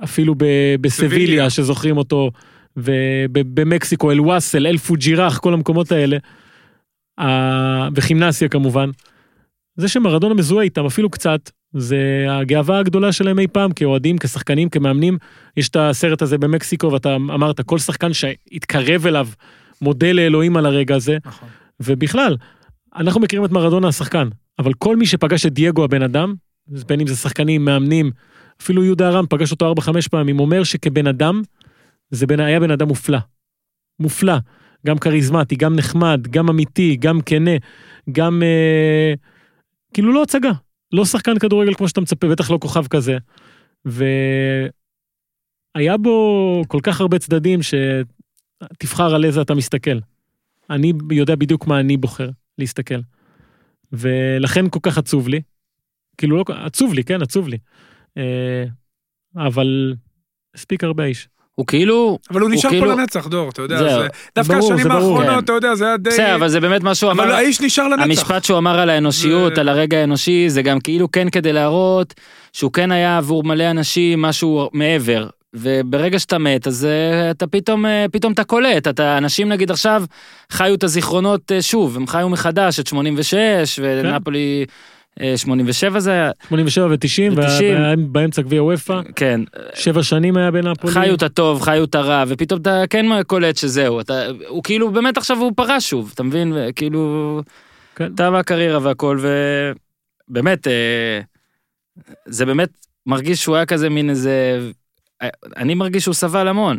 אפילו 0.05 0.35
ב- 0.35 0.75
בסביליה, 0.81 1.17
סביליה. 1.19 1.51
שזוכרים 1.51 1.97
אותו, 1.97 2.31
ובמקסיקו, 2.77 4.11
אל 4.13 4.21
וואסל, 4.21 4.67
אל 4.67 4.77
פוג'ירח, 4.77 5.39
כל 5.39 5.55
המקומות 5.55 5.93
האלה, 5.93 6.17
ה- 7.21 7.89
וכימנסיה 7.95 8.49
כמובן. 8.49 8.91
זה 9.77 9.89
שמרדונה 9.89 10.35
מזוהה 10.35 10.65
איתם 10.65 10.87
אפילו 10.87 11.11
קצת, 11.11 11.51
זה 11.73 12.27
הגאווה 12.31 12.79
הגדולה 12.79 13.13
שלהם 13.13 13.39
אי 13.39 13.47
פעם, 13.47 13.73
כאוהדים, 13.73 14.19
כשחקנים, 14.19 14.69
כמאמנים. 14.69 15.19
יש 15.57 15.69
את 15.69 15.77
הסרט 15.77 16.23
הזה 16.23 16.39
במקסיקו, 16.39 16.93
ואתה 16.93 17.15
אמרת, 17.17 17.61
כל 17.61 17.79
שחקן 17.79 18.13
שהתקרב 18.13 19.07
אליו, 19.07 19.29
מודה 19.83 20.13
לאלוהים 20.13 20.57
על 20.57 20.67
הרגע 20.67 20.97
הזה, 20.97 21.19
נכון. 21.25 21.49
ובכלל, 21.81 22.37
אנחנו 22.97 23.21
מכירים 23.21 23.45
את 23.45 23.51
מרדונה 23.51 23.89
השחקן, 23.89 24.29
אבל 24.59 24.75
כל 24.75 24.97
מי 24.97 25.07
שפגש 25.07 25.47
את 25.47 25.53
דייגו 25.53 25.85
הבן 25.85 26.03
אדם, 26.03 26.35
בין 26.67 27.01
אם 27.01 27.07
זה 27.07 27.17
שחקנים, 27.17 27.65
מאמנים, 27.65 28.11
אפילו 28.63 28.85
יהודה 28.85 29.09
ארם 29.09 29.25
פגש 29.31 29.53
אותו 29.53 29.75
4-5 29.81 30.09
פעמים, 30.11 30.41
אומר 30.41 30.65
שכבן 30.65 31.07
אדם, 31.07 31.43
זה 32.11 32.27
בן, 32.27 32.41
היה 32.41 32.61
בן 32.61 32.71
אדם 32.71 32.89
מופלא. 32.89 33.19
מופלא. 34.01 34.35
גם 34.87 34.99
כריזמטי, 34.99 35.57
גם 35.57 35.77
נחמד, 35.77 36.27
גם 36.31 36.49
אמיתי, 36.49 36.97
גם 36.97 37.21
כנה, 37.21 37.51
גם... 38.13 38.43
אה, 38.43 39.15
כאילו 39.95 40.13
לא 40.13 40.23
הצגה. 40.23 40.51
לא 40.93 41.05
שחקן 41.05 41.39
כדורגל 41.39 41.75
כמו 41.75 41.89
שאתה 41.89 42.01
מצפה, 42.01 42.29
בטח 42.29 42.51
לא 42.51 42.59
כוכב 42.61 42.87
כזה. 42.87 43.19
והיה 43.85 44.67
בו 45.97 46.63
כל 46.69 46.79
כך 46.83 47.01
הרבה 47.01 47.19
צדדים 47.19 47.61
שתבחר 47.63 49.15
על 49.15 49.25
איזה 49.25 49.41
אתה 49.41 49.55
מסתכל. 49.55 49.99
אני 50.71 50.93
יודע 51.11 51.35
בדיוק 51.35 51.67
מה 51.67 51.81
אני 51.81 51.97
בוחר 51.97 52.31
להסתכל. 52.59 53.01
ולכן 53.95 54.69
כל 54.69 54.81
כך 54.83 54.99
עצוב 54.99 55.29
לי. 55.29 55.41
כאילו 56.19 56.37
לא, 56.37 56.45
עצוב 56.65 56.95
לי, 56.95 57.05
כן, 57.05 57.23
עצוב 57.23 57.49
לי. 57.49 57.59
אה, 58.19 58.65
אבל 59.37 59.95
הספיק 60.55 60.85
הרבה 60.85 61.03
האיש. 61.05 61.29
הוא 61.55 61.67
כאילו... 61.67 62.19
אבל 62.31 62.41
הוא 62.41 62.51
נשאר 62.51 62.71
כאילו- 62.71 62.87
פה 62.87 62.93
לנצח, 63.01 63.27
דור, 63.27 63.49
אתה 63.51 63.63
יודע. 63.63 63.79
זהו. 63.79 63.89
זה- 64.03 64.09
דווקא 64.37 64.55
ברור, 64.55 64.73
השנים 64.73 64.83
זה 64.83 64.89
ברור. 64.89 65.17
כן. 65.17 65.23
האחרונות, 65.23 65.45
אתה 65.45 65.53
יודע, 65.53 65.75
זה 65.75 65.85
היה 65.87 65.97
די... 65.97 66.11
בסדר, 66.11 66.35
אבל 66.35 66.49
זה 66.49 66.61
באמת 66.61 66.83
מה 66.83 66.95
שהוא 66.95 67.11
אמר. 67.11 67.25
אבל 67.25 67.33
האיש 67.33 67.61
נשאר 67.61 67.89
לנצח. 67.89 68.03
המשפט 68.05 68.45
שהוא 68.45 68.59
אמר 68.59 68.79
על 68.81 68.91
האנושיות, 68.91 69.55
זה- 69.55 69.61
על 69.61 69.69
הרגע 69.69 69.99
האנושי, 69.99 70.51
זה 70.51 70.63
גם 70.63 70.81
כאילו 70.81 71.11
כן 71.13 71.31
כדי 71.31 71.53
להראות 71.53 72.15
שהוא 72.53 72.73
כן 72.73 72.93
היה 72.93 73.19
עבור 73.19 73.45
מלא 73.45 73.71
אנשים 73.71 74.23
משהו 74.23 74.71
מעבר. 74.73 75.29
וברגע 75.55 76.19
שאתה 76.19 76.39
מת, 76.39 76.67
אז 76.67 76.85
אה, 76.85 77.31
אתה 77.31 77.47
פתאום, 77.47 77.87
אה, 77.87 78.07
פתאום 78.13 78.33
אתה 78.33 78.45
קולט, 78.45 78.89
אתה, 78.89 79.19
אנשים 79.19 79.49
נגיד 79.49 79.71
עכשיו 79.71 80.05
חיו 80.51 80.75
את 80.75 80.85
הזיכרונות 80.85 81.53
אה, 81.53 81.63
שוב, 81.63 81.97
הם 81.97 82.07
חיו 82.07 82.29
מחדש 82.29 82.81
את 82.81 82.87
86, 82.87 83.81
ונפולי 83.83 84.65
אה, 85.21 85.33
87 85.37 86.01
זה 86.01 86.11
היה, 86.11 86.31
87 86.49 86.87
ו-90, 86.87 87.33
ו- 87.37 88.13
באמצע 88.13 88.43
גביע 88.43 88.63
וופא, 88.63 89.01
כן, 89.17 89.41
שבע 89.75 90.03
שנים 90.03 90.37
היה 90.37 90.51
בנפולי. 90.51 90.93
חיו 90.93 91.15
את 91.15 91.23
הטוב, 91.23 91.63
חיו 91.63 91.85
את 91.85 91.95
הרע, 91.95 92.25
ופתאום 92.29 92.61
אתה 92.61 92.83
כן 92.91 93.07
קולט 93.27 93.57
שזהו, 93.57 94.01
אתה, 94.01 94.27
הוא 94.49 94.63
כאילו 94.63 94.91
באמת 94.93 95.19
עכשיו 95.19 95.39
הוא 95.39 95.53
פרש 95.57 95.91
שוב, 95.91 96.11
אתה 96.15 96.23
מבין? 96.23 96.57
כאילו, 96.77 97.41
כן. 97.97 98.15
טעה 98.15 98.39
הקריירה 98.39 98.79
והכל, 98.83 99.19
ובאמת, 100.31 100.67
זה 102.27 102.47
באמת 102.47 102.69
מרגיש 103.07 103.43
שהוא 103.43 103.57
היה 103.57 103.67
כזה 103.67 103.89
מין 103.91 104.11
איזה, 104.11 104.59
אני 105.57 105.75
מרגיש 105.75 106.03
שהוא 106.03 106.15
סבל 106.15 106.49
המון, 106.49 106.79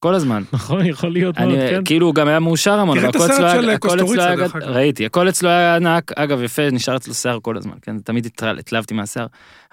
כל 0.00 0.14
הזמן. 0.14 0.42
נכון, 0.52 0.86
יכול 0.86 1.12
להיות 1.12 1.38
מאוד, 1.40 1.52
אני, 1.52 1.70
כן. 1.70 1.82
כאילו 1.84 2.06
הוא 2.06 2.14
גם 2.14 2.28
היה 2.28 2.40
מאושר 2.40 2.72
המון, 2.78 2.98
תראה 2.98 3.08
אבל 3.08 3.18
את 3.18 3.22
הכל 3.22 3.32
אצלו 3.32 3.46
הסרט 3.46 3.54
היה- 3.54 3.62
של 3.62 3.70
הכל 3.70 3.88
אצלו 3.88 3.98
קוסטוריצה, 4.06 4.26
היה 4.26 4.36
דרך 4.36 4.56
אגב. 4.56 4.64
ראיתי, 4.68 5.06
הכל 5.06 5.28
אצלו 5.28 5.48
היה 5.48 5.76
ענק, 5.76 6.12
אגב 6.16 6.42
יפה, 6.42 6.70
נשאר 6.70 6.96
אצלו 6.96 7.14
שיער 7.14 7.38
כל 7.42 7.56
הזמן, 7.56 7.74
כן, 7.82 7.98
תמיד 7.98 8.26
התלהבתי 8.58 8.94
מהשיער, 8.94 9.26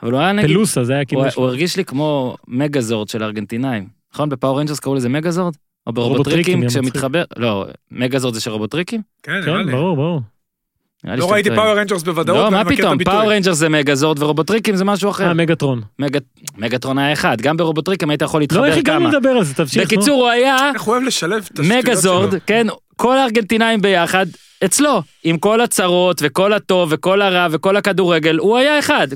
אבל 0.04 0.12
הוא 0.12 0.20
היה 0.20 0.32
נגיד, 0.32 0.50
פלוסה, 0.50 0.84
זה 0.84 0.94
היה 0.94 1.06
כאילו... 1.06 1.22
הוא, 1.24 1.32
הוא 1.36 1.46
הרגיש 1.46 1.78
לי 1.78 1.86
כמו 1.86 2.36
מגזורד 2.48 3.08
של 3.08 3.24
הארגנטינאים. 3.24 3.88
נכון? 4.14 4.30
בפאוור 4.30 4.60
רנג'רס 4.60 4.80
קראו 4.80 4.96
לזה 4.96 5.10
מגזורד? 5.10 5.54
או 5.88 5.94
ברובוטריקים 5.94 6.68
כשמתחבר? 6.68 7.24
לא, 7.38 7.66
מגזורד 7.92 8.34
זה 8.34 8.42
של 8.42 8.52
רובוטריקים? 8.52 9.02
כן, 9.24 9.42
כן. 9.46 9.72
ברור, 9.72 9.96
ברור. 9.96 10.22
לא 11.04 11.32
ראיתי. 11.32 11.50
פאוור 11.50 11.80
רנג'רס 11.80 12.04
בוודאות, 12.04 12.38
לא, 12.38 12.52
מה 12.52 12.66
פתאום. 12.66 13.04
פאור 13.04 13.34
רנג'רס 13.34 13.58
זה 13.58 13.70
מגזורד 13.70 14.24
ורובוטריקים 14.24 14.76
זה 14.76 14.86
משהו 14.86 15.10
אחר. 15.10 15.28
אה, 15.28 15.34
מגטרון. 15.34 15.82
מג... 16.00 16.18
מגטרון 16.58 16.98
היה 16.98 17.14
אחד, 17.14 17.42
גם 17.42 17.58
ברובוטריקים 17.58 18.10
היית 18.10 18.22
יכול 18.22 18.38
לא, 18.38 18.44
להתחבר 18.44 18.66
איך 18.66 18.78
הגענו 18.78 19.00
כמה. 19.00 19.18
לדבר 19.18 19.30
על 19.30 19.44
זה? 19.44 19.54
תמשיך, 19.54 19.78
נו. 19.78 19.84
בקיצור, 19.86 20.22
הוא 20.22 20.30
היה 20.30 20.72
איך 20.76 20.82
הוא 20.82 20.94
אוהב 20.94 21.04
לשלב 21.04 21.48
את 21.54 21.60
השטויות 21.60 21.86
מגזורד, 21.86 22.32
שלו. 22.32 22.40
כן, 22.46 22.68
כל 22.96 23.18
הארגנטינאים 23.18 23.82
ביחד, 23.82 24.26
אצלו, 24.66 25.02
עם 25.24 25.38
כל 25.38 25.62
הצרות 25.62 26.22
וכל 26.24 26.54
הטוב 26.54 26.90
וכל 26.92 27.22
הרע 27.22 27.48
וכל 27.52 27.78
הכדורגל, 27.78 28.38
הוא 28.38 28.58
היה 28.58 28.80
אחד. 28.80 29.08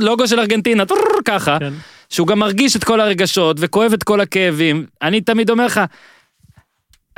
לוגו 0.00 0.28
של 0.28 0.40
ארגנטינה, 0.40 0.84
ככה. 1.24 1.58
כן. 1.60 1.72
שהוא 2.08 2.26
גם 2.26 2.38
מרגיש 2.38 2.76
את 2.76 2.84
כל 2.84 3.00
הרגשות 3.00 3.56
וכואב 3.60 3.92
את 3.92 4.02
כל 4.02 4.20
הכאבים. 4.20 4.86
אני 5.02 5.20
תמיד 5.20 5.50
אומר 5.50 5.66
לך, 5.66 5.80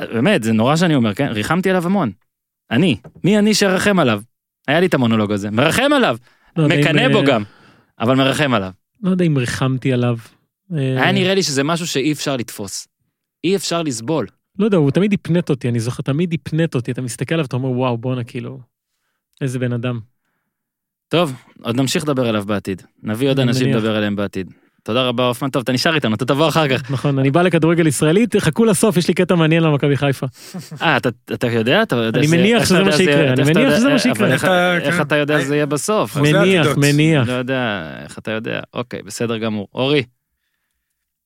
באמת, 0.00 0.42
זה 0.42 0.52
נורא 0.52 0.76
שאני 0.76 0.94
אומר, 0.94 1.14
כן? 1.14 1.28
ריחמתי 1.30 1.70
עליו 1.70 1.86
המון. 1.86 2.10
אני. 2.70 2.96
מי 3.24 3.38
אני 3.38 3.54
שארחם 3.54 3.98
עליו? 3.98 4.22
היה 4.68 4.80
לי 4.80 4.86
את 4.86 4.94
המונולוג 4.94 5.32
הזה. 5.32 5.50
מרחם 5.50 5.92
עליו. 5.96 6.16
לא 6.56 6.68
מקנא 6.68 7.08
בו 7.08 7.18
אה, 7.18 7.24
גם. 7.24 7.42
אבל 8.00 8.16
מרחם 8.16 8.54
עליו. 8.54 8.70
לא 9.02 9.10
יודע 9.10 9.24
אם 9.24 9.38
ריחמתי 9.38 9.92
עליו. 9.92 10.18
אה, 10.72 11.02
היה 11.02 11.12
נראה 11.12 11.34
לי 11.34 11.42
שזה 11.42 11.64
משהו 11.64 11.86
שאי 11.86 12.12
אפשר 12.12 12.36
לתפוס. 12.36 12.88
אי 13.44 13.56
אפשר 13.56 13.82
לסבול. 13.82 14.26
לא 14.58 14.64
יודע, 14.64 14.76
הוא 14.76 14.90
תמיד 14.90 15.12
הפנט 15.12 15.50
אותי, 15.50 15.68
אני 15.68 15.80
זוכר, 15.80 16.02
תמיד 16.02 16.34
הפנט 16.34 16.74
אותי, 16.74 16.90
אתה 16.90 17.02
מסתכל 17.02 17.34
עליו, 17.34 17.46
אתה 17.46 17.56
אומר, 17.56 17.70
וואו, 17.70 17.98
בואנה, 17.98 18.24
כאילו, 18.24 18.60
איזה 19.40 19.58
בן 19.58 19.72
אדם. 19.72 20.00
טוב, 21.08 21.32
עוד 21.62 21.76
נמשיך 21.76 22.04
לדבר 22.04 22.28
עליו 22.28 22.44
בעתיד. 22.46 22.82
נביא 23.02 23.28
עוד 23.28 23.40
אנשים. 23.40 23.68
לדבר 23.68 23.96
עליהם 23.96 24.16
בעתיד. 24.16 24.52
תודה 24.88 25.02
רבה, 25.02 25.26
הופמן. 25.26 25.50
טוב, 25.50 25.60
אתה 25.62 25.72
נשאר 25.72 25.94
איתנו, 25.94 26.14
אתה 26.14 26.24
תבוא 26.24 26.48
אחר 26.48 26.68
כך. 26.68 26.90
נכון, 26.90 27.18
אני 27.18 27.30
בא 27.30 27.42
לכדורגל 27.42 27.86
ישראלי, 27.86 28.26
תחכו 28.26 28.64
לסוף, 28.64 28.96
יש 28.96 29.08
לי 29.08 29.14
קטע 29.14 29.34
מעניין 29.34 29.64
על 29.64 29.70
מכבי 29.70 29.96
חיפה. 29.96 30.26
אה, 30.82 30.96
אתה, 30.96 31.08
אתה 31.32 31.46
יודע? 31.46 31.82
אתה 31.82 31.96
יודע 31.96 32.18
אני 32.20 32.26
מניח 32.26 32.64
שזה 32.64 32.84
מה 32.84 32.92
שיקרה, 32.92 33.14
זה- 33.16 33.32
אני 33.32 33.52
מניח 33.52 33.76
שזה 33.76 33.88
מה 33.88 33.98
שיקרה. 33.98 34.32
איך- 34.32 34.44
אתה- 34.44 34.78
כן. 34.96 35.02
אתה 35.02 35.16
יודע 35.16 35.40
שזה 35.40 35.54
יהיה 35.54 35.66
בסוף? 35.66 36.16
מניח. 36.16 36.66
מניח. 36.76 37.28
לא 37.28 37.32
יודע, 37.32 37.90
איך 38.04 38.18
אתה 38.18 38.30
יודע? 38.30 38.60
אוקיי, 38.74 39.02
בסדר 39.02 39.38
גמור. 39.38 39.68
אורי, 39.74 40.02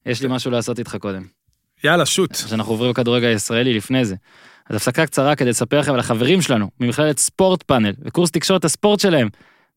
יש 0.06 0.22
לי 0.22 0.28
משהו 0.30 0.50
לעשות 0.50 0.78
איתך 0.78 0.96
קודם. 1.00 1.22
יאללה, 1.84 2.06
שוט. 2.06 2.34
שאנחנו 2.34 2.72
עוברים 2.72 2.90
לכדורגל 2.90 3.26
הישראלי 3.28 3.74
לפני 3.74 4.04
זה. 4.04 4.14
אז 4.70 4.76
הפסקה 4.76 5.06
קצרה 5.06 5.34
כדי 5.34 5.50
לספר 5.50 5.80
לכם 5.80 5.94
על 5.94 6.00
החברים 6.00 6.42
שלנו 6.42 6.68
ממכללת 6.80 7.18
ספורט 7.18 7.62
פאנל 7.62 7.92
וקורס 8.04 8.30
תקשורת 8.30 8.64
הספורט 8.64 9.00
שלהם. 9.00 9.28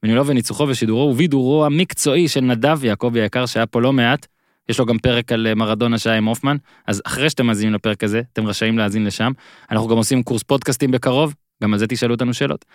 בניהולו 0.04 0.28
וניצוחו 0.28 0.68
ושידורו 0.68 1.10
ובידורו 1.10 1.66
המקצועי 1.66 2.28
של 2.28 2.42
נדב 2.42 2.84
יעקבי 2.84 3.22
היקר 3.22 3.46
שהיה 3.46 3.66
פה 3.66 3.82
לא 3.82 3.94
מעט. 3.94 4.28
יש 4.70 4.80
לו 4.80 4.86
גם 4.86 4.98
פרק 4.98 5.32
על 5.32 5.48
אה, 5.48 5.56
מרדונה 5.56 5.98
שהיה 5.98 6.18
עם 6.18 6.26
הופמן, 6.26 6.58
אז 6.88 7.02
אחרי 7.06 7.30
שאתם 7.30 7.46
מאזינים 7.46 7.74
לפרק 7.74 8.04
הזה, 8.04 8.22
אתם 8.34 8.48
רשאים 8.48 8.78
להאזין 8.78 9.06
לשם. 9.06 9.32
אנחנו 9.72 9.88
גם 9.88 9.98
עושים 9.98 10.24
קורס 10.24 10.44
פודקאסטים 10.44 10.92
בקרוב, 10.92 11.34
גם 11.64 11.74
על 11.74 11.80
זה 11.80 11.88
תשאלו 11.88 12.14
אותנו 12.14 12.34
שאלות. 12.34 12.66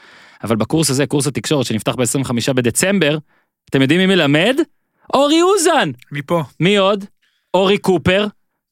אבל 0.44 0.56
בקורס 0.56 0.90
הזה, 0.90 1.06
קורס 1.06 1.26
התקשורת 1.26 1.66
שנפתח 1.66 1.94
ב-25 1.94 2.52
בדצמבר, 2.52 3.18
אתם 3.70 3.82
יודעים 3.82 4.00
מי 4.00 4.06
מלמד? 4.06 4.56
אורי 5.14 5.42
אוזן! 5.42 5.90
מפה. 6.12 6.42
מי 6.60 6.76
עוד? 6.76 7.04
אורי 7.54 7.78
קופר. 7.78 8.26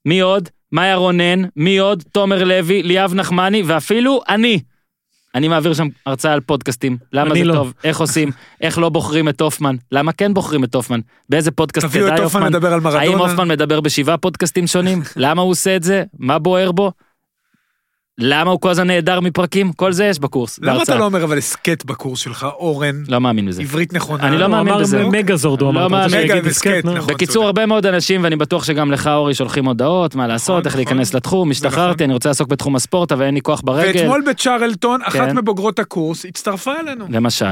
מי 0.06 0.20
עוד? 0.20 0.48
מאיה 0.72 0.96
רונן. 0.96 1.42
מי 1.56 1.78
עוד? 1.78 2.02
תומר 2.12 2.44
לוי, 2.44 2.82
ליאב 2.82 3.14
נחמני, 3.14 3.62
ואפילו 3.62 4.20
אני. 4.28 4.60
אני 5.34 5.48
מעביר 5.48 5.74
שם 5.74 5.88
הרצאה 6.06 6.32
על 6.32 6.40
פודקאסטים. 6.40 6.96
למה 7.12 7.34
זה 7.34 7.44
לא. 7.44 7.54
טוב? 7.54 7.72
איך 7.84 8.00
עושים? 8.00 8.30
איך 8.60 8.78
לא 8.78 8.88
בוחרים 8.88 9.28
את 9.28 9.40
הופמן? 9.40 9.76
למה 9.92 10.12
כן 10.12 10.34
בוחרים 10.34 10.64
את 10.64 10.74
הופמן? 10.74 11.00
באיזה 11.28 11.50
פודקאסט 11.50 11.86
כדאי 11.86 12.22
הופמן. 12.22 12.54
האם 12.84 13.18
הופמן 13.18 13.48
מדבר 13.48 13.80
בשבעה 13.80 14.16
פודקאסטים 14.16 14.66
שונים? 14.66 15.02
למה 15.16 15.42
הוא 15.42 15.50
עושה 15.50 15.76
את 15.76 15.82
זה? 15.82 16.04
מה 16.18 16.38
בוער 16.38 16.72
בו? 16.72 16.92
למה 18.20 18.50
הוא 18.50 18.60
כל 18.60 18.70
הזמן 18.70 18.86
נעדר 18.86 19.20
מפרקים? 19.20 19.72
כל 19.72 19.92
זה 19.92 20.04
יש 20.04 20.18
בקורס. 20.18 20.58
למה 20.58 20.70
אתה 20.70 20.76
בהרצאה. 20.76 20.98
לא 20.98 21.04
אומר 21.04 21.24
אבל 21.24 21.38
הסכת 21.38 21.84
בקורס 21.84 22.20
שלך, 22.20 22.46
אורן? 22.58 23.02
לא 23.08 23.20
מאמין 23.20 23.46
בזה. 23.46 23.62
עברית 23.62 23.92
נכונה. 23.92 24.28
אני 24.28 24.38
לא 24.38 24.44
הוא 24.44 24.50
מאמין 24.50 24.72
אמר 24.72 24.82
בזה. 24.82 25.04
מגזורד, 25.04 25.60
הוא 25.60 25.74
לא 25.74 25.86
אמר. 25.86 25.96
אתה 25.96 26.04
רוצה 26.04 26.16
מאמין. 26.16 26.28
שיגיד 26.28 26.36
מגה 26.36 26.48
דיסקט, 26.48 26.70
וסקט, 26.70 26.84
נו? 26.84 26.94
נכון. 26.94 27.14
בקיצור, 27.14 27.44
הרבה 27.44 27.66
מאוד 27.66 27.86
אנשים, 27.86 28.24
ואני 28.24 28.36
בטוח 28.36 28.64
שגם 28.64 28.92
לך, 28.92 29.06
אורי, 29.06 29.34
שולחים 29.34 29.64
הודעות, 29.64 30.14
מה 30.14 30.26
לעשות, 30.26 30.66
איך 30.66 30.74
נכון. 30.74 30.78
להיכנס 30.78 31.14
לתחום, 31.14 31.50
השתחררתי, 31.50 31.94
נכון. 31.94 32.04
אני 32.04 32.12
רוצה 32.12 32.28
לעסוק 32.28 32.48
בתחום 32.48 32.76
הספורט, 32.76 33.12
אבל 33.12 33.24
אין 33.24 33.34
לי 33.34 33.40
כוח 33.40 33.60
ברגל, 33.64 33.98
ואתמול 33.98 34.24
בצ'רלטון, 34.28 35.00
אחת 35.02 35.28
כן. 35.28 35.36
מבוגרות 35.38 35.78
הקורס 35.78 36.26
הצטרפה 36.26 36.72
אלינו. 36.80 37.04
למשל. 37.10 37.46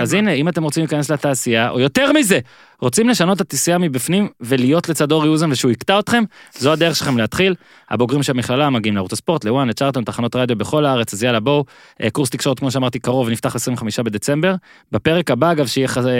אז. 0.00 0.12
הנה, 0.12 0.32
אם 0.32 0.48
אתם 0.48 0.62
רוצים 0.62 0.82
להיכנס 0.82 1.10
לתעשייה, 1.10 1.70
או 1.70 1.80
יותר 1.80 2.12
מזה, 2.12 2.38
רוצים 2.80 3.08
לשנות 3.08 3.36
את 3.36 3.40
התעשייה 3.40 3.78
מבפנים 3.78 4.28
ולהיות 4.40 4.88
לצד 4.88 5.12
אורי 5.12 5.28
אוזן 5.28 5.52
ושהוא 5.52 5.72
יקטע 5.72 5.98
אתכם, 5.98 6.24
זו 6.58 6.72
הדרך 6.72 6.96
שלכם 6.96 7.18
להתחיל. 7.18 7.54
הבוגרים 7.90 8.22
של 8.22 8.32
המכללה 8.32 8.70
מגיעים 8.70 8.94
לערוץ 8.94 9.12
הספורט, 9.12 9.44
לוואן, 9.44 9.68
לצ'רלטון, 10.02 10.14
תחנות 10.14 10.36
רדיו 10.36 10.56
בכל 10.56 10.84
הארץ, 10.84 11.14
אז 11.14 11.22
יאללה 11.22 11.40
בואו. 11.40 11.64
אה, 12.02 12.10
קורס 12.10 12.30
תקשורת, 12.30 12.58
כמו 12.58 12.70
שאמרתי, 12.70 12.98
קרוב, 12.98 13.28
נפתח 13.30 13.54
25 13.56 14.00
בדצמבר. 14.00 14.54
בפרק 14.92 15.30
הבא, 15.30 15.52
אגב, 15.52 15.66
שיהיה 15.66 15.88
חזה- 15.88 16.10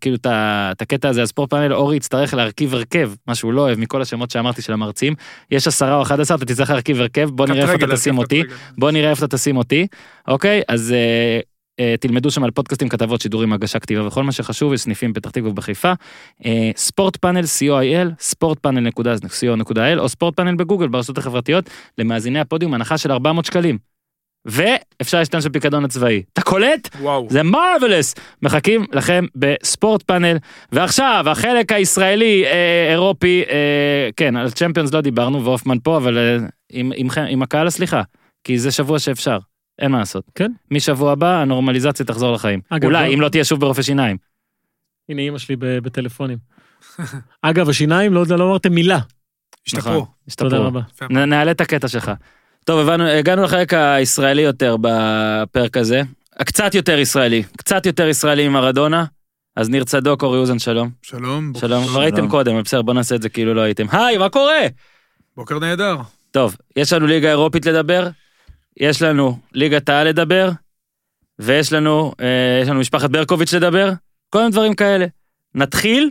כאילו 0.00 0.16
את 0.26 0.82
הקטע 0.82 1.08
הזה, 1.08 1.22
הספורט 1.22 1.50
פאנל, 1.50 1.74
אורי 1.74 1.96
יצטרך 1.96 2.34
להרכיב 2.34 2.74
הרכב, 2.74 3.10
מה 3.26 3.34
שהוא 3.34 3.52
לא 3.52 3.60
אוהב 3.60 3.78
מכל 3.78 4.02
השמות 4.02 4.30
שאמרתי 4.30 4.62
של 4.62 4.72
המרצים. 4.72 5.14
יש 5.50 5.66
עשרה 5.66 5.96
או 5.96 6.02
11, 6.02 6.36
אתה 6.36 6.44
תצטרך 6.44 6.70
להרכיב 6.70 7.00
הרכב, 7.00 7.28
בוא 7.32 7.46
נראה 7.46 7.62
איפה 7.62 7.84
אתה 7.84 7.96
תשים 7.96 8.18
אותי. 8.18 8.42
בוא 8.78 8.90
נראה 8.90 9.10
איפה 9.10 9.24
אתה 9.26 9.36
תשים 9.36 9.56
אותי, 9.56 9.86
אוקיי? 10.28 10.62
אז 10.68 10.92
אה, 10.92 10.96
אה, 10.96 11.40
תלמדו 12.00 12.30
שם 12.30 12.44
על 12.44 12.50
פודקאסטים, 12.50 12.88
כתבות, 12.88 13.20
שידורים, 13.20 13.52
הגשה, 13.52 13.78
כתיבה 13.78 14.06
וכל 14.06 14.22
מה 14.22 14.32
שחשוב, 14.32 14.72
יש 14.72 14.80
סניפים 14.80 15.12
בפתח 15.12 15.30
תקווה 15.30 15.50
ובחיפה. 15.50 15.92
אה, 16.46 16.70
ספורט 16.76 17.16
פאנל 17.16 17.40
co.il, 17.40 18.08
ספורט 18.18 18.58
פאנל 18.58 18.88
co.il, 18.88 19.98
או 19.98 20.08
ספורט 20.08 20.36
פאנל 20.36 20.54
בגוגל, 20.54 20.88
ברשתות 20.88 21.18
החברתיות, 21.18 21.70
למאזיני 21.98 22.40
הפודיום, 22.40 22.74
הנחה 22.74 22.98
של 22.98 23.12
400 23.12 23.44
שקלים. 23.44 23.78
ואפשר 24.44 25.18
להשתמש 25.18 25.46
בפיקדון 25.46 25.84
הצבאי. 25.84 26.22
אתה 26.32 26.42
קולט? 26.42 26.88
וואו. 27.00 27.26
זה 27.30 27.42
מרווילס! 27.42 28.14
מחכים 28.42 28.84
לכם 28.92 29.24
בספורט 29.34 30.02
פאנל. 30.02 30.36
ועכשיו, 30.72 31.24
החלק 31.28 31.72
הישראלי, 31.72 32.44
אה, 32.46 32.92
אירופי, 32.92 33.42
אה, 33.50 34.08
כן, 34.16 34.36
על 34.36 34.50
צ'מפיונס 34.50 34.92
לא 34.92 35.00
דיברנו, 35.00 35.44
והופמן 35.44 35.78
פה, 35.82 35.96
אבל 35.96 36.18
אה, 36.18 36.36
עם, 36.72 36.92
עם, 36.96 37.08
עם 37.28 37.42
הקהל 37.42 37.66
הסליחה, 37.66 38.02
כי 38.44 38.58
זה 38.58 38.70
שבוע 38.70 38.98
שאפשר, 38.98 39.38
אין 39.82 39.90
מה 39.90 39.98
לעשות. 39.98 40.24
כן. 40.34 40.52
משבוע 40.70 41.12
הבא 41.12 41.40
הנורמליזציה 41.40 42.06
תחזור 42.06 42.32
לחיים. 42.32 42.60
אגב, 42.68 42.84
אולי, 42.84 43.08
לא- 43.08 43.14
אם 43.14 43.20
לא 43.20 43.28
תהיה 43.28 43.44
שוב 43.44 43.60
ברופא 43.60 43.82
שיניים. 43.82 44.16
הנה 45.08 45.22
אימא 45.22 45.38
שלי 45.38 45.56
ב- 45.56 45.78
בטלפונים. 45.78 46.38
אגב, 47.42 47.68
השיניים, 47.68 48.12
לא 48.14 48.24
לא 48.38 48.44
אמרתם 48.48 48.72
מילה. 48.72 48.98
השתפרו. 49.66 49.92
נכון, 49.92 50.04
השתפרו. 50.28 50.50
תודה 50.50 50.62
רבה. 50.62 50.80
נעלה 51.10 51.50
את 51.50 51.60
הקטע 51.60 51.88
שלך. 51.88 52.10
טוב, 52.64 52.80
הבנו, 52.88 53.04
הגענו 53.04 53.42
לחלק 53.42 53.74
הישראלי 53.74 54.42
יותר 54.42 54.76
בפרק 54.80 55.76
הזה. 55.76 56.02
הקצת 56.36 56.74
יותר 56.74 56.98
ישראלי, 56.98 57.42
קצת 57.56 57.86
יותר 57.86 58.08
ישראלי 58.08 58.48
ממרדונה. 58.48 59.04
אז 59.56 59.68
ניר 59.70 59.84
צדוק, 59.84 60.22
אורי 60.22 60.38
אוזן, 60.38 60.58
שלום. 60.58 60.90
שלום. 61.02 61.52
שלום, 61.56 61.84
כבר 61.86 62.00
ראיתם 62.00 62.28
קודם, 62.28 62.62
בסדר, 62.62 62.82
בוא 62.82 62.94
נעשה 62.94 63.14
את 63.14 63.22
זה 63.22 63.28
כאילו 63.28 63.54
לא 63.54 63.60
הייתם. 63.60 63.86
היי, 63.92 64.18
מה 64.18 64.28
קורה? 64.28 64.60
בוקר 65.36 65.58
נהדר. 65.58 65.96
טוב, 66.30 66.56
יש 66.76 66.92
לנו 66.92 67.06
ליגה 67.06 67.28
אירופית 67.28 67.66
לדבר, 67.66 68.08
יש 68.76 69.02
לנו 69.02 69.38
ליגת 69.52 69.88
העל 69.88 70.08
לדבר, 70.08 70.50
ויש 71.38 71.72
לנו, 71.72 72.12
אה, 72.20 72.60
יש 72.62 72.68
לנו 72.68 72.80
משפחת 72.80 73.10
ברקוביץ' 73.10 73.54
לדבר, 73.54 73.92
כל 74.30 74.38
מיני 74.38 74.50
דברים 74.50 74.74
כאלה. 74.74 75.06
נתחיל, 75.54 76.10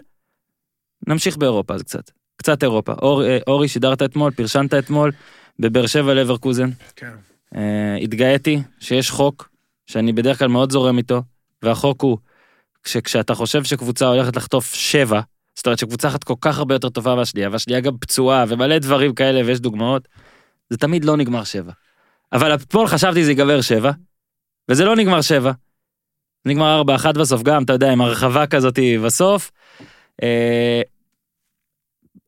נמשיך 1.08 1.38
באירופה 1.38 1.74
אז 1.74 1.82
קצת. 1.82 2.12
קצת 2.36 2.64
אירופה. 2.64 2.94
אור, 3.02 3.24
אה, 3.24 3.38
אורי, 3.48 3.68
שידרת 3.68 4.02
אתמול, 4.02 4.32
פרשנת 4.32 4.74
אתמול, 4.74 5.12
בבאר 5.60 5.88
שבע 5.88 6.14
לברקוזן. 6.14 6.70
כן. 6.96 7.12
אה, 7.56 7.96
התגאיתי 8.02 8.62
שיש 8.80 9.12
חוק 9.12 9.50
שאני 9.88 10.14
בדרך 10.14 10.40
כלל 10.40 10.48
מאוד 10.48 10.72
זורם 10.72 10.98
איתו, 10.98 11.22
והחוק 11.64 12.02
הוא 12.02 12.18
שכשאתה 12.86 13.36
חושב 13.36 13.64
שקבוצה 13.64 14.06
הולכת 14.06 14.36
לחטוף 14.36 14.74
שבע, 14.74 15.22
זאת 15.56 15.66
אומרת 15.66 15.80
שקבוצה 15.80 16.08
אחת 16.08 16.24
כל 16.24 16.34
כך 16.42 16.58
הרבה 16.58 16.76
יותר 16.76 16.90
טובה 16.90 17.16
מהשנייה, 17.16 17.50
והשנייה 17.52 17.80
גם 17.80 17.98
פצועה 17.98 18.46
ומלא 18.48 18.78
דברים 18.78 19.14
כאלה 19.16 19.42
ויש 19.46 19.60
דוגמאות, 19.60 20.08
זה 20.70 20.78
תמיד 20.78 21.06
לא 21.06 21.18
נגמר 21.18 21.44
שבע. 21.44 21.72
אבל 22.34 22.56
אתמול 22.56 22.88
חשבתי 22.88 23.24
זה 23.26 23.32
ייגמר 23.32 23.62
שבע, 23.62 23.92
וזה 24.70 24.86
לא 24.86 24.96
נגמר 24.96 25.22
שבע. 25.22 25.52
נגמר 26.46 26.76
ארבע 26.76 26.96
אחת 26.96 27.18
בסוף 27.18 27.42
גם, 27.44 27.64
אתה 27.64 27.74
יודע, 27.74 27.92
עם 27.92 28.02
הרחבה 28.02 28.48
כזאת 28.48 28.80
בסוף. 29.06 29.52
אה, 30.24 30.82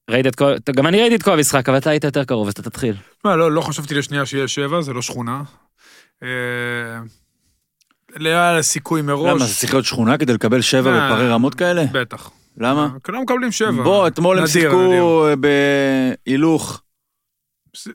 ראית 0.09 0.27
את 0.27 0.35
כל, 0.35 0.55
גם 0.75 0.87
אני 0.87 1.01
ראיתי 1.01 1.15
את 1.15 1.23
כל 1.23 1.33
המשחק, 1.33 1.69
אבל 1.69 1.77
אתה 1.77 1.89
היית 1.89 2.03
יותר 2.03 2.23
קרוב, 2.23 2.47
אז 2.47 2.53
אתה 2.53 2.61
תתחיל. 2.63 2.95
מה, 3.25 3.35
לא, 3.35 3.51
לא 3.51 3.61
חשבתי 3.61 3.95
לשנייה 3.95 4.25
שיהיה 4.25 4.47
שבע, 4.47 4.81
זה 4.81 4.93
לא 4.93 5.01
שכונה. 5.01 5.43
אה, 6.23 6.29
לא 8.15 8.29
היה 8.29 8.53
לה 8.53 8.61
סיכוי 8.61 9.01
מראש. 9.01 9.29
למה, 9.29 9.45
זה 9.45 9.55
צריך 9.55 9.73
להיות 9.73 9.85
שכונה 9.85 10.17
כדי 10.17 10.33
לקבל 10.33 10.61
שבע 10.61 10.91
אה, 10.91 11.11
בפרי 11.11 11.29
רמות 11.29 11.55
כאלה? 11.55 11.83
בטח. 11.91 12.31
למה? 12.57 12.89
כולם 13.03 13.21
מקבלים 13.21 13.51
שבע. 13.51 13.83
בוא, 13.83 14.07
אתמול 14.07 14.39
הם 14.39 14.47
שיחקו 14.47 15.25
בהילוך. 15.39 16.81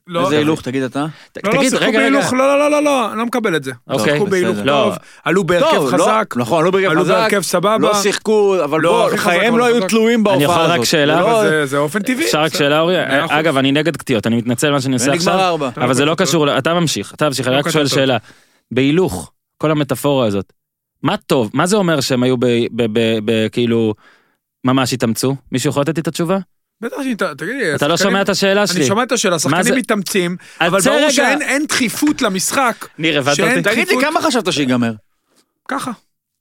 לא, 0.07 0.25
איזה 0.25 0.39
הילוך, 0.39 0.63
תגיד 0.63 0.83
אתה? 0.83 0.99
לא, 1.01 1.07
לא, 1.45 1.59
תגיד, 1.59 1.71
שיחקו 1.71 1.85
רגע, 1.85 1.89
רגע, 1.89 1.99
בהילוך, 1.99 2.33
לא, 2.33 2.39
לא, 2.39 2.59
לא, 2.59 2.71
לא, 2.71 2.83
לא, 2.83 3.11
אני 3.11 3.19
לא 3.19 3.27
מקבל 3.27 3.57
את 3.57 3.65
זה. 3.65 3.73
אוקיי, 3.89 4.13
שיחקו 4.13 4.27
בהילוך 4.31 4.53
בסדר. 4.57 4.65
לא. 4.65 4.85
טוב, 4.85 4.95
עלו 5.25 5.45
בהרכב 5.45 5.75
לא, 5.77 5.89
חזק, 5.91 6.35
נכון, 6.37 6.61
עלו 6.63 6.73
בהרכב 6.73 6.91
עלו 6.91 7.01
חזק. 7.01 7.13
בהרכב 7.15 7.43
סבבה. 7.43 7.79
לא 7.79 7.95
שיחקו, 7.95 8.57
אבל 8.65 8.81
לא, 8.81 9.09
בוא, 9.11 9.17
חייהם 9.17 9.59
לא 9.59 9.65
היו. 9.65 9.87
תלויים 9.89 10.25
בהופעה 10.25 10.43
יכול 10.43 10.61
הזאת. 10.61 10.79
רק 10.79 10.85
שאלה? 10.85 11.43
זה 11.67 11.77
לא- 11.77 11.83
אופן 11.83 12.03
טבעי. 12.03 12.25
אפשר 12.27 12.41
רק 12.43 12.51
בסדר. 12.51 12.59
שאלה 12.59 12.81
אורי? 12.81 12.95
אגב, 13.29 13.57
אני 13.57 13.73
נגד 13.73 13.97
קטיעות, 13.97 14.27
אני 14.27 14.37
מתנצל 14.37 14.71
מה 14.71 14.81
שאני 14.81 14.95
עושה 14.95 15.11
ונגמר 15.11 15.17
עכשיו, 15.33 15.41
ארבע. 15.49 15.71
אבל 15.77 15.95
זה 15.95 16.05
לא 16.05 16.15
קשור, 16.15 16.59
אתה 16.59 16.75
ממשיך, 16.75 17.15
אתה 17.15 17.27
ממשיך, 17.27 17.47
אני 17.49 17.55
לא 17.55 17.61
רק 17.61 17.69
שואל. 17.69 17.87
שאלה. 17.87 18.17
בהילוך, 18.71 19.33
כל 19.59 19.71
המטאפורה 19.71 20.27
הזאת, 20.27 20.53
מה 21.03 21.17
טוב, 21.17 21.51
מה 21.55 21.67
זה 21.67 21.77
אומר 21.77 22.01
שהם 22.01 22.23
היו 22.23 22.37
כאילו, 23.53 23.95
ממש 24.65 24.93
התאמצו? 24.93 25.37
מישהו 25.53 25.71
יכול 25.71 25.83
לתת 25.83 25.97
לי 25.97 26.03
את 26.03 26.09
התשובה? 26.09 26.39
בטח 26.81 26.97
שאתה, 27.11 27.35
תגידי, 27.35 27.75
אתה 27.75 27.89
לא 27.89 27.97
שומע 27.97 28.23
את 28.23 28.29
השאלה 28.29 28.67
שלי. 28.67 28.77
אני 28.81 28.87
שומע 28.87 29.03
את 29.03 29.13
השאלה, 29.13 29.33
מה 29.35 29.39
זה- 29.39 29.57
השחקנים 29.57 29.79
מתאמצים, 29.79 30.37
אבל 30.61 30.81
ברור 30.81 30.97
רגע. 30.99 31.11
שאין 31.11 31.43
אין 31.43 31.67
דחיפות 31.67 32.23
למשחק. 32.23 32.87
ניר, 32.99 33.19
הבנת 33.19 33.41
אותי? 33.41 33.63
תגיד 33.63 33.89
לי, 33.89 33.95
כמה 34.01 34.23
חשבת 34.23 34.53
שיגמר? 34.53 34.93
ככה. 35.69 35.91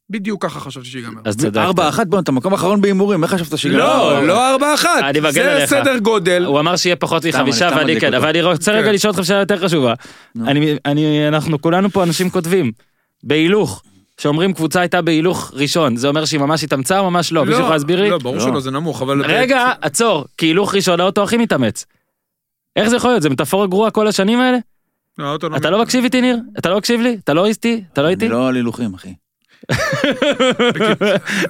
בדיוק 0.10 0.46
ככה 0.46 0.60
חשבתי 0.60 0.88
שיגמר. 0.88 1.22
אז 1.26 1.38
צדקת. 1.38 1.58
ארבע 1.58 1.90
אחת, 1.90 2.08
בוא, 2.08 2.20
אתה 2.20 2.32
מקום 2.32 2.54
אחרון 2.54 2.82
בהימורים, 2.82 3.24
איך 3.24 3.34
חשבת 3.34 3.58
שיגמר? 3.58 3.78
לא, 3.80 4.28
לא 4.28 4.52
ארבע 4.52 4.74
אחת. 4.74 4.90
אני 5.04 5.20
מגן 5.20 5.32
זה 5.32 5.52
עליך. 5.56 5.70
סדר 5.70 5.98
גודל. 5.98 6.46
הוא 6.46 6.60
אמר 6.60 6.76
שיהיה 6.76 6.96
פחות 6.96 7.26
מחמישה 7.26 7.70
ואני 7.78 8.00
כן. 8.00 8.14
אבל 8.14 8.28
אני 8.30 8.42
רוצה 8.42 8.72
רגע 8.72 8.88
כן. 8.88 8.94
לשאול 8.94 9.14
אותך 9.14 9.26
שאלה 9.26 9.40
יותר 9.40 9.66
חשובה. 9.66 9.94
נו. 10.36 10.48
אני, 10.50 10.76
אני, 10.86 11.28
אנחנו 11.28 11.62
כולנו 11.62 11.90
פה 11.90 12.04
אנשים 12.04 12.30
כותבים, 12.30 12.72
בהילוך. 13.24 13.84
שאומרים 14.22 14.54
קבוצה 14.54 14.80
הייתה 14.80 15.02
בהילוך 15.02 15.52
ראשון, 15.54 15.96
זה 15.96 16.08
אומר 16.08 16.26
שהיא 16.26 16.40
ממש 16.40 16.64
התאמצה 16.64 17.00
או 17.00 17.12
ממש 17.12 17.32
לא? 17.32 17.46
מישהו 17.46 17.62
יכול 17.62 17.74
להסביר 17.74 18.02
לי? 18.02 18.10
לא, 18.10 18.18
ברור 18.18 18.36
לא. 18.36 18.42
שלא, 18.42 18.60
זה 18.60 18.72
נמוך, 18.72 19.02
אבל... 19.02 19.26
רגע, 19.26 19.72
עצור, 19.82 20.26
כי 20.38 20.46
הילוך 20.46 20.76
ראשון 20.76 21.00
האוטו 21.00 21.24
הכי 21.24 21.38
מתאמץ. 21.38 21.86
איך 22.76 22.90
זה 22.90 22.96
יכול 22.96 23.10
להיות? 23.10 23.22
זה 23.22 23.30
מטאפורה 23.30 23.68
גרועה 23.68 23.92
כל 23.92 24.08
השנים 24.08 24.40
האלה? 24.40 24.58
לא, 25.18 25.26
האוטו 25.26 25.48
אתה 25.56 25.70
לא 25.70 25.82
מקשיב 25.82 26.04
איתי 26.04 26.22
ניר? 26.22 26.38
אתה 26.60 26.70
לא 26.70 26.78
מקשיב 26.78 27.02
לי? 27.02 27.18
אתה 27.24 27.34
לא 27.34 27.46
איתי? 27.46 27.84
אתה 27.94 28.02
לא 28.02 28.08
איתי? 28.08 28.26
אני 28.26 28.34
לא 28.34 28.48
על 28.48 28.56
הילוכים, 28.56 28.94
אחי. 28.94 29.14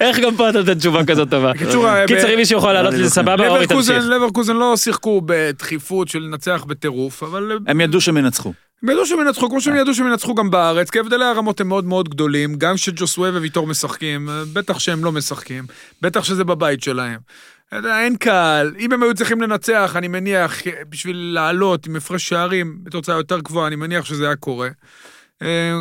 איך 0.01 0.20
גם 0.20 0.36
פה 0.36 0.49
אתה 0.49 0.59
נותן 0.59 0.74
תשובה 0.74 1.05
כזאת 1.05 1.30
טובה? 1.30 1.53
בקיצור, 1.53 1.89
אה, 1.89 2.07
קיצר 2.07 2.34
אם 2.34 2.38
מישהו 2.38 2.57
יכול 2.57 2.74
לעלות 2.74 2.93
לי 2.93 3.03
זה 3.03 3.09
סבבה, 3.09 3.47
אורי 3.47 3.68
תמשיך. 3.68 4.03
לברקוזן 4.05 4.55
לא 4.55 4.78
שיחקו 4.78 5.22
בדחיפות 5.26 6.07
של 6.07 6.20
לנצח 6.20 6.65
בטירוף, 6.68 7.24
אבל 7.24 7.59
הם 7.68 7.82
ידעו 7.82 8.01
שהם 8.01 8.18
ינצחו. 8.18 8.53
הם 8.84 8.89
ידעו 8.89 9.05
שהם 9.05 9.19
ינצחו, 9.19 9.49
כמו 9.49 9.61
שהם 9.61 9.75
ידעו 9.75 9.93
שהם 9.93 10.07
ינצחו 10.07 10.36
גם 10.36 10.49
בארץ, 10.49 10.89
כי 10.89 10.99
הבדלי 10.99 11.25
הרמות 11.25 11.61
הם 11.61 11.67
מאוד 11.67 11.86
מאוד 11.86 12.09
גדולים, 12.09 12.55
גם 12.55 12.75
כשג'וסווה 12.75 13.30
וויטור 13.30 13.67
משחקים, 13.67 14.30
אה, 14.30 14.43
בטח 14.53 14.80
שהם 14.80 15.03
לא 15.03 15.11
משחקים, 15.11 15.65
בטח 16.01 16.23
שזה 16.23 16.43
בבית 16.43 16.84
שלהם. 16.84 17.19
אין 17.71 18.15
קהל, 18.15 18.75
אם 18.80 18.93
הם 18.93 19.03
היו 19.03 19.13
צריכים 19.13 19.41
לנצח, 19.41 19.93
אני 19.95 20.07
מניח, 20.07 20.61
בשביל 20.89 21.17
לעלות 21.34 21.88
עם 21.88 21.95
הפרש 21.95 22.30
שערים 22.30 22.78
בתוצאה 22.84 23.15
יותר 23.15 23.39
גבוהה, 23.39 23.67
אני 23.67 23.75
מניח 23.75 24.05
שזה 24.05 24.25
היה 24.25 24.36
קורה. 24.36 24.69
אה, 25.41 25.73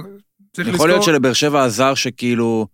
צריך 0.53 0.68
יכול 0.68 0.88
להיות 0.88 1.03
שלבאר 1.03 1.32
שבע 1.32 1.64
עזר 1.64 1.94
שכאילו 1.94 2.66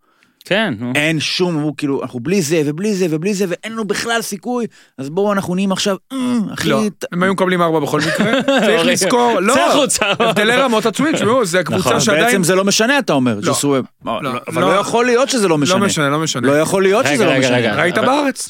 כן, 0.44 0.74
נו. 0.78 0.92
אין 0.94 1.20
שום, 1.20 1.54
הוא 1.54 1.74
כאילו, 1.76 2.02
אנחנו 2.02 2.20
בלי 2.20 2.42
זה 2.42 2.62
ובלי 2.66 2.94
זה 2.94 3.06
ובלי 3.10 3.34
זה 3.34 3.44
ואין 3.48 3.72
לנו 3.72 3.84
בכלל 3.84 4.22
סיכוי, 4.22 4.66
אז 4.98 5.10
בואו 5.10 5.32
אנחנו 5.32 5.54
נהיים 5.54 5.72
עכשיו, 5.72 5.96
"אה, 6.12 6.18
אחי, 6.54 6.68
לא, 6.68 6.82
הם 7.12 7.22
היו 7.22 7.32
מקבלים 7.32 7.62
ארבע 7.62 7.80
בכל 7.80 8.00
מקרה, 8.00 8.42
צריך 8.60 8.80
אורי, 8.80 8.92
לזכור, 8.92 9.40
לא. 9.40 9.54
הבדלי 10.02 10.56
רמות 10.56 10.86
עצמית, 10.86 11.14
תשמעו, 11.14 11.44
זה 11.44 11.60
נכון, 11.60 11.80
קבוצה 11.80 12.00
שעדיין, 12.00 12.24
בעצם 12.24 12.44
זה 12.44 12.54
לא 12.54 12.64
משנה 12.64 12.98
אתה 12.98 13.12
אומר, 13.12 13.38
ג'וסווה, 13.42 13.80
לא, 14.04 14.20
אבל 14.48 14.62
לא. 14.62 14.74
לא 14.74 14.80
יכול 14.80 15.04
להיות 15.06 15.28
שזה 15.28 15.44
לא 15.48 15.50
לא 15.50 15.58
משנה, 15.58 15.86
משנה, 15.86 16.08
לא 16.08 16.18
משנה. 16.18 16.48
לא 16.48 16.58
יכול 16.60 16.82
להיות 16.82 17.06
שזה 17.06 17.24
לא 17.24 17.38
משנה. 17.38 17.74
ראית 17.76 17.98
בארץ? 17.98 18.48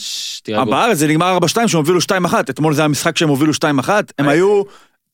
אה. 0.55 0.65
בארץ 0.65 0.99
זה 0.99 1.09
נגמר 1.09 1.39
4-2 1.39 1.69
שהם 1.69 1.79
הובילו 1.79 2.01
2-1, 2.01 2.35
אתמול 2.51 2.75
זה 2.75 2.85
המשחק 2.85 3.17
שהם 3.19 3.29
הובילו 3.29 3.53
2-1, 3.53 3.89
הם 4.19 4.29
היו 4.29 4.63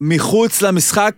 מחוץ 0.01 0.63
למשחק, 0.63 1.15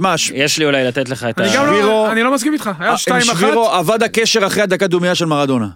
מה, 0.00 0.18
ש- 0.18 0.30
יש 0.34 0.58
לי 0.58 0.64
אולי 0.64 0.84
לתת 0.84 1.08
לך 1.08 1.24
את 1.30 1.38
ה... 1.40 1.48
שבירו- 1.48 1.62
לא, 1.82 2.12
אני 2.12 2.22
לא 2.22 2.34
מסכים 2.34 2.52
איתך, 2.52 2.70
היה 2.78 2.90
עם 2.90 2.96
שתיים 2.96 3.22
אחת, 3.30 3.36
שבירו 3.36 3.78
אבד 3.78 4.02
הקשר 4.02 4.46
אחרי 4.46 4.62
הדקה 4.62 4.86
דומייה 4.86 5.14
של 5.14 5.24
מרדונה. 5.24 5.66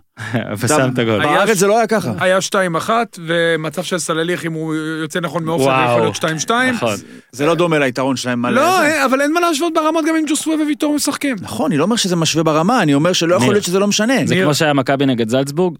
ושם 0.58 0.90
את 0.94 0.98
הגול. 0.98 1.22
בארץ 1.22 1.56
זה 1.58 1.66
לא 1.66 1.76
היה 1.78 1.86
ככה. 1.86 2.12
היה 2.20 2.40
שתיים 2.40 2.76
אחת, 2.76 3.18
ומצב 3.26 3.82
של 3.82 3.98
סלליך, 3.98 4.46
אם 4.46 4.52
הוא 4.52 4.74
יוצא 4.74 5.20
נכון 5.20 5.44
מאופסייד. 5.44 5.88
יכול 5.88 6.00
להיות 6.00 6.14
שתיים 6.14 6.38
שתיים. 6.38 6.74
נכון. 6.74 6.94
זה 7.32 7.46
לא 7.46 7.54
דומה 7.54 7.78
ליתרון 7.78 8.16
שלהם. 8.16 8.46
לא. 8.46 8.82
אה, 8.82 9.04
אבל 9.04 9.20
אין 9.20 9.32
מה 9.32 9.40
להשוות 9.40 9.72
ברמות 9.74 10.04
גם 10.08 10.16
אם 10.16 10.24
ג'וסווה 10.28 10.56
וויטור 10.64 10.94
משחקים. 10.94 11.36
נכון, 11.40 11.66
אני 11.70 11.78
לא 11.78 11.84
אומר 11.84 11.96
שזה 11.96 12.16
משווה 12.16 12.44
ברמה, 12.44 12.82
אני 12.82 12.94
אומר 12.94 13.12
שלא 13.12 13.34
יכול. 13.34 13.54
להיות 13.54 13.64
שזה 13.64 13.78
לא 13.78 13.86
משנה. 13.86 14.14
זה. 14.24 14.36
כמו 14.42 14.54
שהיה 14.54 14.72
מכבי 14.72 15.06
נגד 15.06 15.28
זלצבורג, 15.28 15.76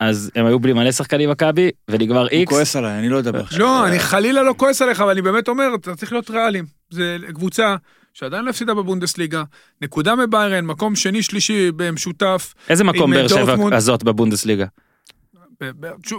אז 0.00 0.30
הם 0.34 0.46
היו 0.46 0.58
בלי 0.58 0.72
מלא 0.72 0.92
שחקנים 0.92 1.30
מכבי, 1.30 1.70
ונגמר 1.88 2.20
הוא 2.20 2.28
איקס. 2.28 2.52
כועס 2.52 2.76
עליי, 2.76 2.98
אני 2.98 3.08
לא 3.08 3.18
אדבר 3.18 3.40
עכשיו. 3.40 3.60
לא, 3.60 3.86
אני 3.86 3.98
חלילה 3.98 4.42
לא 4.42 4.54
כועס 4.56 4.82
עליך, 4.82 5.00
אבל 5.00 5.10
אני 5.10 5.22
באמת 5.22 5.48
אומר, 5.48 5.74
אתה 5.74 5.96
צריך 5.96 6.12
להיות 6.12 6.30
ריאליים. 6.30 6.64
זה 6.90 7.16
קבוצה 7.34 7.76
שעדיין 8.14 8.44
לא 8.44 8.50
הפסידה 8.50 8.74
בבונדסליגה, 8.74 9.42
נקודה 9.82 10.14
מביירן, 10.16 10.64
מקום 10.64 10.96
שני 10.96 11.22
שלישי 11.22 11.72
במשותף. 11.76 12.54
איזה 12.68 12.84
מקום 12.84 13.12
עם, 13.12 13.18
באר 13.18 13.28
שבע. 13.28 13.76
הזאת 13.76 14.02
בבונדסליגה? 14.02 14.66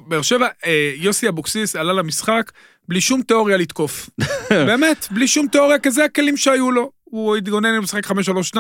באר 0.07 0.21
שבע, 0.21 0.47
אה, 0.65 0.93
יוסי 0.95 1.27
אבוקסיס 1.27 1.75
עלה 1.75 1.93
למשחק 1.93 2.51
בלי 2.87 3.01
שום 3.01 3.21
תיאוריה 3.21 3.57
לתקוף. 3.57 4.09
באמת, 4.67 5.07
בלי 5.11 5.27
שום 5.27 5.47
תיאוריה, 5.47 5.79
כי 5.79 5.91
זה 5.91 6.05
הכלים 6.05 6.37
שהיו 6.37 6.71
לו. 6.71 6.91
הוא 7.03 7.35
התגונן 7.35 7.73
עם 7.75 7.83
משחק 7.83 8.07
5-3-2, 8.07 8.57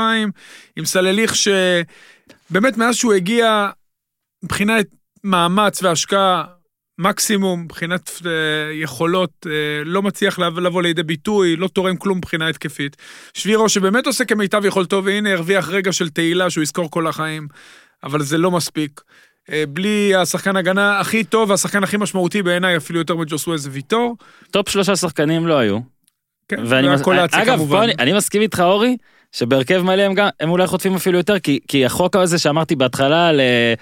עם 0.75 0.85
סלליך 0.85 1.35
שבאמת 1.35 2.77
מאז 2.77 2.95
שהוא 2.95 3.13
הגיע, 3.13 3.69
מבחינת 4.43 4.85
מאמץ 5.27 5.83
והשקעה, 5.83 6.43
מקסימום 6.99 7.63
מבחינת 7.63 8.11
אה, 8.25 8.31
יכולות, 8.73 9.31
אה, 9.45 9.51
לא 9.85 10.01
מצליח 10.01 10.39
לבוא, 10.39 10.61
לבוא 10.61 10.81
לידי 10.81 11.03
ביטוי, 11.03 11.55
לא 11.55 11.67
תורם 11.67 11.97
כלום 11.97 12.17
מבחינה 12.17 12.47
התקפית. 12.47 12.97
שפירו 13.33 13.69
שבאמת 13.69 14.07
עושה 14.07 14.25
כמיטב 14.25 14.65
יכולתו, 14.65 15.01
והנה 15.05 15.33
הרוויח 15.33 15.69
רגע 15.69 15.91
של 15.91 16.09
תהילה 16.09 16.49
שהוא 16.49 16.61
יזכור 16.61 16.91
כל 16.91 17.07
החיים, 17.07 17.47
אבל 18.03 18.21
זה 18.21 18.37
לא 18.37 18.51
מספיק. 18.51 19.01
אה, 19.51 19.63
בלי 19.69 20.15
השחקן 20.15 20.55
הגנה 20.55 20.99
הכי 20.99 21.23
טוב 21.23 21.49
והשחקן 21.49 21.83
הכי 21.83 21.97
משמעותי 21.97 22.43
בעיניי, 22.43 22.77
אפילו 22.77 22.99
יותר 22.99 23.15
מג'וסואה 23.15 23.57
זה 23.57 23.69
ויטור. 23.71 24.17
טופ 24.51 24.69
שלושה 24.69 24.95
שחקנים 24.95 25.47
לא 25.47 25.57
היו. 25.57 25.79
כן, 26.47 26.63
ואני 26.65 26.93
מס... 26.93 27.07
להציג 27.07 27.39
אגב, 27.39 27.55
כמובן. 27.55 27.77
פה 27.77 27.83
אני, 27.83 27.93
אני 27.99 28.13
מסכים 28.13 28.41
איתך 28.41 28.59
אורי, 28.59 28.97
שבהרכב 29.31 29.81
מלא 29.81 30.01
הם 30.01 30.13
גם, 30.13 30.27
הם 30.39 30.49
אולי 30.49 30.67
חוטפים 30.67 30.95
אפילו 30.95 31.17
יותר, 31.17 31.39
כי, 31.39 31.59
כי 31.67 31.85
החוק 31.85 32.15
הזה 32.15 32.39
שאמרתי 32.39 32.75
בהתחלה, 32.75 33.31
ל, 33.31 33.39
אה, 33.39 33.73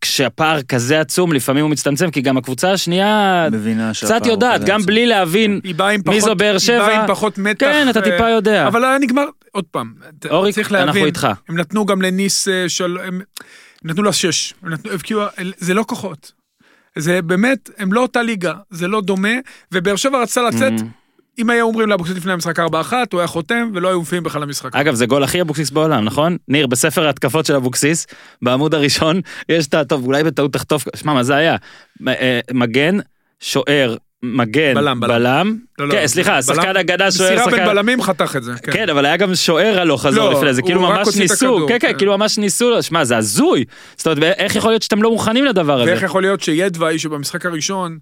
כשהפער 0.00 0.62
כזה 0.62 1.00
עצום, 1.00 1.32
לפעמים 1.32 1.62
הוא 1.64 1.70
מצטמצם, 1.70 2.10
כי 2.10 2.20
גם 2.20 2.36
הקבוצה 2.36 2.72
השנייה 2.72 3.48
קצת 3.92 4.26
יודעת, 4.26 4.64
גם 4.64 4.76
עצום. 4.76 4.86
בלי 4.86 5.06
להבין 5.06 5.60
היא 5.64 5.74
מי 6.06 6.20
זו 6.20 6.34
באר 6.34 6.50
היא 6.52 6.58
שבע. 6.58 6.86
באה 6.86 7.00
עם 7.02 7.08
פחות 7.08 7.38
מתח. 7.38 7.66
כן, 7.66 7.86
אתה 7.90 7.98
אה, 7.98 8.04
טיפה 8.04 8.28
יודע. 8.30 8.66
אבל 8.66 8.84
היה 8.84 8.98
נגמר, 8.98 9.24
עוד 9.52 9.64
פעם, 9.70 9.94
אתה 10.18 10.28
אורי, 10.28 10.52
צריך 10.52 10.72
אנחנו 10.72 10.86
להבין, 10.86 11.04
איתך. 11.06 11.28
הם 11.48 11.56
נתנו 11.58 11.86
גם 11.86 12.02
לניס 12.02 12.48
אה, 12.48 12.68
של... 12.68 12.98
הם 13.04 13.20
נתנו 13.84 14.02
לה 14.02 14.12
שש, 14.12 14.54
נתנו, 14.62 14.92
הבקיעו, 14.92 15.22
זה 15.58 15.74
לא 15.74 15.84
כוחות. 15.88 16.32
זה 16.98 17.22
באמת, 17.22 17.70
הם 17.78 17.92
לא 17.92 18.00
אותה 18.00 18.22
ליגה, 18.22 18.52
זה 18.70 18.88
לא 18.88 19.00
דומה, 19.00 19.34
ובאר 19.72 19.96
שבע 19.96 20.22
רצתה 20.22 20.42
לצאת, 20.42 20.72
Mhm. 20.72 20.84
אם 21.38 21.50
היה 21.50 21.62
אומרים 21.62 21.88
לאבוקסיס 21.88 22.16
לפני 22.16 22.32
המשחק 22.32 22.58
4-1, 22.60 22.62
הוא 23.12 23.20
היה 23.20 23.26
חותם, 23.26 23.70
ולא 23.74 23.88
היו 23.88 23.98
מופיעים 23.98 24.22
בכלל 24.22 24.42
למשחק. 24.42 24.76
אגב, 24.76 24.94
זה 24.94 25.06
גול 25.06 25.24
הכי 25.24 25.40
אבוקסיס 25.40 25.70
בעולם, 25.70 26.04
נכון? 26.04 26.36
ניר, 26.48 26.66
בספר 26.66 27.06
ההתקפות 27.06 27.46
של 27.46 27.54
אבוקסיס, 27.54 28.06
בעמוד 28.42 28.74
הראשון, 28.74 29.20
יש 29.48 29.66
את 29.66 29.74
ה... 29.74 29.84
טוב, 29.84 30.06
אולי 30.06 30.24
בטעות 30.24 30.52
תחטוף... 30.52 30.84
שמע, 30.96 31.14
מה 31.14 31.22
זה 31.22 31.34
היה? 31.34 31.56
אה, 32.08 32.40
מגן, 32.52 32.96
שוער, 33.40 33.96
מגן, 34.22 34.74
בלם, 34.74 35.00
בלם. 35.00 35.10
בלם. 35.14 35.56
לא, 35.78 35.88
לא, 35.88 35.92
כן, 35.92 36.06
סליחה, 36.06 36.30
בלם- 36.32 36.42
שחקן 36.42 36.76
הגנה, 36.76 37.10
שוער, 37.12 37.30
מסירה 37.30 37.44
בין 37.50 37.54
שחקן... 37.54 37.66
בלמים 37.66 38.02
חתך 38.02 38.36
את 38.36 38.42
זה, 38.42 38.52
כן. 38.62 38.72
כן, 38.72 38.88
אבל 38.88 39.04
היה 39.06 39.16
גם 39.16 39.34
שוער 39.34 39.80
הלוך 39.80 40.02
חזור 40.02 40.30
לא, 40.30 40.38
לפני 40.38 40.54
זה, 40.54 40.62
כאילו 40.62 40.80
ממש 40.80 41.16
ניסו, 41.16 41.66
כן, 41.68 41.78
כן, 41.78 41.92
כן. 41.92 41.98
כאילו 41.98 42.18
ממש 42.18 42.38
ניסו, 42.38 42.82
שמע, 42.82 43.04
זה 43.04 43.16
הזוי. 43.16 43.64
זאת 43.96 44.06
אומרת, 44.06 44.22
איך 44.38 44.56
יכול 44.56 44.70
להיות 44.70 44.82
שאתם 44.82 45.02
לא 45.02 45.10
מוכנים 45.10 45.44
לדבר 45.44 45.80
הזה? 45.80 45.90
ואיך 45.90 46.02
יכול 46.02 46.22
להיות 46.22 46.40
שידווי, 46.40 46.98
שבמשחק 46.98 47.46
הראשון, 47.46 47.98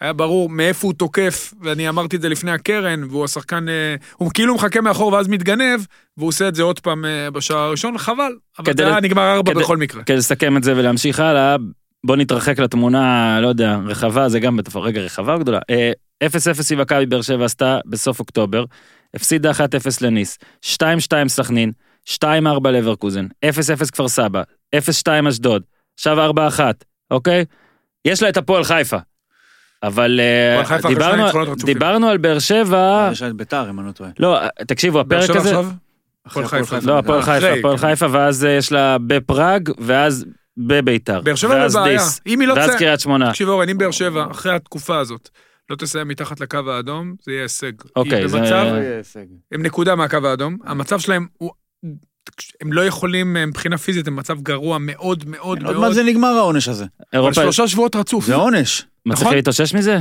היה 0.00 0.12
ברור 0.12 0.48
מאיפה 0.50 0.86
הוא 0.86 0.94
תוקף, 0.94 1.54
ואני 1.60 1.88
אמרתי 1.88 2.16
את 2.16 2.20
זה 2.20 2.28
לפני 2.28 2.50
הקרן, 2.50 3.04
והוא 3.04 3.24
השחקן, 3.24 3.68
אה, 3.68 3.94
הוא 4.16 4.30
כאילו 4.34 4.54
מחכה 4.54 4.80
מאחור 4.80 5.12
ואז 5.12 5.28
מתגנב, 5.28 5.80
והוא 6.16 6.28
עושה 6.28 6.48
את 6.48 6.54
זה 6.54 6.62
עוד 6.62 6.80
פעם 6.80 7.04
אה, 7.04 7.30
בשער 7.30 7.58
הראשון, 7.58 7.98
חבל. 7.98 8.32
אבל 8.58 8.72
זה 8.76 8.86
היה 8.86 9.00
נגמר 9.00 9.32
ארבע 9.32 9.54
בכל 9.54 9.76
מקרה. 9.76 10.02
כדי 10.02 10.16
לסכם 10.16 10.56
את 10.56 10.64
זה 10.64 10.76
ולהמשיך 10.76 11.20
הלאה, 11.20 11.56
בוא 12.04 12.16
נתרחק 12.16 12.58
לתמונה, 12.58 13.38
לא 13.40 13.48
יודע, 13.48 13.78
רחבה, 13.86 14.28
זה 14.28 14.40
גם 14.40 14.56
בטח, 14.56 14.76
רגע, 14.76 15.00
רחבה 15.00 15.34
או 15.34 15.38
גדולה. 15.38 15.58
אה, 15.70 15.92
0-0 16.24 16.72
עם 16.72 16.80
מכבי 16.80 17.06
באר 17.06 17.22
שבע 17.22 17.44
עשתה 17.44 17.78
בסוף 17.86 18.20
אוקטובר, 18.20 18.64
הפסידה 19.14 19.50
1-0 19.50 19.54
לניס, 20.00 20.38
2-2 20.64 21.28
סכנין, 21.28 21.72
2-4 22.10 22.24
לברקוזן, 22.72 23.26
0-0 23.44 23.90
כפר 23.92 24.08
סבא, 24.08 24.42
0-2 24.76 24.78
אשדוד, 25.28 25.62
עכשיו 25.94 26.30
4-1, 26.30 26.60
אוקיי? 27.10 27.44
יש 28.04 28.22
לה 28.22 28.28
את 28.28 28.36
הפועל 28.36 28.64
חיפה. 28.64 28.96
אבל 29.86 30.20
אה, 30.20 30.62
דיברנו, 31.64 32.08
על 32.08 32.18
באר 32.18 32.38
שבע, 32.38 33.08
יש 33.12 33.22
לה 33.22 33.28
את 33.28 33.34
ביתר, 33.36 33.70
אם 33.70 33.80
אני 33.80 33.86
לא 33.86 33.92
טועה. 33.92 34.10
לא, 34.18 34.38
תקשיבו, 34.66 35.04
באר 35.04 35.18
הפרק 35.18 35.30
שבע 35.30 35.40
הזה, 35.40 35.48
עכשיו? 35.58 35.66
הפועל 36.26 36.46
חיפה. 36.46 36.76
לא, 36.82 36.98
הפועל 36.98 37.22
חיפה, 37.22 37.52
הפועל 37.58 37.76
כן. 37.78 37.86
חיפה, 37.88 38.06
ואז 38.10 38.44
אה, 38.44 38.50
יש 38.50 38.72
לה 38.72 38.96
בפראג, 39.06 39.70
ואז 39.78 40.24
בביתר. 40.56 41.20
באר 41.20 41.34
שבע 41.34 41.68
בבעיה. 41.68 42.00
אם 42.26 42.40
היא 42.40 42.48
לא 42.48 42.54
ואז 42.54 42.70
קריית 42.78 43.00
שמונה. 43.00 43.28
תקשיב 43.30 43.48
אורן, 43.48 43.68
אם 43.68 43.78
באר 43.78 43.90
שבע, 43.90 44.26
אחרי 44.30 44.54
התקופה 44.54 44.98
הזאת, 44.98 45.28
לא 45.70 45.76
תסיים 45.76 46.08
מתחת 46.08 46.40
לקו 46.40 46.58
האדום, 46.68 47.14
זה 47.22 47.32
יהיה 47.32 47.42
הישג. 47.42 47.72
אוקיי, 47.96 48.28
זה- 48.28 48.38
במצב, 48.38 48.52
אה, 48.54 49.00
הם 49.52 49.62
נקודה 49.62 49.94
מהקו 49.94 50.18
האדום, 50.24 50.56
המצב 50.64 50.98
שלהם 50.98 51.26
הוא... 51.38 51.50
הם 52.60 52.72
לא 52.72 52.86
יכולים 52.86 53.36
אה, 53.36 53.46
מבחינה 53.46 53.78
פיזית, 53.78 54.08
הם 54.08 54.16
במצב 54.16 54.40
גרוע 54.40 54.78
מאוד 54.80 55.28
מאוד 55.28 55.62
עוד 55.62 55.62
מעט 55.62 55.80
מאוד. 55.80 55.92
זה 55.92 56.02
נגמר 56.02 56.28
העונש 56.28 56.68
הזה. 56.68 56.84
אבל 56.84 57.00
אירופה, 57.12 57.42
שלושה 57.42 57.68
שבועות 57.68 57.96
רצוף. 57.96 58.26
זה 58.26 58.34
עונש. 58.34 58.82
מצליחים 59.06 59.26
נכון? 59.26 59.36
להתאושש 59.36 59.74
מזה? 59.74 59.98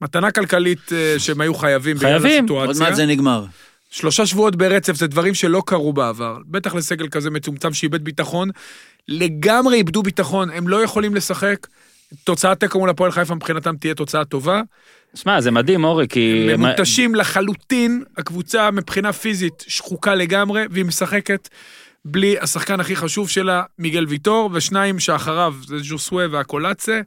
מתנה 0.00 0.30
כלכלית 0.30 0.92
אה, 0.92 1.14
שהם 1.18 1.40
היו 1.40 1.54
חייבים 1.54 1.96
בגלל 1.96 2.18
חייבים. 2.18 2.48
עוד 2.48 2.70
הסיטואציה. 2.70 2.86
מעט 2.86 2.94
זה 2.94 3.06
נגמר. 3.06 3.44
שלושה 3.90 4.26
שבועות 4.26 4.56
ברצף 4.56 4.92
זה 4.96 5.06
דברים 5.06 5.34
שלא 5.34 5.62
קרו 5.66 5.92
בעבר. 5.92 6.38
בטח 6.46 6.74
לסגל 6.74 7.08
כזה 7.08 7.30
מצומצם 7.30 7.72
שאיבד 7.72 8.04
ביטחון. 8.04 8.50
לגמרי 9.08 9.76
איבדו 9.76 10.02
ביטחון, 10.02 10.50
הם 10.50 10.68
לא 10.68 10.82
יכולים 10.84 11.14
לשחק. 11.14 11.66
תוצאת 12.24 12.60
תיקו 12.60 12.78
מול 12.78 12.90
הפועל 12.90 13.12
חיפה 13.12 13.34
מבחינתם 13.34 13.76
תהיה 13.76 13.94
תוצאה 13.94 14.24
טובה. 14.24 14.62
שמע, 15.14 15.40
זה 15.40 15.50
מדהים, 15.50 15.84
אורי, 15.84 16.08
כי... 16.08 16.48
הם 16.52 16.66
מותשים 16.66 17.14
לחלוטין, 17.14 18.04
הקבוצה 18.16 18.70
מבחינה 18.70 19.12
פיזית 19.12 19.64
שחוקה 19.68 20.14
לגמרי, 20.14 20.64
והיא 20.70 20.84
משחקת 20.84 21.48
בלי 22.04 22.36
השחקן 22.40 22.80
הכי 22.80 22.96
חשוב 22.96 23.28
שלה, 23.28 23.62
מיגל 23.78 24.06
ויטור, 24.08 24.50
ושניים 24.52 25.00
שאחריו 25.00 25.54
זה 25.66 25.78
ז'וסווה 25.78 26.26
והקולאצה. 26.30 27.00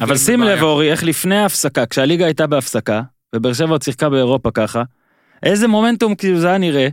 אבל 0.00 0.16
שים. 0.16 0.42
לב, 0.42 0.62
אורי, 0.62 0.90
איך 0.90 1.04
לפני 1.04 1.36
ההפסקה, 1.36 1.86
כשהליגה 1.86 2.24
הייתה 2.24 2.46
בהפסקה, 2.46 3.02
ובאר 3.34 3.52
שבע 3.52 3.70
עוד 3.70 3.82
שיחקה 3.82 4.08
באירופה 4.08 4.50
ככה, 4.50 4.82
איזה 5.42 5.68
מומנטום 5.68 6.14
כאילו 6.14 6.40
זה 6.40 6.48
היה 6.48 6.58
נראה, 6.58 6.88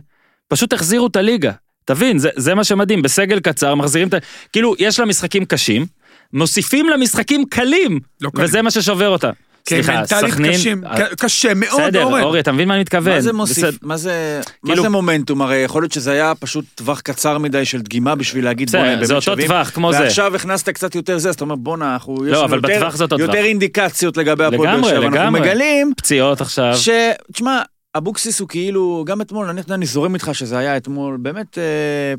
פשוט 0.48 0.72
החזירו 0.72 1.06
את 1.06 1.16
הליגה. 1.16 1.52
תבין, 1.84 2.18
זה, 2.18 2.28
זה 2.36 2.54
מה 2.54 2.64
שמדהים, 2.64 3.02
בסגל 3.02 3.40
קצר 3.40 3.74
מחזירים 3.74 4.08
את 4.08 4.14
ה... 4.14 4.18
כאילו, 4.52 4.74
יש 4.78 5.00
לה 5.00 5.06
משחקים 5.06 5.44
קשים, 5.44 5.86
מוסיפים 6.32 6.88
לה 6.88 6.96
משחקים 6.96 7.44
קלים, 7.44 8.00
לא 8.20 8.30
קלים. 8.30 8.44
וזה 8.44 8.62
מה 8.62 8.70
ששובר 8.70 9.08
אותה. 9.08 9.30
כן, 9.68 9.82
סליחה, 9.82 10.00
מנטלית 10.00 10.32
סכנין... 10.32 10.52
קשים, 10.52 10.84
אה, 10.84 11.16
קשה 11.18 11.54
מאוד, 11.54 11.80
בסדר, 11.82 12.04
אורן. 12.04 12.22
אורי, 12.22 12.40
אתה 12.40 12.52
מבין 12.52 12.68
מה 12.68 12.74
אני 12.74 12.80
מתכוון? 12.80 13.12
מה 13.14 13.20
זה 13.20 13.32
מוסיף? 13.32 13.58
בסדר. 13.64 13.76
מה 13.82 13.96
זה 13.96 14.40
מה 14.62 14.70
כאילו- 14.70 14.82
זה 14.82 14.88
מומנטום? 14.88 15.42
הרי 15.42 15.56
יכול 15.56 15.82
להיות 15.82 15.92
שזה 15.92 16.12
היה 16.12 16.32
פשוט 16.40 16.64
טווח 16.74 17.00
קצר 17.00 17.38
מדי 17.38 17.64
של 17.64 17.80
דגימה 17.80 18.14
בשביל 18.14 18.44
להגיד 18.44 18.68
בסדר, 18.68 18.82
בואנה, 18.82 19.04
זה 19.04 19.14
אותו. 19.14 19.36
טווח, 19.36 19.70
כמו 19.70 19.92
זה. 19.92 19.98
ועכשיו 20.00 20.36
הכנסת 20.36 20.68
קצת 20.68 20.94
יותר 20.94 21.18
זה, 21.18 21.28
אז 21.28 21.34
אתה 21.34 21.44
אומר 21.44 21.54
בואנה, 21.56 21.92
אנחנו... 21.92 22.26
יש 22.26 22.32
לא, 22.32 22.38
לנו 22.38 22.44
אבל 22.44 22.56
יותר- 22.56 22.68
בטווח 22.76 22.96
זה 22.96 23.04
אותו 23.04 23.18
יותר 23.18 23.32
טווח. 23.32 23.44
אינדיקציות 23.44 24.16
לגבי 24.16 24.44
הפועל 24.44 24.60
באר 24.66 24.74
לגמרי, 24.76 24.90
שבע. 24.90 24.98
אנחנו 25.06 25.16
לגמרי. 25.18 25.40
מגלים 25.40 25.92
פציעות 25.96 26.40
עכשיו. 26.40 26.76
ש... 26.76 26.88
תשמע, 27.32 27.62
אבוקסיס 27.96 28.40
הוא 28.40 28.48
כאילו, 28.48 29.04
גם 29.06 29.20
אתמול, 29.20 29.46
אני, 29.48 29.60
אני 29.70 29.86
זורם 29.86 30.14
איתך 30.14 30.30
שזה 30.32 30.58
היה 30.58 30.76
אתמול 30.76 31.16
באמת 31.20 31.58
אה, 31.58 31.62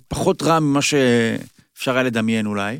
פחות 0.08 0.44
רע 0.44 0.60
ממה 0.60 0.80
שאפשר 0.82 1.94
היה 1.94 2.04
לדמיין 2.04 2.46
אולי. 2.46 2.80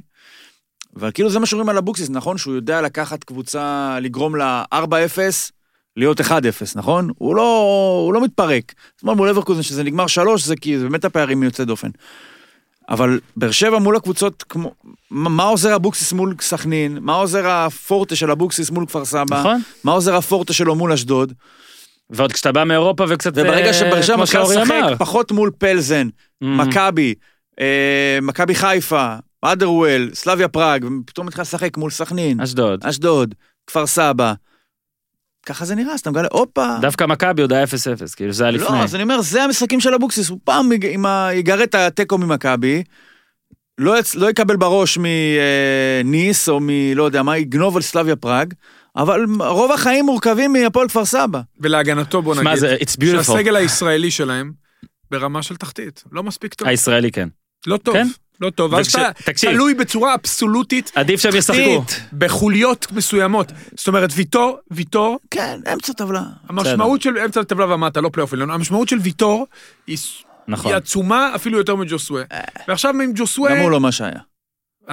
אבל 0.96 1.12
כאילו 1.12 1.30
זה 1.30 1.40
מה 1.40 1.46
שאומרים 1.46 1.70
על 1.70 1.78
אבוקסיס, 1.78 2.10
נכון? 2.10 2.38
שהוא 2.38 2.56
יודע 2.56 2.82
לקחת 2.82 3.24
קבוצה, 3.24 3.98
לגרום 4.02 4.36
לה 4.36 4.64
4-0, 4.74 4.78
להיות 5.98 6.22
1-0, 6.22 6.32
נכון? 6.76 7.10
הוא 7.18 7.36
לא, 7.36 7.62
הוא 8.06 8.14
לא 8.14 8.22
מתפרק. 8.22 8.74
אתמול 8.96 9.16
מול 9.16 9.30
לברקוזן 9.30 9.62
שזה 9.62 9.84
נגמר 9.84 10.08
3, 10.08 10.44
זה 10.44 10.56
כי 10.56 10.78
זה 10.78 10.84
באמת 10.84 11.06
הפערים 11.06 11.40
מיוצאי 11.40 11.66
דופן. 11.66 11.90
אבל 12.90 13.20
באר 13.38 13.52
שבע 13.52 13.80
מול 13.80 13.96
הקבוצות, 13.96 14.44
כמו, 14.50 14.72
מה 15.12 15.44
עוזר 15.44 15.76
אבוקסיס 15.76 16.14
מול 16.14 16.36
סכנין? 16.42 16.98
מה 17.02 17.14
עוזר 17.14 17.48
הפורטה 17.48 18.16
של 18.16 18.32
אבוקסיס 18.32 18.70
מול 18.70 18.86
כפר 18.86 19.06
סבא? 19.06 19.40
נכון. 19.40 19.62
מה 19.84 19.92
עוזר 19.92 20.16
הפורטה 20.16 20.54
שלו 20.54 20.76
מול 20.76 20.92
אשדוד? 20.92 21.34
ועוד 22.10 22.32
כשאתה 22.32 22.52
בא 22.52 22.64
מאירופה 22.64 23.06
וקצת... 23.10 23.32
וברגע 23.36 23.68
אה, 23.68 23.74
שבאר 23.74 24.02
שבע 24.02 24.18
מתחילה 24.18 24.44
לשחק. 24.44 24.98
פחות 24.98 25.32
מול 25.32 25.52
פלזן, 25.58 26.08
מהמם. 26.42 26.60
מכבי, 26.60 27.14
אה, 27.60 28.20
מכבי 28.22 28.56
חיפה, 28.56 29.16
אדרוול, 29.42 30.10
סלביה 30.14 30.48
פראג, 30.48 30.86
ופתאום 30.86 31.28
מתחילה 31.28 31.42
לשחק 31.42 31.78
מול 31.78 31.92
סכנין, 31.92 32.42
אשדוד. 32.42 32.86
אשדוד, 32.86 33.36
כפר 33.68 33.88
סבא. 33.88 34.34
ככה 35.46 35.66
זה 35.66 35.76
נראה, 35.76 35.94
אז 35.94 36.00
אתה 36.00 36.12
מגלה, 36.12 36.28
הופה. 36.32 36.76
דווקא 36.82 37.04
מכבי 37.04 37.42
עוד 37.42 37.54
היה 37.54 37.64
0-0, 37.64 37.68
כאילו 38.16 38.32
זה 38.34 38.44
היה 38.44 38.52
לפני. 38.52 38.78
לא, 38.78 38.84
אז 38.84 38.96
אני 38.96 39.04
אומר, 39.04 39.22
זה 39.22 39.44
המשחקים 39.44 39.80
של 39.80 39.94
אבוקסיס, 39.94 40.30
הוא 40.30 40.40
פעם 40.44 40.72
יג- 40.72 40.86
עם 40.86 41.06
ה- 41.06 41.30
יגרד 41.34 41.60
את 41.62 41.76
התיקו 41.76 42.18
ממכבי, 42.18 42.84
לא, 43.78 44.00
יצ- 44.00 44.16
לא 44.16 44.30
יקבל 44.30 44.56
בראש 44.56 44.98
מניס 46.04 46.50
או 46.50 46.60
מ... 46.62 46.70
לא 46.96 47.04
יודע 47.04 47.24
מה, 47.24 47.38
יגנוב 47.38 47.76
על 47.76 47.82
סלביה 47.82 48.16
פראג, 48.16 48.54
אבל 48.96 49.26
רוב 49.40 49.72
החיים 49.72 50.06
מורכבים 50.06 50.54
מהפועל 50.54 50.88
כפר 50.88 51.06
סבא. 51.06 51.42
ולהגנתו 51.60 52.22
בוא 52.22 52.36
נגיד, 52.36 52.56
זה 52.56 52.76
it's 52.76 52.96
beautiful. 53.02 53.24
שהסגל 53.24 53.56
הישראלי 53.56 54.12
שלהם 54.12 54.52
ברמה 55.12 55.44
של 55.44 55.56
תחתית, 55.56 56.04
לא 56.12 56.24
מספיק 56.24 56.54
טוב. 56.54 56.68
הישראלי 56.68 57.12
כן. 57.12 57.30
לא 57.68 57.78
טוב, 57.78 57.94
כן? 57.96 58.08
לא 58.42 58.50
טוב. 58.50 58.74
ואז 58.74 58.88
וכש- 58.88 58.96
אתה 58.96 59.10
תקשיב. 59.26 59.52
תלוי 59.52 59.74
בצורה 59.74 60.14
אבסולוטית 60.16 60.92
עדיף 60.96 61.22
שהם 61.22 61.36
ישחקו. 61.36 61.84
בחוליות 62.14 62.88
מסוימות. 62.92 63.52
זאת 63.76 63.88
אומרת, 63.88 64.10
ויטור, 64.16 64.58
ויטור, 64.72 65.20
כן, 65.32 65.60
אמצע 65.74 65.94
טבלה. 65.94 66.22
המשמעות 66.50 67.02
של 67.02 67.18
אמצע 67.18 67.40
הטבלה 67.42 67.74
ומטה, 67.74 68.02
לא 68.02 68.10
פלייאוף 68.14 68.34
עליון, 68.34 68.52
המשמעות 68.52 68.88
של 68.90 68.98
ויטור 69.00 69.48
היא 69.88 69.98
נכון. 70.48 70.72
היא 70.72 70.78
עצומה 70.78 71.32
אפילו 71.36 71.58
יותר 71.58 71.76
מג'וסווה. 71.76 72.24
ועכשיו 72.68 72.90
עם 72.90 73.12
ג'וסווה, 73.16 73.56
גם 73.56 73.62
הוא 73.62 73.72
לא 73.72 73.80
מה 73.80 73.92
שהיה. 73.92 74.20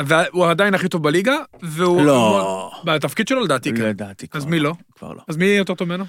והוא 0.06 0.47
עדיין 0.47 0.74
הכי 0.74 0.89
טוב 0.89 1.02
בליגה, 1.02 1.36
והוא... 1.62 2.02
לא. 2.02 2.70
בתפקיד 2.85 3.28
שלו 3.28 3.44
לדעתי, 3.44 3.70
כן. 3.74 3.82
לדעתי 3.82 4.28
כבר 4.28 4.39
אז 4.40 4.44
מי 4.44 4.60
לא? 4.60 4.73
כבר 4.98 5.12
לא. 5.12 5.20
אז 5.28 5.36
מי 5.36 5.44
יותר 5.47 5.74
טוב 5.74 5.89
ממנו? 5.89 6.05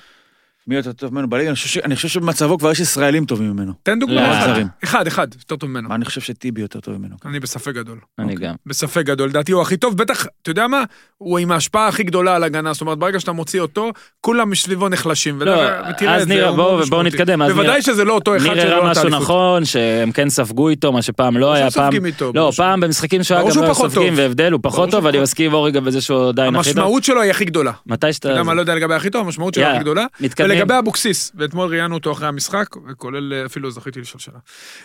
מי 0.67 0.75
יותר 0.75 0.91
טוב 0.91 1.13
ממנו 1.13 1.29
בליגה? 1.29 1.49
אני 1.49 1.55
חושב 1.55 1.67
ש- 1.67 1.77
אני 1.77 1.95
חושב 1.95 2.07
שבמצבו 2.07 2.57
כבר 2.57 2.71
יש 2.71 2.79
ישראלים 2.79 3.25
טובים 3.25 3.51
ממנו. 3.51 3.73
תן 3.83 3.99
דוגמא. 3.99 4.13
לא, 4.15 4.31
אחד. 4.39 4.53
אחד, 4.83 5.07
אחד, 5.07 5.27
יותר 5.39 5.55
טוב 5.55 5.69
ממנו. 5.69 5.89
מה, 5.89 5.95
אני 5.95 6.05
חושב 6.05 6.21
שטיבי 6.21 6.61
יותר 6.61 6.79
טוב 6.79 6.97
ממנו. 6.97 7.15
אני 7.25 7.39
בספק 7.39 7.73
גדול. 7.73 7.97
אני 8.19 8.35
גם. 8.35 8.55
בספק 8.65 9.01
גדול. 9.05 9.29
לדעתי 9.29 9.51
הוא 9.51 9.61
הכי 9.61 9.77
טוב, 9.77 9.97
בטח, 9.97 10.25
אתה 10.41 10.51
יודע 10.51 10.67
מה? 10.67 10.83
הוא 11.17 11.39
עם 11.39 11.51
ההשפעה 11.51 11.87
הכי 11.87 12.03
גדולה 12.03 12.35
על 12.35 12.43
הגנה. 12.43 12.73
זאת 12.73 12.81
אומרת, 12.81 12.97
ברגע 12.97 13.19
שאתה 13.19 13.31
מוציא 13.31 13.61
אותו, 13.61 13.91
כולם 14.21 14.49
מסביבו 14.49 14.89
נחלשים. 14.89 15.41
לא, 15.41 15.51
ותראה- 15.89 16.15
אז 16.15 16.27
נראה, 16.27 16.51
בואו- 16.51 16.77
משמעותי. 16.79 17.07
נתקדם, 17.07 17.41
אז 17.41 17.51
בוודאי 17.51 17.69
נראה- 17.71 17.81
שזה 17.81 18.03
לא 18.03 18.13
אותו 18.13 18.37
אחד 18.37 18.45
ניר 18.45 18.61
שלא 18.61 18.89
נתן 18.89 18.99
משהו. 18.99 19.09
נכון, 19.09 19.65
שהם 19.65 20.11
כן 20.11 20.29
ספגו 20.29 20.69
איתו, 20.69 20.91
מה 20.91 21.01
שפעם 21.01 21.37
לא 21.37 21.53
היה, 21.53 21.71
פעם... 21.71 21.93
לא, 22.33 22.51
פעם 22.57 22.79
במשחקים 22.79 23.23
שהוא 23.23 23.37
היה 23.37 23.49
גם 23.55 23.63
לא 23.63 23.73
סופגים. 23.73 24.13
והבדל, 24.17 24.51
הוא 24.51 24.59
פחות 24.63 24.89
טוב, 24.91 25.05
אני 25.07 25.19
מסכים 25.19 25.45
עם 25.45 25.53
אורי 25.53 25.71
גם 25.71 25.85
בזה 25.85 26.01
שהוא 26.01 26.29
עדיין 26.29 26.55
הכי 26.55 26.69
טוב. 26.69 26.77
המשמעות 26.79 27.03
שלו 27.03 27.21
היא 27.21 27.31
הכי 27.31 27.45
גדולה. 27.45 27.71
מתי 27.85 28.13
שאתה... 28.13 28.27
אתה 28.27 28.33
יודע 28.33 28.43
מה, 28.43 28.53
לא 28.53 28.59
יודע 28.61 28.75
לגבי 28.75 28.93
הכי 28.93 29.09
טוב, 29.09 29.25
המשמעות 29.25 29.53
שלו 29.53 29.63
הכי 29.65 29.79
גדולה. 29.79 30.05
ולגבי 30.57 30.79
אבוקסיס, 30.79 31.31
ואתמול 31.35 31.69
ראיינו 31.69 31.95
אותו 31.95 32.11
אחרי 32.11 32.27
המשחק, 32.27 32.75
וכולל 32.89 33.33
אה, 33.33 33.45
אפילו 33.45 33.71
זכיתי 33.71 34.01
לשאול 34.01 34.19
שאלה. 34.19 34.39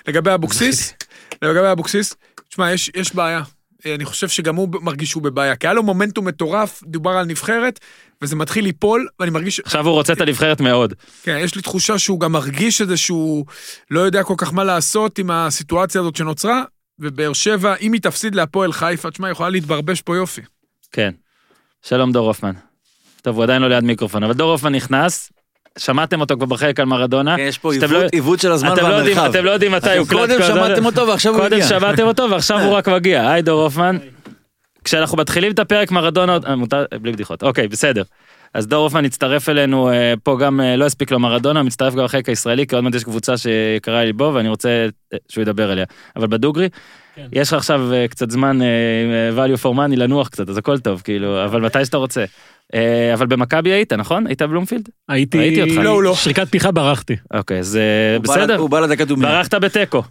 לגבי 0.08 0.34
אבוקסיס, 0.34 0.94
לגבי 1.42 1.72
אבוקסיס, 1.72 2.14
תשמע, 2.48 2.72
יש, 2.72 2.90
יש 2.96 3.14
בעיה. 3.14 3.42
אה, 3.86 3.94
אני 3.94 4.04
חושב 4.04 4.28
שגם 4.28 4.56
הוא 4.56 4.68
מרגיש 4.80 5.10
שהוא 5.10 5.22
בבעיה, 5.22 5.56
כי 5.56 5.66
היה 5.66 5.74
לו 5.74 5.82
מומנטום 5.82 6.28
מטורף, 6.28 6.82
דובר 6.86 7.10
על 7.10 7.26
נבחרת, 7.26 7.80
וזה 8.22 8.36
מתחיל 8.36 8.64
ליפול, 8.64 9.08
ואני 9.20 9.30
מרגיש, 9.30 9.60
עכשיו 9.60 9.86
הוא 9.86 9.94
רוצה 9.94 10.12
את 10.12 10.20
הנבחרת 10.20 10.60
מאוד. 10.60 10.94
כן, 11.22 11.38
יש 11.40 11.54
לי 11.54 11.62
תחושה 11.62 11.98
שהוא 11.98 12.20
גם 12.20 12.32
מרגיש 12.32 12.80
איזה 12.80 12.96
שהוא 12.96 13.46
לא 13.90 14.00
יודע 14.00 14.22
כל 14.22 14.34
כך 14.36 14.52
מה 14.52 14.64
לעשות 14.64 15.18
עם 15.18 15.30
הסיטואציה 15.30 16.00
הזאת 16.00 16.16
שנוצרה, 16.16 16.64
ובאר 16.98 17.32
שבע, 17.32 17.74
אם 17.80 17.92
היא 17.92 18.00
תפסיד 18.00 18.34
להפועל 18.34 18.72
חיפה, 18.72 19.10
תשמע, 19.10 19.26
היא 19.28 19.32
יכולה 19.32 19.48
להתברבש 19.48 20.00
פה 20.00 20.16
יופי. 20.16 20.40
כן. 20.92 21.10
שלום 21.82 22.12
דור 22.12 22.26
הופמן. 22.26 22.52
טוב, 23.22 23.36
הוא 23.36 23.44
עדיין 23.44 23.62
לא 23.62 23.68
ליד 23.68 23.84
מיקרופון, 23.84 24.22
אבל 24.22 24.32
דור 24.32 24.50
הופמן 24.50 24.74
נכנס, 24.74 25.31
שמעתם 25.78 26.20
אותו 26.20 26.36
כבר 26.36 26.46
בחלק 26.46 26.80
על 26.80 26.86
מרדונה. 26.86 27.36
כן, 27.36 27.42
יש 27.48 27.58
פה 27.58 27.72
עיוות- 27.72 27.90
לא- 27.90 28.02
עיוות 28.12 28.40
של 28.40 28.52
הזמן 28.52 28.72
אתם 28.72 28.82
לא 28.88 28.94
יודעים- 28.94 29.16
והמרחב. 29.16 29.36
אתם 29.36 29.44
לא 29.44 29.50
יודעים 29.50 29.72
מתי 29.72 29.96
הוא 29.98 30.06
קודם 30.08 30.38
שמעתם 30.42 30.86
אותו 30.86 31.06
ועכשיו 31.06 31.32
הוא 31.32 31.40
קודם 31.40 31.52
הגיע. 31.52 31.66
שמעתם 31.68 32.02
אותו 32.06 32.30
ועכשיו 32.30 32.60
הוא 32.60 32.72
רק 32.74 32.88
מגיע. 32.88 33.30
היי 33.30 33.42
דור 33.42 33.62
הופמן. 33.62 33.96
כשאנחנו 34.84 35.18
מתחילים 35.18 35.52
את 35.52 35.58
הפרק 35.58 35.90
מרדונה, 35.90 36.38
אה, 36.46 36.56
מותר, 36.56 36.84
בלי 37.00 37.12
בדיחות, 37.12 37.42
אוקיי, 37.42 37.68
בסדר. 37.68 38.02
אז 38.54 38.66
דור 38.66 38.82
הופמן 38.84 39.04
הצטרף 39.04 39.48
אלינו, 39.48 39.90
אה, 39.90 40.14
פה 40.22 40.36
גם 40.40 40.60
אה, 40.60 40.76
לא 40.76 40.84
הספיק 40.84 41.10
לו 41.10 41.18
מרדונה, 41.18 41.62
מצטרף 41.62 41.94
גם 41.94 42.04
לחלק 42.04 42.28
הישראלי, 42.28 42.66
כי 42.66 42.74
עוד 42.74 42.84
מעט 42.84 42.94
יש 42.94 43.04
קבוצה 43.04 43.36
שיקרה 43.36 44.04
לי 44.04 44.12
בו, 44.12 44.30
ואני 44.34 44.48
רוצה 44.48 44.68
אה, 45.12 45.18
שהוא 45.28 45.42
ידבר 45.42 45.72
אליה. 45.72 45.84
אבל 46.16 46.26
בדוגרי, 46.26 46.68
כן. 47.14 47.26
יש 47.32 47.48
לך 47.48 47.54
עכשיו 47.54 47.92
אה, 47.92 48.08
קצת 48.08 48.30
זמן, 48.30 48.62
אה, 48.62 48.66
value 49.36 49.58
for 49.58 49.74
money, 49.76 49.96
לנוח 49.96 50.28
קצת, 50.28 50.48
אז 50.48 50.56
הכל 50.56 50.78
טוב, 50.78 51.00
כאילו, 51.04 51.44
אבל 51.44 51.60
מתי 51.60 51.84
שאתה 51.84 51.96
רוצה. 51.96 52.24
אה, 52.74 53.14
אבל 53.14 53.26
במכבי 53.26 53.72
היית, 53.72 53.92
נכון? 53.92 54.26
היית 54.26 54.42
בבלומפילד? 54.42 54.88
הייתי... 55.08 55.38
ראיתי 55.38 55.62
אותך. 55.62 55.84
לא, 55.84 56.02
לא. 56.02 56.14
שריקת 56.14 56.48
פתיחה 56.48 56.70
ברחתי. 56.70 57.16
אוקיי, 57.34 57.58
אז 57.58 57.76
אה, 57.76 58.18
בסדר, 58.18 58.56
הוא 58.56 58.70
בא 58.70 58.80
לדקת 58.80 59.06
דומיה. 59.06 59.28
ברחת 59.28 59.54
בתיקו, 59.54 60.02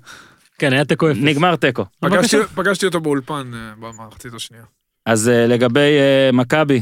כן, 0.60 0.74
היה 0.74 0.86
תיקו 0.86 1.12
אפס. 1.12 1.20
נגמר 1.22 1.56
תיקו. 1.56 1.86
פגשתי, 2.00 2.38
בבקשה. 2.38 2.56
פגשתי 2.56 2.86
אותו 2.86 3.00
באולפן 3.00 3.52
אה, 3.54 3.72
במחצית 3.80 4.34
השנייה. 4.34 4.64
אז 5.06 5.32
לגבי 5.48 5.98
מכבי, 6.34 6.82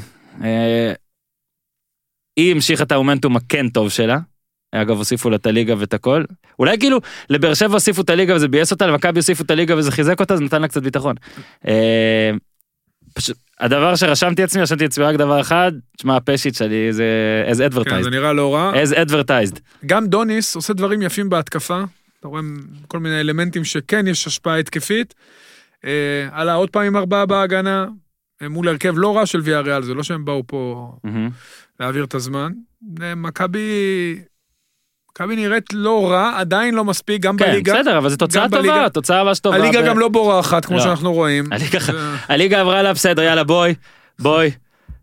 היא 2.37 2.51
המשיכה 2.51 2.83
את 2.83 2.91
המומנטום 2.91 3.35
הכן 3.35 3.69
טוב 3.69 3.89
שלה. 3.89 4.17
אגב, 4.71 4.97
הוסיפו 4.97 5.29
לה 5.29 5.35
את 5.35 5.45
הליגה 5.45 5.73
ואת 5.77 5.93
הכל. 5.93 6.23
אולי 6.59 6.79
כאילו, 6.79 6.99
לבאר 7.29 7.53
שבע 7.53 7.73
הוסיפו 7.73 8.01
את 8.01 8.09
הליגה 8.09 8.35
וזה 8.35 8.47
ביאס 8.47 8.71
אותה, 8.71 8.87
למכבי 8.87 9.19
הוסיפו 9.19 9.43
את 9.43 9.51
הליגה 9.51 9.77
וזה 9.77 9.91
חיזק 9.91 10.19
אותה, 10.19 10.37
זה 10.37 10.43
נתן 10.43 10.61
לה 10.61 10.67
קצת 10.67 10.83
ביטחון. 10.83 11.15
פשוט, 13.13 13.37
הדבר 13.59 13.95
שרשמתי 13.95 14.43
עצמי, 14.43 14.61
רשמתי 14.61 14.83
לעצמי 14.83 15.03
רק 15.05 15.15
דבר 15.15 15.41
אחד, 15.41 15.71
תשמע, 15.97 16.15
הפשיט 16.15 16.55
שלי 16.55 16.93
זה 16.93 17.43
as 17.51 17.57
כן, 17.57 17.67
advertised. 17.67 18.03
זה 18.03 18.09
נראה 18.09 18.33
לא 18.33 18.55
רע. 18.55 18.73
as 18.83 18.95
advertised. 19.07 19.59
גם 19.85 20.07
דוניס 20.07 20.55
עושה 20.55 20.73
דברים 20.73 21.01
יפים 21.01 21.29
בהתקפה. 21.29 21.83
אתה 22.19 22.27
רואה 22.27 22.41
כל 22.87 22.99
מיני 22.99 23.19
אלמנטים 23.19 23.63
שכן 23.63 24.07
יש 24.07 24.27
השפעה 24.27 24.57
התקפית. 24.57 25.13
אה, 25.85 26.27
עלה 26.31 26.53
עוד 26.53 26.69
פעם 26.69 26.83
עם 26.85 26.95
ארבעה 26.95 27.25
בהגנה, 27.25 27.87
אה, 28.41 28.49
מול 28.49 28.67
הרכב 28.67 28.93
לא 28.97 29.17
רע 29.17 29.25
של 29.25 29.41
ויה 29.43 29.59
ריאל, 29.59 29.83
זה 29.83 29.93
לא 29.93 30.03
שהם 30.03 30.25
באו 30.25 30.43
פה 30.47 30.91
מהמם. 31.03 31.29
להעביר 31.79 32.03
את 32.03 32.15
הזמן. 32.15 32.51
אה, 33.01 33.15
מכבי... 33.15 33.59
מכבי 35.21 35.35
נראית 35.35 35.73
לא 35.73 36.11
רע, 36.11 36.31
עדיין 36.35 36.73
לא 36.75 36.85
מספיק, 36.85 37.21
גם 37.21 37.37
כן, 37.37 37.45
בליגה. 37.51 37.73
בסדר, 37.79 37.97
אבל 37.97 38.09
זו 38.09 38.17
תוצאה 38.17 38.43
גם 38.43 38.51
בליגה. 38.51 38.73
טובה, 38.75 38.89
תוצאה 38.89 39.23
ממש 39.23 39.39
טובה. 39.39 39.55
הליגה 39.57 39.81
ב- 39.81 39.85
גם 39.85 39.99
לא 39.99 40.07
בורחת, 40.09 40.65
כמו 40.65 40.77
לא. 40.77 40.83
שאנחנו 40.83 41.13
רואים. 41.13 41.43
הליגה- 41.51 41.79
הליגה 42.29 42.59
עברה 42.61 42.81
לה 42.81 42.93
בסדר, 42.93 43.21
יאללה 43.23 43.43
בואי, 43.43 43.73
בואי, 44.19 44.51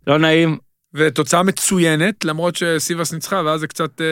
לא 0.06 0.18
נעים, 0.18 0.58
ותוצאה 0.94 1.42
מצוינת, 1.42 2.24
למרות 2.24 2.56
שסיבס 2.56 3.12
ניצחה, 3.12 3.42
ואז 3.44 3.60
זה 3.60 3.66
קצת... 3.66 4.00
אה, 4.00 4.06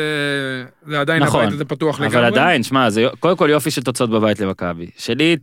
זה 0.91 1.01
עדיין 1.01 1.23
נכון. 1.23 1.41
הבית 1.41 1.55
הזה 1.55 1.65
פתוח 1.65 2.01
לגמרי. 2.01 2.17
אבל 2.17 2.25
עדיין, 2.25 2.63
שמע, 2.63 2.91
זה 2.91 3.07
קודם 3.21 3.37
כל 3.37 3.49
יופי 3.51 3.71
של 3.71 3.83
תוצאות 3.83 4.11
בבית 4.11 4.41
למכבי. 4.41 4.87
שלי, 4.99 5.37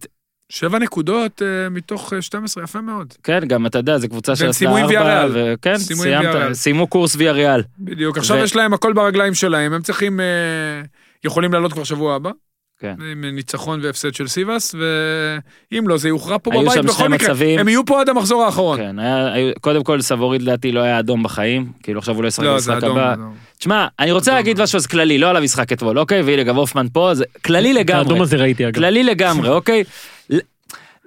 שבע 0.53 0.80
נקודות 0.80 1.41
אה, 1.41 1.69
מתוך 1.69 2.14
אה, 2.14 2.22
12, 2.22 2.64
יפה 2.64 2.82
מאוד. 2.82 3.14
כן, 3.23 3.40
גם 3.48 3.65
אתה 3.65 3.78
יודע, 3.78 3.98
זו 3.98 4.10
קבוצה 4.10 4.32
והם 4.32 4.36
שעשתה 4.38 4.53
סיימו 4.53 4.78
עם 4.78 4.84
ארבע, 4.86 4.94
ויאריאל. 4.99 5.53
וכן, 5.53 5.78
סיימו 5.78 6.03
עם 6.03 6.07
סיימת, 6.10 6.26
ויאריאל. 6.26 6.53
סיימו 6.53 6.88
קורס 6.88 7.15
ויה 7.15 7.32
ריאל. 7.32 7.61
בדיוק. 7.80 8.18
עכשיו 8.18 8.38
ו- 8.38 8.44
יש 8.44 8.56
להם 8.56 8.73
הכל 8.73 8.94
ברגליים 8.94 9.34
שלהם, 9.34 9.73
הם 9.73 9.82
צריכים... 9.82 10.19
אה, 10.19 10.26
יכולים 11.23 11.53
לעלות 11.53 11.73
כבר 11.73 11.84
שבוע 11.84 12.15
הבא. 12.15 12.30
כן. 12.80 12.95
עם 13.11 13.26
ניצחון 13.26 13.80
והפסד 13.84 14.14
של 14.14 14.28
סיבס, 14.28 14.76
ואם 15.72 15.88
לא, 15.88 15.98
זה 15.98 16.07
יוכרע 16.07 16.38
פה 16.44 16.52
בבית 16.52 16.86
בכל 16.86 17.10
מקרה. 17.10 17.28
מצבים. 17.30 17.60
הם 17.60 17.68
יהיו 17.68 17.86
פה 17.86 18.02
עד 18.02 18.10
המחזור 18.10 18.44
האחרון. 18.44 18.78
כן, 18.78 18.99
היה, 18.99 19.34
היו- 19.34 19.52
קודם 19.61 19.84
כל 19.84 20.02
סבורית 20.02 20.41
לדעתי 20.41 20.72
לא 20.72 20.80
היה 20.80 20.99
אדום 20.99 21.23
בחיים, 21.23 21.72
כאילו 21.84 21.99
עכשיו 21.99 22.15
הוא 22.15 22.23
לא 22.23 22.28
ישחק 22.28 22.44
לא, 22.45 22.53
במשחק. 22.53 22.84
הבא. 22.84 23.15
תשמע, 23.60 23.88
אני 23.99 24.11
רוצה 24.11 24.32
אדום. 24.32 24.38
להגיד 24.38 24.61
משהו 24.61 24.78
אז 24.78 24.88
כללי, 24.88 25.18
לא 25.18 25.30
על 25.30 25.36
המשחק 25.38 25.73
אתמול, 25.73 25.99
אוקיי? 25.99 26.22
והנה 26.22 26.44
גם 26.44 26.56
הופמן 26.56 26.88
פה, 26.94 27.11
זה 27.14 27.23
כללי 27.45 27.73
לגמרי. 27.73 27.99
האדום 28.03 28.22
הזה 28.22 28.38
ראיתי 28.38 28.65
אגב. 28.68 28.76
כללי 28.76 29.03
לגמרי, 29.03 29.49
אוקיי? 29.49 29.84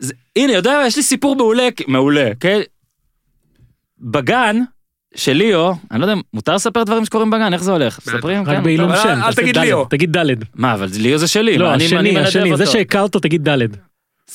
זה- 0.04 0.14
הנה, 0.36 0.52
יודע, 0.52 0.80
יש 0.86 0.96
לי 0.96 1.02
סיפור 1.02 1.36
מעולה, 1.36 1.68
מעולה, 1.88 2.30
כן? 2.40 2.60
בגן 4.00 4.56
של 5.16 5.32
ליאו, 5.32 5.74
אני 5.90 6.00
לא 6.00 6.06
יודע, 6.06 6.14
מותר 6.34 6.54
לספר 6.54 6.82
דברים 6.84 7.04
שקורים 7.04 7.30
בגן? 7.30 7.52
איך 7.52 7.62
זה 7.62 7.72
הולך? 7.72 7.98
מספרים? 7.98 8.40
רק 8.42 8.46
כן, 8.48 8.62
בעילום 8.62 8.90
שם. 9.02 9.08
אל- 9.22 9.32
תגיד 9.34 9.58
ליאו. 9.58 9.84
תגיד 9.84 10.16
ד'. 10.16 10.26
מה, 10.54 10.74
אבל 10.74 10.88
ליאו 10.98 11.18
זה 11.18 11.28
שלי, 11.28 11.58
לא, 11.58 11.70
השני, 11.74 12.18
השני. 12.18 12.56
זה 12.56 12.66
אותו 13.02 13.18
תגיד 13.18 13.48
ד'. 13.48 13.58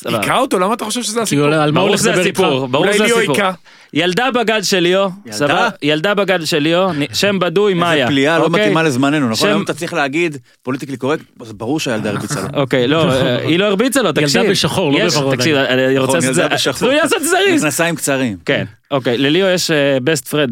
היכה 0.05 0.37
אותו? 0.37 0.59
למה 0.59 0.73
אתה 0.73 0.85
חושב 0.85 1.03
שזה 1.03 1.15
כי 1.19 1.21
הסיפור? 1.23 1.45
על 1.45 1.71
מה 1.71 1.79
הוא 1.81 1.89
הולך 1.89 2.01
לדבר 2.05 2.19
איתך? 2.19 2.39
הסיפור, 2.39 2.67
ברור 2.67 2.83
אולי 2.85 2.93
שזה 2.93 3.03
ליאו 3.03 3.17
הסיפור. 3.17 3.35
היכה. 3.35 3.51
ילדה 3.93 4.31
בגן 4.31 4.63
של 4.63 4.79
ליאו, 4.79 5.09
ילדה? 5.25 5.37
סבבה? 5.37 5.69
ילדה 5.81 6.13
בגן 6.13 6.45
של 6.45 6.57
ליאו, 6.59 6.87
שם 7.13 7.39
בדוי, 7.39 7.73
מאיה. 7.73 7.93
איזה 8.03 8.07
פליאה 8.07 8.39
לא 8.39 8.43
אוקיי? 8.45 8.61
מתאימה 8.61 8.83
לזמננו, 8.83 9.25
נכון? 9.29 9.35
שם- 9.35 9.47
היום 9.47 9.63
אתה 9.63 9.73
צריך 9.73 9.93
להגיד 9.93 10.37
פוליטיקלי 10.63 10.97
קורקט, 10.97 11.23
אז 11.41 11.53
ברור 11.53 11.79
שהילדה 11.79 12.09
הרביצה 12.09 12.41
לו. 12.41 12.47
אוקיי, 12.61 12.87
לא, 12.87 13.11
אה, 13.11 13.37
היא 13.47 13.59
לא 13.59 13.65
הרביצה 13.65 14.01
לו, 14.01 14.11
תקשיב. 14.11 14.49
בשחור, 14.49 14.91
לא 14.91 15.05
בוורוד 15.09 15.35
תקשיב. 15.35 15.55
אני 15.55 15.97
רוצה 15.97 16.17
נכון, 16.17 16.29
לעשות 16.29 16.45
את 16.45 16.51
ילדה 16.65 16.77
זה, 16.79 16.93
לעשות 17.01 17.23
זריז. 17.29 17.61
מכנסיים 17.63 17.95
קצרים. 17.95 18.37
כן, 18.45 18.65
אוקיי, 18.91 19.17
לליאו 19.17 19.47
יש 19.47 19.71
best 20.03 20.27
friend, 20.27 20.51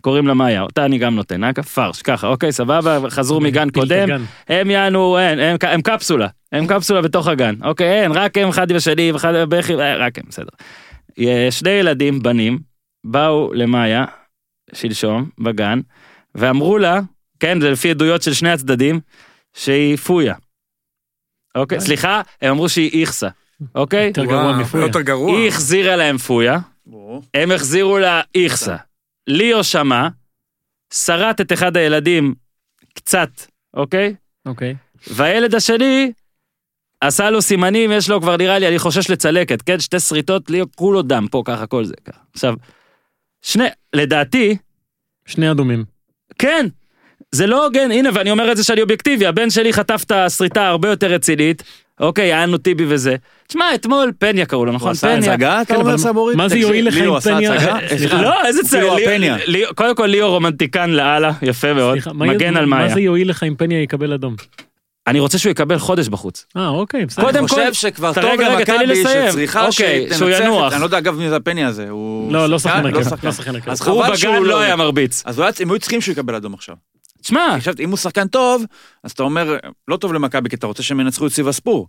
קוראים 0.00 0.26
לה 0.26 0.34
מאיה, 0.34 0.62
אותה 0.62 0.84
אני 0.84 0.98
גם 0.98 1.14
נותן, 1.14 1.44
אגב, 1.44 1.64
פרש, 1.64 2.02
ככה, 2.02 2.26
אוקיי, 2.26 2.52
סבבה, 2.52 2.98
חזרו 3.08 3.40
מגן 3.40 3.70
קודם. 3.70 4.08
הם 4.48 4.70
יענו, 4.70 5.18
אין, 5.18 5.38
הם, 5.38 5.56
הם 5.62 5.82
קפסולה, 5.82 6.28
הם 6.52 6.66
קפסולה 6.66 7.02
בתוך 7.02 7.28
הגן, 7.28 7.54
אוקיי, 7.64 8.02
אין, 8.02 8.12
רק 8.12 8.38
הם, 8.38 8.48
אחד 8.48 8.66
ושלי, 8.70 9.12
ואחד 9.12 9.32
בכי, 9.48 9.74
אה, 9.74 9.96
רק 9.96 10.18
הם, 10.18 10.24
בסדר. 10.28 10.50
יש 11.16 11.58
שני 11.58 11.70
ילדים, 11.70 12.22
בנים, 12.22 12.58
באו 13.04 13.52
למאיה, 13.54 14.04
שלשום, 14.72 15.28
בגן, 15.38 15.80
ואמרו 16.34 16.78
לה, 16.78 17.00
כן, 17.40 17.60
זה 17.60 17.70
לפי 17.70 17.90
עדויות 17.90 18.22
של 18.22 18.32
שני 18.32 18.50
הצדדים, 18.50 19.00
שהיא 19.54 19.96
פויה. 19.96 20.34
אוקיי, 21.54 21.80
סליחה, 21.80 22.22
הם 22.42 22.50
אמרו 22.50 22.68
שהיא 22.68 23.00
איכסה, 23.00 23.28
אוקיי? 23.74 24.06
יותר 24.06 24.24
גרוע 24.24 24.56
מפויה. 24.56 24.86
יותר 24.86 25.00
גרוע. 25.00 25.36
היא 25.38 25.48
החזירה 25.48 25.96
להם 25.96 26.18
פויה, 26.18 26.58
הם 27.34 27.50
החזירו 27.52 27.98
לה 27.98 28.20
איכסה. 28.34 28.76
ליאו 29.30 29.64
שמע, 29.64 30.08
שרט 30.94 31.40
את 31.40 31.52
אחד 31.52 31.76
הילדים 31.76 32.34
קצת, 32.94 33.30
אוקיי? 33.74 34.14
אוקיי. 34.46 34.74
והילד 35.06 35.54
השני 35.54 36.12
עשה 37.00 37.30
לו 37.30 37.42
סימנים, 37.42 37.92
יש 37.92 38.10
לו 38.10 38.20
כבר 38.20 38.36
נראה 38.36 38.58
לי, 38.58 38.68
אני 38.68 38.78
חושש 38.78 39.10
לצלקת, 39.10 39.62
כן? 39.62 39.80
שתי 39.80 40.00
שריטות, 40.00 40.50
ליאו 40.50 40.66
כולו 40.76 41.02
דם, 41.02 41.26
פה 41.30 41.42
ככה, 41.44 41.66
כל 41.66 41.84
זה 41.84 41.94
ככה. 42.04 42.20
עכשיו, 42.34 42.54
שני, 43.42 43.64
לדעתי, 43.92 44.56
שני 45.26 45.50
אדומים. 45.50 45.84
כן, 46.38 46.66
זה 47.32 47.46
לא 47.46 47.64
הוגן, 47.64 47.90
הנה, 47.90 48.10
ואני 48.14 48.30
אומר 48.30 48.52
את 48.52 48.56
זה 48.56 48.64
שאני 48.64 48.82
אובייקטיבי, 48.82 49.26
הבן 49.26 49.50
שלי 49.50 49.72
חטף 49.72 50.02
את 50.06 50.10
השריטה 50.10 50.68
הרבה 50.68 50.88
יותר 50.88 51.06
רצינית, 51.06 51.62
אוקיי, 52.00 52.24
היה 52.24 52.46
לנו 52.46 52.58
טיבי 52.58 52.84
וזה. 52.88 53.16
תשמע, 53.48 53.64
אתמול 53.74 54.12
פניה 54.18 54.46
קראו 54.46 54.64
לו, 54.64 54.70
הוא 54.70 54.76
נכון? 54.76 54.90
עשה 54.90 55.06
פניה. 55.16 55.32
הצגה, 55.32 55.62
אתה 55.62 55.74
כן, 55.74 55.80
אומר 55.80 55.90
אבל 55.90 55.98
סבורית? 55.98 56.36
מה 56.36 56.48
זה 56.48 56.58
יועיל 56.58 56.88
לך 56.88 56.94
עשה 57.16 57.30
פניה-. 57.30 58.22
לא, 58.22 58.44
איזה 58.46 58.62
צער, 58.62 58.80
כאילו 58.80 58.96
ליאו- 58.96 59.08
הפניה. 59.10 59.36
ליאו- 59.46 59.74
קודם 59.74 59.94
כל 59.94 60.06
ליאו 60.06 60.30
רומנטיקן 60.30 60.90
לאללה, 60.90 61.32
יפה 61.42 61.72
מאוד, 61.72 61.98
מה 62.12 62.26
מגן 62.26 62.56
על 62.56 62.66
מה 62.66 62.76
מאיה. 62.76 62.94
זה 62.94 63.00
יועיל 63.00 63.30
לך 63.30 63.42
אם 63.42 63.54
פניה 63.58 63.82
יקבל 63.82 64.12
אדום? 64.12 64.34
אני 65.06 65.20
רוצה 65.20 65.38
שהוא 65.38 65.50
יקבל 65.50 65.78
חודש 65.78 66.08
בחוץ. 66.08 66.46
אה, 66.56 66.68
אוקיי, 66.68 67.06
בסדר. 67.06 67.24
קודם 67.24 67.38
אני 67.38 67.48
כל- 67.48 67.54
חושב 67.54 67.72
שכבר 67.72 68.08
רגע, 68.10 68.20
טוב 68.22 68.30
רגע, 68.40 68.64
תן 68.64 68.78
לי 68.78 68.86
למכבי 68.86 69.00
לסיים. 69.04 69.28
שצריכה 69.30 69.66
אוקיי, 69.66 70.00
שתנצח 70.02 70.18
שהוא 70.18 70.30
את- 70.30 70.40
ינוח. 70.40 70.72
אני 70.72 70.80
לא 70.80 70.86
יודע 70.86 70.98
אגב 70.98 71.14
מי 71.18 71.28
זה 71.28 71.36
הפני 71.36 71.64
הזה, 71.64 71.90
הוא... 71.90 72.32
לא, 72.32 72.46
לא 72.46 72.58
שחקן 72.58 72.82
לא 72.82 72.88
הרכב. 72.98 73.26
לא 73.26 73.32
שחקן 73.32 73.54
הרכב. 73.54 73.70
אז 73.70 73.82
הוא 73.88 74.04
חבל 74.04 74.16
שהוא 74.16 74.34
לא 74.34 74.44
לא... 74.46 74.60
היה 74.60 74.76
מרביץ. 74.76 75.22
אז 75.26 75.38
הוא 75.38 75.46
הם 75.60 75.70
היו 75.70 75.78
צריכים 75.78 76.00
שהוא 76.00 76.12
יקבל 76.12 76.34
אדום 76.34 76.54
עכשיו. 76.54 76.74
תשמע, 77.20 77.56
חשבתי, 77.58 77.84
אם 77.84 77.90
הוא 77.90 77.96
שחקן 77.98 78.28
טוב, 78.28 78.64
אז 79.04 79.10
אתה 79.10 79.22
אומר, 79.22 79.56
לא 79.88 79.96
טוב 79.96 80.12
למכבי, 80.12 80.48
כי 80.48 80.56
אתה 80.56 80.66
רוצה 80.66 80.82
שהם 80.82 81.00
ינצחו 81.00 81.26
את 81.26 81.32
סיב 81.32 81.48
הספור. 81.48 81.88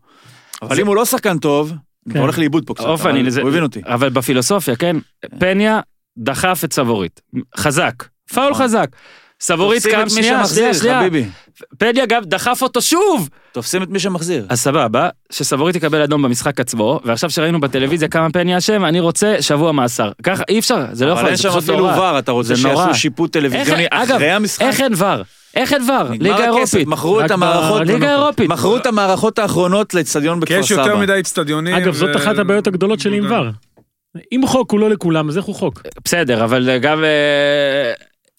אבל 0.61 0.79
אם 0.79 0.87
הוא 0.87 0.95
לא 0.95 1.05
שחקן 1.05 1.37
טוב, 1.37 1.69
אני 1.69 1.77
כן. 2.05 2.11
כבר 2.11 2.21
הולך 2.21 2.39
לאיבוד 2.39 2.65
פה 2.65 2.73
קצת, 2.73 2.83
אבל 2.83 3.27
הוא 3.41 3.49
הבין 3.49 3.63
אותי. 3.63 3.81
אבל 3.85 4.09
בפילוסופיה, 4.09 4.75
כן, 4.75 4.95
פניה 5.39 5.79
דחף 6.17 6.61
את 6.63 6.73
סבורית. 6.73 7.21
חזק. 7.57 7.93
פאול 8.33 8.49
נכון. 8.49 8.63
חזק. 8.63 8.89
סבורית 9.41 9.87
קם, 9.87 10.03
מי 10.03 10.09
שנייה, 10.09 10.37
שמחזיר, 10.37 10.63
שנייה, 10.63 10.73
שנייה. 10.73 10.99
חביבי. 10.99 11.25
פניה 11.77 12.05
גם 12.05 12.23
דחף 12.23 12.59
אותו 12.61 12.81
שוב. 12.81 13.29
תופסים 13.51 13.83
את 13.83 13.89
מי 13.89 13.99
שמחזיר. 13.99 14.45
אז 14.49 14.61
סבבה, 14.61 15.09
שסבורית 15.31 15.75
יקבל 15.75 16.01
אדום 16.01 16.21
במשחק 16.21 16.59
עצמו, 16.59 16.99
ועכשיו 17.05 17.29
שראינו 17.29 17.59
בטלוויזיה 17.59 18.07
כמה 18.07 18.29
פניה 18.29 18.57
אשם, 18.57 18.85
אני 18.85 18.99
רוצה 18.99 19.35
שבוע 19.41 19.71
מאסר. 19.71 20.11
ככה, 20.23 20.43
אי 20.49 20.59
אפשר, 20.59 20.85
זה 20.91 21.05
לא 21.05 21.11
אבל 21.11 21.19
יכול, 21.19 21.27
אין 21.29 21.35
זה 21.35 21.43
שם 21.43 21.49
פשוט 21.49 21.63
אפילו 21.63 21.77
נורא. 21.77 22.11
ור, 22.11 22.19
אתה 22.19 22.31
רוצה. 22.31 22.55
שיעשו 22.55 22.93
שיפוט 22.93 23.33
טלוויזיוני 23.33 23.85
אגב, 23.91 24.15
אחרי 24.15 24.31
המשחק? 24.31 24.61
איך 24.65 24.81
אין 24.81 24.93
ור? 24.97 25.21
איך 25.55 25.73
אין 25.73 25.81
ור? 25.89 26.09
ליגה 26.19 26.43
אירופית. 26.45 26.87
מכרו 26.87 27.21
את 27.21 27.31
המערכות, 27.31 27.81
בליגה 27.81 28.09
האירופית. 28.15 28.49
מכרו 28.49 28.77
את 28.77 28.85
המערכות 28.85 29.39
האחרונות 29.39 29.93
לאצטדיון 29.93 30.39
כי 30.39 30.41
בכפר 30.41 30.59
יש 30.59 30.71
יותר 30.71 30.83
סבא. 30.83 30.95
מדי 30.95 31.19
אצטדיונים. 31.19 31.75
אגב, 31.75 31.93
זאת 31.93 32.15
אחת 32.15 32.37
הבעיות 32.37 32.67
הגדולות 32.67 32.99
שלי 32.99 33.17
עם 33.17 33.31
ור. 33.31 33.45
אם 34.31 34.41
חוק 34.47 34.71
הוא 34.71 34.79
לא 34.79 34.89
לכולם, 34.89 35.29
אז 35.29 35.37
איך 35.37 35.45
הוא 35.45 35.55
חוק? 35.55 35.81
בסדר, 36.05 36.43
אבל 36.43 36.77
גם 36.77 36.99
מה? 36.99 37.07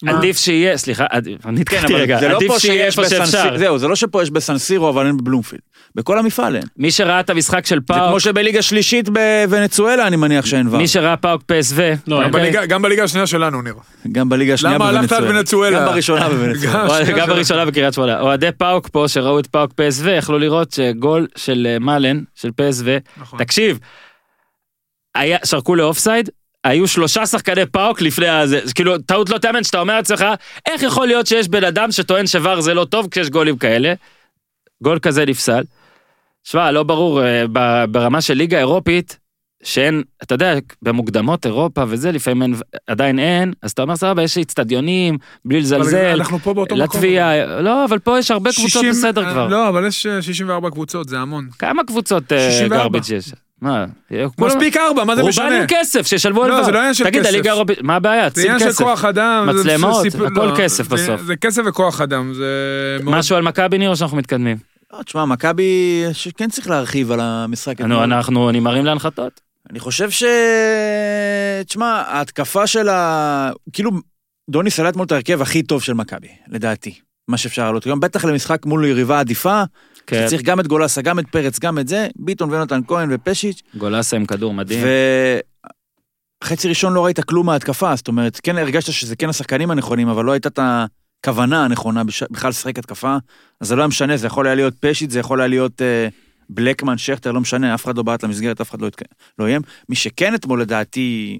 עדיף 0.09 0.37
שיהיה, 0.37 0.77
סליחה, 0.77 1.05
אני 1.45 1.65
כן, 1.65 1.81
רגע, 1.93 2.19
זה 2.19 2.27
לא 2.29 2.35
עדיף 2.35 2.57
שיהיה 2.57 2.91
שיש 2.91 2.99
איפה 2.99 3.09
שאפשר. 3.09 3.21
בסנסירו, 3.23 3.57
זהו, 3.57 3.77
זה 3.77 3.87
לא 3.87 3.95
שפה 3.95 4.23
יש 4.23 4.29
בסנסירו 4.31 4.89
אבל 4.89 5.05
אין 5.07 5.17
בבלומפילד. 5.17 5.61
בכל 5.95 6.19
המפעל 6.19 6.55
אין. 6.55 6.63
מי 6.77 6.91
שראה 6.91 7.19
את 7.19 7.29
המשחק 7.29 7.65
של 7.65 7.75
זה 7.75 7.85
פאוק, 7.87 7.99
כמו 8.09 8.19
שבליגה 8.19 8.61
שלישית 8.61 9.09
בוונצואלה 9.09 10.07
אני 10.07 10.15
מניח 10.15 10.45
שאין 10.45 10.67
ור. 10.67 10.77
מי 10.77 10.87
שראה 10.87 11.17
פאוק 11.17 11.41
פסו, 11.45 11.75
לא, 12.07 12.23
גם. 12.23 12.31
בליגה- 12.31 12.65
גם 12.65 12.81
בליגה 12.81 13.03
השנייה 13.03 13.27
שלנו, 13.27 13.61
ניר. 13.61 13.73
גם 14.11 14.29
בליגה 14.29 14.53
השנייה 14.53 14.75
למה 14.75 14.89
הלכת 14.89 15.11
על 15.11 15.23
ונצואלה? 15.27 15.79
גם 15.79 15.85
בראשונה 15.85 16.29
בוונצואלה. 16.29 17.03
גם- 17.11 17.17
גם 17.17 17.27
בראשונה 17.27 17.65
בקריית 17.65 17.93
שמונה. 17.93 18.19
אוהדי 18.19 18.49
פאוק 18.57 18.87
פה, 18.89 19.05
שראו 19.07 19.39
את 19.39 19.47
פאוק 19.47 19.71
פסו, 19.75 20.09
יכלו 20.09 20.39
לראות 20.39 20.71
שגול 20.71 21.27
של 21.35 21.67
אה, 21.69 21.79
מאלן, 21.79 22.21
של 22.35 22.49
פסו, 22.55 22.83
נכון. 23.17 23.39
תקשיב, 23.39 23.79
היה, 25.15 25.37
שרקו 25.45 25.75
לאופסייד, 25.75 26.29
היו 26.63 26.87
שלושה 26.87 27.25
שחקני 27.25 27.65
פאוק 27.65 28.01
לפני 28.01 28.27
הזה, 28.27 28.59
זה 28.63 28.73
כאילו 28.73 28.97
טעות 28.97 29.29
לא 29.29 29.37
תאמן 29.37 29.63
שאתה 29.63 29.79
אומר 29.79 29.95
לעצמך, 29.95 30.25
איך 30.69 30.83
יכול 30.83 31.07
להיות 31.07 31.27
שיש 31.27 31.47
בן 31.47 31.63
אדם 31.63 31.91
שטוען 31.91 32.27
שוואר 32.27 32.61
זה 32.61 32.73
לא 32.73 32.85
טוב 32.85 33.07
כשיש 33.11 33.29
גולים 33.29 33.57
כאלה? 33.57 33.93
גול 34.83 34.99
כזה 34.99 35.25
נפסל. 35.25 35.63
שמע, 36.43 36.71
לא 36.71 36.83
ברור, 36.83 37.23
אה, 37.23 37.43
ברמה 37.87 38.21
של 38.21 38.33
ליגה 38.33 38.57
אירופית, 38.57 39.19
שאין, 39.63 40.03
אתה 40.23 40.35
יודע, 40.35 40.53
במוקדמות 40.81 41.45
אירופה 41.45 41.83
וזה, 41.87 42.11
לפעמים 42.11 42.41
אין, 42.41 42.55
עדיין 42.87 43.19
אין, 43.19 43.53
אז 43.61 43.71
אתה 43.71 43.81
אומר 43.81 43.95
סבבה, 43.95 44.23
יש 44.23 44.37
אצטדיונים, 44.37 45.17
בלי 45.45 45.59
לזלזל, 45.59 46.15
אנחנו 46.19 46.39
פה 46.39 46.53
באותו 46.53 46.75
מקום. 46.75 46.85
לטביה, 46.85 47.61
לא, 47.61 47.85
אבל 47.85 47.99
פה 47.99 48.19
יש 48.19 48.31
הרבה 48.31 48.49
קבוצות 48.51 48.69
60 48.83 48.89
בסדר 48.89 49.31
כבר. 49.31 49.47
לא, 49.47 49.69
אבל 49.69 49.87
יש 49.87 50.05
אה, 50.05 50.21
64 50.21 50.69
קבוצות, 50.69 51.09
זה 51.09 51.19
המון. 51.19 51.47
כמה 51.59 51.83
קבוצות 51.83 52.31
אה, 52.31 52.51
64. 52.51 52.83
גרביץ' 52.83 53.09
יש? 53.09 53.31
מה? 53.63 53.85
כולם- 54.35 54.51
מספיק 54.57 54.77
ארבע, 54.77 55.03
מה 55.03 55.15
זה 55.15 55.21
רובן 55.21 55.29
משנה? 55.29 55.59
עם 55.59 55.65
כסף, 55.67 56.07
שישלמו 56.07 56.39
לא, 56.39 56.45
הלוואה. 56.45 56.63
זה 56.63 56.71
לא 56.71 56.77
עניין 56.79 56.93
של 56.93 57.03
תגיד, 57.03 57.21
כסף. 57.21 57.29
הליגה 57.33 57.51
האירופית, 57.51 57.81
מה 57.81 57.95
הבעיה? 57.95 58.27
זה 58.33 58.41
עניין 58.43 58.59
של. 58.59 58.73
כוח 58.73 59.05
אדם. 59.05 59.49
מצלמות, 59.49 60.05
הכל 60.31 60.45
לא, 60.45 60.53
כסף 60.57 60.83
זה- 60.89 60.95
בסוף. 60.95 61.21
זה 61.21 61.35
כסף 61.35 61.61
וכוח 61.65 62.01
אדם, 62.01 62.33
זה. 62.33 62.45
משהו 63.03 63.35
על 63.35 63.41
מכבי 63.43 63.77
ניר 63.77 63.89
או 63.89 63.95
שאנחנו 63.95 64.17
מתקדמים? 64.17 64.57
לא, 64.93 65.03
תשמע, 65.03 65.25
מכבי 65.25 65.71
שכן 66.13 66.49
צריך 66.49 66.69
להרחיב 66.69 67.11
על 67.11 67.19
המשחק. 67.21 67.81
נו. 67.81 68.03
אנחנו 68.03 68.51
נמהרים 68.51 68.85
להנחתות. 68.85 69.41
אני 69.71 69.79
חושב 69.79 70.09
ש... 70.11 70.23
תשמע, 71.65 71.85
ההתקפה 72.07 72.67
של 72.67 72.89
ה... 72.89 73.51
כאילו, 73.73 73.91
דוני 74.49 74.69
סלל 74.69 74.89
אתמול 74.89 75.05
את 75.05 75.11
ההרכב 75.11 75.41
הכי 75.41 75.63
טוב 75.63 75.83
של 75.83 75.93
מכבי, 75.93 76.27
לדעתי. 76.47 76.93
מה 77.27 77.37
שאפשר 77.37 77.63
לעלות. 77.65 77.87
גם 77.87 77.99
בטח 77.99 78.25
למשחק 78.25 78.65
מול 78.65 78.85
יריבה 78.85 79.19
עדיפה, 79.19 79.63
כן, 80.07 80.23
שצריך 80.27 80.41
גם 80.41 80.59
את 80.59 80.67
גולסה, 80.67 81.01
גם 81.01 81.19
את 81.19 81.25
פרץ, 81.31 81.59
גם 81.59 81.79
את 81.79 81.87
זה, 81.87 82.07
ביטון 82.15 82.49
ויונתן 82.51 82.79
כהן 82.87 83.09
ופשיץ', 83.11 83.61
גולסה 83.77 84.15
עם 84.15 84.25
כדור 84.25 84.53
מדהים. 84.53 84.85
וחצי 86.43 86.67
ראשון 86.69 86.93
לא 86.93 87.05
ראית 87.05 87.19
כלום 87.19 87.45
מההתקפה, 87.45 87.95
זאת 87.95 88.07
אומרת, 88.07 88.39
כן 88.43 88.57
הרגשת 88.57 88.91
שזה 88.91 89.15
כן 89.15 89.29
השחקנים 89.29 89.71
הנכונים, 89.71 90.07
אבל 90.07 90.25
לא 90.25 90.31
הייתה 90.31 90.49
את 90.49 90.59
הכוונה 91.23 91.65
הנכונה 91.65 92.03
בש- 92.03 92.23
בכלל 92.31 92.49
לשחק 92.49 92.79
התקפה, 92.79 93.17
אז 93.61 93.67
זה 93.67 93.75
לא 93.75 93.81
היה 93.81 93.87
משנה, 93.87 94.17
זה 94.17 94.27
יכול 94.27 94.45
היה 94.45 94.55
להיות 94.55 94.73
פשיץ', 94.79 95.11
זה 95.11 95.19
יכול 95.19 95.41
היה 95.41 95.47
להיות 95.47 95.81
אה, 95.81 96.07
בלקמן, 96.49 96.97
שכטר, 96.97 97.31
לא 97.31 97.41
משנה, 97.41 97.73
אף 97.73 97.85
אחד 97.85 97.97
לא 97.97 98.03
בעט 98.03 98.23
למסגרת, 98.23 98.61
אף 98.61 98.69
אחד 98.69 98.81
לא, 98.81 98.87
התק- 98.87 99.01
לא 99.39 99.45
איים. 99.47 99.61
מי 99.89 99.95
שכן 99.95 100.35
אתמול 100.35 100.61
לדעתי 100.61 101.39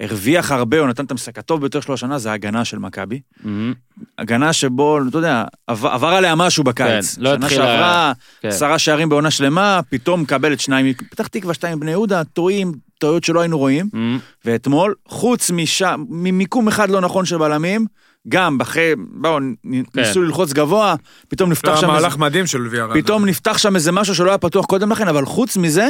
הרוויח 0.00 0.50
הרבה, 0.52 0.78
או 0.80 0.86
נתן 0.86 1.04
את 1.04 1.10
המשחק 1.10 1.38
הטוב 1.38 1.60
ביותר 1.60 1.80
שלו 1.80 1.94
השנה, 1.94 2.18
זה 2.18 2.30
ההגנה 2.30 2.64
של 2.64 2.78
מכבי. 2.78 3.20
מהמם, 3.44 3.72
הגנה 4.18 4.52
שבו, 4.52 4.98
אתה 5.08 5.18
יודע, 5.18 5.44
עבר, 5.66 5.88
עבר 5.88 6.06
עליה 6.08 6.34
משהו 6.34 6.64
בקיץ. 6.64 7.14
כן, 7.16 7.22
לא 7.22 7.34
שנה 7.34 7.46
התחילה- 7.46 7.64
שעברה, 7.64 8.12
כן. 8.40 8.48
עשרה 8.48 8.78
שערים 8.78 9.08
בעונה 9.08 9.30
שלמה, 9.30 9.80
פתאום 9.90 10.20
מקבלת 10.20 10.60
שניים, 10.60 10.94
פתח 11.10 11.26
תקווה, 11.26 11.54
שתיים 11.54 11.80
בני 11.80 11.90
יהודה, 11.90 12.24
טועים, 12.24 12.72
טעויות 12.98 13.24
שלא 13.24 13.40
היינו 13.40 13.58
רואים. 13.58 13.88
מהמם. 13.92 14.18
ואתמול, 14.44 14.94
חוץ 15.08 15.50
משם, 15.50 16.04
ממיקום 16.08 16.68
אחד 16.68 16.90
לא 16.90 17.00
נכון 17.00 17.24
של 17.24 17.38
בלמים, 17.38 17.86
גם 18.28 18.58
אחרי, 18.60 18.92
באו, 19.12 19.40
נ- 19.40 19.54
ניסו 19.94 20.22
ללחוץ 20.22 20.52
גבוה, 20.52 20.94
פתאום 21.28 21.50
נפתח 21.50 21.74
זה 21.74 21.80
שם 21.80 21.90
איזה, 21.90 22.00
מהלך 22.00 22.16
מדהים 22.18 22.46
של 22.46 22.66
ויארל. 22.66 23.02
פתאום 23.02 23.26
נפתח 23.26 23.58
שם 23.58 23.74
איזה 23.76 23.92
משהו 23.92 24.14
שלא 24.14 24.28
היה 24.28 24.38
פתוח 24.38 24.66
קודם 24.66 24.92
לכן, 24.92 25.08
אבל 25.08 25.24
חוץ 25.26 25.56
מזה, 25.56 25.88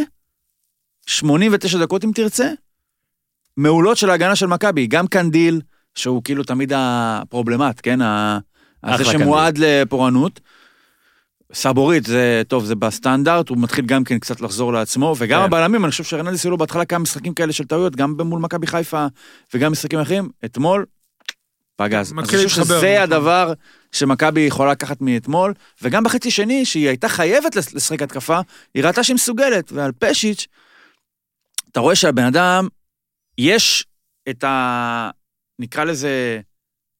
89 1.06 1.78
דקות 1.78 2.04
אם 2.04 2.10
תרצה, 2.14 2.48
מעולות 3.56 3.96
של 3.96 4.10
ההגנה 4.10 4.36
של 4.36 4.46
מכבי, 4.46 4.86
גם 4.86 5.06
קנדיל, 5.06 5.60
שהוא 5.94 6.22
כאילו 6.24 6.44
תמיד 6.44 6.72
הפרובלמט, 6.76 7.80
כן? 7.82 7.98
אחלה 8.82 8.96
זה 8.96 9.04
שמועד 9.04 9.58
לפורענות. 9.58 10.40
סבורית 11.52 12.04
זה 12.06 12.42
טוב 12.48 12.64
זה 12.64 12.74
בסטנדרט 12.74 13.48
הוא 13.48 13.58
מתחיל 13.60 13.86
גם 13.86 14.04
כן 14.04 14.18
קצת 14.18 14.40
לחזור 14.40 14.72
לעצמו 14.72 15.14
וגם 15.18 15.40
כן. 15.40 15.44
הבלמים 15.44 15.84
אני 15.84 15.90
חושב 15.90 16.04
שרננדס 16.04 16.44
היו 16.44 16.50
לו 16.50 16.58
בהתחלה 16.58 16.84
כמה 16.84 16.98
משחקים 16.98 17.34
כאלה 17.34 17.52
של 17.52 17.64
טעויות 17.64 17.96
גם 17.96 18.16
מול 18.24 18.40
מכבי 18.40 18.66
חיפה 18.66 19.06
וגם 19.54 19.72
משחקים 19.72 19.98
אחרים 19.98 20.28
אתמול 20.44 20.84
פגז. 21.76 22.06
אז 22.06 22.12
אני 22.18 22.26
חושב 22.26 22.48
שזה 22.48 22.74
נכון. 22.76 23.02
הדבר 23.02 23.52
שמכבי 23.92 24.40
יכולה 24.40 24.70
לקחת 24.70 25.00
מאתמול 25.00 25.54
וגם 25.82 26.04
בחצי 26.04 26.30
שני 26.30 26.64
שהיא 26.64 26.88
הייתה 26.88 27.08
חייבת 27.08 27.56
לש- 27.56 27.74
לשחק 27.74 28.02
התקפה 28.02 28.40
היא 28.74 28.84
ראתה 28.84 29.02
שהיא 29.04 29.14
מסוגלת 29.14 29.72
ועל 29.72 29.92
פשיץ' 29.98 30.46
אתה 31.72 31.80
רואה 31.80 31.94
שהבן 31.94 32.24
אדם 32.24 32.68
יש 33.38 33.86
את 34.30 34.44
ה... 34.44 35.10
נקרא 35.58 35.84
לזה 35.84 36.40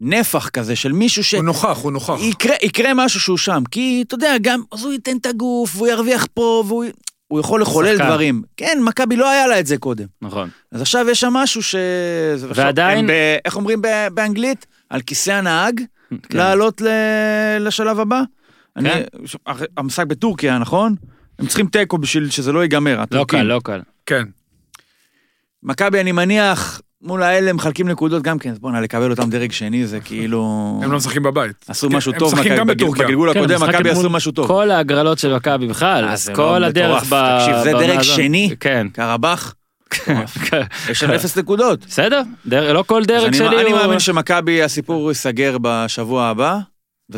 נפח 0.01 0.49
כזה 0.49 0.77
של 0.77 0.93
מישהו 0.93 1.25
ש... 1.25 1.35
הוא 1.35 1.45
נוכח, 1.45 1.79
הוא 1.83 1.93
נוכח. 1.93 2.15
יקרה, 2.21 2.55
יקרה 2.63 2.95
משהו 2.95 3.21
שהוא 3.21 3.39
שם, 3.39 3.63
כי 3.71 4.05
אתה 4.07 4.15
יודע, 4.15 4.35
גם, 4.43 4.63
אז 4.73 4.85
הוא 4.85 4.93
ייתן 4.93 5.17
את 5.17 5.27
הגוף, 5.27 5.77
והוא 5.77 5.89
ירוויח 5.89 6.27
פה, 6.35 6.65
והוא 6.67 6.85
הוא 7.29 7.41
יכול 7.41 7.63
לחולל 7.63 7.97
שחקן. 7.97 8.09
דברים. 8.09 8.43
כן, 8.57 8.79
מכבי 8.83 9.17
לא 9.17 9.31
היה 9.31 9.47
לה 9.47 9.61
את 9.61 9.67
זה 9.67 9.79
קודם. 9.79 10.07
נכון. 10.23 10.49
אז 10.73 10.81
עכשיו 10.81 11.11
יש 11.11 11.21
שם 11.21 11.33
משהו 11.33 11.63
ש... 11.63 11.75
ועדיין- 12.39 13.07
ב... 13.07 13.11
איך 13.45 13.57
אומרים 13.57 13.83
ב... 13.83 13.87
באנגלית? 14.15 14.67
על 14.91 15.01
כיסא 15.01 15.31
הנהג, 15.31 15.81
כן. 16.11 16.39
לעלות 16.39 16.81
ל... 16.81 16.89
לשלב 17.61 18.01
הבא? 18.01 18.23
אני... 18.77 18.91
כן. 18.91 19.03
המשחק 19.77 20.07
בטורקיה, 20.07 20.59
נכון? 20.59 20.95
הם 21.39 21.47
צריכים 21.47 21.67
תיקו 21.67 21.99
בשביל 21.99 22.31
שזה 22.31 22.53
לא 22.53 22.63
ייגמר, 22.63 23.05
לא. 23.11 23.25
קל, 23.29 23.43
לא 23.43 23.61
קל. 23.65 23.81
כן. 24.07 24.25
מכבי, 25.65 26.01
אני 26.01 26.13
מניח, 26.13 26.81
מול 27.03 27.23
האלה 27.23 27.53
מחלקים 27.53 27.89
נקודות 27.89 28.23
גם 28.23 28.39
כן, 28.39 28.51
אז 28.51 28.59
בוא'נה, 28.59 28.81
לקבל 28.81 29.11
אותם 29.11 29.31
דרג 29.31 29.53
שני 29.53 29.87
זה 29.87 30.01
כאילו... 30.01 30.81
הם 30.83 30.93
לא 30.93 30.97
משחקים 30.99 31.23
בבית. 31.23 31.65
עשו 31.69 31.89
כן, 31.91 31.97
משהו 31.97 32.13
הם 32.13 32.19
טוב, 32.19 32.33
משחקים 32.33 32.53
מכבי 32.53 32.61
גם 32.61 32.67
בטורקיה. 32.67 33.05
בגלגול 33.07 33.33
כן, 33.33 33.39
הקודם, 33.39 33.63
מכבי 33.69 33.91
עשו 33.91 34.11
משהו 34.11 34.33
טוב. 34.33 34.47
כל 34.47 34.71
ההגרלות 34.71 35.19
של 35.19 35.35
מכבי 35.37 35.67
בכלל, 35.67 36.05
אה, 36.05 36.13
אז 36.13 36.25
זה 36.25 36.33
כל 36.35 36.65
הדרך. 36.65 37.05
ב... 37.13 37.39
תקשיב, 37.39 37.57
זה 37.63 37.73
דרג. 37.73 38.03
שני. 38.03 38.55
כן. 38.61 38.87
קרבח, 38.93 39.55
יש 40.89 40.99
שם 41.01 41.11
אפס 41.11 41.39
נקודות. 41.39 41.87
בסדר, 41.87 42.23
דר- 42.47 42.73
לא 42.73 42.85
כל 42.87 43.05
דרג 43.05 43.25
אני- 43.27 43.37
שלי 43.37 43.61
אני 43.61 43.71
הוא... 43.71 43.79
מאמין 43.81 43.99
שמכבי, 43.99 44.63
הסיפור 44.63 45.09
ייסגר 45.11 45.57
בשבוע 45.63 46.25
הבא. 46.27 46.59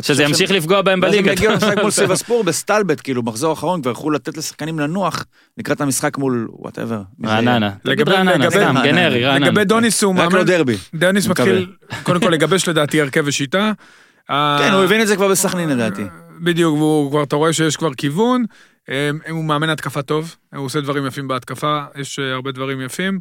שזה 0.05 0.23
ימשיך 0.23 0.51
לפגוע 0.51 0.81
בהם 0.81 0.99
ואז 1.03 1.13
הם 1.13 1.19
בליגה. 1.19 1.31
יגיעו 1.31 1.53
לשחק 1.53 1.77
מול 1.81 1.91
סיבאספור 2.01 2.43
בסטנדבט, 2.43 3.01
כאילו, 3.03 3.23
מחזור 3.23 3.53
אחרון, 3.53 3.81
כבר 3.81 3.91
יכלו 3.91 4.11
לתת 4.11 4.37
לשחקנים 4.37 4.79
לנוח 4.79 5.25
לקראת 5.57 5.81
המשחק 5.81 6.17
מול 6.17 6.47
whatever. 6.51 7.01
רעננה. 7.25 7.69
לגבי- 7.85 8.11
רעננה, 8.11 8.35
לגבי- 8.37 8.49
סתם. 8.55 8.75
גנרי, 8.83 9.25
רעננה. 9.25 9.45
לגבי 9.49 9.65
דוניס 9.65 10.03
הוא 10.03 10.13
רק 10.13 10.19
לא 10.19 10.29
מאמן, 10.29 10.43
דרבי. 10.45 10.77
דוניס. 10.93 11.27
מתחיל, 11.27 11.67
קודם 12.03 12.19
כל 12.21 12.29
לגבש 12.29 12.69
לדעתי 12.69 13.01
הרכב 13.01 13.23
ושיטה. 13.25 13.71
כן, 14.59 14.71
הוא 14.73 14.83
הבין 14.83 15.01
את 15.01 15.07
זה 15.07 15.15
כבר 15.15 15.27
בסכנין 15.27 15.69
לדעתי. 15.69 16.03
בדיוק, 16.41 16.77
והוא 16.77 17.09
כבר, 17.11 17.23
אתה 17.23 17.35
רואה 17.35 17.53
שיש 17.53 17.75
כבר 17.77 17.93
כיוון. 17.93 18.45
אה, 18.89 19.09
הוא 19.29 19.43
מאמן 19.45 19.69
התקפה 19.69 20.01
טוב, 20.01 20.35
הוא 20.55 20.65
עושה 20.65 20.81
דברים 20.81 21.05
יפים 21.07 21.27
בהתקפה, 21.27 21.81
יש 21.95 22.19
אה, 22.19 22.33
הרבה 22.33 22.51
דברים 22.51 22.81
יפים. 22.81 23.19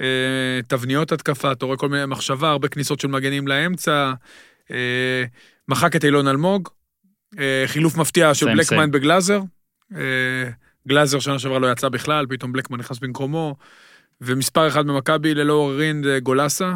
אה, 0.00 0.06
תבניות 0.68 1.12
התקפה, 1.12 1.52
אתה 1.52 1.66
רואה 1.66 1.76
כל 1.76 1.88
מיני 1.88 2.06
מחשבה, 2.06 2.50
הרבה 2.50 2.68
כניסות 2.68 3.00
של 3.00 3.08
מגנים 3.08 3.48
לאמצע. 3.48 4.12
מחק 5.68 5.96
את 5.96 6.04
אילון 6.04 6.28
אלמוג. 6.28 6.68
אה, 7.38 7.64
חילוף 7.66 7.96
מפתיע 7.96 8.34
של 8.34 8.54
בלקמן. 8.54 8.90
בגלאזר. 8.90 9.40
אה, 9.96 10.00
גלאזר 10.88 11.18
שנה 11.18 11.38
שעברה 11.38 11.58
לא 11.58 11.72
יצא 11.72 11.88
בכלל, 11.88 12.26
פתאום 12.28 12.52
בלקמן 12.52 12.78
נכנס 12.78 12.98
במקומו. 12.98 13.56
ומספר 14.20 14.68
אחד 14.68 14.86
במכבי 14.86 15.34
ללא 15.34 15.52
עוררין 15.52 16.02
זה 16.04 16.18
גולסה. 16.22 16.74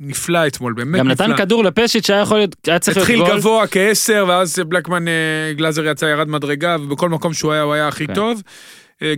נפלא 0.00 0.46
אתמול, 0.46 0.72
באמת 0.72 0.98
גם 0.98 1.08
נפלא. 1.08 1.26
נתן 1.26 1.36
כדור 1.36 1.64
לפשיץ' 1.64 2.06
שהיה 2.06 2.20
יכול 2.20 2.36
להיות, 2.36 2.56
היה 2.66 2.78
צריך 2.78 2.96
להיות 2.96 3.08
התחיל 3.08 3.26
גול. 3.26 3.38
גבוה 3.38 3.66
כעשר, 3.66 4.24
ואז 4.28 4.58
בלקמן 4.58 5.08
אה, 5.08 5.52
גלאזר 5.52 5.84
יצא, 5.84 6.06
ירד 6.06 6.28
מדרגה, 6.28 6.76
ובכל 6.80 7.08
מקום 7.08 7.34
שהוא 7.34 7.52
היה, 7.52 7.62
הוא 7.62 7.74
היה 7.74 7.88
הכי 7.88 8.06
כן. 8.06 8.14
טוב. 8.14 8.42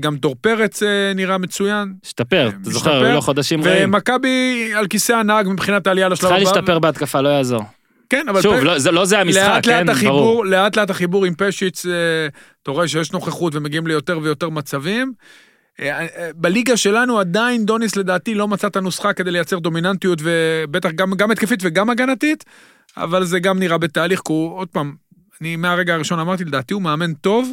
גם 0.01 0.17
דור 0.17 0.37
פרץ 0.41 0.83
אה, 0.83 1.13
נראה 1.15 1.39
מצוין. 1.39 1.95
השתפר, 2.05 2.51
אתה 2.63 2.71
זוכר. 2.71 3.05
היו 3.05 3.15
לו 3.15 3.21
חודשים 3.21 3.65
רעים. 3.65 3.89
ומכבי 3.89 4.71
על 4.75 4.87
כיסא 4.87 5.13
הנהג 5.13 5.49
מבחינת 5.49 5.87
העלייה 5.87 6.09
לשלב 6.09 6.21
צריכה 6.21 6.37
הבא. 6.37 6.45
להשתפר 6.45 6.79
בהתקפה, 6.79 7.21
לא 7.21 7.29
יעזור. 7.29 7.63
כן, 8.11 8.29
אבל... 8.29 8.43
שוב, 8.43 8.57
פ- 8.61 8.63
לא- 8.63 8.79
זה- 8.79 8.91
לא 8.91 9.05
זה 9.05 9.19
המשחק, 9.19 9.43
לאט 9.43 9.65
כן? 9.67 9.71
לאט 9.87 9.87
ברור. 9.87 9.93
החיבור, 9.97 10.47
לאט 10.47 10.77
לאט 10.77 10.91
החיבור 10.91 11.25
עם 11.25 11.35
פשיץ, 11.39 11.87
אה, 11.87 11.93
אתה 12.63 12.71
רואה 12.71 12.89
שיש 12.89 13.13
נוכחות 13.13 13.55
ומגיעים 13.55 13.87
ליותר 13.87 14.19
ויותר 14.23 14.49
מצבים. 14.49 15.13
אה, 15.81 16.01
אה, 16.01 16.31
בליגה 16.35 16.77
שלנו 16.77 17.19
עדיין 17.19 17.65
דוניס 17.67 17.97
לדעתי 17.97 18.35
לא 18.35 18.49
מצא 18.49 18.67
את 18.67 18.77
הנוסחה 18.77 19.13
כדי 19.13 19.31
לייצר 19.31 19.59
דומיננטיות 19.59 20.19
ובטח 20.23 20.91
גם, 20.91 21.15
גם 21.15 21.31
התקפית 21.31 21.61
וגם 21.63 21.91
הגנתית, 21.91 22.45
אבל 22.97 23.25
זה 23.25 23.39
גם 23.41 23.59
נראה 23.59 23.79
בתהליך, 23.79 24.21
כי 24.25 24.33
הוא 24.33 24.59
עוד 24.59 24.69
פעם, 24.69 24.95
אני 25.41 25.57
מהרגע 25.57 25.95
הראשון 25.95 26.19
אמרתי, 26.19 26.45
לדעתי 26.45 26.75
הוא 26.75 26.83
מאמן 26.83 27.15
טוב, 27.15 27.53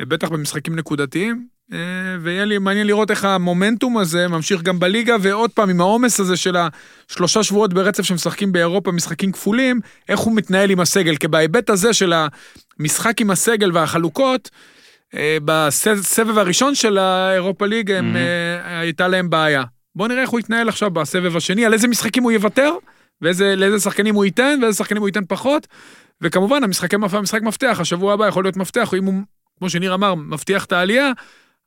בטח 0.00 0.28
במשחקים 0.28 0.76
נקודתיים, 0.76 1.46
ויהיה 2.20 2.44
לי 2.44 2.58
מעניין 2.58 2.86
לראות 2.86 3.10
איך 3.10 3.24
המומנטום 3.24 3.98
הזה 3.98 4.28
ממשיך 4.28 4.62
גם 4.62 4.78
בליגה, 4.78 5.16
ועוד 5.20 5.50
פעם 5.50 5.70
עם 5.70 5.80
העומס 5.80 6.20
הזה 6.20 6.36
של 6.36 6.56
השלושה 6.56 7.42
שבועות 7.42 7.74
ברצף 7.74 8.02
שמשחקים 8.02 8.52
באירופה, 8.52 8.92
משחקים 8.92 9.32
כפולים, 9.32 9.80
איך 10.08 10.20
הוא 10.20 10.36
מתנהל 10.36 10.70
עם 10.70 10.80
הסגל, 10.80 11.16
כי 11.16 11.28
בהיבט 11.28 11.70
הזה 11.70 11.92
של 11.92 12.12
המשחק 12.78 13.20
עם 13.20 13.30
הסגל 13.30 13.70
והחלוקות, 13.74 14.50
אה, 15.14 15.38
בסבב 15.44 16.38
הראשון 16.38 16.74
של 16.74 16.98
האירופה 16.98 17.66
ליג 17.66 17.90
הם, 17.90 18.16
אה, 18.16 18.80
הייתה 18.80 19.08
להם 19.08 19.30
בעיה. 19.30 19.64
בואו 19.94 20.08
נראה 20.08 20.22
איך 20.22 20.30
הוא 20.30 20.40
יתנהל 20.40 20.68
עכשיו 20.68 20.90
בסבב 20.90 21.36
השני, 21.36 21.66
על 21.66 21.72
איזה 21.72 21.88
משחקים 21.88 22.22
הוא 22.22 22.32
יוותר, 22.32 22.72
ולאיזה 23.22 23.80
שחקנים 23.80 24.14
הוא 24.14 24.24
ייתן, 24.24 24.58
ואיזה 24.62 24.78
שחקנים 24.78 25.02
הוא 25.02 25.08
ייתן 25.08 25.24
פחות. 25.28 25.66
וכמובן, 26.20 26.64
המשחק 26.64 27.42
מפתח, 27.42 27.78
השבוע 27.80 28.14
הבא 28.14 28.26
יכול 28.26 28.44
להיות 28.44 28.56
מפתח, 28.56 28.94
אם 28.98 29.04
הוא, 29.04 29.14
כמו 29.58 29.70
שניר 29.70 29.94
אמר, 29.94 30.14
מבטיח 30.14 30.64
את 30.64 30.72
העלייה, 30.72 31.12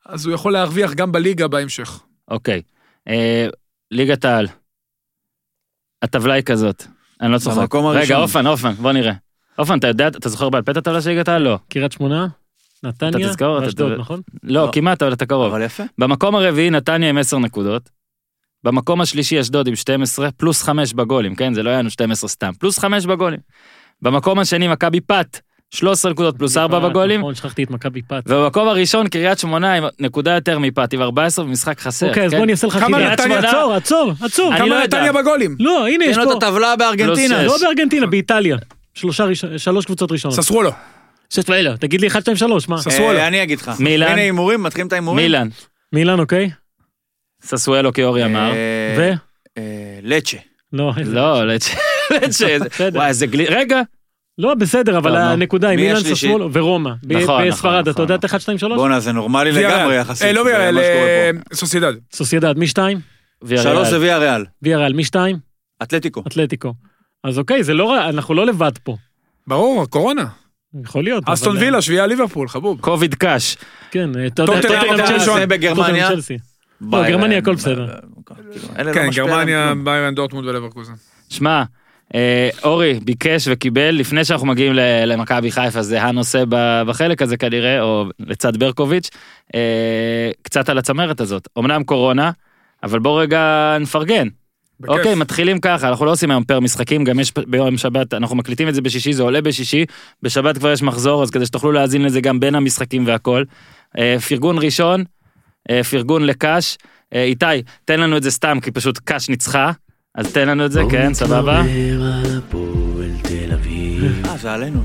אז 0.06 0.26
הוא 0.26 0.36
יכול 0.36 0.54
להרוויח 0.54 0.94
גם 0.94 1.12
בליגה 1.12 1.48
בהמשך. 1.48 2.02
אוקיי. 2.28 2.62
אה, 3.08 3.48
ליגת 3.92 4.26
העל. 4.26 4.48
הטבלה 6.02 6.34
היא 6.34 6.44
כזאת. 6.44 6.84
אני 7.22 7.32
לא 7.32 7.38
צוחק. 7.38 7.58
במקום 7.58 7.86
רגע, 7.86 8.00
הראשון. 8.00 8.22
אופן, 8.22 8.48
אופן, 8.48 8.72
בוא 8.72 8.92
נראה. 8.92 9.14
אופן, 9.60 9.80
אתה 9.80 9.88
יודע, 9.88 10.08
אתה 10.08 10.30
זוכר 10.30 10.50
בעל 10.50 10.62
פה 10.62 10.72
את 10.72 10.78
הטבלה 10.78 11.02
של 11.02 11.10
ליגת 11.10 11.28
העל? 11.28 11.42
לא. 11.42 11.58
קריית 11.70 11.92
שמונה, 11.92 12.28
נתניה, 12.84 13.30
תזכור, 13.30 13.58
אתה 13.58 13.66
ואשדוד, 13.66 13.92
תדע. 13.92 14.02
נכון? 14.02 14.22
לא, 14.44 14.66
לא. 14.66 14.70
כמעט, 14.74 15.02
אבל 15.02 15.14
אתה 15.14 15.26
קרוב. 15.26 15.54
אבל 15.54 15.62
יפה. 15.62 15.84
במקום 15.98 16.36
הרביעי 16.36 16.70
נתניה 16.70 17.10
עם 17.10 17.18
10 17.18 17.40
נקודות. 17.40 17.90
במקום 18.64 19.02
השלישי 19.02 19.40
אשדוד 19.40 19.68
עם 19.68 19.76
12, 19.76 20.32
פלוס 20.32 20.64
5 20.64 20.94
בגולים, 20.94 21.36
כן? 21.36 21.54
זה 21.54 21.64
לא 21.64 21.70
היה 21.70 21.80
לנו 21.80 21.90
12 21.90 22.30
סתם, 22.30 22.52
פלוס 22.60 22.80
5 22.80 23.06
בגולים. 23.06 23.40
במקום 24.02 24.40
השני 24.40 24.68
מכבי 24.68 25.02
פת, 25.02 25.40
13 25.74 26.12
נקודות 26.12 26.38
פלוס 26.38 26.58
4 26.58 26.80
פת, 26.80 26.86
בגולים. 26.90 27.20
נכון, 27.20 27.36
שכחתי 27.36 27.64
את 27.64 27.70
מכבי 27.72 28.02
פת. 28.02 28.24
ובמקום 28.28 28.68
הראשון 28.68 29.08
קריית 29.08 29.40
שמונה 29.40 29.74
עם 29.74 29.84
נקודה 30.00 30.32
יותר 30.32 30.60
מפת, 30.60 30.94
עם 30.94 31.02
14 31.02 31.46
במשחק 31.46 31.80
חסר. 31.80 32.08
אוקיי, 32.10 32.26
אז 32.26 32.32
כן? 32.32 32.38
בוא 32.38 32.44
אני 32.44 32.52
אעשה 32.52 32.68
לך 32.68 32.74
כמה 32.74 32.98
חידה. 32.98 33.12
נתניה- 33.14 33.40
עצור, 33.40 33.74
עצור, 33.74 34.12
עצור. 34.22 34.52
לא 34.54 34.58
כמה. 34.58 34.84
נתניה 34.84 35.14
בגולים? 35.14 35.56
לא, 35.60 35.88
הנה 35.88 36.06
יש 36.06 36.16
תן 36.16 36.22
לו 36.24 36.32
פה. 36.32 36.38
את 36.38 36.44
הטבלה 36.44 36.76
בארגנטינה. 36.76 37.44
לא. 37.44 37.58
בארגנטינה, 37.62 38.06
באיטליה. 38.08 38.58
שלוש 39.58 39.86
קבוצות 39.86 40.12
ראשונות. 40.12 40.36
ססוולו. 40.38 40.72
שש 41.30 41.44
ואלה, 41.50 41.78
תגיד 41.78 42.02
לי 42.02 42.08
1, 42.08 42.22
2, 42.22 42.38
3, 42.38 42.70
מה? 42.70 42.78
ססוולו. 42.82 43.18
אה, 43.20 43.28
אני 43.28 43.44
אגיד 43.44 43.60
לך. 43.62 43.72
מילאן. 43.80 44.12
הנה 44.12 44.22
הימורים, 44.22 44.64
מתחילים 44.64 44.88
את 44.88 44.94
ההימורים. 44.94 45.26
מילאן, 45.26 45.48
מילאן, 45.94 46.20
אוקיי? 46.20 46.50
ססואלו 47.44 47.94
כאורי 47.94 48.26
אמר. 48.26 48.52
אה, 48.52 48.96
ו? 48.98 49.12
אה, 49.58 49.64
לצ'ה. 50.04 50.38
לא, 50.74 50.92
לא, 51.06 51.48
לצ'ה, 51.48 51.74
לצ'ה. 52.12 52.58
וואי, 52.94 53.08
איזה 53.08 53.26
גלי, 53.28 53.46
רגע, 53.46 53.82
לא, 54.38 54.54
בסדר, 54.54 54.98
אבל 54.98 55.12
לא. 55.12 55.18
הנקודה 55.18 55.70
היא 55.70 55.78
מי 55.78 55.88
מילאן? 55.88 56.00
ססוולו 56.00 56.50
ורומא. 56.54 56.90
נכון, 57.04 57.48
בספרד, 57.48 57.80
נכון, 57.80 57.92
אתה 57.92 58.02
יודע 58.02 58.16
את 58.16 58.26
נכון. 58.26 58.36
1, 58.36 58.42
2, 58.42 58.58
3? 58.58 58.78
בואנה, 58.78 59.00
זה 59.00 59.12
נורמלי 59.12 59.52
ויאריאל. 59.52 59.80
לגמרי 59.80 59.96
יחסית. 59.96 60.28
אה, 60.28 60.32
לא 60.34 60.42
ויאריאל, 60.42 60.80
אה, 60.80 61.32
סוסיידד. 61.54 61.94
סוסיידד, 62.14 62.58
מי 62.58 62.68
2? 62.68 63.00
ויאריאל. 63.42 63.76
שלוש 63.76 63.88
זה 63.88 64.00
ויה 64.00 64.18
ריאל. 64.18 64.46
ויה 64.62 64.78
ריאל, 64.78 64.94
מי 64.94 65.04
2? 65.04 65.38
אתלטיקו. 65.84 66.24
אתלטיקו. 66.28 66.74
אז 67.24 67.40
אוקיי, 67.40 67.64
זה 67.64 67.74
לא 67.74 67.92
רע, 67.92 68.10
אנחנו 68.10 68.34
לא 68.34 68.46
לבד 68.46 68.72
פה. 68.84 68.98
ברור, 69.48 69.86
קורונה. 69.86 70.26
יכול 70.84 71.04
להיות. 71.04 71.24
אסטון 71.30 71.58
וילה, 71.58 71.82
שביעייה 71.82 72.08
ליברפול, 72.08 72.48
חבוב. 72.48 72.80
קוביד 72.82 73.16
קאש. 73.16 73.58
כן, 73.92 74.10
מקום 74.10 74.62
צ'לסי. 74.62 75.48
בגרמניה. 75.48 76.10
ביירן, 76.82 77.10
גרמניה, 77.10 77.38
הכל 77.38 77.56
בסדר. 77.56 77.88
כאילו, 78.26 78.90
לא 78.90 78.94
כן, 78.94 79.10
גרמניה. 79.16 79.74
ביירן, 79.84 80.16
דורטמונד 80.16 80.48
ולברקוזן. 80.48 80.94
שמע, 81.30 81.50
אה, 81.60 81.64
אורי 82.64 83.00
ביקש 83.04 83.48
וקיבל, 83.52 83.90
לפני 83.90 84.26
שאנחנו 84.26 84.48
מגיעים 84.48 84.74
למכבי 85.06 85.52
חיפה, 85.52 85.82
זה 85.82 86.02
הנושא 86.02 86.44
בחלק 86.88 87.22
הזה 87.22 87.38
כנראה, 87.38 87.82
או 87.82 88.06
לצד 88.20 88.58
ברקוביץ', 88.58 89.10
אה, 89.56 90.32
קצת 90.42 90.70
על 90.70 90.78
הצמרת 90.78 91.22
הזאת. 91.22 91.48
אמנם 91.60 91.84
קורונה, 91.84 92.32
אבל 92.84 93.00
בוא 93.00 93.22
רגע 93.22 93.78
נפרגן. 93.80 94.28
בכיף. 94.80 94.98
אוקיי, 94.98 95.16
מתחילים 95.16 95.60
ככה, 95.60 95.90
אנחנו 95.90 96.06
לא 96.06 96.12
עושים 96.12 96.32
היום 96.32 96.44
פר 96.44 96.60
משחקים, 96.60 97.04
גם 97.04 97.20
יש 97.20 97.32
ביום 97.48 97.78
שבת, 97.78 98.14
אנחנו 98.14 98.36
מקליטים 98.36 98.70
את 98.70 98.76
זה 98.76 98.82
בשישי, 98.82 99.14
זה 99.14 99.24
עולה 99.24 99.42
בשישי, 99.42 99.86
בשבת 100.24 100.58
כבר 100.58 100.72
יש 100.72 100.82
מחזור, 100.82 101.24
אז 101.24 101.30
כדי 101.30 101.46
שתוכלו 101.46 101.72
להאזין 101.72 102.06
לזה 102.06 102.22
גם 102.22 102.40
בין 102.40 102.56
המשחקים 102.56 103.08
והכל. 103.08 103.44
אה, 103.98 104.16
פרגון 104.30 104.58
ראשון, 104.58 105.04
אה, 105.70 105.84
פרגון 105.84 106.24
לקאש. 106.24 106.78
אה, 107.14 107.24
איתי, 107.24 107.46
תן 107.86 108.00
לנו 108.00 108.18
את 108.18 108.24
זה 108.24 108.32
סתם, 108.32 108.58
כי 108.62 108.72
פשוט 108.72 108.98
קאש 108.98 109.30
ניצחה, 109.30 109.72
אז 110.16 110.34
תן 110.34 110.48
לנו 110.48 110.66
את 110.66 110.72
זה, 110.72 110.82
כן, 110.92 111.14
סבבה? 111.14 111.62
אה, 111.62 111.66
זה 114.38 114.54
עלינו, 114.54 114.84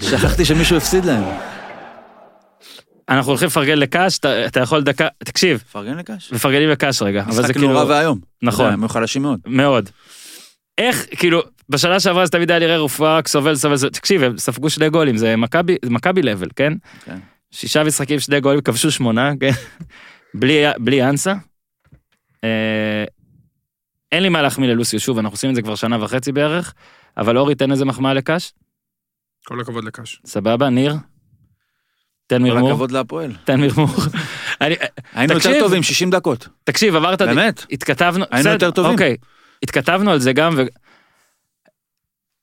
שכחתי 0.00 0.44
שמישהו 0.44 0.76
הפסיד. 0.76 1.04
להם. 1.04 1.24
אנחנו 3.08 3.30
הולכים 3.30 3.46
לפרגן 3.46 3.78
לקאש, 3.78 4.18
אתה, 4.18 4.46
אתה 4.46 4.60
יכול 4.60 4.82
דקה, 4.82 5.08
תקשיב, 5.18 5.62
פרגן 5.72 5.96
לקאש. 5.96 6.32
מפרגנים 6.32 6.68
לקאש 6.68 7.02
רגע, 7.02 7.22
אבל 7.22 7.32
זה 7.32 7.42
משחק 7.42 7.54
כאילו, 7.54 7.68
נורא 7.68 7.84
ואיום. 7.84 8.18
נכון. 8.42 8.72
הם 8.72 8.82
היו 8.82 8.88
חלשים 8.88 9.22
מאוד. 9.22 9.40
מאוד. 9.46 9.90
איך, 10.78 11.06
כאילו, 11.16 11.42
בשנה 11.68 12.00
שעברה 12.00 12.26
זה 12.26 12.32
תמיד 12.32 12.50
היה 12.50 12.60
נראה 12.60 12.78
רפואה 12.78 13.20
סובל 13.26 13.56
סובל, 13.56 13.76
סובל. 13.76 13.90
תקשיב, 13.90 14.22
הם 14.22 14.38
ספגו 14.38 14.70
שני 14.70 14.90
גולים, 14.90 15.16
זה 15.16 15.36
מכבי, 15.36 16.22
לבל, 16.22 16.48
כן? 16.56 16.72
כן. 17.04 17.18
שישה 17.50 17.84
משחקים, 17.84 18.20
שני 18.20 18.40
גולים, 18.40 18.60
כבשו 18.60 18.90
שמונה, 18.90 19.32
כן? 19.40 19.50
בלי, 20.40 20.62
בלי 20.78 21.04
אנסה. 21.04 21.34
אין 24.12 24.22
לי 24.22 24.28
מה 24.28 24.42
להחמיא 24.42 24.68
ללוסיו, 24.68 25.00
שוב, 25.00 25.18
אנחנו 25.18 25.34
עושים 25.34 25.50
את 25.50 25.54
זה 25.54 25.62
כבר 25.62 25.74
שנה 25.74 26.04
וחצי 26.04 26.32
בערך, 26.32 26.74
אבל 27.16 27.38
אורי, 27.38 27.54
תן 27.54 27.70
איזה 27.72 27.84
מחמאה 27.84 28.14
לקאש, 28.14 28.52
כל 29.44 29.60
הכבוד 29.60 29.84
לקאש. 29.84 30.22
סבבה, 30.26 30.68
ניר? 30.68 30.94
תן 32.26 32.38
כל 32.38 32.44
מרמור, 32.44 32.70
הכבוד 32.70 32.90
להפועל. 32.90 33.32
תן 33.44 33.60
מרמור. 33.60 33.88
אני, 34.60 34.74
היינו 35.12 35.34
יותר. 35.34 35.60
טובים, 35.60 35.82
60 35.82 36.10
דקות. 36.10 36.48
תקשיב, 36.64 36.96
עברת, 36.96 37.22
באמת. 37.22 37.66
התכתבנו, 37.70 38.24
היינו 38.30 38.50
יותר 38.50 38.70
טובים. 38.70 38.92
אוקיי, 38.92 39.16
התכתבנו 39.62 40.10
על 40.10 40.18
זה 40.18 40.32
גם, 40.32 40.54
ו... 40.56 40.62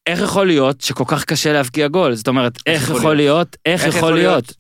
איך 0.07 0.21
יכול 0.21 0.47
להיות 0.47 0.81
שכל 0.81 1.03
כך 1.07 1.25
קשה 1.25 1.53
להבקיע 1.53 1.87
גול? 1.87 2.13
זאת 2.13 2.27
אומרת, 2.27 2.57
איך 2.65 2.89
יכול 2.89 3.15
להיות, 3.15 3.57
איך 3.65 3.85
יכול 3.85 4.13
להיות? 4.13 4.53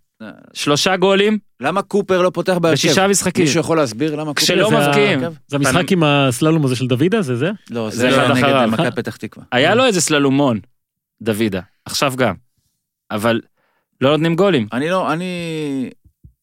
שלושה 0.53 0.97
גולים 0.97 1.37
למה 1.59 1.81
קופר 1.81 2.21
לא 2.21 2.29
פותח 2.29 2.57
בהרכב? 2.61 2.73
בשישה 2.73 3.07
משחקים. 3.07 3.45
מישהו 3.45 3.59
יכול 3.59 3.77
להסביר 3.77 4.15
למה 4.15 4.25
קופר... 4.33 4.41
כשלא 4.41 4.71
ה- 4.71 4.87
מבקיעים. 4.87 5.19
זה 5.47 5.55
המשחק 5.55 5.91
עם 5.91 6.03
הסללום 6.03 6.65
הזה 6.65 6.75
של 6.75 6.87
דוידה, 6.87 7.21
זה 7.21 7.35
זה? 7.35 7.51
לא, 7.69 7.89
זה 7.89 8.09
אחד 8.09 8.33
נגד. 8.37 8.65
מכבי 8.65 8.91
פתח 8.91 9.15
תקווה. 9.15 9.45
היה 9.51 9.75
לו 9.75 9.85
איזה 9.85 10.01
סללומון, 10.01 10.59
דוידה, 11.21 11.61
עכשיו 11.85 12.13
גם. 12.17 12.35
אבל 13.11 13.41
לא 14.01 14.11
נותנים 14.11 14.35
גולים. 14.35 14.67
אני 14.73 14.89
לא, 14.89 15.13
אני 15.13 15.89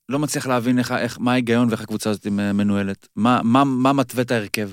לא 0.08 0.18
מצליח 0.18 0.46
להבין 0.46 0.78
איך, 0.78 0.92
איך, 0.92 1.18
מה 1.20 1.32
ההיגיון 1.32 1.68
ואיך 1.68 1.80
הקבוצה 1.80 2.10
הזאת 2.10 2.26
מנוהלת. 2.26 3.08
מה, 3.16 3.40
מה, 3.44 3.64
מה 3.64 3.92
מתווה 3.92 4.22
את 4.22 4.30
ההרכב? 4.30 4.70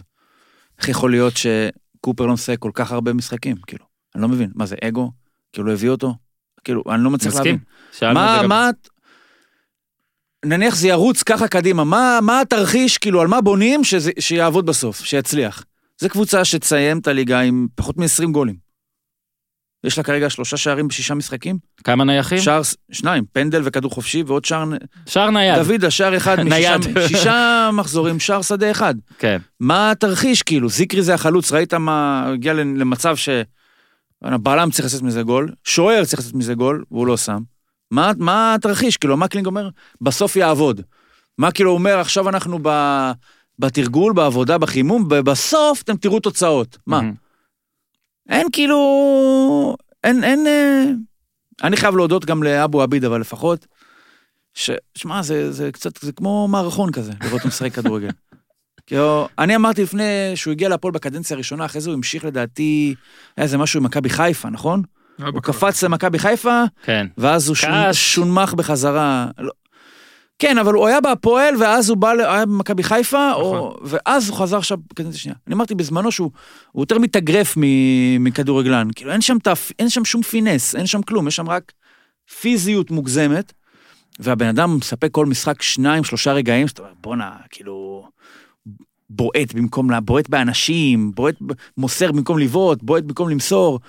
איך 0.79 0.89
יכול 0.89 1.11
להיות 1.11 1.33
שקופר 1.37 2.25
לא 2.25 2.33
משחק 2.33 2.59
כל 2.59 2.71
כך 2.73 2.91
הרבה 2.91 3.13
משחקים? 3.13 3.55
כאילו, 3.67 3.85
אני 4.15 4.21
לא 4.21 4.27
מבין. 4.27 4.51
מה 4.55 4.65
זה, 4.65 4.75
אגו? 4.83 5.11
כאילו, 5.53 5.67
לא 5.67 5.73
הביא 5.73 5.89
אותו? 5.89 6.15
כאילו, 6.63 6.83
אני 6.89 7.03
לא 7.03 7.09
מצליח 7.09 7.33
מסכים? 7.33 7.57
להבין. 8.01 8.17
את 8.17 8.41
מה. 8.41 8.47
מה... 8.47 8.69
נניח 10.45 10.75
זה 10.75 10.87
ירוץ 10.87 11.23
ככה 11.23 11.47
קדימה, 11.47 11.83
מה, 11.83 12.19
מה 12.21 12.41
התרחיש, 12.41 12.97
כאילו, 12.97 13.21
על 13.21 13.27
מה 13.27 13.41
בונים 13.41 13.83
שזה, 13.83 14.11
שיעבוד 14.19 14.65
בסוף, 14.65 14.99
שיצליח? 15.05 15.63
זו 16.01 16.09
קבוצה 16.09 16.45
שתסיים 16.45 16.99
את 16.99 17.07
הליגה 17.07 17.39
עם 17.39 17.67
פחות 17.75 17.97
מ-20 17.97 18.31
גולים. 18.31 18.55
יש 19.83 19.97
לה 19.97 20.03
כרגע 20.03 20.29
שלושה 20.29 20.57
שערים 20.57 20.87
בשישה 20.87 21.13
משחקים? 21.13 21.57
כמה 21.83 22.03
נייחים? 22.03 22.37
שער, 22.37 22.61
שניים, 22.91 23.23
פנדל 23.31 23.61
וכדור 23.65 23.91
חופשי 23.91 24.23
ועוד 24.27 24.45
שער, 24.45 24.63
שער 25.05 25.29
נייד. 25.29 25.63
דוד, 25.63 25.85
השער 25.85 26.17
אחד 26.17 26.37
משישה. 26.43 26.75
שישה 27.07 27.69
מחזורים, 27.73 28.19
שער 28.19 28.41
שדה 28.41 28.71
אחד. 28.71 28.95
כן. 29.17 29.37
מה 29.59 29.91
התרחיש, 29.91 30.41
כאילו? 30.41 30.69
זיקרי 30.69 31.01
זה 31.01 31.13
החלוץ, 31.13 31.51
ראית 31.51 31.73
מה, 31.73 32.25
הגיע 32.33 32.53
למצב 32.53 33.15
ש... 33.15 33.29
הבלם 34.21 34.69
צריך 34.71 34.85
לעשות 34.85 35.01
מזה 35.01 35.23
גול, 35.23 35.51
שוער 35.63 36.05
צריך 36.05 36.19
לעשות 36.19 36.35
מזה 36.35 36.53
גול, 36.53 36.83
והוא 36.91 37.07
לא 37.07 37.17
שם. 37.17 37.39
מה, 37.93 38.11
מה 38.17 38.53
התרחיש? 38.53 38.97
כאילו, 38.97 39.17
מה 39.17 39.27
קלינג 39.27 39.45
אומר? 39.45 39.69
בסוף 40.01 40.35
יעבוד. 40.35 40.81
מה 41.37 41.51
כאילו 41.51 41.69
הוא 41.69 41.77
אומר, 41.77 41.99
עכשיו 41.99 42.29
אנחנו 42.29 42.59
ב... 42.61 42.69
בתרגול, 43.59 44.13
בעבודה, 44.13 44.57
בחימום, 44.57 45.07
ובסוף 45.11 45.81
אתם 45.81 45.97
תראו 45.97 46.19
תוצאות. 46.19 46.77
מה? 46.87 47.01
אין 48.29 48.47
כאילו... 48.51 49.75
אין, 50.03 50.23
אין... 50.23 50.47
אה, 50.47 50.83
אני 51.63 51.77
חייב 51.77 51.95
להודות 51.95 52.25
גם 52.25 52.43
לאבו 52.43 52.81
עביד, 52.81 53.05
אבל 53.05 53.21
לפחות, 53.21 53.67
ש... 54.53 54.71
שמע, 54.95 55.21
זה, 55.21 55.51
זה 55.51 55.71
קצת, 55.71 55.97
זה 55.97 56.11
כמו 56.11 56.47
מערכון 56.47 56.91
כזה, 56.91 57.11
לראות 57.21 57.33
אותו 57.33 57.47
משחק 57.47 57.73
כדורגל. 57.73 58.09
כאילו, 58.87 59.27
אני 59.39 59.55
אמרתי 59.55 59.83
לפני 59.83 60.31
שהוא 60.35 60.51
הגיע 60.51 60.69
להפועל 60.69 60.93
בקדנציה 60.93 61.35
הראשונה, 61.35 61.65
אחרי 61.65 61.81
זה 61.81 61.89
הוא 61.89 61.95
המשיך 61.95 62.25
לדעתי, 62.25 62.95
היה 63.37 63.43
איזה 63.43 63.57
משהו 63.57 63.79
עם 63.79 63.83
מכבי 63.83 64.09
חיפה, 64.09 64.49
נכון? 64.49 64.83
לא 65.19 65.29
הוא. 65.33 65.41
קפץ 65.41 65.83
למכבי 65.83 66.19
חיפה, 66.19 66.63
כן. 66.83 67.07
ואז 67.17 67.47
הוא. 67.47 67.55
שונמך 67.93 68.53
בחזרה. 68.53 69.27
לא. 69.39 69.51
כן, 70.39 70.57
אבל 70.57 70.73
הוא 70.73 70.87
היה 70.87 71.01
בהפועל, 71.01 71.55
ואז 71.59 71.89
הוא 71.89 71.97
בא, 71.97 72.13
ל- 72.13 72.19
היה 72.21 72.45
במכבי 72.45 72.83
חיפה, 72.83 73.33
או... 73.33 73.77
ואז 73.83 74.29
הוא 74.29 74.37
חזר 74.37 74.57
עכשיו 74.57 74.77
בקדנציה 74.91 75.19
שנייה. 75.19 75.35
אני 75.47 75.55
אמרתי 75.55 75.75
בזמנו 75.75 76.11
שהוא 76.11 76.31
הוא 76.71 76.81
יותר 76.83 76.99
מתאגרף 76.99 77.53
מ- 77.57 78.23
מכדורגלן. 78.23 78.87
כאילו, 78.95 79.11
אין 79.11 79.21
שם, 79.21 79.37
תפ... 79.43 79.71
אין 79.79 79.89
שם 79.89 80.05
שום 80.05 80.21
פינס, 80.21 80.75
אין 80.75 80.87
שם 80.87 81.01
כלום, 81.01 81.27
יש 81.27 81.35
שם 81.35 81.49
רק 81.49 81.71
פיזיות 82.41 82.91
מוגזמת, 82.91 83.53
והבן 84.19 84.47
אדם 84.47 84.77
מספק 84.77 85.09
כל 85.11 85.25
משחק 85.25 85.61
שניים, 85.61 86.03
שלושה 86.03 86.33
רגעים, 86.33 86.67
שאתה 86.67 86.81
אומר, 86.81 86.93
בואנה, 87.01 87.31
כאילו... 87.49 88.07
בועט 89.09 89.53
במקום, 89.53 89.89
לה- 89.89 89.99
בועט 89.99 90.29
באנשים, 90.29 91.11
בועט, 91.15 91.35
מוסר 91.77 92.11
במקום 92.11 92.39
לבעוט, 92.39 92.79
בועט 92.83 93.03
במקום 93.03 93.29
למסור, 93.29 93.79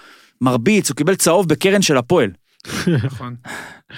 מרביץ, 0.41 0.89
הוא 0.89 0.97
קיבל 0.97 1.15
צהוב 1.15 1.49
בקרן 1.49 1.83
של 1.83 1.97
הפועל. 1.97 2.31
נכון. 3.05 3.35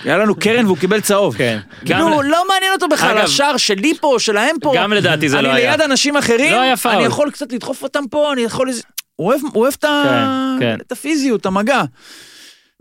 היה 0.04 0.18
לנו 0.18 0.34
קרן 0.34 0.64
והוא 0.66 0.76
קיבל 0.78 1.00
צהוב. 1.00 1.36
כן. 1.36 1.58
כאילו, 1.84 2.22
לא 2.22 2.48
מעניין 2.48 2.72
אותו 2.72 2.88
בכלל, 2.88 3.18
השער 3.18 3.56
שלי 3.56 3.94
פה, 4.00 4.16
שלהם 4.18 4.56
פה. 4.60 4.72
גם 4.76 4.92
לדעתי 4.92 5.28
זה 5.28 5.40
לא 5.40 5.50
אני 5.50 5.58
היה. 5.58 5.70
ליד 5.70 5.80
אנשים 5.80 6.16
אחרים, 6.16 6.52
לא 6.52 6.60
היה 6.60 6.76
פאול. 6.76 6.94
אני 6.94 7.04
יכול 7.04 7.30
קצת 7.30 7.52
לדחוף 7.52 7.82
אותם 7.82 8.04
פה, 8.10 8.32
אני 8.32 8.42
יכול... 8.42 8.70
הוא 9.16 9.34
אוהב, 9.54 9.72
את. 9.72 9.84
כן, 9.84 10.56
כן. 10.60 10.76
את 10.80 10.92
הפיזיות, 10.92 11.40
את 11.40 11.46
המגע. 11.46 11.82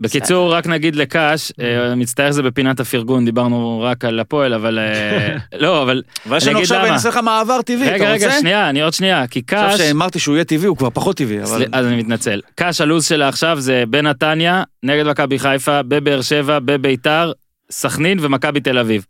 בקיצור, 0.00 0.54
רק 0.54 0.66
נגיד 0.66 0.96
לקאש, 0.96 1.52
אה, 1.60 1.94
מצטער 1.94 2.32
שזה 2.32 2.42
בפינת 2.42 2.80
הפרגון, 2.80 3.24
דיברנו 3.24 3.80
רק 3.84 4.04
על 4.04 4.20
הפועל, 4.20 4.54
אבל... 4.54 4.78
אה, 4.78 5.36
לא, 5.62 5.82
אבל... 5.82 6.02
אבל 6.26 6.36
יש 6.36 6.46
לנו 6.46 6.58
עכשיו. 6.58 6.84
אני 6.84 6.90
אעשה 6.90 7.08
לך 7.08 7.16
מעבר 7.16 7.62
טבעי, 7.62 7.88
רגע, 7.88 7.96
אתה 7.96 8.12
רגע, 8.12 8.26
רוצה? 8.26 8.40
שנייה, 8.40 8.70
אני 8.70 8.82
עוד 8.82 8.92
שנייה, 8.92 9.26
כי 9.26 9.42
קאש... 9.42 9.72
עכשיו 9.72 9.86
שאמרתי 9.86 10.18
שהוא 10.18 10.34
יהיה 10.34 10.44
טבעי, 10.44 10.66
הוא 10.66 10.76
כבר 10.76 10.90
פחות 10.90 11.16
טבעי, 11.16 11.42
אבל... 11.42 11.64
אז 11.72 11.86
אני 11.86 11.96
מתנצל. 11.96 12.40
קאש 12.54 12.80
הלו"ז 12.80 13.04
שלה 13.06 13.28
עכשיו 13.28 13.60
זה 13.60 13.84
בנתניה, 13.88 14.62
נגד 14.82 15.06
מכבי 15.06 15.38
חיפה, 15.38 15.82
בבאר 15.82 16.22
שבע, 16.22 16.58
בביתר, 16.58 17.32
סכנין 17.70 18.18
ומכבי 18.20 18.60
תל 18.60 18.78
אביב. 18.78 19.06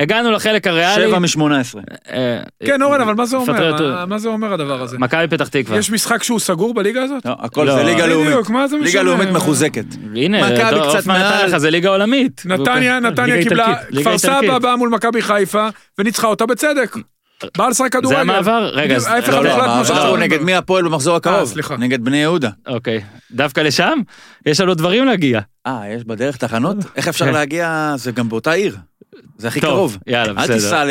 הגענו 0.00 0.30
לחלק 0.30 0.66
הריאלי. 0.66 1.06
שבע 1.08 1.18
משמונה 1.18 1.60
עשרה. 1.60 1.82
אה, 2.12 2.40
כן, 2.66 2.82
אורן, 2.82 3.00
אבל 3.00 3.14
מה 3.14 3.26
זה 3.26 3.36
אומר? 3.36 3.72
אותו. 3.72 3.84
מה- 4.06 4.18
זה 4.18 4.28
אומר 4.28 4.52
הדבר 4.52 4.82
הזה? 4.82 4.98
מכבי 4.98 5.28
פתח 5.28 5.48
תקווה. 5.48 5.78
יש 5.78 5.90
משחק 5.90 6.22
שהוא 6.22 6.38
סגור 6.40 6.74
בליגה 6.74 7.02
הזאת? 7.02 7.26
לא, 7.26 7.36
הכל 7.38 7.64
לא, 7.64 7.74
זה 7.74 7.82
ליגה 7.82 8.06
לאומית. 8.06 8.28
בדיוק, 8.28 8.50
מה 8.50 8.68
זה 8.68 8.76
משנה? 8.76 8.86
ליגה 8.86 9.02
לאומית 9.02 9.28
מחוזקת. 9.30 9.84
הנה, 10.16 10.38
מכבי 10.38 10.56
קצת 10.56 10.72
הופמן 10.96 11.14
נתן 11.14 11.28
מעל. 11.28 11.46
לך, 11.46 11.56
זה 11.56 11.70
ליגה 11.70 11.88
עולמית. 11.88 12.42
נתניה, 12.44 13.00
נתניה 13.00 13.42
קיבלה, 13.42 13.74
כפר 14.00 14.18
סבא. 14.18 14.58
באה 14.58 14.76
מול 14.76 14.88
מכבי 14.88 15.22
חיפה 15.22 15.68
וניצחה 15.98 16.26
אותה 16.26 16.46
בצדק. 16.46 16.96
באה 17.56 17.68
לשחק 17.68 17.92
כדורגל. 17.92 18.16
זה 18.16 18.20
המעבר? 18.20 18.70
רגע, 18.72 18.96
אז... 18.96 19.06
ההפך 19.06 19.28
לא, 19.28 19.44
לא, 19.44 19.64
המעבר. 19.64 20.16
נגד 20.16 20.42
מי 20.42 20.54
הפועל 20.54 20.84
במחזור 20.84 21.16
הקרוב? 21.16 21.44
סליחה. 21.44 21.76
נגד 21.76 22.04
בני 22.04 22.16
יהודה. 22.16 22.50
אוקיי. 22.66 23.00
דווקא 23.32 23.60
לשם? 23.60 23.98
יש 24.46 24.60
לנו 24.60 24.74
דברים 24.74 25.04
להגיע. 25.04 25.40
אה, 25.66 25.82
יש 25.96 26.04
בדרך 26.04 26.36
תחנות? 26.36 26.76
איך 26.96 27.08
אפשר 27.08 27.30
להגיע? 27.30 27.92
זה 27.96 28.12
גם 28.12 28.28
באותה 28.28 28.52
עיר. 28.52 28.76
זה 29.38 29.48
הכי 29.48 29.60
טוב, 29.60 29.70
קרוב. 29.70 29.98
יאללה, 30.06 30.30
אל 30.30 30.34
בסדר. 30.34 30.54
תיסע 30.54 30.84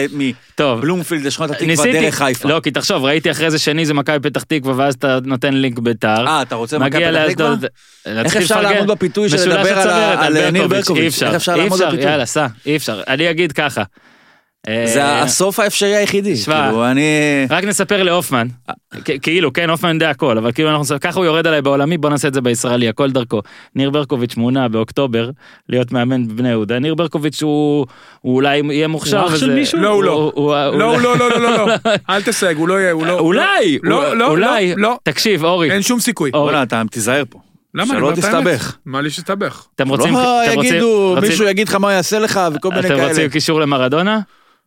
טוב. 0.55 0.77
מבלומפילד 0.77 1.25
לשכונת 1.25 1.51
התקווה 1.51 1.67
ניסיתי, 1.67 1.91
דרך 1.91 2.15
חיפה. 2.15 2.49
לא, 2.49 2.59
כי 2.63 2.71
תחשוב, 2.71 3.03
ראיתי 3.03 3.31
אחרי 3.31 3.51
זה 3.51 3.59
שני 3.59 3.85
זה 3.85 3.93
מכבי 3.93 4.29
פתח 4.29 4.43
תקווה, 4.43 4.73
ואז 4.77 4.93
אתה 4.93 5.19
נותן 5.23 5.53
לינק 5.53 5.79
ביתר. 5.79 6.27
אה, 6.27 6.41
אתה 6.41 6.55
רוצה 6.55 6.79
מכבי 6.79 7.03
פתח 7.11 7.33
תקווה? 7.33 7.55
איך 8.05 8.35
אפשר. 8.35 8.61
לעמוד 8.61 8.87
בפיתוי 8.87 9.29
של 9.29 9.49
לדבר 9.49 9.79
על 10.19 10.51
ניר 10.51 10.67
ברקוביץ'? 10.67 11.23
אי 11.23 11.35
אפשר, 11.35 11.55
אי 11.55 11.67
אפשר? 11.67 11.95
יאללה, 11.95 12.25
סע, 12.25 12.47
אי 12.65 12.75
אפשר. 12.75 13.01
אני 13.07 13.29
אגיד 13.29 13.51
ככה. 13.51 13.83
זה 14.67 15.03
אה, 15.03 15.21
הסוף 15.21 15.59
האפשרי 15.59 15.95
היחידי. 15.95 16.35
כאילו, 16.45 16.85
אני... 16.91 17.01
רק 17.49 17.63
נספר 17.63 18.03
להופמן, 18.03 18.47
כאילו, 19.21 19.53
כן, 19.53 19.69
הופמן 19.69 19.93
יודע 19.93 20.09
הכל, 20.09 20.37
אבל 20.37 20.51
כאילו 20.51 20.69
אנחנו, 20.69 20.85
ככה 21.01 21.19
הוא 21.19 21.25
יורד 21.25 21.47
עליי 21.47 21.61
בעולמי, 21.61 21.97
בוא 21.97 22.09
נעשה 22.09 22.27
את 22.27 22.33
זה 22.33 22.41
בישראלי, 22.41 22.89
הכל 22.89 23.11
דרכו. 23.11 23.41
ניר 23.75 23.89
ברקוביץ' 23.89 24.35
מונה 24.35 24.67
באוקטובר 24.67 25.29
להיות 25.69 25.91
מאמן 25.91 26.27
בבני 26.27 26.49
יהודה, 26.49 26.79
ניר 26.79 26.95
ברקוביץ' 26.95 27.41
הוא 27.43 27.85
אולי 28.25 28.61
יהיה 28.71 28.87
מוכשר. 28.87 29.19
הוא 29.19 29.27
אח 29.27 29.35
של 29.35 29.45
וזה- 29.45 29.55
מישהו? 29.55 29.79
לא, 29.79 29.89
הוא 29.89 30.03
לא. 30.03 30.31
הוא- 30.35 30.53
לא, 30.55 30.65
הוא- 30.65 31.01
לא, 31.01 31.17
לא, 31.17 31.29
לא, 31.29 31.39
לא, 31.41 31.67
לא. 31.67 31.73
אל 32.09 32.21
תסייג, 32.21 32.57
הוא 32.57 32.67
לא 32.67 32.79
יהיה, 32.79 32.91
הוא 32.91 33.05
לא... 33.05 33.19
אולי, 33.19 33.77
לא, 33.83 34.15
לא, 34.17 34.27
אולי, 34.27 34.75
לא, 34.75 34.81
לא. 34.81 34.97
תקשיב, 35.03 35.43
אורי, 35.43 35.71
אין 35.71 35.81
שום 35.81 35.99
סיכוי. 35.99 36.31
אורי, 36.33 36.63
אתה 36.63 36.81
תיזהר 36.91 37.23
פה. 37.29 37.39
למה? 37.75 37.85
שלא. 37.93 38.11
תסתבך. 38.15 38.75
מה 38.85 39.01
לי 39.01 39.09
שתסתבך? 39.09 39.65
אתם 39.75 39.89
רוצים, 39.89 40.13
לא 40.13 40.43
אתם 40.45 40.59
יגידו, 40.63 41.15
מישהו 41.21 41.45
יגיד 41.45 41.67
לך 41.69 41.75
מה 41.75 41.93
יעשה 41.93 42.19
לך 42.19 42.39
וכל 42.55 42.69
מיני 42.69 42.79
אתם 42.79 42.89
כאלה. 42.89 43.07
רוצים 43.07 43.29
קישור 43.29 43.61
למרדונה? 43.61 44.19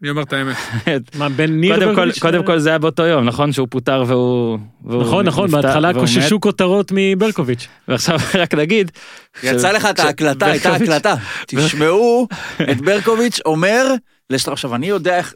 אני 0.02 0.10
אומר 0.10 0.22
את 0.22 0.32
האמת. 0.32 0.56
מה, 1.16 1.28
בין 1.28 1.60
ניר 1.60 1.74
כל, 1.78 1.84
ברקוביץ' 1.86 2.18
קודם 2.18 2.44
כל 2.46 2.58
זה 2.58 2.68
היה 2.68 2.78
באותו 2.78 3.02
יום, 3.02 3.24
נכון? 3.24 3.52
שהוא 3.52 3.68
פוטר 3.70 4.04
והוא... 4.06 4.58
והוא 4.84 5.02
נכון, 5.02 5.26
נכון, 5.26 5.44
נפטר, 5.44 5.62
בהתחלה 5.62 5.94
קוששו 5.94 6.36
מת. 6.36 6.42
כותרות 6.42 6.92
מברקוביץ'. 6.94 7.68
ועכשיו 7.88 8.18
רק 8.42 8.54
נגיד... 8.54 8.90
יצא 9.42 9.72
ש- 9.72 9.74
לך 9.74 9.86
את 9.90 9.96
ש- 9.96 10.00
ההקלטה, 10.00 10.46
הייתה 10.46 10.74
הקלטה. 10.74 11.14
תשמעו 11.46 12.28
את 12.70 12.80
ברקוביץ' 12.80 13.40
אומר, 13.46 13.94
לש- 14.32 14.48
עכשיו 14.48 14.74
אני 14.74 14.86
יודע 14.86 15.16
איך, 15.16 15.34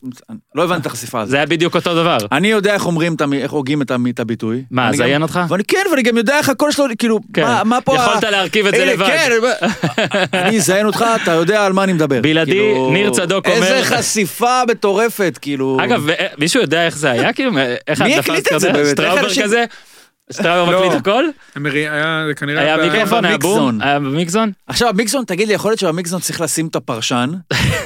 לא 0.55 0.64
הבנתי 0.64 0.81
את 0.81 0.86
החשיפה 0.86 1.20
הזאת. 1.20 1.31
זה 1.31 1.36
היה 1.36 1.47
בדיוק 1.47 1.74
אותו 1.74 1.94
דבר. 1.94 2.16
אני 2.32 2.48
יודע 2.48 2.74
איך 2.74 2.86
אומרים, 2.86 3.16
איך 3.32 3.51
הוגים 3.51 3.82
את 3.82 4.20
הביטוי. 4.20 4.62
מה, 4.70 4.90
זיין 4.93 5.14
גם- 5.14 5.23
אותך? 5.23 5.40
ואני 5.48 5.64
כן, 5.64 5.78
ואני 5.90 6.02
גם 6.02 6.16
יודע 6.16 6.39
איך 6.39 6.48
הקול 6.48 6.73
שלו, 6.73 6.85
כאילו, 6.98 7.18
כן. 7.35 7.44
מה- 7.64 7.81
פה... 7.81 7.94
יכולת 7.94 8.24
להרכיב 8.24 8.66
את 8.66 8.74
זה 8.74 8.85
לבד. 8.85 9.06
כן, 9.06 9.31
אני 10.32 10.56
אזיין 10.56 10.86
אותך, 10.86 11.05
אתה 11.23 11.32
יודע 11.32 11.66
על 11.66 11.73
מה 11.73 11.85
אני 11.85 11.93
מדבר. 11.93 12.20
בלעדי, 12.23 12.51
כאילו, 12.51 12.90
ניר 12.93 13.10
צדוק 13.10 13.47
אומר- 13.47 13.56
איזה 13.56 13.97
חשיפה 13.97 14.60
מטורפת, 14.70 15.39
כאילו... 15.43 15.78
אגב, 15.85 16.02
ו- 16.06 16.12
מישהו 16.39 16.60
יודע 16.60 16.86
איך 16.86 16.97
זה 16.97 17.10
היה? 17.10 17.32
כאילו, 17.32 17.51
איך? 17.89 17.98
זה 17.98 18.73
באמת? 18.73 18.86
איך 18.86 18.90
שטראובר 18.90 19.28
כזה? 19.43 19.64
שטראובר 20.32 20.73
לא. 20.73 20.78
מקליט 20.86 21.01
הכל? 21.01 21.24
היה 21.74 22.27
כנראה... 22.36 22.62
היה 22.62 22.77
מיקרופון, 22.77 23.24
היה 23.24 23.39
בום? 23.39 23.78
היה 23.82 23.98
במיקזון? 23.98 24.53
עכשיו, 24.66 24.89
המיקזון, 24.89 25.24
תגיד 25.24 25.48
לי, 25.48 25.55
יכול 25.55 25.70
להיות 25.70 25.81
שבמיקזון 25.81 26.20
צריך 26.20 26.40
לשים 26.40 26.66
את 26.66 26.77
הפרשן, 26.77 27.31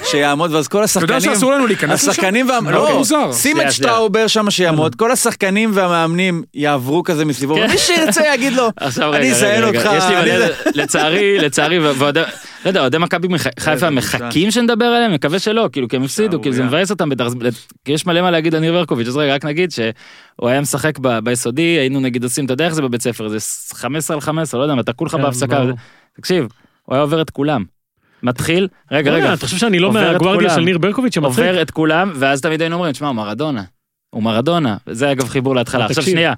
שיעמוד, 0.04 0.52
ואז 0.54 0.68
כל 0.68 0.78
אתה 0.78 0.84
השחקנים... 0.84 1.16
יודע 1.16 1.34
שאסור 1.34 1.52
לנו 1.52 1.66
להיכנס 1.66 2.02
לשם? 2.02 2.10
השחקנים 2.10 2.48
וה... 2.48 2.58
לא, 2.70 2.98
מוזר. 2.98 3.32
שים 3.32 3.60
את. 3.60 3.72
שטראובר 3.72 4.26
שם 4.26 4.50
שיעמוד, 4.50 4.94
כל 4.94 5.12
השחקנים 5.12 5.70
והמאמנים 5.74 6.42
יעברו 6.54 7.02
כזה 7.02 7.24
מסביבו, 7.24 7.54
כן. 7.54 7.64
ומי 7.68 7.78
שירצה 7.78 8.22
יגיד 8.34 8.52
לו, 8.52 8.70
אני 8.98 9.30
אזיין 9.30 9.64
אותך. 9.64 9.90
לצערי, 10.74 11.38
לצערי, 11.38 11.78
לא 12.64 12.70
יודע, 12.70 12.80
אוהדי 12.80 12.98
מכבי 12.98 13.28
חיפה. 13.60 13.90
מחכים 13.90 14.50
שנדבר 14.50 14.84
עליהם? 14.84 15.12
מקווה 15.12 15.38
שלא, 15.38 15.68
כאילו, 15.72 15.88
כי 15.88 15.96
הם 15.96 16.02
הפסידו, 16.02 16.40
כאילו 16.42 16.54
זה. 16.56 16.64
מבאס 16.64 16.90
אותם 16.90 17.08
כי 17.84 17.92
יש 17.92 18.06
מלא 18.06 18.20
מה 18.20 18.30
להגיד 18.30 18.54
על 18.54 18.60
ניר 18.60 18.72
ברקוביץ', 18.72 19.08
אז 19.08 19.16
רגע, 19.16 19.34
רק 19.34 19.44
נגיד 19.44 19.70
שהוא 19.70 20.48
היה 20.48 20.60
משחק 20.60 20.98
ביסודי, 20.98 21.62
היינו 21.62 22.00
נגיד 22.00 22.24
עושים, 22.24 22.44
אתה 22.44 22.52
יודע 22.52 22.64
איך 22.64 22.74
זה 22.74 22.82
בבית 22.82 23.02
ספר, 23.02 23.28
זה 23.28 23.38
15 23.74 24.14
על 24.14 24.20
15, 24.20 24.60
לא 24.60 24.64
יודע 24.64 24.80
אתה 24.80 24.92
כולך 24.92 25.12
כן, 25.12 25.22
בהפסקה, 25.22 25.62
תקשיב, 26.16 26.46
הוא 26.84 26.94
היה 26.94 27.02
עובר 27.02 27.22
את 27.22 27.30
כולם. 27.30 27.64
מתחיל, 28.22 28.68
רגע, 28.90 29.10
רגע, 29.10 29.34
אתה 29.34 29.46
חושב 29.46 29.56
שאני 29.56 29.78
לא 29.78 29.92
מהגוורדיה. 29.92 30.50
של 30.50 30.60
ניר 30.60 30.78
ברקוביץ' 30.78 31.16
המצחיק? 31.16 31.38
עובר 31.44 31.62
את 31.62 31.70
כולם, 31.70 32.12
ואז 32.14 32.40
תמיד 32.40 32.60
היינו 32.60 32.76
אומרים, 32.76 32.92
תשמע, 32.92 33.08
הוא 33.08 33.16
מרדונה. 33.16 33.62
הוא 34.10 34.22
מרדונה. 34.22 34.76
זה 34.90 35.12
אגב 35.12 35.28
חיבור 35.28 35.54
להתחלה. 35.54 35.84
עכשיו. 35.84 36.02
שנייה, 36.02 36.32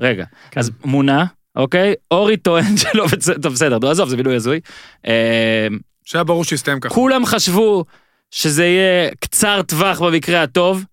רגע. 0.00 0.24
כן. 0.50 0.60
אז 0.60 0.70
מונה, 0.84 1.24
אוקיי? 1.58 1.94
אורי 2.10 2.36
טוען 2.36 2.76
שלא, 2.80 3.06
טוב 3.42 3.52
בסדר, 3.52 3.90
עזוב, 3.90 4.08
זה 4.08 4.16
בילוי 4.16 4.36
הזוי. 4.36 4.60
אה, 5.06 5.66
שהיה 6.04 6.24
ברור 6.24 6.44
שיסתיים 6.44 6.80
ככה. 6.80 6.94
כולם 6.94 7.26
חשבו 7.26 7.84
שזה 8.30 8.66
יהיה 8.66 9.10
קצר 9.20 9.62
טווח 9.62 10.02
במקרה 10.02 10.42
הטוב. 10.42 10.84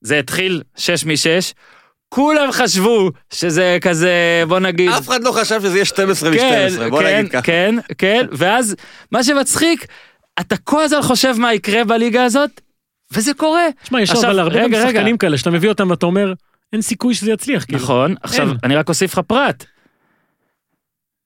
זה 0.00 0.18
התחיל 0.18 0.62
6 0.76 1.04
מ-6. 1.04 1.52
כולם 2.08 2.52
חשבו 2.52 3.10
שזה 3.32 3.78
כזה, 3.80 4.42
בוא 4.48 4.58
נגיד... 4.58 4.90
אף 4.90 5.08
אחד 5.08 5.24
לא 5.24 5.32
חשב 5.32 5.60
שזה 5.60 5.74
יהיה 5.74 5.84
12 5.84 6.30
מ-12, 6.30 6.90
בוא 6.90 7.02
כן, 7.02 7.18
נגיד 7.18 7.32
ככה. 7.32 7.42
כן, 7.42 7.74
כן, 7.98 8.26
ואז 8.32 8.76
מה 9.12 9.24
שמצחיק, 9.24 9.86
אתה 10.40 10.56
כל 10.56 10.82
הזמן 10.82 11.02
חושב 11.02 11.34
מה 11.38 11.54
יקרה 11.54 11.84
בליגה 11.84 12.24
הזאת, 12.24 12.60
וזה 13.12 13.34
קורה. 13.34 13.66
שמע, 13.84 14.02
יש 14.02 14.10
אבל 14.10 14.38
הרבה 14.38 14.54
רגע, 14.54 14.68
גם 14.68 14.74
רגע. 14.74 14.88
שחקנים 14.88 15.18
כאלה 15.18 15.38
שאתה 15.38 15.50
מביא 15.50 15.68
אותם 15.68 15.90
ואתה 15.90 16.06
אומר, 16.06 16.32
אין 16.74 16.82
סיכוי 16.82 17.14
שזה 17.14 17.32
יצליח, 17.32 17.64
כאילו. 17.64 17.78
נכון, 17.78 18.14
עכשיו 18.22 18.48
אין. 18.48 18.56
אני 18.64 18.76
רק 18.76 18.88
אוסיף 18.88 19.12
לך 19.12 19.18
פרט. 19.18 19.64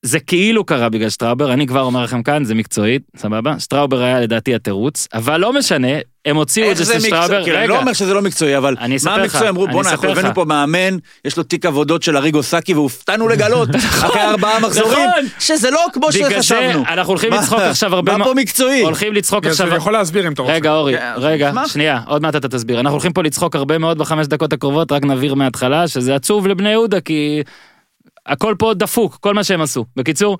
זה 0.03 0.20
כאילו 0.20 0.65
קרה 0.65 0.89
בגלל 0.89 1.11
שטראובר, 1.11 1.53
אני 1.53 1.66
כבר 1.66 1.81
אומר 1.81 2.03
לכם 2.03 2.23
כאן, 2.23 2.45
זה 2.45 2.55
מקצועית, 2.55 3.03
סבבה? 3.16 3.59
שטראובר 3.59 4.03
היה 4.03 4.20
לדעתי 4.20 4.55
התירוץ, 4.55 5.09
אבל 5.15 5.41
לא 5.41 5.53
משנה, 5.53 5.89
הם 6.25 6.37
הוציאו 6.37 6.70
את 6.70 6.77
זה 6.77 6.85
זה 6.85 7.01
שטראובר, 7.01 7.25
מקצועי? 7.25 7.45
כאילו, 7.45 7.59
אני 7.59 7.69
לא 7.69 7.79
אומר 7.79 7.93
שזה 7.93 8.15
לא 8.15 8.23
מקצועי, 8.23 8.57
אבל 8.57 8.77
מה 9.05 9.15
המקצועי? 9.15 9.49
אמרו, 9.49 9.66
בואנה, 9.69 9.91
אנחנו 9.91 10.09
אספר 10.09 10.12
לך." 10.12 10.19
הבאנו 10.19 10.35
פה 10.35 10.45
מאמן, 10.45 10.97
יש 11.25 11.37
לו 11.37 11.43
תיק 11.43 11.66
עבודות 11.66 12.03
של 12.03 12.16
אריגו 12.16 12.43
סאקי, 12.43 12.75
והופתענו 12.75 13.29
לגלות, 13.29 13.69
אחרי 13.77 14.20
ארבעה 14.20 14.61
מחזורים, 14.61 15.09
נכון. 15.09 15.25
שזה 15.39 15.70
לא 15.70 15.87
כמו 15.93 16.09
בגלל 16.15 16.29
זה 16.29 16.43
שחשבנו. 16.43 16.85
אנחנו 16.89 17.12
הולכים 17.12 17.33
לצחוק 17.33 17.59
עכשיו 17.59 17.95
הרבה 17.95 18.16
מה 18.16 18.25
פה 18.25 18.35
מקצועי? 18.35 18.83
הולכים 18.83 19.12
לצחוק 19.12 19.47
עכשיו... 19.47 19.69
אני 19.69 19.77
יכול 19.77 19.93
להסביר 19.93 20.27
אם 20.27 20.33
אתה 20.33 20.43
רוצה. 20.43 20.55
רגע 20.55 20.73
אורי, 20.73 20.97
כן, 20.99 21.12
רגע. 21.16 21.53
שנייה, 21.66 22.01
עוד 22.07 22.23
מעט 22.23 22.37
אתה 22.37 22.49
תסביר. 22.49 22.81
אנחנו 22.81 22.95
הולכים 22.95 23.12
פה 23.12 23.23
לצחוק 23.23 23.57
הרבה 23.57 23.79
מאוד 23.79 23.99
בחמש 23.99 24.27
דקות 24.27 24.53
הקרובות, 24.53 24.93
רק 24.93 25.05
נבהיר 25.05 25.35
מההתחלה, 25.35 25.89
שזה 25.89 26.15
עצוב 26.15 26.47
לבני 26.47 26.70
יהודה, 26.70 27.01
כי 27.01 27.43
הכל 28.29 28.55
פה 28.59 28.75
דפוק, 28.75 29.17
כל 29.21 29.35
מה 29.35 29.45
שהם 29.45 29.61
עשו. 29.61 29.85
בקיצור, 29.97 30.39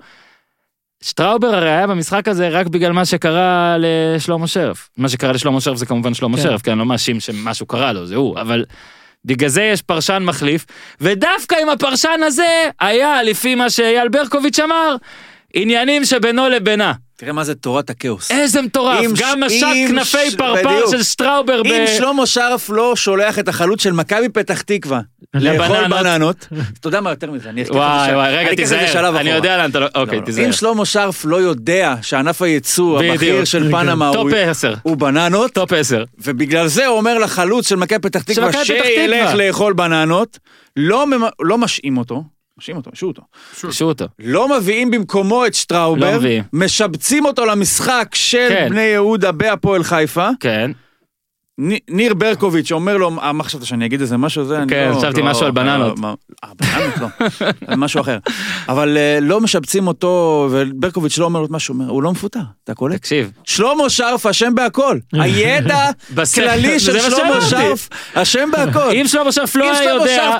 שטראובר 1.03 1.47
הרי 1.55 1.69
היה 1.69 1.87
במשחק 1.87 2.27
הזה 2.27 2.49
רק 2.49 2.67
בגלל 2.67 2.91
מה 2.91 3.05
שקרה 3.05 3.75
לשלמה 3.79 4.47
שרף. 4.47 4.89
מה 4.97 5.09
שקרה 5.09 5.31
לשלמה 5.31 5.61
שרף 5.61 5.77
זה 5.77 5.85
כמובן 5.85 6.13
שלמה 6.13 6.37
כן. 6.37 6.43
שרף, 6.43 6.61
כי 6.61 6.71
אני 6.71 6.79
לא 6.79 6.85
מאשים 6.85 7.19
שמשהו 7.19 7.65
קרה 7.65 7.93
לו, 7.93 8.05
זה 8.05 8.15
הוא, 8.15 8.39
אבל 8.41 8.65
בגלל 9.25 9.49
זה 9.49 9.63
יש 9.63 9.81
פרשן 9.81 10.23
מחליף, 10.25 10.65
ודווקא 11.01 11.55
עם 11.61 11.69
הפרשן 11.69 12.19
הזה 12.25 12.47
היה, 12.79 13.23
לפי 13.23 13.55
מה 13.55 13.69
שאייל 13.69 14.07
ברקוביץ' 14.09 14.59
אמר, 14.59 14.95
עניינים 15.53 16.05
שבינו 16.05 16.49
לבינה. 16.49 16.93
תראה 17.17 17.31
מה 17.33 17.43
זה 17.43 17.55
תורת 17.55 17.89
הכאוס. 17.89 18.31
איזה 18.31 18.61
מטורף, 18.61 19.05
גם 19.19 19.43
משק 19.43 19.65
אם- 19.75 19.87
כנפי 19.87 20.31
ש- 20.31 20.35
פרפר 20.35 20.69
בדיוק. 20.69 20.91
של 20.91 21.03
שטראובר 21.03 21.63
ב... 21.63 21.65
אם 21.65 21.85
שלמה 21.97 22.25
שרף 22.25 22.69
לא 22.69 22.95
שולח 22.95 23.39
את 23.39 23.47
החלוץ 23.47 23.83
של 23.83 23.91
מכבי 23.91 24.29
פתח 24.29 24.61
תקווה 24.61 24.99
לאכול. 25.33 25.87
בננות, 25.87 26.47
אתה 26.79 26.87
יודע 26.87 27.01
מה 27.01 27.09
יותר 27.09 27.31
מזה, 27.31 27.49
אני 27.49 27.61
אקח 27.61 27.69
את 27.69 27.73
זה 27.73 27.79
וואי 27.79 28.15
וואי, 28.15 28.35
רגע, 28.37 28.47
אני 28.47 28.55
תיזהר, 28.55 28.87
שלב 28.87 29.15
אני 29.15 29.21
אחורה. 29.29 29.35
יודע 29.35 29.57
לאן 29.57 29.69
אתה 29.69 29.79
לא... 29.79 29.85
אוקיי, 29.95 30.13
לא, 30.15 30.19
לא. 30.21 30.25
תיזהר. 30.25 30.45
אם 30.45 30.51
שלמה 30.51 30.85
שרף 30.85 31.25
לא 31.25 31.41
יודע 31.41 31.95
שענף 32.01 32.41
הייצוא. 32.41 33.03
הבכיר 33.03 33.43
של 33.45 33.71
פנמה 33.71 34.07
הוא- 34.07 34.29
10, 34.35 34.73
הוא 34.83 34.97
בננות, 34.97 35.51
טופ 35.53 35.73
10. 35.73 36.03
ובגלל 36.17 36.67
זה 36.67 36.85
הוא 36.87 36.97
אומר 36.97 37.17
לחלוץ 37.17 37.69
של 37.69 37.75
מכבי 37.75 37.99
פתח 37.99 38.21
תקווה 38.23 38.65
שילך. 38.65 39.33
לאכול 39.35 39.73
בננות, 39.73 40.39
לא 40.75 41.05
לא 41.41 41.57
משעים 41.57 41.97
אותו, 41.97 42.23
משעים 42.59 42.77
אותו, 42.77 42.91
משעו 42.93 43.07
אותו. 43.07 43.21
קשו 43.69 43.85
אותו. 43.85 44.05
לא 44.19 44.57
מביאים 44.59 44.91
במקומו 44.91 45.45
את 45.45 45.51
לא 45.51 45.55
שטראובר, 45.57 46.17
מביאים. 46.17 46.43
משבצים 46.53 47.25
אותו 47.25 47.45
למשחק 47.45 48.07
של 48.13 48.45
כן. 48.49 48.67
בני 48.69 48.81
יהודה 48.81 49.31
בהפועל 49.31 49.83
חיפה. 49.83 50.29
כן, 50.39 50.71
ניר 51.89 52.13
ברקוביץ' 52.13 52.71
אומר 52.71 52.97
לו, 52.97 53.11
אה, 53.21 53.33
מה 53.33 53.43
חשבת 53.43 53.65
שאני 53.65 53.85
אגיד 53.85 54.01
איזה 54.01 54.17
משהו 54.17 54.45
זה? 54.45 54.59
כן, 54.67 54.89
לא- 54.93 54.99
חשבתי 54.99 55.21
לא- 55.21 55.25
משהו 55.27 55.45
על 55.45 55.51
בננות. 55.51 55.97
אה, 55.97 56.01
מה- 56.01 56.13
אה, 56.43 56.49
בננות 56.55 56.93
לא, 57.01 57.07
משהו 57.77 58.01
אחר. 58.01 58.17
אבל 58.69 58.97
לא 59.21 59.41
משבצים 59.41 59.87
אותו, 59.87 60.09
וברקוביץ' 60.51 61.17
לא 61.17 61.25
אומר 61.25 61.39
לו 61.39 61.45
את 61.45 61.51
מה 61.51 61.59
שהוא 61.59 61.73
אומר, 61.77 61.89
הוא 61.89 62.03
לא 62.03 62.11
מפוטר, 62.11 62.39
אתה 62.63 62.73
קולט? 62.73 62.95
תקשיב. 62.95 63.31
שלמה 63.43 63.89
שרף 63.89 64.25
אשם 64.25 64.55
בהכל. 64.55 64.97
הידע 65.13 65.89
כללי 66.35 66.79
של 66.79 66.99
שלמה. 66.99 67.41
שרף 67.41 67.89
אשם 68.13 68.49
בהכל. 68.51 68.91
אם 68.93 69.07
שלמה 69.07 69.31
שרף 69.31 69.55
לא 69.55 69.71
היה 69.71 69.89
יודע 69.93 70.31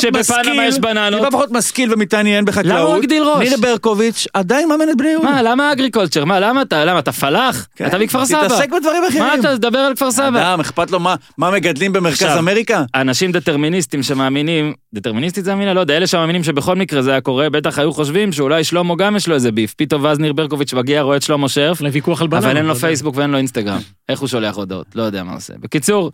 שבפנמה 0.00 0.66
יש 0.66 0.78
בננות, 0.78 1.20
טיפה 1.20 1.30
פחות 1.36 1.50
משכיל 1.52 1.92
ומתעניין 1.92 2.44
בחקלאות, 2.44 2.78
למה 2.80 2.88
הוא 2.88 2.96
הגדיל 2.96 3.22
ראש? 3.22 3.48
ניר 3.48 3.56
ברקוביץ' 3.60 4.26
עדיין 4.34 4.68
מאמן 4.68 4.88
את 4.90 4.96
בני 4.96 5.08
יהודה. 5.08 5.30
מה, 5.30 5.42
למה 5.42 5.72
אגריקולצ'ר? 5.72 6.24
מה, 6.24 6.40
למה 6.40 6.62
אתה, 6.62 6.84
למה 6.84 6.98
אתה 6.98 7.12
פלח? 7.12 7.66
כן, 7.76 7.86
אתה 7.86 7.98
מכפר 7.98 8.26
סבא. 8.26 8.46
תתעסק 8.48 8.68
בדברים 8.70 9.02
אחרים. 9.08 9.22
מה 9.22 9.34
אתה 9.34 9.56
תדבר 9.56 9.78
על 9.78 9.94
כפר 9.94 10.10
סבא? 10.10 10.56
אכפת 10.66 10.90
לו 10.90 11.00
מה- 11.00 11.14
מה 11.38 11.50
מגדלים 11.50 11.92
במרכז 11.92 12.22
עכשיו, 12.22 12.38
אמריקה? 12.38 12.84
אנשים 12.94 13.32
דטרמיניסטים 13.32 14.02
שמאמינים, 14.02 14.72
דטרמיניסטית 14.94 15.44
זה 15.44 15.52
המילה? 15.52 15.74
לא 15.74 15.80
יודע, 15.80 15.96
אלה 15.96 16.06
שמאמינים 16.06 16.44
שבכל 16.44 16.76
מקרה 16.76 17.02
זה 17.02 17.10
היה 17.10 17.20
קורה, 17.20 17.50
בטח 17.50 17.78
היו 17.78 17.92
חושבים 17.92 18.32
שאולי 18.32 18.64
שלמה 18.64 18.94
גם 18.98 19.16
יש 19.16 19.28
לו 19.28 19.34
איזה 19.34 19.52
ביף. 19.52 19.74
פתאום 19.76 20.04
ואז 20.04 20.18
ניר 20.18 20.32
ברקוביץ' 20.32 20.72
מגיע, 20.74 21.02
רואה 21.02 21.16
את 21.16 21.22
שלמה 21.22 21.48
שרף, 21.48 21.80
לוויכוח 21.80 22.20
על 22.22 22.28
בננות. 22.28 22.44
אבל 22.44 22.56
אין 22.56 22.66
לו 22.66 22.70
יודע. 22.74 22.80
פייסבוק 22.80 23.16
ואין 23.16 23.30
לו 23.30 23.38
אינסטגרם. 23.38 23.78
איך 24.08 24.20
הוא 24.20 24.28
שולח 24.28 24.56
הודעות? 24.56 24.86
לא 24.94 25.02
יודע 25.02 25.22
מה 25.24 25.32
עושה. 25.34 25.54
בקיצור, 25.60 26.12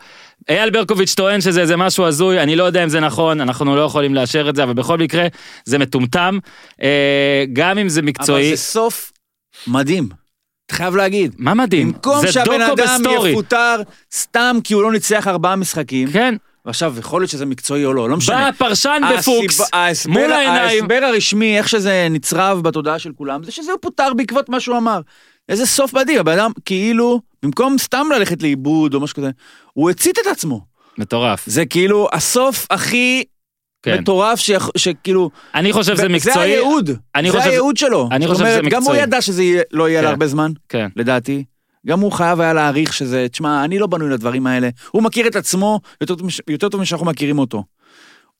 אייל 0.49 0.71
ברקוביץ' 0.71 1.15
טוען 1.15 1.41
שזה 1.41 1.61
איזה 1.61 1.77
משהו 1.77 2.05
הזוי, 2.07 2.41
אני 2.41 2.57
לא 2.57 2.65
יודע 2.65 2.85
אם 2.85 2.89
זה 2.89 3.01
נכון, 3.01 3.41
אנחנו 3.41 3.77
לא 3.77 3.81
יכולים 3.83 4.15
לאשר 4.15 4.49
את 4.49 4.57
זה, 4.57 4.63
אבל 4.63 4.73
בכל 4.73 4.99
מקרה, 4.99 5.27
זה 5.65 5.79
מטומטם. 5.79 6.39
אה, 6.83 7.45
גם 7.53 7.79
אם 7.79 7.89
זה 7.89 8.01
אבל 8.01 8.09
מקצועי, 8.09 8.51
זה 8.51 8.63
סוף 8.63 9.13
מדהים. 9.67 10.22
חייב 10.73 10.97
להגיד. 10.97 11.35
מה 11.39 11.55
מדהים? 11.55 11.93
במקום 11.93 12.27
שהבן 12.33 12.61
אדם 12.61 12.75
בסטורי. 13.03 13.31
יפוטר 13.31 13.77
סתם 14.15 14.57
כי 14.65 14.75
הוא 14.75 14.83
לא 14.83 14.93
ניצח 14.93 15.29
ארבעה 15.29 15.57
משחקים, 15.57 16.11
כן, 16.11 16.35
ועכשיו 16.67 16.95
יכול 16.99 17.21
להיות 17.21 17.31
שזה 17.31 17.47
מקצועי 17.47 17.85
או 17.85 17.93
לא, 17.93 18.09
לא 18.09 18.17
משנה. 18.17 18.37
בא 18.37 18.47
הפרשן 18.49 19.03
בפוקס, 19.19 19.61
ההסבר- 19.73 20.13
מול 20.13 20.33
העיניים. 20.33 20.85
ההסבר 20.85 21.05
הרשמי, 21.05 21.59
איך 21.59 21.69
שזה 21.69 22.07
נצרב 22.11 22.61
בתודעה 22.63 22.99
של 22.99 23.13
כולם, 23.13 23.43
זה 23.43 23.51
שזה 23.53 23.73
פוטר 23.81 24.15
בעקבות 24.15 24.49
מה 24.49 24.61
שהוא 24.61 24.77
אמר. 24.77 25.01
איזה 25.49 25.67
סוף 25.67 25.95
מדהים, 25.95 26.19
הבן 26.21 26.33
אדם 26.33 26.51
כאילו, 26.65 27.21
במקום 27.43 27.79
סתם 27.79 28.07
ללכת 28.17 28.43
לאיבוד 28.43 28.95
או 28.95 29.01
משהו 29.01 29.17
כזה, 29.17 29.31
הוא 29.73 29.91
הצית 29.91 30.19
את 30.19 30.27
עצמו. 30.27 30.61
מטורף. 30.99 31.43
זה 31.47 31.67
כאילו 31.67 32.09
הסוף 32.13 32.67
הכי 32.71 33.25
כן. 33.83 33.99
מטורף 34.01 34.39
שיכ- 34.41 34.71
שכאילו, 34.79 35.31
אני 35.55 35.73
חושב 35.73 35.93
שזה 35.95 36.03
זה 36.03 36.09
מקצועי. 36.09 36.51
הייעוד, 36.51 36.91
אני 37.15 37.31
זה 37.31 37.37
חושב- 37.39 37.51
הייעוד 37.51 37.77
שלו. 37.77 38.09
אני 38.13 38.27
חושב 38.29 38.39
שזה 38.45 38.59
אומרת, 38.59 38.71
גם 38.73 38.83
הוא 38.83 38.91
מקצועי. 38.91 39.03
ידע 39.03 39.21
שזה 39.21 39.43
לא 39.73 39.89
יהיה 39.89 40.01
כן. 40.01 40.07
להרבה 40.07 40.27
זמן, 40.27 40.53
כן. 40.69 40.89
לדעתי. 40.97 41.45
גם 41.87 42.01
הוא 42.01 42.13
חייב 42.13 42.41
היה 42.41 42.53
להעריך 42.53 42.93
שזה, 42.93 43.27
תשמע, 43.31 43.65
אני 43.65 43.79
לא 43.79 43.87
בנוי 43.87 44.11
לדברים 44.11 44.47
האלה. 44.47 44.69
הוא 44.91 45.03
מכיר 45.03 45.27
את 45.27 45.37
עצמו 45.37 45.81
יותר 46.01 46.15
יותר 46.49 46.69
טוב 46.69 46.81
משאנחנו 46.81 47.07
מכירים 47.07 47.39
אותו. 47.39 47.65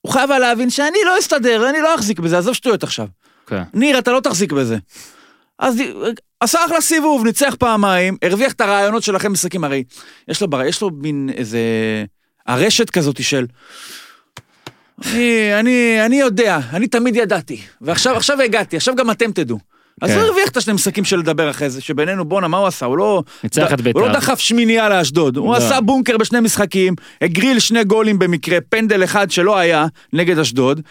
הוא 0.01 0.11
חייב 0.13 0.31
היה 0.31 0.39
להבין 0.39 0.69
שאני 0.69 0.97
לא 1.05 1.19
אסתדר, 1.19 1.69
אני 1.69 1.81
לא 1.81 1.95
אחזיק 1.95 2.19
בזה, 2.19 2.37
עזוב 2.37 2.53
שטויות 2.53 2.83
עכשיו. 2.83 3.07
כן. 3.47 3.63
ניר, 3.73 3.97
אתה 3.99 4.11
לא 4.11 4.19
תחזיק 4.19 4.51
בזה. 4.51 4.77
אז 5.59 5.75
עשה 6.39 6.65
אחלה 6.65 6.81
סיבוב, 6.81 7.25
ניצח 7.25 7.55
פעמיים, 7.59 8.17
הרוויח 8.21 8.51
את 8.51 8.61
הרעיונות 8.61 9.03
של 9.03 9.15
אחרי 9.15 9.29
משחקים, 9.29 9.63
הרי 9.63 9.83
יש 10.27 10.41
לו, 10.41 10.47
יש 10.65 10.81
לו 10.81 10.89
מין 10.89 11.29
איזה 11.37 11.59
הרשת 12.47 12.89
כזאת 12.89 13.23
של... 13.23 13.45
אני, 15.01 15.59
אני, 15.59 16.05
אני 16.05 16.19
יודע, 16.19 16.59
אני 16.73 16.87
תמיד 16.87 17.15
ידעתי, 17.15 17.61
ועכשיו 17.81 18.15
עכשיו 18.15 18.41
הגעתי, 18.41 18.77
עכשיו 18.77 18.95
גם 18.95 19.11
אתם 19.11 19.31
תדעו. 19.31 19.59
אז 20.01 20.09
כן. 20.09 20.15
הוא 20.15 20.25
הרוויח 20.25 20.49
את 20.49 20.57
השני 20.57 20.73
משחקים 20.73 21.05
של 21.05 21.19
לדבר 21.19 21.49
אחרי 21.49 21.69
זה, 21.69 21.81
שבינינו, 21.81 22.25
בואנה, 22.25 22.47
מה 22.47 22.57
הוא 22.57 22.67
עשה? 22.67 22.85
הוא 22.85 22.97
לא... 22.97 23.23
הוא 23.41 23.65
בית"ר. 23.83 23.99
לא 23.99 24.13
דחף 24.13 24.39
שמינייה 24.39 24.89
לאשדוד, 24.89 25.37
הוא 25.37 25.53
לא. 25.53 25.57
עשה 25.57 25.81
בונקר 25.81 26.17
בשני 26.17 26.39
משחקים, 26.39 26.93
הגריל 27.21 27.59
שני 27.59 27.83
גולים 27.83 28.19
במקרה, 28.19 28.57
פנדל 28.69 29.03
אחד 29.03 29.31
שלא 29.31 29.57
היה 29.57 29.85
נגד 30.13 30.39
אשדוד, 30.39 30.81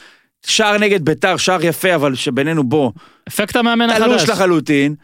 שער 0.47 0.79
נגד 0.79 1.05
ביתר, 1.05 1.37
שער 1.37 1.65
יפה, 1.65 1.95
אבל 1.95 2.15
שבינינו 2.15 2.65
בוא, 2.65 2.91
אפקט 3.29 3.57
המאמן 3.57 3.99
תלוש 3.99 4.23
החדש. 4.23 4.31
לחלוטין. 4.31 4.95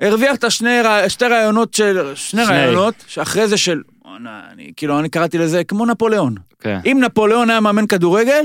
הרוויח 0.00 0.36
את 0.36 0.44
השני 0.44 0.78
שתי 1.08 1.24
רעיונות 1.24 1.74
של, 1.74 2.12
שני 2.14 2.44
שני. 2.44 2.54
רעיונות, 2.54 2.94
שאחרי 3.06 3.48
זה 3.48 3.56
של, 3.56 3.80
אני, 4.16 4.72
כאילו, 4.76 4.98
אני 4.98 5.08
קראתי 5.08 5.38
לזה 5.38 5.64
כמו 5.64 5.86
נפוליאון. 5.86 6.34
כן. 6.60 6.78
אם 6.86 6.98
נפוליאון 7.00 7.50
היה 7.50 7.60
מאמן 7.60 7.86
כדורגל, 7.86 8.44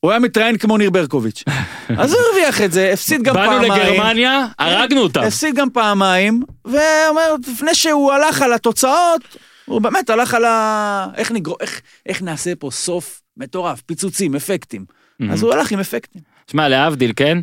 הוא 0.00 0.10
היה 0.10 0.20
מתראיין 0.20 0.58
כמו 0.58 0.76
ניר 0.76 0.90
ברקוביץ'. 0.90 1.44
אז 1.98 2.12
הוא 2.12 2.20
הרוויח 2.20 2.60
את 2.62 2.72
זה, 2.72 2.90
הפסיד 2.92 3.22
גם 3.22 3.34
באנו 3.34 3.50
פעמיים. 3.50 3.72
לגרמניה, 3.72 4.46
הרגנו 4.58 5.00
אותם. 5.00 5.22
הפסיד 5.22 5.54
גם 5.54 5.70
פעמיים, 5.70 6.42
ואומר, 6.64 7.34
לפני 7.48 7.74
שהוא 7.74 8.12
הלך 8.12 8.42
על 8.42 8.52
התוצאות, 8.52 9.36
הוא 9.64 9.80
באמת 9.80 10.10
הלך 10.10 10.34
על 10.34 10.44
ה... 10.44 11.06
איך 11.16 11.32
נגרו... 11.32 11.56
איך, 11.60 11.80
איך 12.06 12.22
נעשה 12.22 12.54
פה 12.58 12.70
סוף 12.70 13.22
מטורף, 13.36 13.80
פיצוצים, 13.80 14.34
אפקטים. 14.34 14.84
אז 15.30 15.42
הוא 15.42 15.52
הלך 15.52 15.72
עם 15.72 15.80
אפקטים. 15.80 16.22
שמע, 16.50 16.68
להבדיל, 16.68 17.12
כן? 17.16 17.38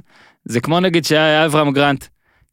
זה 0.46 0.60
כמו 0.60 0.80
נגיד 0.80 1.06
שהיה 1.06 1.46
אברהם 1.46 1.72
גרנט, 1.72 2.06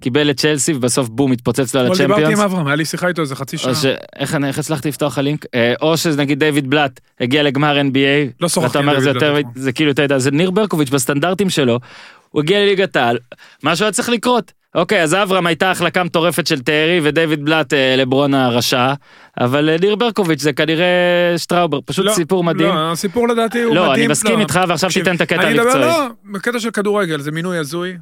קיבל 0.02 0.30
את 0.30 0.36
צ'לסי 0.40 0.72
ובסוף 0.72 1.08
בום, 1.08 1.32
התפוצץ 1.32 1.74
לו 1.74 1.80
על 1.80 1.86
אתמול 1.86 1.98
דיברתי 1.98 2.20
עם 2.22 2.26
הצ'מפיונס. 2.28 2.52
אברהם, 2.52 2.66
היה 2.66 2.76
לי 2.76 2.84
שיחה 2.84 3.08
איתו 3.08 3.22
איזה 3.22 3.36
חצי 3.36 3.58
שעה. 3.58 3.74
ש... 3.74 3.84
איך 4.18 4.34
אני- 4.34 4.48
איך 4.48 4.58
הצלחתי 4.58 4.88
לפתוח 4.88 5.12
לך 5.12 5.18
לינק? 5.18 5.44
אה, 5.54 5.74
או 5.80 5.96
שנגיד 5.96 6.38
דיוויד 6.38 6.70
בלאט 6.70 7.00
הגיע 7.20 7.42
לגמר 7.42 7.80
NBA. 7.80 8.32
לא 8.40 8.48
שוחחתי 8.48 8.78
עם 8.78 8.90
דיוויד 8.90 9.06
יותר, 9.14 9.32
בלאט 9.32 9.38
אתמול. 9.40 9.52
זה 9.64 9.72
כאילו, 9.72 9.90
אתה 9.90 10.02
יודע, 10.02 10.18
זה 10.18 10.30
ניר 10.30 10.50
ברקוביץ' 10.50 10.90
בסטנדרטים 10.90 11.50
שלו, 11.50 11.78
הוא 12.30 12.42
הגיע 12.42 12.58
לליגת 12.60 12.96
העל, 12.96 13.18
משהו 13.62 13.84
היה 13.84 13.92
צריך 13.92 14.08
לקרות. 14.08 14.52
אוקיי, 14.74 15.02
אז 15.02 15.14
אברהם 15.14 15.46
הייתה 15.46 15.70
החלקה 15.70 16.04
מטורפת 16.04 16.46
של 16.46 16.60
תארי 16.60 17.00
ודייוויד 17.02 17.44
בלאט 17.44 17.72
אה, 17.72 17.94
לברון 17.96 18.34
הרשע, 18.34 18.92
אבל 19.40 19.68
אה, 19.70 19.76
ניר 19.80 19.96
ברקוביץ' 19.96 20.40
זה 20.42 20.52
כנראה 20.52 20.86
שטראובר, 21.36 21.78
פשוט 21.84 22.04
לא, 22.06 22.12
סיפור 22.12 22.44
מדהים. 22.44 22.68
לא, 22.68 22.92
הסיפור 22.92 23.28
לדעתי 23.28 23.62
הוא 23.62 23.74
לא, 23.74 23.82
מדהים. 23.82 23.94
אני 24.04 24.06
מסכים 24.12 24.40
איתך, 24.40 24.60
ועכשיו 24.68 24.90
תיתן 24.90 25.16
את 25.16 25.20
הקטע 25.20 25.42
אני 25.42 25.52
מדבר, 25.54 25.62
המקצועי. 25.70 25.84
לא, 25.84 26.06
בקטע 26.32 26.60
של 26.60 26.70
כדורגל, 26.70 27.20
זה 27.20 27.30
מינוי 27.30 27.58
הזוי. 27.58 27.96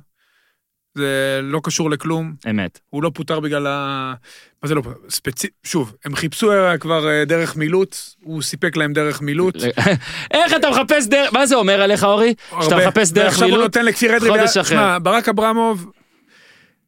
זה 0.96 1.40
לא 1.42 1.60
קשור 1.64 1.90
לכלום, 1.90 2.34
אמת. 2.50 2.80
הוא 2.90 3.02
לא 3.02 3.10
פוטר 3.14 3.40
בגלל 3.40 3.66
ה... 3.66 4.14
מה 4.62 4.68
זה 4.68 4.74
לא 4.74 4.80
פוטר? 4.80 4.98
ספציפי... 5.08 5.54
שוב, 5.64 5.94
הם 6.04 6.16
חיפשו 6.16 6.50
כבר 6.80 7.08
אה, 7.08 7.24
דרך 7.24 7.56
מילוט, 7.56 7.96
הוא 8.22 8.42
סיפק 8.42 8.76
להם 8.76 8.92
דרך 8.92 9.20
מילוט. 9.20 9.56
איך 10.34 10.54
אתה 10.56 10.70
מחפש 10.70 11.06
דרך, 11.06 11.32
מה 11.32 11.46
זה 11.46 11.54
אומר 11.54 11.82
עליך 11.82 12.04
אורי? 12.04 12.34
שאתה. 12.62 12.76
מחפש 12.76 13.10
דרך 13.10 13.26
ועכשיו 13.26 13.48
הוא? 13.48 13.58
נותן 13.58 13.84
לכפיר 13.84 14.16
אדרי, 14.16 14.30
חודש 14.30 14.56
אחר. 14.56 14.70
שמע, 14.70 14.98
ברק 15.02 15.28
אברמוב, 15.28 15.90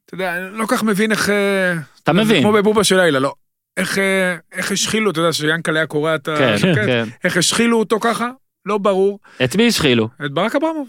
אתה 0.06 0.14
יודע, 0.14 0.36
אני 0.36 0.58
לא 0.58 0.64
כך 0.68 0.82
מבין 0.82 1.10
איך... 1.12 1.30
אה, 1.30 1.74
אתה 2.02 2.12
מבין. 2.12 2.42
כמו 2.42 2.52
בבובה 2.52 2.84
של 2.84 2.96
לילה, 2.96 3.18
לא. 3.18 3.34
איך, 3.76 3.98
אה, 3.98 4.36
איך 4.52 4.72
השחילו, 4.72 5.10
אתה 5.10 5.20
יודע, 5.20 5.32
שיאנקל'ה 5.32 5.78
היה 5.78 5.86
קורע 5.86 6.14
את 6.14 6.28
ה... 6.28 6.36
כן. 6.36 6.74
כן. 6.74 7.04
איך 7.24 7.36
השחילו 7.36 7.78
אותו 7.78 8.00
ככה? 8.00 8.30
לא 8.66 8.78
ברור. 8.78 9.18
את 9.44 9.56
מי 9.56 9.68
השחילו? 9.68 10.08
את 10.24 10.32
ברק 10.32 10.56
אברמוב. 10.56 10.88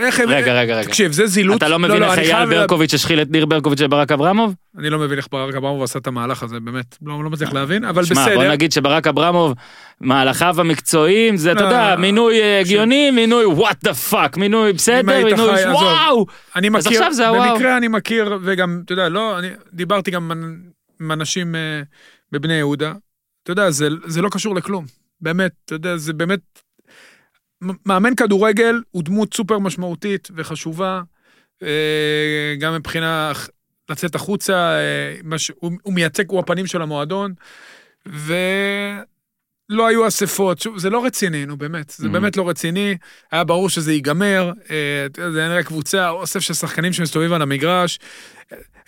איך 0.00 0.20
הם... 0.20 0.28
רגע, 0.28 0.60
רגע, 0.60 0.74
רגע. 0.76 0.88
תקשיב, 0.88 1.12
זה 1.12 1.26
זילות. 1.26 1.56
אתה 1.58 1.68
לא 1.68 1.78
מבין 1.78 2.02
איך 2.02 2.18
אני 2.18 2.32
אייל 2.32 2.48
ברקוביץ' 2.50 2.94
השחיל 2.94 3.22
את 3.22 3.30
ניר 3.30 3.46
ברקוביץ' 3.46 3.80
וברק 3.80 4.12
אברמוב? 4.12 4.54
אני 4.78 4.90
לא 4.90 4.98
מבין 4.98 5.18
איך 5.18 5.28
ברק 5.32 5.54
אברמוב 5.54 5.82
עשה 5.82 5.98
את 5.98 6.06
המהלך 6.06 6.42
הזה, 6.42 6.60
באמת. 6.60 6.96
לא 7.02 7.24
לא 7.24 7.30
מצליח 7.30 7.52
להבין, 7.52 7.84
אבל 7.84 8.04
שמע, 8.04 8.24
בוא 8.24 8.32
בסדר. 8.32 8.50
נגיד 8.50 8.72
שברק 8.72 9.06
אברמוב, 9.06 9.54
מהלכיו 10.00 10.60
המקצועיים, 10.60 11.36
זה, 11.36 11.52
אתה 11.52 11.60
לא, 11.60 11.66
יודע, 11.66 11.96
מינוי 11.98 12.40
אה, 12.42 12.60
הגיוני, 12.60 13.10
מינוי 13.10 13.44
what 13.44 13.84
the 13.84 13.94
fuck, 13.94 14.36
מינוי 14.36 14.72
בסדר, 14.72 15.02
מינוי 15.24 15.36
חי. 15.36 15.68
וואו! 15.68 16.26
אני 16.56 16.68
אז 16.68 16.86
מכיר, 16.86 16.98
עכשיו 16.98 17.12
זה 17.14 17.28
הוואו. 17.28 17.52
במקרה 17.54 17.76
אני 17.76 17.88
מכיר, 17.88 18.38
וגם, 18.42 18.80
אתה 18.84 18.92
יודע, 18.92 19.08
לא, 19.08 19.38
אני 19.38 19.48
דיברתי 19.72 20.10
גם 20.10 20.30
עם- 20.32 21.12
אנשים 21.12 21.54
אה, 21.54 21.80
בבני 22.32 22.54
יהודה. 22.54 22.92
אתה 23.42 23.52
יודע, 23.52 23.70
זה, 23.70 23.88
זה 24.06 24.22
לא 24.22 24.28
קשור 24.28 24.54
לכלום. 24.54 24.84
באמת, 25.20 25.52
אתה 25.64 25.74
יודע, 25.74 25.96
זה 25.96 26.12
באמת... 26.12 26.40
מאמן 27.86 28.14
כדורגל 28.14 28.82
הוא 28.90 29.02
דמות 29.02 29.34
סופר 29.34 29.58
משמעותית 29.58 30.28
וחשובה, 30.36 31.02
אה, 31.62 31.68
גם 32.58 32.74
מבחינה 32.74 33.32
לצאת 33.88 34.14
החוצה, 34.14 34.54
אה, 34.78 35.14
הוא, 35.54 35.72
הוא 35.82 35.94
מייצג, 35.94 36.30
הוא 36.30 36.38
הפנים 36.40 36.66
של 36.66 36.82
המועדון, 36.82 37.34
ולא 38.06 39.86
היו 39.86 40.08
אספות, 40.08 40.58
שוב, 40.60 40.78
זה 40.78 40.90
לא 40.90 41.04
רציני, 41.04 41.46
נו 41.46 41.56
באמת, 41.56 41.90
זה 41.90 42.06
Mhm. 42.08 42.10
באמת 42.10 42.36
לא 42.36 42.48
רציני, 42.48 42.96
היה 43.32 43.44
ברור 43.44 43.68
שזה 43.70 43.92
ייגמר, 43.92 44.52
אה, 44.70 45.06
זה 45.32 45.48
נראה 45.48 45.62
קבוצה, 45.62 46.08
אוסף 46.08 46.40
של 46.40 46.54
שחקנים 46.54 46.92
שמסתובבים 46.92 47.32
על 47.32 47.42
המגרש, 47.42 47.98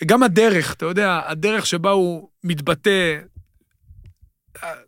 גם 0.05 0.23
הדרך, 0.23 0.73
אתה 0.73 0.85
יודע, 0.85 1.21
הדרך 1.25 1.65
שבה 1.65 1.89
הוא 1.89 2.29
מתבטא, 2.43 3.19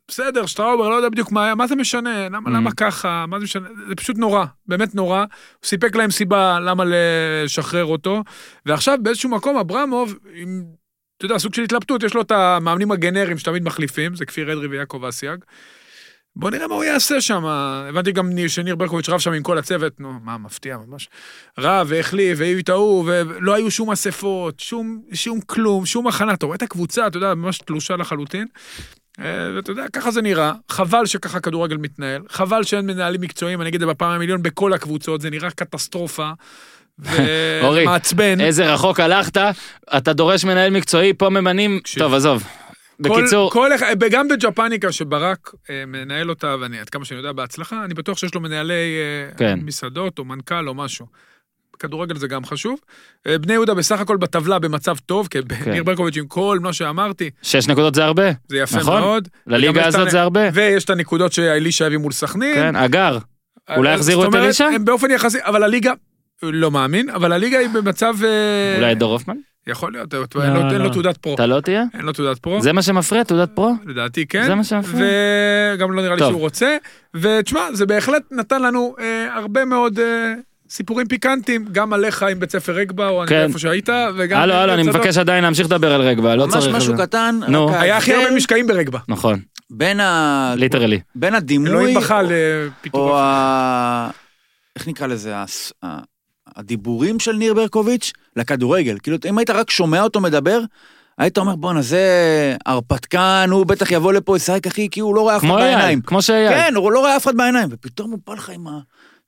בסדר, 0.08 0.46
שטראובר, 0.46 0.90
לא 0.90 0.96
יודע 0.96 1.10
בדיוק 1.10 1.32
מה 1.32 1.46
היה, 1.46 1.56
מה 1.56 1.68
זה 1.68 1.76
משנה, 1.76 2.30
למה, 2.30 2.50
Mhm. 2.50 2.54
למה 2.54 2.72
ככה, 2.72 3.26
מה 3.28 3.40
זה 3.40 3.44
משנה, 3.44 3.68
זה 3.90 3.96
פשוט 3.96 4.18
נורא, 4.18 4.46
באמת 4.68 4.96
נורא, 4.96 5.20
הוא 5.20 5.28
סיפק 5.64 5.96
להם 5.96 6.12
סיבה 6.12 6.60
למה 6.60 6.84
לשחרר 6.88 7.86
אותו, 7.86 8.24
ועכשיו 8.66 8.98
באיזשהו 9.02 9.30
מקום 9.30 9.58
אברמוב, 9.58 10.16
עם, 10.36 10.64
אתה 11.18 11.26
יודע, 11.26 11.38
סוג 11.38 11.54
של 11.54 11.62
התלבטות, 11.64 12.04
יש 12.04 12.14
לו 12.14 12.22
את 12.22 12.32
המאמנים 12.32 12.92
הגנריים 12.92 13.38
שתמיד 13.38 13.64
מחליפים, 13.64 14.16
זה 14.16 14.26
כפיר 14.26 14.54
אדרי 14.54 14.68
ויעקב 14.68 15.04
אסיאג. 15.10 15.40
בוא 16.38 16.52
נראה 16.52 16.68
מה 16.68 16.76
הוא 16.76 16.84
יעשה 16.84 17.22
שם. 17.22 17.46
הבנתי 17.46 18.12
גם 18.12 18.30
ניר- 18.30 18.48
שניר 18.48 18.76
ברקוביץ' 18.76 19.10
רב 19.10 19.20
שם 19.20 19.34
עם 19.34 19.44
כל 19.44 19.58
הצוות, 19.58 20.00
נו, 20.00 20.14
מה, 20.24 20.38
מפתיע 20.38 20.78
ממש. 20.88 21.10
רב 21.60 21.88
והחליף, 21.90 22.40
והיו 22.40 22.60
את 22.60 22.70
ההוא, 22.70 23.04
ולא 23.08 23.54
היו 23.54 23.72
שום 23.72 23.92
אספות, 23.92 24.60
שום, 24.60 25.02
שום 25.14 25.42
כלום, 25.42 25.86
שום 25.86 26.08
הכנה. 26.08 26.34
אתה 26.34 26.46
רואה 26.46 26.56
את 26.56 26.62
הקבוצה, 26.62 27.08
אתה 27.08 27.18
יודע, 27.18 27.34
ממש 27.34 27.58
תלושה 27.58 27.96
לחלוטין. 27.96 28.48
אה, 29.20 29.26
ואתה 29.56 29.72
יודע, 29.72 29.84
ככה 29.94 30.12
זה 30.12 30.22
נראה. 30.22 30.54
חבל 30.70 31.06
שככה 31.06 31.40
כדורגל 31.40 31.78
מתנהל. 31.78 32.22
חבל 32.30 32.64
שאין 32.64 32.86
מנהלים 32.86 33.22
מקצועיים, 33.22 33.62
אני 33.62 33.70
אגיד 33.70 33.82
את 33.82 33.88
זה 33.88 33.94
בפעם 33.94 34.12
המיליון, 34.12 34.42
בכל 34.44 34.74
הקבוצות, 34.74 35.22
זה 35.22 35.30
נראה 35.30 35.52
קטסטרופה. 35.52 36.30
ומעצבן. 37.64 38.42
איזה 38.42 38.74
רחוק 38.74 39.00
הלכת, 39.00 39.38
אתה 39.98 40.14
דורש 40.14 40.46
מנהל 40.46 40.70
מקצועי, 40.72 41.14
פה 41.14 41.30
ממנים. 41.30 41.80
טוב 41.98 42.14
עזוב. 42.14 42.44
כל- 43.04 43.10
בקיצור, 43.22 43.52
כל, 43.52 43.76
אחד- 43.76 43.96
גם 44.12 44.28
בג'פניקה 44.28 44.92
שברק 44.92 45.52
אה, 45.70 45.84
מנהל 45.88 46.30
אותה, 46.30 46.56
ואני 46.62 46.80
עד 46.80 46.90
כמה 46.90 47.06
שאני 47.06 47.18
יודע 47.18 47.32
בהצלחה, 47.32 47.86
אני 47.86 47.94
בטוח 47.94 48.18
שיש 48.18 48.36
לו 48.36 48.42
מנהלי 48.42 48.74
אה, 48.74 49.38
כן. 49.38 49.60
מסעדות 49.64 50.20
או 50.20 50.26
מנכ"ל 50.26 50.68
או 50.68 50.74
משהו. 50.74 51.06
כדורגל 51.80 52.18
זה 52.18 52.28
גם 52.28 52.46
חשוב. 52.46 52.80
אה, 53.28 53.38
בני 53.38 53.54
יהודה 53.54 53.74
בסך 53.74 54.00
הכל 54.00 54.18
בטבלה 54.18 54.60
במצב 54.60 54.98
טוב, 55.06 55.28
כי 55.28 55.38
כן. 55.64 55.72
ניר 55.72 55.84
ברקוביץ' 55.84 56.18
עם 56.18 56.28
כל 56.28 56.60
מה 56.62 56.74
שאמרתי, 56.74 57.30
שש 57.42 57.68
נקודות 57.68 57.96
זה 57.96 58.06
הרבה, 58.06 58.32
זה 58.48 58.58
יפה 58.58 58.78
נכון. 58.78 59.02
מאוד. 59.02 59.28
לליגה 59.48 59.88
הזאת 59.88 60.10
זה 60.10 60.22
הרבה, 60.22 60.42
ויש 60.54 60.86
את 60.86 60.90
הנקודות 60.90 61.34
שאלישע 61.34 61.86
הביא 61.86 61.98
מול 61.98 62.12
סכנין. 62.12 62.56
כן, 62.56 62.76
אגר, 62.76 63.18
אה, 63.70 63.76
אולי 63.76 63.94
יחזירו 63.94 64.26
את 64.26 64.36
אלישע? 64.36 64.66
הם 64.66 64.86
באופן 64.86 65.12
יחסי, 65.12 65.38
אבל 65.42 65.64
הליגה, 65.64 65.94
לא 66.44 66.72
מאמין, 66.72 67.10
אבל 67.10 67.32
הליגה 67.32 67.60
היא 67.60 67.70
במצב... 67.70 68.16
אה, 68.24 68.76
אולי 68.78 68.96
דור 68.96 69.12
הופמן? 69.12 69.36
יכול 69.68 69.92
להיות, 69.92 70.14
אין 70.14 70.54
לא, 70.54 70.60
אין 70.60 70.82
לו 70.82 70.84
לא. 70.84 70.90
תעודת 70.90 71.18
פרו. 71.18 71.36
אתה 71.36 71.46
לא 71.46 71.62
תהיה? 71.62 71.84
אין 71.94 72.06
לו 72.06 72.14
תעודת 72.14 72.40
פרו. 72.40 72.62
זה 72.62 72.74
מה 72.74 72.82
שמפריע, 72.82 73.24
תעודת 73.24 73.50
פרו? 73.54 73.74
לדעתי 73.86 74.26
כן. 74.26 74.44
זה 74.46 74.56
מה 74.56 74.64
שמפריע? 74.64 75.08
וגם 75.74 75.92
לא 75.92 76.02
נראה 76.02 76.16
לי 76.16 76.20
טוב. 76.20 76.30
שהוא 76.32 76.42
רוצה. 76.42 76.78
ותשמע, 77.14 77.68
זה 77.74 77.86
בהחלט 77.86 78.22
נתן 78.32 78.62
לנו 78.62 78.96
אה, 79.00 79.36
הרבה 79.36 79.66
מאוד 79.66 80.00
אה, 80.00 80.34
סיפורים 80.70 81.08
פיקנטיים, 81.08 81.66
גם 81.72 81.94
עליך 81.94 82.24
עם 82.24 82.40
בית 82.40 82.52
ספר 82.52 82.72
רגבה, 82.72 83.10
או 83.10 83.22
אני 83.22 83.30
כן. 83.30 83.36
יודע 83.36 83.48
איפה 83.48 83.60
שהיית, 83.60 83.90
וגם... 84.18 84.40
הלו, 84.42 84.54
הלו, 84.54 84.74
אני. 84.74 84.84
מבקש 84.84 85.18
עדיין 85.18 85.44
להמשיך 85.44 85.66
לדבר 85.66 85.94
על 85.94 86.02
רגבה, 86.02 86.36
לא 86.36 86.46
ממש 86.46 86.54
צריך... 86.54 86.76
משהו 86.76 86.94
לזה. 86.94 87.04
קטן. 87.04 87.40
נו. 87.48 87.68
רק 87.68 87.76
היה 87.76 87.98
הכי 87.98 88.14
הרבה 88.14 88.36
משקעים 88.36 88.68
ברגבה. 88.68 89.00
נכון, 89.08 89.40
בין 89.70 90.00
ה... 90.00 90.54
literally. 90.58 91.00
בין 91.16 91.36
הדימוי, 91.36 91.70
אלוהים 91.70 91.98
בכה 91.98 92.22
פיטורי... 92.82 93.12
או 93.12 93.18
ה... 93.18 94.10
איך 94.76 94.88
נקרא 94.88 95.08
לזה? 95.08 95.38
הס- 95.38 95.74
ה- 95.86 96.00
הדיבורים 96.56 97.20
של 97.20 97.34
ניר 97.34 97.54
ברקוביץ' 97.54 98.14
לכדורגל. 98.36 98.98
כאילו, 99.04 99.18
אם 99.30 99.38
היית 99.38 99.50
רק 99.50 99.70
שומע 99.70 100.02
אותו 100.02 100.22
מדבר, 100.22 100.60
היית 101.18 101.38
אומר, 101.38 101.56
בואנה, 101.56 101.82
זה 101.82 102.06
הרפתקן, 102.66 103.50
הוא 103.52 103.66
בטח 103.66 103.92
יבוא 103.92 104.14
לפה, 104.14 104.38
ישחק 104.38 104.68
אחי, 104.68 104.88
כי 104.92 105.00
הוא 105.00 105.16
לא 105.16 105.22
רואה 105.22 105.36
אף 105.38 105.44
אחד 105.44 105.54
בעיניים. 105.54 106.02
כמו 106.02 106.22
שאייל. 106.22 106.50
כן, 106.54 106.74
הוא 106.76 106.92
לא 106.92 107.00
רואה 107.00 107.18
אף 107.18 107.24
אחד 107.26 107.36
בעיניים, 107.38 107.68
ופתאום 107.72 108.12
הוא 108.12 108.20
בא 108.28 108.34
לך 108.34 108.50
עם 108.50 108.66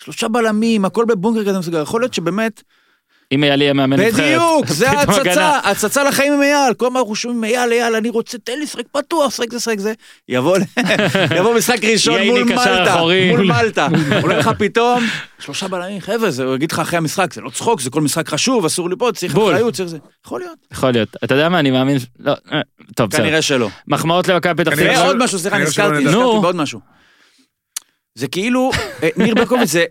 השלושה 0.01 0.27
בלמים, 0.27 0.85
הכל 0.85 1.05
בבונקר 1.05 1.49
כזה 1.49 1.59
מסוגל. 1.59 1.81
יכול 1.81 2.01
להיות 2.01 2.13
שבאמת, 2.13 2.63
אם 3.31 3.43
אייל 3.43 3.61
יהיה 3.61 3.73
מאמן 3.73 3.99
נבחרת. 3.99 4.13
בדיוק, 4.13 4.67
זה 4.67 4.89
ההצצה. 4.91 5.59
הצצה 5.63 6.03
לחיים 6.03 6.33
עם 6.33 6.41
אייל. 6.41 6.73
כל 6.73 6.85
הזמן 6.85 6.99
אנחנו 6.99 7.15
שומעים 7.15 7.43
אייל, 7.43 7.71
אייל, 7.71 7.95
אני 7.95 8.09
רוצה, 8.09 8.37
תן 8.37 8.53
לי 8.53 8.63
לשחק 8.63 8.83
פתוח, 8.91 9.35
שחק 9.35 9.51
זה, 9.51 9.59
שחק 9.59 9.79
זה. 9.79 9.93
יבוא, 10.29 10.57
משחק 11.57 11.83
ראשון 11.83 12.21
מול 12.21 12.43
מלטה. 12.43 13.01
מול 13.31 13.43
מלטה. 13.47 13.87
עולה 14.21 14.37
לך 14.37 14.49
פתאום, 14.57 15.03
שלושה 15.39 15.67
בלמים, 15.67 16.01
חבר'ה, 16.01 16.31
זה, 16.31 16.43
הוא 16.43 16.55
יגיד 16.55 16.71
לך 16.71 16.79
אחרי 16.79 16.97
המשחק, 16.97 17.33
זה 17.33 17.41
לא 17.41 17.49
צחוק, 17.49 17.81
זה 17.81 17.89
כל 17.89 18.01
משחק 18.01 18.29
חשוב, 18.29 18.65
אסור 18.65 18.89
ליפול, 18.89 19.11
צריך. 19.11 19.31
אחריות, 19.31 19.73
צריך 19.73 19.89
זה. 19.89 19.97
יכול 20.25 20.39
להיות. 20.39 20.57
יכול 20.71 20.91
להיות. 20.91 21.09
אתה 21.23 21.35
יודע 21.35 21.49
מה, 21.49 21.59
אני 21.59 21.71
מאמין... 21.71 21.97
לא, 22.19 22.33
אה, 22.51 22.61
טוב, 22.95 23.09
בסדר. 23.09 23.23
כנראה 23.23 23.41
שלא. 23.41 23.69
מחמאות 23.87 24.27
למכבי 24.27 24.63
פתח 24.63 24.75
תקווה. 24.75 25.03
ועוד 25.03 25.17
משהו, 25.23 25.39
סליחה, 25.39 25.57
נזכרתי. 25.57 26.03
נזכרתי. 26.03 26.39
בעוד 26.41 26.55
משהו. 26.55 26.79
זה 28.17 28.27
כאילו, 28.27 28.71
אה, 29.03 29.09
ניר 29.17 29.35
ברקוביץ' 29.35 29.69
זה 29.69 29.85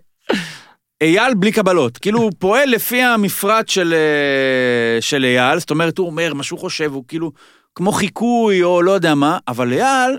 אייל 1.00 1.34
בלי 1.34 1.52
קבלות. 1.52 1.98
כאילו, 1.98 2.18
הוא 2.18 2.32
פועל 2.38 2.68
לפי 2.68 3.02
המפרט 3.02 3.68
של, 3.68 3.94
אה, 3.94 5.00
של 5.00 5.24
אייל, 5.24 5.58
זאת 5.58 5.70
אומרת, 5.70 5.98
הוא 5.98 6.06
אומר 6.06 6.34
מה 6.34 6.42
שהוא 6.42 6.58
חושב, 6.58 6.92
הוא 6.92 7.04
כאילו 7.08 7.32
כמו 7.74 7.92
חיקוי 7.92 8.62
או 8.62 8.82
לא 8.82 8.92
יודע 8.92 9.14
מה, 9.14 9.38
אבל 9.48 9.72
אייל, 9.72 10.18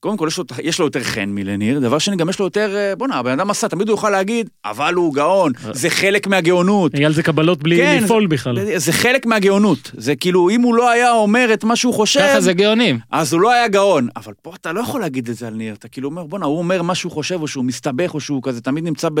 קודם 0.00 0.16
כל 0.16 0.26
יש 0.28 0.38
לו, 0.38 0.44
יש 0.62 0.78
לו 0.78 0.84
יותר 0.84 1.02
חן 1.02 1.28
מלניר, 1.28 1.78
דבר 1.78 1.98
שני, 1.98 2.16
גם 2.16 2.28
יש 2.28 2.38
לו 2.38 2.44
יותר, 2.44 2.76
אה, 2.76 2.96
בואנה, 2.96 3.14
הבן 3.14 3.30
אדם 3.30 3.50
עשה, 3.50 3.68
תמיד 3.68 3.88
הוא 3.88 3.94
יוכל 3.94 4.10
להגיד, 4.10 4.48
אבל 4.64 4.94
הוא 4.94 5.14
גאון, 5.14 5.52
זה 5.72 5.90
חלק 5.90 6.26
מהגאונות. 6.26 6.94
אייל 6.94 7.12
זה 7.12 7.22
קבלות 7.22 7.62
בלי 7.62 7.76
כן, 7.76 8.00
לפעול 8.04 8.26
בכלל. 8.26 8.78
זה 8.78 8.92
חלק 8.92 9.26
מהגאונות. 9.26 9.90
זה 9.96 10.16
כאילו, 10.16 10.50
אם 10.50 10.62
הוא 10.62 10.74
לא 10.74 10.90
היה 10.90 11.12
אומר 11.12 11.50
את 11.54 11.64
מה 11.64 11.76
שהוא 11.76 11.94
חושב, 11.94 12.20
ככה 12.20 12.40
זה 12.40 12.52
גאונים. 12.52 12.98
אז 13.10 13.32
הוא 13.32 13.40
לא 13.40 13.52
היה 13.52 13.68
גאון, 13.68 14.08
אבל 14.16 14.32
פה 14.42 14.52
אתה 14.60 14.72
לא 14.72 14.80
יכול 14.80 15.00
להגיד 15.00 15.28
את 15.28 15.36
זה 15.36 15.46
על 15.46 15.54
ניר, 15.54 15.74
אתה 15.74 15.88
כאילו 15.88 16.08
אומר, 16.08 16.24
בואנה, 16.24 16.46
הוא 16.46 16.58
אומר 16.58 16.82
מה 16.82 16.94
שהוא 16.94 17.12
חושב, 17.12 17.42
או 17.42 17.48
שהוא 17.48 17.64
מסתבך, 17.64 18.14
או 18.14 18.20
שהוא 18.20 18.42
כזה 18.42 18.60
תמיד 18.60 18.84
נמצא 18.84 19.08
ב... 19.14 19.20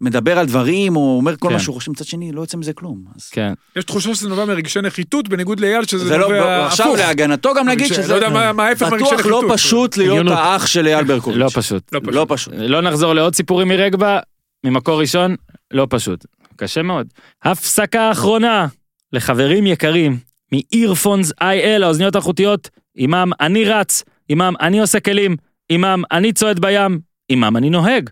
מדבר 0.00 0.38
על 0.38 0.46
דברים, 0.46 0.96
או 0.96 1.16
אומר 1.16 1.36
כל 1.36 1.48
כן. 1.48 1.54
מה 1.54 1.60
שהוא 1.60 1.74
חושב, 1.74 1.90
מצד 1.90 2.04
שני, 2.04 2.32
לא 2.32 2.40
יוצא 2.40 2.56
מזה 2.56 2.72
כלום. 2.72 3.04
אז... 3.16 3.28
כן. 3.28 3.52
יש 3.76 3.84
תחושה 3.84 4.14
שזה 4.14 4.28
נובע 4.28 4.44
מרגשי 4.44 4.80
נחיתות, 4.80 5.28
בניגוד 5.28 5.60
לאייל, 5.60 5.84
שזה 5.84 6.04
זה 6.04 6.16
לא, 6.18 6.28
נובע 6.28 6.66
עכשיו 6.66 6.86
הפוך. 6.86 6.98
להגנתו 6.98 7.54
גם 7.54 7.66
להגיד 7.66 7.84
רגשי- 7.86 7.94
שזה 7.94 8.08
לא 8.08 8.14
יודע 8.14 8.28
מה- 8.28 8.52
מה 8.52 8.64
ההפך 8.66 8.82
מרגשי 8.92 9.04
בטוח 9.04 9.26
לא 9.26 9.38
נחיתות. 9.38 9.52
פשוט 9.58 9.96
להיות. 9.96 10.26
האח 10.30 10.66
של 10.66 10.86
אייל 10.86 11.04
ברקוביץ'. 11.04 11.38
לא 11.38 11.48
פשוט. 11.54 11.92
לא 11.92 12.00
פשוט. 12.00 12.14
לא 12.14 12.26
פשוט. 12.28 12.52
לא 12.56 12.80
נחזור 12.80 13.12
לעוד 13.14 13.34
סיפורים 13.34 13.68
מרגבה, 13.68 14.18
ממקור 14.64 15.00
ראשון, 15.00 15.34
לא 15.70 15.86
פשוט. 15.90 16.26
קשה 16.56 16.82
מאוד. 16.82 17.06
הפסקה 17.42 18.10
אחרונה 18.12 18.66
לחברים 19.12 19.66
יקרים 19.66 20.18
מ-earphones 20.54 21.30
IL, 21.42 21.82
האוזניות 21.82 22.16
החוטיות, 22.16 22.68
עמם 22.96 23.30
אני 23.40 23.64
רץ, 23.64 24.04
עמם 24.28 24.54
אני 24.60 24.80
עושה 24.80 25.00
כלים, 25.00 25.36
עמם 25.72 26.02
אני 26.12 26.32
צועד 26.32 26.58
בים, 26.60 27.00
עמם 27.28 27.56
אני 27.56 27.70
נוהג. 27.70 28.10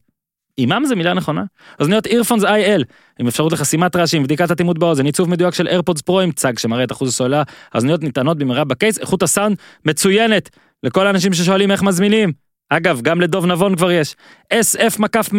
עמם 0.60 0.82
זה 0.86 0.96
מילה 0.96 1.14
נכונה? 1.14 1.44
אוזניות 1.80 2.06
earphones 2.06 2.42
IL, 2.42 2.84
עם 3.18 3.26
אפשרות 3.26 3.52
לחסימת 3.52 3.96
רעשים, 3.96 4.22
בדיקת 4.22 4.50
אטימות 4.50 4.78
באוזן, 4.78 5.06
עיצוב 5.06 5.30
מדויק 5.30 5.54
של 5.54 5.68
AirPods 5.68 6.02
Pro 6.10 6.12
עם 6.22 6.32
צג 6.32 6.58
שמראה 6.58 6.84
את 6.84 6.92
אחוז 6.92 7.08
הסוללה, 7.08 7.42
האוזניות 7.72 8.02
נטענות 8.02 8.38
במהרה 8.38 8.64
ב 8.64 8.70
case, 8.70 8.98
איכות 8.98 9.22
הסאונד 9.22 9.56
מצוינת. 9.84 10.50
לכל 10.82 11.06
האנשים 11.06 11.32
ששואלים 11.32 11.70
איך 11.70 11.82
מזמינים. 11.82 12.32
אגב, 12.70 13.00
גם 13.00 13.20
לדוב 13.20 13.46
נבון 13.46 13.76
כבר 13.76 13.90
יש. 13.92 14.16
sf 14.54 14.98
מקף 14.98 15.32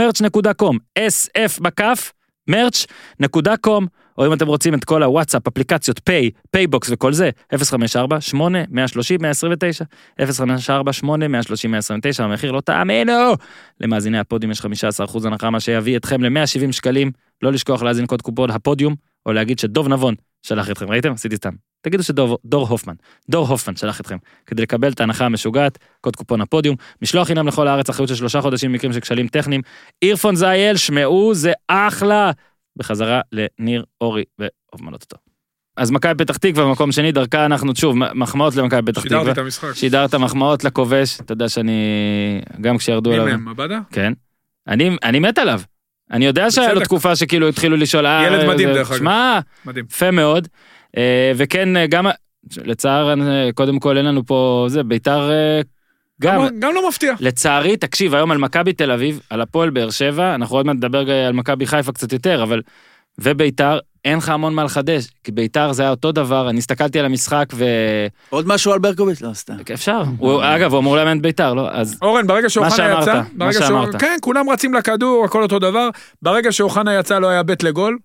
merch.com, 2.49 3.81
או 4.19 4.25
אם 4.25 4.33
אתם 4.33 4.47
רוצים 4.47 4.73
את 4.73 4.83
כל 4.83 5.03
הוואטסאפ, 5.03 5.47
אפליקציות, 5.47 6.01
פיי, 6.03 6.31
פייבוקס 6.51 6.89
וכל 6.91 7.13
זה, 7.13 7.29
054 7.63 8.21
8 8.21 8.59
130 8.69 9.21
129 9.21 9.85
054 10.21 10.93
8 10.93 11.27
130 11.27 11.71
129 11.71 12.23
המחיר 12.23 12.51
לא 12.51 12.61
תאמינו. 12.61 13.33
למאזיני 13.81 14.19
הפודיום 14.19 14.51
יש 14.51 14.61
15% 14.61 15.27
הנחה, 15.27 15.49
מה 15.49 15.59
שיביא 15.59 15.97
אתכם 15.97 16.23
ל-170 16.23 16.71
שקלים. 16.71 17.11
לא 17.41 17.51
לשכוח 17.51 17.83
להאזין 17.83 18.05
קוד 18.05 18.21
קופון 18.21 18.51
הפודיום, 18.51 18.95
או 19.25 19.33
להגיד 19.33 19.59
שדוב 19.59 19.87
נבון 19.87 20.15
שלח 20.41 20.69
אתכם, 20.69 20.89
ראיתם? 20.89 21.11
עשיתי 21.13 21.35
סתם. 21.35 21.53
תגידו 21.81 22.03
שדור 22.03 22.37
דור 22.45 22.67
הופמן, 22.67 22.93
דור 23.29 23.47
הופמן 23.47 23.75
שלח 23.75 24.01
אתכם, 24.01 24.17
כדי 24.45 24.61
לקבל 24.61 24.91
את 24.91 24.99
ההנחה 24.99 25.25
המשוגעת, 25.25 25.77
קוד 26.01 26.15
קופון 26.15 26.41
הפודיום, 26.41 26.75
משלוח 27.01 27.27
חינם 27.27 27.47
לכל 27.47 27.67
הארץ, 27.67 27.89
אחריות 27.89 28.09
של 28.09 28.15
שלושה 28.15 28.41
חודשים 28.41 28.71
במקרים 28.71 28.93
של 28.93 28.99
כשלים 28.99 29.27
טכניים, 29.27 29.61
אירפונס 30.01 30.43
איי-אל, 30.43 30.77
שמעו, 30.77 31.33
זה 31.33 31.53
אחלה, 31.67 32.31
בחזרה 32.79 33.21
לניר 33.31 33.83
אורי 34.01 34.23
והופמנות 34.39 35.03
אותו. 35.03 35.17
אז 35.77 35.91
מכבי 35.91 36.25
פתח 36.25 36.37
תקווה 36.37 36.65
במקום 36.65 36.91
שני, 36.91 37.11
דרכה 37.11 37.45
אנחנו, 37.45 37.75
שוב, 37.75 37.95
מחמאות 37.95 38.55
למכבי 38.55 38.91
פתח 38.91 39.03
תקווה. 39.03 39.31
את 39.31 39.37
המשחק. 39.37 39.73
שידרת 39.73 40.15
מחמאות 40.15 40.63
לכובש, 40.63 41.19
אתה 41.19 41.31
יודע 41.31 41.49
שאני, 41.49 41.81
גם 42.61 42.77
כשירדו 42.77 43.09
מי 43.09 43.15
עליו, 43.15 43.27
מהם, 43.27 43.47
עבדה? 43.47 43.79
כן. 43.91 44.13
אני, 44.67 44.89
אני 45.03 45.19
מת 45.19 45.37
עליו. 45.37 45.61
אני 46.11 46.25
יודע 46.25 46.51
שהיה 46.51 46.73
לו. 46.73 46.81
תקופה 46.81 47.15
שכאילו 47.15 47.47
התחילו 47.47 47.77
לשאול, 47.77 48.05
אה, 48.05 48.27
ילד 48.27 48.47
מדהים, 48.47 48.69
דרך 48.69 48.91
אגב. 48.91 48.99
שמע. 48.99 49.39
יפה 49.89 50.11
מאוד. 50.11 50.47
אה, 50.97 51.31
וכן, 51.35 51.77
אה, 51.77 51.87
גם, 51.87 52.07
לצער, 52.57 53.13
קודם 53.55 53.79
כל 53.79 53.97
אין 53.97 54.05
לנו 54.05 54.25
פה, 54.25 54.65
זה, 54.69 54.83
ביתר 54.83 55.29
גם, 56.21 56.35
גם- 56.41 56.59
גם 56.59 56.71
לא 56.75 56.89
מפתיע. 56.89 57.13
לצערי, 57.19 57.77
תקשיב, 57.77 58.15
היום 58.15 58.31
על 58.31 58.37
מכבי 58.37 58.73
תל 58.73 58.91
אביב, 58.91 59.19
על 59.29 59.41
הפועל 59.41 59.69
באר 59.69 59.89
שבע, 59.89 60.35
אנחנו 60.35 60.55
עוד 60.55 60.65
מעט 60.65 60.75
נדבר 60.75 61.11
על 61.11 61.33
מכבי 61.33 61.65
חיפה 61.65 61.91
קצת 61.91 62.13
יותר, 62.13 62.43
אבל... 62.43 62.61
וביתר, 63.21 63.79
אין 64.05 64.17
לך 64.17 64.29
המון 64.29 64.53
מה 64.53 64.63
לחדש, 64.63 65.07
כי 65.23 65.31
ביתר 65.31 65.71
זה 65.71 65.81
היה 65.83 65.91
אותו 65.91 66.11
דבר, 66.11 66.49
אני 66.49 66.57
הסתכלתי 66.57 66.99
על 66.99 67.05
המשחק 67.05 67.45
עוד 68.29 68.47
משהו 68.47 68.73
על 68.73 68.79
ברקוביץ'? 68.79 69.21
לא, 69.21 69.33
סתם. 69.33 69.53
ואפשר. 69.69 70.03
הוא, 70.17 70.41
אגב, 70.43 70.71
הוא 70.71 70.79
אמור 70.79 70.95
לאמן 70.95 71.17
את 71.17 71.21
ביתר, 71.21 71.53
לא? 71.53 71.69
אז 71.71 71.97
אורן, 72.01 72.27
ברגע 72.27 72.49
שאוחנה 72.49 72.71
שאמרת, 72.75 73.01
יצא, 73.01 73.13
מה 73.33 73.45
ברגע 73.45 73.53
שאמרת. 73.59 73.67
שאוחנה- 73.91 73.99
כן, 73.99 74.17
כולם 74.21 74.49
רצים 74.49 74.73
לכדור, 74.73 75.25
הכל 75.25 75.43
אותו 75.43 75.59
דבר. 75.59 75.89
ברגע 76.21 76.51
שאוחנה 76.51 76.95
יצא 76.99 77.19
לא 77.19 77.27
היה 77.27 77.43
בית 77.43 77.63
לגול. 77.63 77.97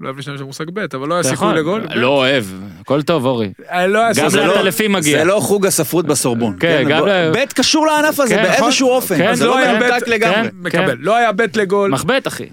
לא 0.00 0.06
אוהב 0.06 0.16
להשתמש 0.16 0.40
במושג 0.40 0.70
בית, 0.70 0.94
אבל 0.94 1.08
לא 1.08 1.14
היה 1.14 1.20
אתה 1.20 1.28
סיכוי. 1.28 1.54
לגול. 1.54 1.82
לא 1.94 2.08
אוהב, 2.08 2.44
הכל 2.80 3.02
טוב, 3.02 3.24
אורי. 3.24 3.52
אה, 3.70 3.86
לא 3.86 4.00
גם. 4.16 4.28
לעטלפים 4.36 4.92
מגיע. 4.92 5.18
זה 5.18 5.24
לא 5.24 5.40
חוג 5.40 5.66
הספרות 5.66 6.06
בסורבון. 6.06 6.56
כן, 6.60 6.84
גם 6.88 6.98
בוא- 7.00 7.08
ל- 7.08 7.30
בית 7.32 7.52
קשור 7.52 7.86
לענף 7.86 8.20
הזה 8.20 8.34
כן, 8.34 8.46
נכון. 8.48 8.60
באיזשהו 8.60 8.88
אופן. 8.90 9.16
כן, 9.18 9.34
זה 9.34 9.44
לא 9.44 9.50
לא 9.50 9.58
היה 9.58 9.72
מנותק 9.72 9.92
בית- 9.92 10.08
לגמרי. 10.08 10.34
כן. 10.50 10.56
מקבל. 10.60 10.96
לא 11.00 11.16
היה 11.16 11.32
בית 11.32 11.56
לגול. 11.56 11.90
מחבט, 11.90 12.26
אחי. 12.26 12.46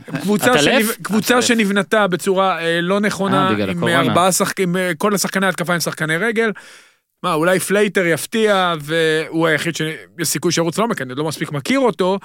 קבוצה. 1.03 1.41
שנבנתה 1.41 2.07
בצורה 2.07 2.59
אה, 2.61 2.81
לא 2.81 2.99
נכונה, 2.99 3.49
אה, 3.59 3.69
עם. 3.71 4.09
ארבעה 4.09 4.31
שחקנים, 4.31 4.75
כל 4.97 5.13
השחקני 5.15 5.47
התקפה 5.47 5.73
הם 5.73 5.79
שחקני 5.79 6.17
רגל. 6.17 6.51
מה, 7.23 7.33
אולי 7.33 7.59
פלייטר 7.59 8.05
יפתיע, 8.05 8.73
והוא 8.81 9.47
היחיד 9.47 9.75
שיש 9.75 9.93
סיכוי 10.27 10.51
שירוץ 10.51 10.77
לעומק, 10.77 11.01
אני 11.01 11.15
לא 11.15 11.23
מספיק 11.23 11.51
מכיר 11.51 11.79
אותו, 11.79 12.19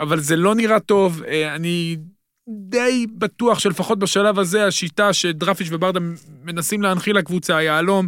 אבל 0.00 0.20
זה 0.20 0.36
לא 0.36 0.54
נראה 0.54 0.80
טוב. 0.80 1.22
אני 1.54 1.96
די 2.48 3.06
בטוח 3.18 3.58
שלפחות 3.58 3.98
בשלב 3.98 4.38
הזה, 4.38 4.66
השיטה 4.66 5.12
שדראפיץ' 5.12 5.68
וברדה 5.72 6.00
מנסים 6.44 6.82
להנחיל 6.82 7.16
לקבוצה, 7.16 7.56
היהלום, 7.56 8.06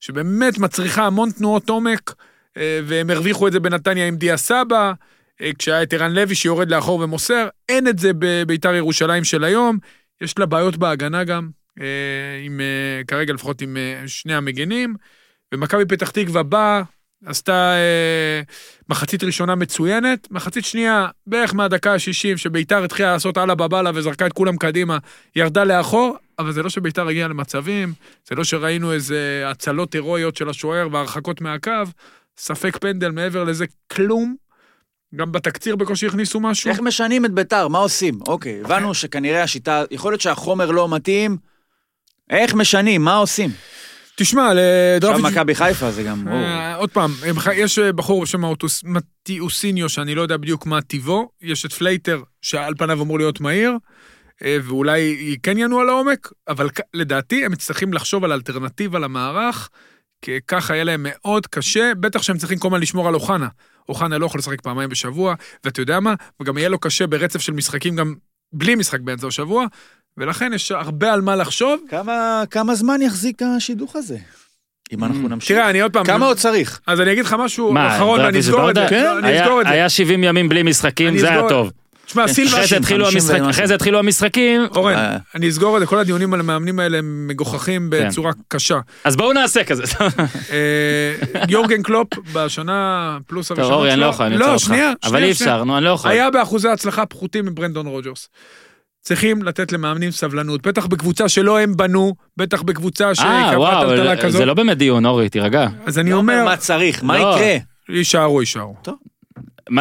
שבאמת 0.00 0.58
מצריכה 0.58 1.06
המון 1.06 1.30
תנועות 1.30 1.68
עומק, 1.68 2.14
אה, 2.56 2.80
והם 2.84 3.10
הרוויחו 3.10 3.46
את 3.46 3.52
זה 3.52 3.60
בנתניה 3.60 4.08
עם 4.08 4.16
דיה 4.16 4.36
סבא, 4.36 4.92
אה, 5.40 5.50
כשהיה 5.58 5.82
את 5.82 5.92
ערן 5.92 6.12
לוי 6.12 6.34
שיורד 6.34 6.70
לאחור 6.70 7.00
ומוסר, 7.00 7.48
אין 7.68 7.88
את 7.88 7.98
זה 7.98 8.10
בביתר 8.18 8.74
ירושלים 8.74 9.24
של 9.24 9.44
היום, 9.44 9.78
יש 10.20 10.38
לה 10.38 10.46
בעיות 10.46 10.76
בהגנה 10.76 11.24
גם, 11.24 11.50
אה, 11.80 11.86
עם, 12.44 12.60
כרגע 13.06 13.32
לפחות 13.32 13.62
עם 13.62 13.76
שני 14.06 14.34
המגנים, 14.34 14.94
ומכבי 15.54 15.84
פתח 15.84 16.10
תקווה 16.10 16.42
באה, 16.42 16.82
עשתה 17.26 17.72
אה, 17.72 18.40
מחצית 18.88 19.24
ראשונה 19.24 19.54
מצוינת, 19.54 20.28
מחצית 20.30 20.64
שנייה, 20.64 21.08
בערך 21.26 21.54
מהדקה 21.54 21.92
ה-60, 21.92 22.36
שביתר 22.36 22.84
התחילה 22.84 23.12
לעשות 23.12 23.38
אללה 23.38 23.54
בבאללה 23.54 23.90
וזרקה 23.94 24.26
את 24.26 24.32
כולם 24.32 24.56
קדימה, 24.56 24.98
ירדה 25.36 25.64
לאחור, 25.64 26.16
אבל 26.38 26.52
זה 26.52 26.62
לא 26.62 26.70
שביתר 26.70 27.08
הגיעה 27.08 27.28
למצבים, 27.28 27.92
זה 28.28 28.34
לא 28.34 28.44
שראינו 28.44 28.92
איזה 28.92 29.44
הצלות 29.46 29.92
הירואיות 29.92 30.36
של 30.36 30.48
השוער 30.48 30.88
והרחקות 30.92 31.40
מהקו, 31.40 31.72
ספק 32.38 32.76
פנדל 32.80 33.10
מעבר 33.10 33.44
לזה, 33.44 33.64
כלום. 33.92 34.36
גם 35.14 35.32
בתקציר 35.32 35.76
בקושי 35.76 36.06
הכניסו 36.06 36.40
משהו. 36.40 36.70
איך 36.70 36.80
משנים 36.80 37.24
את 37.24 37.30
ביתר? 37.30 37.68
מה 37.68 37.78
עושים? 37.78 38.18
אוקיי, 38.28 38.60
הבנו 38.64 38.94
שכנראה 38.94 39.42
השיטה, 39.42 39.84
יכול 39.90 40.12
להיות 40.12 40.20
שהחומר 40.20 40.70
לא 40.70 40.88
מתאים. 40.88 41.36
איך 42.30 42.54
משנים? 42.54 43.02
מה 43.02 43.16
עושים? 43.16 43.50
תשמע, 44.22 44.42
עכשיו 44.42 44.56
לדראפיץ'... 44.96 45.24
מכבי 45.24 45.54
חיפה 45.54 45.90
זה 45.90 46.02
גם... 46.02 46.28
אה, 46.28 46.74
עוד 46.74 46.90
פעם, 46.90 47.10
יש 47.54 47.78
אה, 47.78 47.92
בחור 47.92 48.22
בשם 48.22 48.42
מטיאוסיניו, 48.84 49.88
שאני 49.88 50.14
לא 50.14 50.22
יודע 50.22 50.36
בדיוק 50.36 50.66
מה 50.66 50.82
טיבו, 50.82 51.28
יש 51.42 51.64
את 51.64 51.72
פלייטר, 51.72 52.22
שעל 52.42 52.74
פניו 52.78 53.02
אמור 53.02 53.18
להיות 53.18 53.40
מהיר, 53.40 53.72
אה, 54.44 54.56
ואולי 54.62 55.36
כן 55.42 55.58
ינוע 55.58 55.84
לעומק, 55.84 56.32
אבל 56.48 56.68
לדעתי 56.94 57.44
הם 57.44 57.56
צריכים 57.56 57.92
לחשוב 57.92 58.24
על 58.24 58.32
אלטרנטיבה 58.32 58.98
למערך, 58.98 59.68
כי 60.22 60.38
ככה 60.46 60.74
יהיה 60.74 60.84
להם 60.84 61.06
מאוד 61.08 61.46
קשה, 61.46 61.92
בטח 62.00 62.22
שהם 62.22 62.38
צריכים 62.38 62.58
כל 62.58 62.68
הזמן 62.68 62.80
לשמור 62.80 63.08
על 63.08 63.14
אוחנה. 63.14 63.48
אוחנה 63.88 64.18
לא 64.18 64.26
יכול 64.26 64.38
לשחק 64.38 64.60
פעמיים 64.60 64.88
בשבוע, 64.88 65.34
ואתה 65.64 65.80
יודע 65.80 66.00
מה? 66.00 66.14
וגם 66.40 66.58
יהיה 66.58 66.68
לו 66.68 66.78
קשה 66.78 67.06
ברצף 67.06 67.40
של 67.40 67.52
משחקים 67.52 67.96
גם 67.96 68.14
בלי 68.52 68.74
משחק 68.74 69.00
באמצע 69.00 69.26
השבוע, 69.26 69.66
ולכן 70.18 70.52
יש 70.54 70.72
הרבה 70.72 71.12
על 71.12 71.20
מה 71.20 71.36
לחשוב. 71.36 71.80
כמה- 71.90 72.42
כמה 72.50 72.74
זמן 72.74 73.02
יחזיק 73.02 73.42
השידוך 73.42 73.96
הזה? 73.96 74.16
אם 74.92 75.04
אנחנו 75.04 75.28
נמשיך. 75.28 75.56
תראה, 75.56 75.70
אני 75.70 75.80
עוד 75.80 75.92
פעם... 75.92 76.04
כמה 76.04 76.26
עוד 76.26 76.36
צריך? 76.36 76.80
אז 76.86 77.00
אני 77.00 77.12
אגיד 77.12 77.24
לך 77.24 77.36
משהו 77.38 77.72
מה, 77.72 77.96
אחרון 77.96 78.20
ואני 78.20 78.32
דרפיש 78.32 78.46
אסגור 78.48 78.70
את 78.70 78.74
זה. 78.74 78.80
וברדה? 78.86 79.14
לא, 79.20 79.26
היה- 79.26 79.42
אסגור 79.44 79.60
את 79.60 79.66
זה. 79.66 79.72
היה 79.72 79.88
70 79.88 80.24
ימים 80.24 80.48
בלי 80.48 80.62
משחקים, 80.62 81.18
זה 81.18 81.28
היה 81.30 81.48
טוב. 81.48 81.70
תשמע, 82.06 82.28
סילבס, 82.28 82.52
אחרי 82.54 82.66
זה 82.66 82.74
50, 82.76 82.78
התחילו 82.82 83.04
50 83.04 83.20
המשחק- 83.20 83.34
ומשהו. 83.36 83.50
אחרי 83.50 83.66
זה 83.66 83.74
התחילו 83.74 83.98
המשחקים. 83.98 84.60
אורן, 84.76 84.94
אה. 84.94 85.16
אני 85.34 85.48
אסגור 85.48 85.76
את 85.76 85.80
זה, 85.80 85.86
כל 85.86 85.98
הדיונים 85.98 86.34
על 86.34 86.40
המאמנים 86.40 86.80
האלה 86.80 86.98
הם 86.98 87.26
מגוחכים 87.28 87.90
כן. 87.92 88.08
בצורה 88.08 88.32
קשה. 88.48 88.78
אז 89.04 89.16
בואו 89.16 89.32
נעשה 89.32 89.64
כזה. 89.64 89.82
אה, 90.50 91.14
יורגן 91.48 91.82
קלופ 91.82 92.08
בשנה 92.32 93.18
פלוס 93.26 93.48
טוב, 93.48 93.58
הראשונות 93.58 93.78
אורי, 93.78 93.92
אני 93.92 94.00
לא 94.00 94.06
יכול, 94.06 94.26
אני 94.26 94.38
לא, 94.38 94.52
אותך. 94.52 94.64
שנייה, 94.64 94.92
אבל 95.02 95.10
שנייה, 95.10 95.26
אי 95.28 95.34
שנייה. 95.34 95.52
אפשר, 95.54 95.64
נו, 95.64 95.76
אני 95.76 95.84
לא 95.84 95.90
יכול. 95.90 96.10
היה 96.10 96.30
באחוזי 96.30 96.68
הצלחה 96.68 97.06
פחותים 97.06 97.46
מברנדון 97.46 97.86
רוג'רס. 97.86 98.28
צריכים 99.02 99.42
לתת 99.42 99.72
למאמנים 99.72 100.10
סבלנות, 100.10 100.66
בטח 100.66 100.86
בקבוצה 100.86 101.28
שלא 101.28 101.58
הם 101.60 101.76
בנו, 101.76 102.14
בטח 102.36 102.62
בקבוצה 102.62 103.08
אה, 103.08 103.14
שקבעה 103.14 103.58
וואו, 103.58 103.88
טלטלה 103.88 104.16
זה 104.16 104.22
כזאת. 104.22 104.42
לא 104.42 104.54
באמת 104.54 104.78
דיון, 104.78 105.06
אורי, 105.06 105.28
תירגע. 105.28 105.66
אז 105.86 105.98
אני 105.98 106.10
לא 106.10 106.16
אומר, 106.16 106.44
מה 106.44 106.56
צריך, 106.56 107.02
מה 107.04 107.18
לא. 107.18 107.34
יקרה? 107.36 107.56
יישארו, 107.88 108.40
יישארו. 108.40 108.74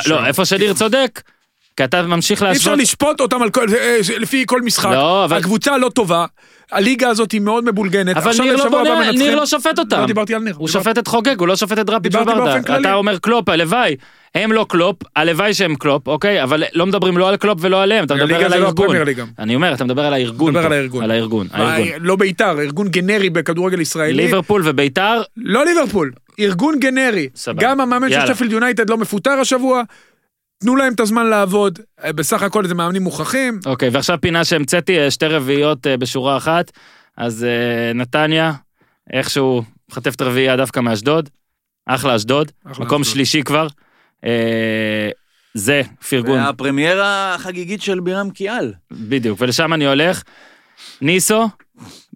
לא, 0.08 0.26
איפה 0.26 0.46
שניר 0.46 0.74
צודק, 0.74 1.22
כי 1.78 1.84
אתה 1.84 2.02
ממשיך 2.02 2.44
אי 2.44 2.52
אפשר 2.52 2.60
להשוות. 2.70 2.80
לשפוט 2.80 3.22
אותם 3.22 3.42
על 3.42 3.50
כל, 3.50 3.66
אה, 3.78 3.98
לפי 4.20 4.44
כל 4.48 4.62
משחק. 4.62 4.92
לא, 4.92 5.26
אבל- 5.26 5.38
הקבוצה 5.38 5.78
לא 5.78 5.90
טובה, 5.90 6.26
הליגה 6.72 7.10
הזאת 7.10 7.32
היא 7.32 7.42
מאוד 7.42 7.66
מבולגנת. 7.72 8.18
אבל 8.18 8.32
ניר 8.42 8.56
לא 8.56 8.70
בונה. 8.70 9.12
ניר 9.12 9.36
לא 9.36 9.46
שופט 9.46 9.80
אותם. 9.80 10.00
לא 10.00 10.06
דיברתי 10.06 10.36
על 10.36 10.42
ניר. 10.42 10.54
הוא 10.58 10.68
דיברתי- 10.68 10.86
שופט 10.86 10.98
את 10.98 11.08
חוגג, 11.08 11.40
הוא 11.40 11.48
לא 11.48 11.56
שופט 11.56 11.80
את 11.80 11.86
דראפיץ' 11.86 12.12
דיברתי 12.12 12.30
וברדה. 12.32 12.46
באופן 12.46 12.64
כללי. 12.64 12.82
אתה 12.82 12.94
אומר 12.94 13.18
קלופ, 13.18 13.50
הלוואי. 13.50 13.96
הם 14.36 14.52
לא 14.52 14.66
קלופ, 14.70 14.98
הלוואי 15.16 15.54
שהם 15.54 15.76
קלופ, 15.76 16.08
אוקיי? 16.08 16.44
אבל 16.44 16.64
לא 16.74 16.86
מדברים 16.86 17.18
לא 17.18 17.30
על 17.30 17.38
קלופ 17.38 17.58
ולא 17.62 17.84
עליהם, 17.84 18.06
אתה 18.06 18.16
מדבר 18.16 18.36
על 18.46 18.60
לא 18.60 18.66
הארגון. 18.66 18.96
אני 19.40 19.56
אומר, 19.56 19.74
אתה 19.74 19.84
מדבר 19.84 20.06
על 20.06 20.14
הארגון. 20.14 20.54
מדבר. 20.54 20.66
על 20.66 20.72
הארגון. 20.72 21.04
על 21.04 21.12
הארגון, 21.12 21.48
מה, 21.52 21.74
הארגון. 21.74 21.88
לא 22.00 22.16
בית"ר, 22.16 22.60
ארגון 22.60 22.88
גנרי 22.88 23.30
בכדורגל 23.30 23.82
ישראלי. 23.82 24.14
ליברפול 24.14 24.62
וביתר, 24.66 25.22
לא 25.38 25.66
ליברפול, 25.66 26.12
ארגון 26.40 26.80
גנרי. 26.80 27.30
סבבה. 27.36 27.64
גם 27.64 27.82
המאמן 27.82 28.10
של. 28.10 28.28
שפילד 28.28 28.52
יונייטד 28.52 28.90
לא 28.90 28.98
מפוטר 28.98 29.32
השבוע. 29.32 29.84
תנו 30.60 30.76
להם 30.76 30.94
את 30.94 31.00
הזמן 31.00 31.26
לעבוד. 31.26 31.80
אה, 32.04 32.14
בסך 32.14 32.44
הכל 32.44 32.68
זה 32.68 32.76
מאמנים 32.76 33.04
מוכחים. 33.04 33.60
אוקיי, 33.66 33.90
ועכשיו 33.90 34.18
פינה 34.22 34.46
שהמצאתי, 34.46 35.00
אה, 35.00 35.12
שתי 35.12 35.26
רביעיות 35.26 35.88
אה, 35.88 35.98
בשורה 35.98 36.38
אחת. 36.38 36.72
אז 37.18 37.44
אה, 37.44 37.94
נתניה, 37.94 38.52
איכשהו 39.14 39.64
חטף 39.92 40.16
את 40.16 40.22
הרביעייה 40.22 40.58
דווקא 40.58 40.80
מאשדוד. 40.80 41.30
אחלה 41.86 42.16
אשדוד, 42.16 42.52
מקום. 42.80 43.04
שלישי 43.04 43.44
כבר. 43.44 43.68
אה, 44.26 45.10
זה 45.54 45.82
פרגון, 46.10 46.40
והפרמיירה 46.40 47.36
החגיגית 47.36 47.82
של 47.82 48.00
בירם 48.00 48.30
קיאל. 48.30 48.74
בדיוק, 48.92 49.42
ולשם 49.42 49.74
אני 49.74 49.88
הולך. 49.88 50.24
ניסו, 51.02 51.50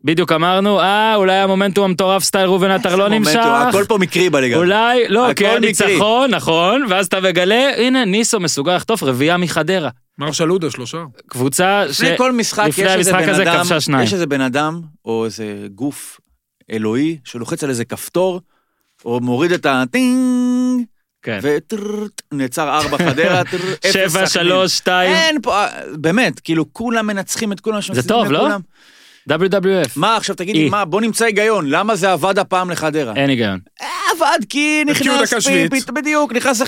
בדיוק 0.04 0.32
אמרנו, 0.32 0.80
אה, 0.80 1.16
אולי 1.16 1.36
המומנטום 1.36 1.86
המטורף 1.86 2.24
סטייל 2.24 2.46
ראובן 2.46 2.72
עטר 2.72 2.96
לא 2.96 3.10
מומנטום, 3.10 3.34
נמשך. 3.34 3.46
הכל 3.70 3.86
פה 3.88 3.98
מקרי 3.98 4.30
בליגה. 4.30 4.58
אולי, 4.58 5.08
לא, 5.08 5.28
כן. 5.36 5.58
ניצחון, 5.62 6.32
נכון, 6.32 6.86
ואז 6.90 7.06
אתה 7.06 7.22
מגלה, 7.22 7.72
הנה, 7.78 8.06
ניסו 8.06 8.40
מסוגל 8.40 8.76
לחטוף 8.76 9.04
רביעייה 9.04 9.38
מחדרה. 9.38 9.90
מרשל 10.18 10.50
עודה, 10.50 10.72
שלושה. 10.72 11.04
קבוצה 11.28 11.84
ש... 11.92 12.02
לפני 12.02 12.18
כל 12.18 12.32
משחק 12.32 12.66
יש 12.68 12.80
לפני 12.80 12.92
המשחק 12.92 13.24
בן 13.24 13.30
הזה 13.30 13.44
אדם, 13.44 13.60
כבשה 13.60 13.82
שניים. 13.82 14.04
יש 14.04 14.14
איזה 14.14 14.26
בן 14.26 14.42
אדם, 14.42 14.82
או 15.06 15.26
איזה 15.26 15.68
גוף 15.76 16.20
אלוהי, 16.72 17.18
שלוחץ 17.24 17.64
על 17.64 17.70
איזה 17.70 17.86
כפתור, 17.86 18.42
או 19.06 19.20
מוריד 19.20 19.52
את 19.52 19.66
הטינג, 19.66 20.84
כן. 21.24 21.40
ונעצר 22.32 22.70
ארבע 22.70 22.98
חדרה, 22.98 23.42
שבע. 23.92 24.28
שלוש, 24.28 24.72
שתיים, 24.72 25.16
אין 25.16 25.42
פה, 25.42 25.66
באמת, 25.94 26.40
כאילו 26.40 26.74
כולם 26.74 27.08
מנצחים 27.08 27.52
את 27.52 27.60
כולם, 27.60 27.82
שמפסידים 27.82 28.10
טוב, 28.10 28.32
לא? 28.32 28.48
WWF. 29.30 29.90
מה 29.96 30.16
עכשיו 30.16 30.36
תגיד 30.36 30.56
לי. 30.56 30.70
מה, 30.70 30.86
בוא 30.86 31.02
נמצא 31.02 31.26
היגיון, 31.26 31.70
למה 31.70 31.96
זה 31.96 32.12
עבד 32.12 32.40
הפעם 32.40 32.70
לחדרה? 32.72 33.14
אין 33.16 33.30
היגיון. 33.30 33.60
עבד 34.12 34.40
כי 34.50 34.84
נכנס, 34.86 35.34
בדיוק, 35.94 36.34
נכנס 36.34 36.62
1-0, 36.62 36.68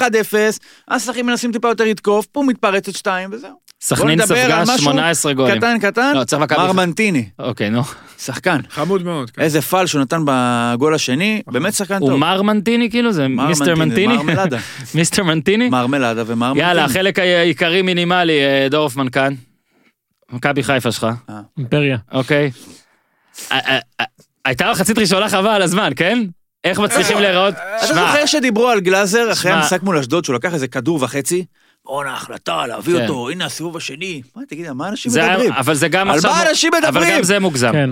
השחקים 0.88 1.26
מנסים 1.26 1.52
טיפה 1.52 1.68
יותר 1.68 1.84
לתקוף, 1.84 2.26
פה 2.26 2.44
מתפרצת 2.48 2.96
2 2.96 3.30
וזהו. 3.32 3.65
סכנין 3.86 4.20
נדבר 4.22 4.36
על 4.38 4.66
ספגה 4.66 4.74
משהו 4.74 4.84
18 4.86 5.34
גולים. 5.34 5.58
קטן 5.58 5.80
קטן, 5.80 6.12
לא, 6.16 6.24
צריך 6.24 6.42
מכבי- 6.42 6.58
מרמנטיני, 6.60 7.30
אוקיי, 7.40 7.70
נו. 7.70 7.82
שחקן. 8.20 8.60
חמוד 8.70 9.04
מאוד. 9.04 9.30
כן. 9.30 9.42
איזה 9.42 9.62
פאל 9.62 9.86
שהוא 9.88 10.02
נתן 10.02 10.22
בגול 10.26 10.96
השני, 10.96 11.42
באמת 11.52 11.74
שחקן 11.74 11.98
הוא 12.02 12.10
טוב. 12.10 12.20
מר 12.20 12.42
מנטיני 12.42 12.90
כאילו? 12.90 13.12
זה 13.12 13.28
מיסטר 13.28 13.76
מנטיני? 13.76 14.18
מרמלדה. 14.18 14.58
מיסטר 14.96 15.24
מנטיני? 15.24 15.70
מרמלדה 15.70 16.24
ומרמנטיני. 16.28 16.68
יאללה, 16.68 16.86
החלק 16.86 17.20
העיקרי 17.20 17.82
מינימלי, 17.82 18.40
אה, 18.44 18.68
דורפמן 18.70 19.10
כאן. 19.10 19.34
מכבי 20.32 20.64
חיפה 20.64 20.92
שלך, 20.92 21.08
אימפריה. 21.58 21.98
אוקיי. 22.12 22.52
אה, 23.52 23.60
אה, 23.60 23.80
אה, 24.02 24.06
הייתה 24.46 24.72
מחצית 24.72 24.98
ראשונה 24.98 25.30
חבל 25.30 25.48
על 25.50 25.62
הזמן, 25.62 25.92
כן? 25.96 26.20
איך 26.64 26.80
מצליחים 26.80 27.18
להיראות? 27.18 27.54
אתה 27.54 27.88
זוכר 27.88 28.26
שדיברו 28.26 28.68
על 28.70 28.80
גלאזר 28.80 29.32
אחרי. 29.32 29.52
המשחק 29.52 29.84
מול 29.84 29.98
אשדוד, 29.98 30.26
שהוא 30.26 30.36
לקח 30.36 30.54
איזה 30.54 30.68
כדור 30.68 31.04
וחצי? 31.04 31.46
בואנה, 31.86 32.14
החלטה 32.14 32.68
להביא 32.68 32.96
כן. 32.98 33.02
אותו, 33.04 33.30
הנה 33.30 33.46
הסיבוב 33.46 33.78
השני. 33.78 34.22
מה, 34.36 34.42
תגיד, 34.50 34.66
על 34.66 34.74
מה 34.74 34.88
אנשים 34.90 35.12
זה 35.12 35.28
מדברים? 35.30 35.52
אבל 35.54 35.74
זה 35.74 35.88
גם 35.88 36.10
על 36.10 36.16
עכשיו... 36.16 36.32
מה 36.32 36.50
אנשים 36.50 36.72
אבל 36.74 36.90
מדברים? 36.90 37.18
גם 37.18 37.24
זה 37.24 37.40
מוגזם. 37.40 37.72
כן. 37.72 37.90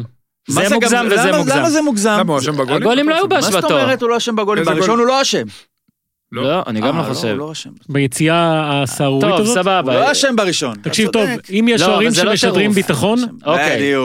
זה 0.47 0.61
גם- 0.63 0.73
מוגזם 0.73 1.05
וזה 1.11 1.23
למה- 1.29 1.37
מוגזם. 1.37 1.57
למה 1.57 1.69
זה 1.69 1.81
מוגזם? 1.81 2.15
למה 2.19 2.33
הוא 2.33 2.39
אשם 2.39 2.51
בגולים? 2.53 2.75
הגולים 2.81 3.09
לא 3.09 3.15
היו 3.15 3.27
מה 3.29 3.41
זאת 3.41 3.51
באשמתו. 3.53 3.79
אומרת 3.81 4.01
הוא 4.01 4.09
לא 4.09 4.17
אשם 4.17 4.35
בגולים? 4.35 4.63
בראשון? 4.65 4.99
הוא 4.99 5.07
לא 5.07 5.21
אשם. 5.21 5.43
לא. 6.31 6.43
לא, 6.43 6.63
אני 6.67 6.81
גם 6.81 6.99
אה, 6.99 7.07
לא 7.07 7.13
חושב. 7.13 7.27
הוא 7.27 7.37
לא. 7.37 7.53
ביציאה 7.89 8.61
הסהרורית 8.83 9.29
טוב, 9.29 9.39
הזאת. 9.39 9.55
הוא 9.57 9.63
סבבה. 9.63 9.99
לא 9.99 10.11
אשם 10.11 10.35
בראשון. 10.35 10.75
תקשיב 10.81 11.09
טוב. 11.11 11.27
אם 11.49 11.65
יש 11.69 11.81
לא, 11.81 11.87
שוערים 11.87 12.07
אבל 12.07 12.15
זה 12.15 12.23
לא 12.23 12.35
שמשדרים. 12.35 12.71
ביטחון, 12.71 13.19
אוקיי. 13.45 13.95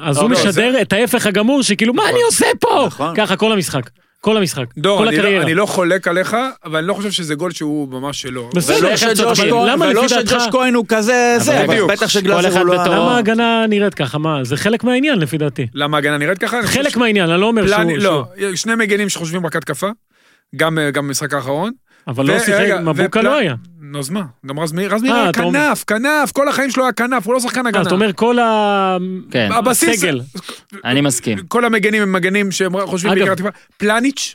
אז 0.00 0.16
הוא 0.18 0.30
אוקיי, 0.30 0.48
משדר 0.48 0.82
את 0.82 0.92
ההפך 0.92 1.26
הגמור, 1.26 1.62
שכאילו, 1.62 1.94
מה 1.94 2.02
אני 2.10 2.22
עושה 2.22 2.46
פה? 2.60 2.84
נכון. 2.86 3.14
ככה 3.16 3.36
כל 3.36 3.52
המשחק. 3.52 3.90
כל 4.20 4.36
המשחק. 4.36 4.64
דור, 4.78 4.98
כל 4.98 5.08
אני 5.08 5.16
לא- 5.16 5.20
הקריירה. 5.22 5.44
אני 5.44 5.54
לא 5.54 5.66
חולק 5.66 6.08
עליך, 6.08 6.36
אבל 6.64 6.78
אני 6.78 6.86
לא 6.86 6.94
חושב 6.94 7.10
שזה 7.10 7.34
גול 7.34 7.50
שהוא 7.50 7.88
ממש 7.88 8.22
שלו. 8.22 8.50
בסדר, 8.54 8.76
ולא 8.86 8.96
שג'וש? 8.96 9.40
כהן- 9.40 9.68
למה 9.68 9.86
ולא 9.88 10.08
שג'וש 10.08 10.42
כהן 10.52 10.74
הוא 10.74 10.84
כזה, 10.88 11.36
זה, 11.40 11.58
אבל 11.64 11.66
בדיוק. 11.68 11.90
בטח 11.90 12.08
שגלאזר 12.08 12.58
הוא 12.58 12.66
לא... 12.66 12.74
למה 12.74 13.14
ההגנה 13.16 13.64
נראית 13.68 13.94
ככה? 13.94 14.18
מה, 14.18 14.44
זה 14.44 14.56
חלק 14.56 14.84
מהעניין 14.84 15.18
לפי 15.18 15.38
דעתי. 15.38 15.66
למה 15.74 15.96
ההגנה 15.96 16.18
נראית 16.18 16.38
ככה? 16.38 16.62
חלק 16.62 16.96
מהעניין, 16.96 17.30
אני 17.30 17.40
לא 17.40 17.46
אומר 17.46 17.62
פלני- 17.66 17.90
שהוא... 17.92 18.02
לא, 18.04 18.24
שהוא- 18.38 18.54
שני 18.56 18.74
מגנים 18.74 19.08
שחושבים 19.08 19.46
רק 19.46 19.56
התקפה, 19.56 19.88
גם 20.56 20.78
אה, 20.78 20.90
גם 20.90 21.06
במשחק 21.06 21.34
האחרון. 21.34 21.72
אבל 22.08 22.26
לא 22.26 22.38
שיחק, 22.38 22.66
מבוקה 22.84 23.20
ופל- 23.20 23.24
לא 23.24 23.36
היה. 23.38 23.54
נו, 23.92 23.98
אז 23.98 24.10
מה? 24.10 24.22
גם 24.46 24.58
רז 24.58 24.72
מאיר 24.72 24.94
רז 24.94 25.02
מאיר 25.02 25.14
אה, 25.14 25.22
היה 25.22 25.32
כנף, 25.32 25.84
כנף, 25.84 26.32
כל 26.32 26.48
החיים 26.48 26.70
שלו 26.70 26.84
היה 26.84 26.92
כנף, 26.92 27.26
הוא 27.26 27.34
לא 27.34 27.40
שחקן 27.40 27.64
אה, 27.64 27.68
הגנה. 27.68 27.82
אתה 27.82 27.94
אומר 27.94 28.12
כל 28.12 28.38
ה... 28.38 28.96
כן, 29.30 29.48
הסגל. 29.66 30.20
אני 30.84 31.00
מסכים. 31.00 31.38
כל 31.48 31.64
המגנים 31.64 32.02
הם 32.02 32.12
מגנים 32.12 32.50
שהם 32.50 32.86
חושבים 32.86 33.14
בעיקר 33.14 33.32
התקפה. 33.32 33.48
פלניץ', 33.76 34.34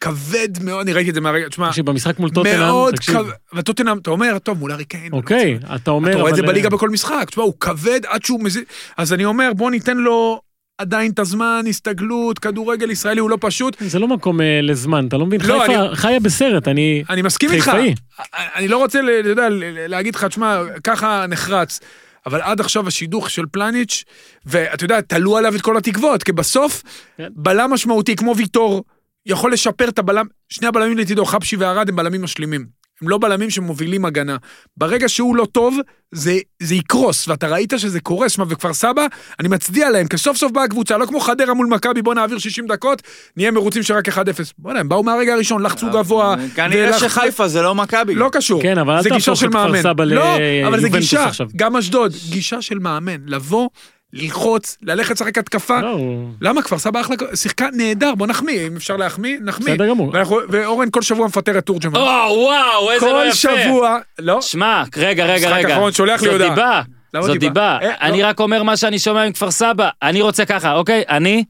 כבד 0.00 0.48
מאוד, 0.62 0.80
אני 0.80 0.92
ראיתי 0.92 1.10
את 1.10 1.14
זה 1.14 1.20
מהרגע, 1.20 1.48
תשמע, 1.48 1.68
תקשיב, 1.68 1.86
במשחק 1.86 2.18
מול 2.18 2.30
טוטנאם, 2.30 2.58
מאוד. 2.58 2.98
כבד, 2.98 3.24
וטוטנאם, 3.54 3.98
אתה 3.98 4.10
אומר, 4.10 4.38
טוב, 4.38 4.58
מול 4.58 4.72
ארי 4.72 4.84
קיין. 4.84 5.12
אוקיי, 5.12 5.58
אתה 5.74 5.90
אומר... 5.90 6.10
אתה 6.10 6.20
רואה 6.20 6.30
את 6.30 6.36
זה 6.36 6.42
בליגה 6.42 6.68
בכל 6.68 6.90
משחק, 6.90 7.24
תשמע, 7.26 7.44
הוא 7.44 7.54
כבד 7.60 8.00
עד 8.06 8.24
שהוא 8.24 8.40
מזיז, 8.44 8.62
אז 8.96 9.12
אני 9.12 9.24
אומר, 9.24 9.52
בוא 9.56 9.70
ניתן 9.70 9.96
לו 9.96 10.40
עדיין 10.78 11.10
את 11.12 11.18
הזמן, 11.18 11.64
הסתגלות, 11.68 12.38
כדורגל 12.38 12.90
ישראלי 12.90 13.20
הוא 13.20 13.30
לא 13.30 13.38
פשוט. 13.40 13.76
זה 13.80 13.98
לא 13.98 14.08
מקום 14.08 14.40
אה, 14.40 14.60
לזמן, 14.62 15.06
אתה 15.08 15.16
לא 15.16 15.26
מבין? 15.26 15.40
לא, 15.40 15.62
חיפה 15.66 15.94
חיה 15.94 16.20
בסרט, 16.20 16.68
אני... 16.68 17.04
אני 17.10 17.22
מסכים 17.22 17.50
איתך, 17.50 17.64
חיפאי. 17.64 17.94
אני 18.34 18.68
לא 18.68 18.76
רוצה, 18.76 19.00
אתה 19.20 19.28
יודע, 19.28 19.48
להגיד 19.88 20.14
לך, 20.14 20.24
תשמע, 20.24 20.62
ככה 20.84 21.26
נחרץ. 21.28 21.80
אבל 22.26 22.40
עד 22.40 22.60
עכשיו 22.60 22.88
השידוך 22.88 23.30
של 23.30 23.44
פלניץ', 23.52 24.04
ואתה 24.46 24.84
יודע, 24.84 25.00
תלו 25.00 25.36
עליו 25.36 25.56
את 25.56 25.60
כל 25.60 25.76
התקוות, 25.76 26.22
כי 26.22 26.32
בסוף, 26.32 26.82
כן. 27.16 27.28
בלם 27.36 27.70
משמעותי 27.70 28.16
כמו 28.16 28.36
ויטור, 28.36 28.84
יכול 29.26 29.52
לשפר 29.52 29.88
את 29.88 29.98
הבלם, 29.98 30.26
שני 30.48 30.66
הבלמים 30.66 30.98
לצידו, 30.98 31.24
חבשי 31.24 31.56
וערד, 31.56 31.88
הם 31.88 31.96
בלמים 31.96 32.22
משלימים. 32.22 32.81
הם 33.02 33.08
לא 33.08 33.18
בלמים 33.18 33.50
שמובילים 33.50 34.04
הגנה. 34.04 34.36
ברגע 34.76 35.08
שהוא 35.08 35.36
לא 35.36 35.46
טוב, 35.52 35.76
זה, 36.12 36.32
זה 36.62 36.74
יקרוס, 36.74 37.28
ואתה 37.28 37.48
ראית 37.48 37.72
שזה 37.76 38.00
קורה, 38.00 38.28
שמע, 38.28 38.44
וכפר 38.48 38.74
סבא, 38.74 39.06
אני 39.40 39.48
מצדיע 39.48 39.90
להם, 39.90 40.06
כי 40.06 40.18
סוף 40.18 40.36
סוף 40.36 40.52
באה 40.52 40.64
הקבוצה, 40.64 40.96
לא 40.98 41.06
כמו 41.06 41.20
חדרה 41.20 41.54
מול 41.54 41.66
מכבי, 41.66 42.02
בוא 42.02 42.14
נעביר 42.14 42.38
60 42.38 42.66
דקות, 42.66 43.02
נהיה 43.36 43.50
מרוצים 43.50 43.82
שרק 43.82 44.08
1-0. 44.08 44.12
בוא'נה, 44.58 44.80
הם 44.80 44.88
באו 44.88 45.02
מהרגע 45.02 45.32
הראשון, 45.34 45.62
לחצו 45.62 45.90
גבוה. 45.90 46.34
כנראה 46.54 46.88
ולח- 46.88 46.98
שחיפה 47.08 47.48
זה 47.48 47.62
לא 47.62 47.74
מכבי. 47.74 48.14
לא 48.14 48.28
קשור. 48.32 48.62
כן, 48.62 48.78
אבל 48.78 48.94
אל 48.96 49.02
זה 49.02 49.10
גישה 49.10 49.24
תהפוך 49.24 49.40
של 49.40 49.46
את 49.46 49.52
כפר. 49.52 49.82
סבא 49.82 50.04
לא, 50.04 50.34
אבל 50.34 50.40
זה 50.80 50.86
ליובנטוס 50.86 50.94
גישה, 50.94 51.24
עכשיו. 51.24 51.46
גם 51.56 51.76
אשדוד, 51.76 52.12
גישה 52.30 52.62
של 52.62 52.78
מאמן, 52.78 53.16
לבוא, 53.26 53.68
ללחוץ, 54.12 54.78
ללכת 54.82 55.10
לשחק 55.14 55.38
התקפה. 55.38 55.80
לא, 55.80 55.98
למה 56.40 56.62
כפר 56.62 56.78
סבא 56.78 57.00
אחלה, 57.00 57.16
שיחקה 57.34 57.66
נהדר, 57.72 58.14
בוא 58.14 58.26
נחמיא, 58.26 58.66
אם 58.66 58.76
אפשר 58.76 58.96
להחמיא, 58.96 59.38
נחמיא. 59.40 59.74
בסדר 59.74 59.88
גמור. 59.88 60.10
ואנחנו- 60.14 60.38
ואורן 60.48 60.88
כל 60.90 61.02
שבוע 61.02 61.26
מפטר 61.26 61.58
את 61.58 61.66
תורג'מן. 61.66 61.96
או, 61.96 62.00
וואו, 62.00 62.90
איזה 62.90 63.06
לא 63.06 63.10
כל 63.12 63.24
יפה. 63.28 63.36
שבוע, 63.64 63.98
לא, 64.18 64.40
שמע, 64.40 64.82
רגע, 64.96 65.24
רגע, 65.26 65.46
משחק 65.48 65.64
רגע. 65.64 65.74
אחרון 65.74 65.92
שולח 65.92 66.22
לי 66.22 66.30
זאת 66.30 66.40
הודעה. 66.40 66.48
דיבה. 66.54 66.82
זאת 67.22 67.30
דיבה? 67.38 67.38
דיבה. 67.48 67.78
אה, 67.82 67.94
אני 68.08 68.22
לא. 68.22 68.26
רק 68.26 68.40
אומר 68.40 68.62
מה 68.62 68.76
שאני 68.76 68.98
שומע 68.98 69.28
מכפר 69.28 69.50
סבא. 69.50 69.88
אני 70.02 70.22
רוצה 70.22 70.44
ככה, 70.44 70.74
אוקיי? 70.74 71.02
אני 71.08 71.44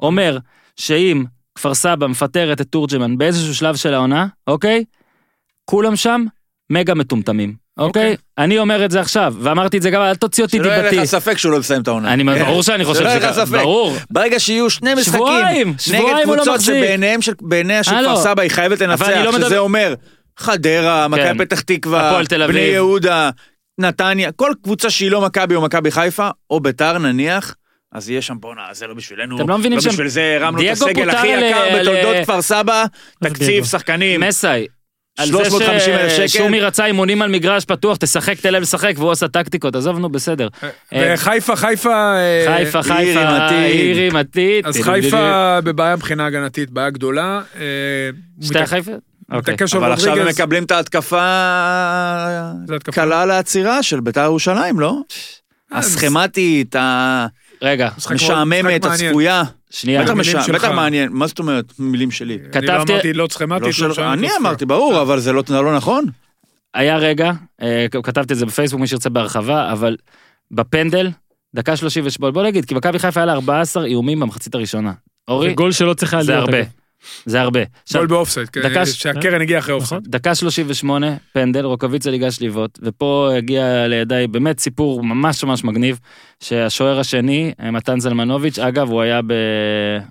אומר 0.00 0.38
שאם 0.76 1.24
כפר 1.54 1.74
סבא 1.74 2.06
מפטרת 2.06 2.60
את 2.60 2.66
תורג'מן 2.70 3.18
באיזשהו 3.18 3.54
שלב 3.54 3.76
של 3.76 3.94
העונה, 3.94 4.26
אוקיי? 4.46 4.84
כולם 5.64 5.96
שם 5.96 6.24
מגה 6.70 6.94
מטומטמים. 6.94 7.63
אוקיי? 7.78 8.02
אוקיי. 8.02 8.16
אני 8.38 8.58
אומר 8.58 8.84
את 8.84 8.90
זה 8.90 9.00
עכשיו, 9.00 9.34
ואמרתי 9.40 9.76
את 9.76 9.82
זה 9.82 9.90
גם, 9.90 10.02
אל 10.02 10.14
תוציא 10.14 10.44
אותי 10.44 10.56
שלא 10.56 10.66
יהיה 10.68 10.82
דיבתי. 10.82 10.96
לך 10.96 11.04
ספק 11.04 11.38
שהוא 11.38 11.52
לא 11.52 11.58
מסיים 11.58 11.82
את 11.82 11.88
העונה. 11.88 12.12
אני, 12.12 12.24
ברור 12.24 12.62
שאני 12.62 12.84
חושב 12.84 13.04
שככה, 13.18 13.32
ספק. 13.32 13.52
ברור. 13.52 13.96
ברגע 14.10 14.40
שיהיו 14.40 14.70
שני 14.70 14.94
משחקים 14.94 15.74
נגד 15.92 16.02
לא 16.16 16.22
קבוצות 16.24 16.48
מחזיק. 16.54 16.74
שבעיניהם 16.74 17.22
של 17.22 17.94
הלו. 17.94 18.08
כפר 18.08 18.22
סבא 18.22 18.42
היא 18.42 18.50
חייבת 18.50 18.80
לנצח, 18.80 19.08
לא 19.08 19.32
שזה 19.32 19.58
אומר 19.58 19.94
חדרה, 20.38 21.08
מכבי 21.08 21.38
פתח 21.38 21.60
תקווה, 21.60 22.08
הפועל 22.08 22.26
תל 22.26 22.42
אביב. 22.42 22.56
בני 22.56 22.64
יהודה, 22.64 23.30
נתניה, 23.80 24.32
כל 24.32 24.52
קבוצה 24.62 24.90
שהיא 24.90 25.10
לא 25.10 25.20
מכבי 25.20 25.54
או 25.54 25.60
מכבי 25.60 25.90
חיפה, 25.90 26.28
או 26.50 26.60
ביתר 26.60 26.98
נניח, 26.98 27.54
אז 27.92 28.10
יהיה 28.10 28.22
שם 28.22 28.34
בואנה, 28.40 28.62
זה 28.72 28.86
לא 28.86 28.94
בשבילנו, 28.94 29.36
אתם 29.36 29.48
לא 29.48 29.58
מבינים 29.58 29.80
שהם- 29.80 29.92
בשביל 29.92 30.08
זה 30.08 30.38
הרמנו 30.40 30.62
את 30.62 30.70
הסגל 30.72 31.10
הכי 31.10 31.26
יקר 31.26 31.80
בתולדות 31.80 32.16
כפר 32.22 32.42
סבא? 32.42 32.84
תקציב 33.24 33.64
שחקנים, 33.64 34.20
מסאי. 34.20 34.66
על 35.18 35.26
זה 35.26 35.32
350,000 35.32 36.10
שקל. 36.12 36.26
ששומי 36.28 36.60
רצה 36.60 36.86
אימונים 36.86 37.22
על 37.22 37.30
מגרש 37.30 37.64
פתוח, 37.64 37.96
תשחק, 37.96 38.40
תן 38.40 38.52
להם 38.52 38.62
לשחק, 38.62 38.92
והוא 38.96 39.10
עשה 39.10 39.28
טקטיקות, 39.28 39.76
עזוב, 39.76 39.98
נו, 39.98 40.08
בסדר. 40.08 40.48
אה, 40.92 41.14
וחיפה, 41.14 41.56
חיפה, 41.56 42.14
אה, 42.16 42.56
חיפה, 42.56 42.82
חיפה, 42.82 42.98
עיר 42.98 43.18
עם 43.20 43.26
עתיד. 43.26 43.58
עיר 43.58 44.10
עם 44.10 44.16
עתיד. 44.16 44.66
אז 44.66 44.76
חיפה 44.82 45.58
בבעיה 45.64 45.96
מבחינה 45.96 46.26
הגנתית, 46.26 46.70
בעיה 46.70 46.90
גדולה. 46.90 47.40
אה, 47.56 47.64
שתי 48.42 48.58
החיפה? 48.58 48.92
אוקיי. 49.32 49.54
מתעקש 49.54 49.74
על 49.74 49.84
אבל 49.84 49.92
עכשיו 49.92 50.18
הם. 50.18 50.28
מקבלים 50.28 50.64
את 50.64 50.70
ההתקפה. 50.70 51.16
קלה 52.92 53.26
לעצירה 53.26 53.82
של 53.82 54.00
ביתר 54.00 54.24
ירושלים, 54.24 54.80
לא? 54.80 54.98
אה, 55.72 55.78
הסכמטית, 55.78 56.76
רגע, 57.64 57.88
מעניין. 58.86 59.10
הצפויה. 59.10 59.42
שנייה. 59.70 60.02
בטח 60.02 60.10
המילים 60.10 60.36
משע- 60.36 60.42
שלך. 60.46 60.54
בטח 60.64 60.70
מעניין, 60.70 61.08
מה 61.12 61.26
זאת 61.26 61.38
אומרת 61.38 61.72
מילים 61.78 62.10
שלי? 62.10 62.34
אני 62.34 62.66
לא 62.66 62.72
כתבתי- 62.72 62.92
אמרתי 62.92 63.12
לא 63.12 63.26
סכמטית, 63.30 63.78
לא 63.78 63.88
לא 63.88 64.12
אני. 64.12 64.28
אמרתי, 64.40 64.66
ברור, 64.66 65.02
אבל 65.02 65.20
זה 65.20 65.32
לא 65.32 65.42
זה 65.46 65.60
לא 65.60 65.76
נכון. 65.76 66.04
היה 66.74 66.96
רגע, 66.96 67.32
אה, 67.62 67.86
כתבתי 68.02 68.32
את 68.32 68.38
זה 68.38 68.46
בפייסבוק, 68.46 68.80
מי 68.80 68.86
שירצה 68.86 69.08
בהרחבה, 69.10 69.72
אבל 69.72 69.96
בפנדל, 70.50 71.10
דקה 71.54 71.76
38, 71.76 72.32
בוא 72.32 72.42
נגיד, 72.42 72.64
כי 72.64 72.74
מכבי 72.74 72.98
חיפה 72.98 73.20
היה 73.20 73.26
לה 73.26 73.32
14 73.32 73.84
איומים 73.84 74.20
במחצית 74.20 74.54
הראשונה. 74.54 74.90
זה 74.90 75.32
אורי, 75.32 75.54
גול 75.54 75.72
שלא 75.72 75.94
צריך 75.94 76.14
היה 76.14 76.22
זה 76.24 76.32
להיות. 76.32 76.48
הרבה. 76.48 76.58
זה 77.26 77.40
הרבה. 77.40 77.60
גול 77.92 78.06
באופסייד, 78.06 78.48
כן, 78.48 78.84
שהקרן 78.84 79.40
הגיעה 79.40 79.58
אחרי 79.60 79.74
אופסייד. 79.74 80.00
נכון. 80.00 80.10
דקה 80.10 80.34
38, 80.34 81.16
פנדל, 81.32 81.64
רוקאביצה 81.64 82.10
ליגש 82.10 82.38
לבעוט, 82.40 82.78
ופה 82.82 83.30
הגיע 83.36 83.86
לידיי 83.88 84.26
באמת 84.26 84.60
סיפור 84.60 85.02
ממש 85.02 85.44
ממש 85.44 85.64
מגניב, 85.64 85.98
שהשוער 86.40 86.98
השני, 87.00 87.52
אה, 87.60 87.70
מתן 87.70 88.00
זלמנוביץ', 88.00 88.58
אגב, 88.58 88.90
הוא 88.90 89.02
היה 89.02 89.20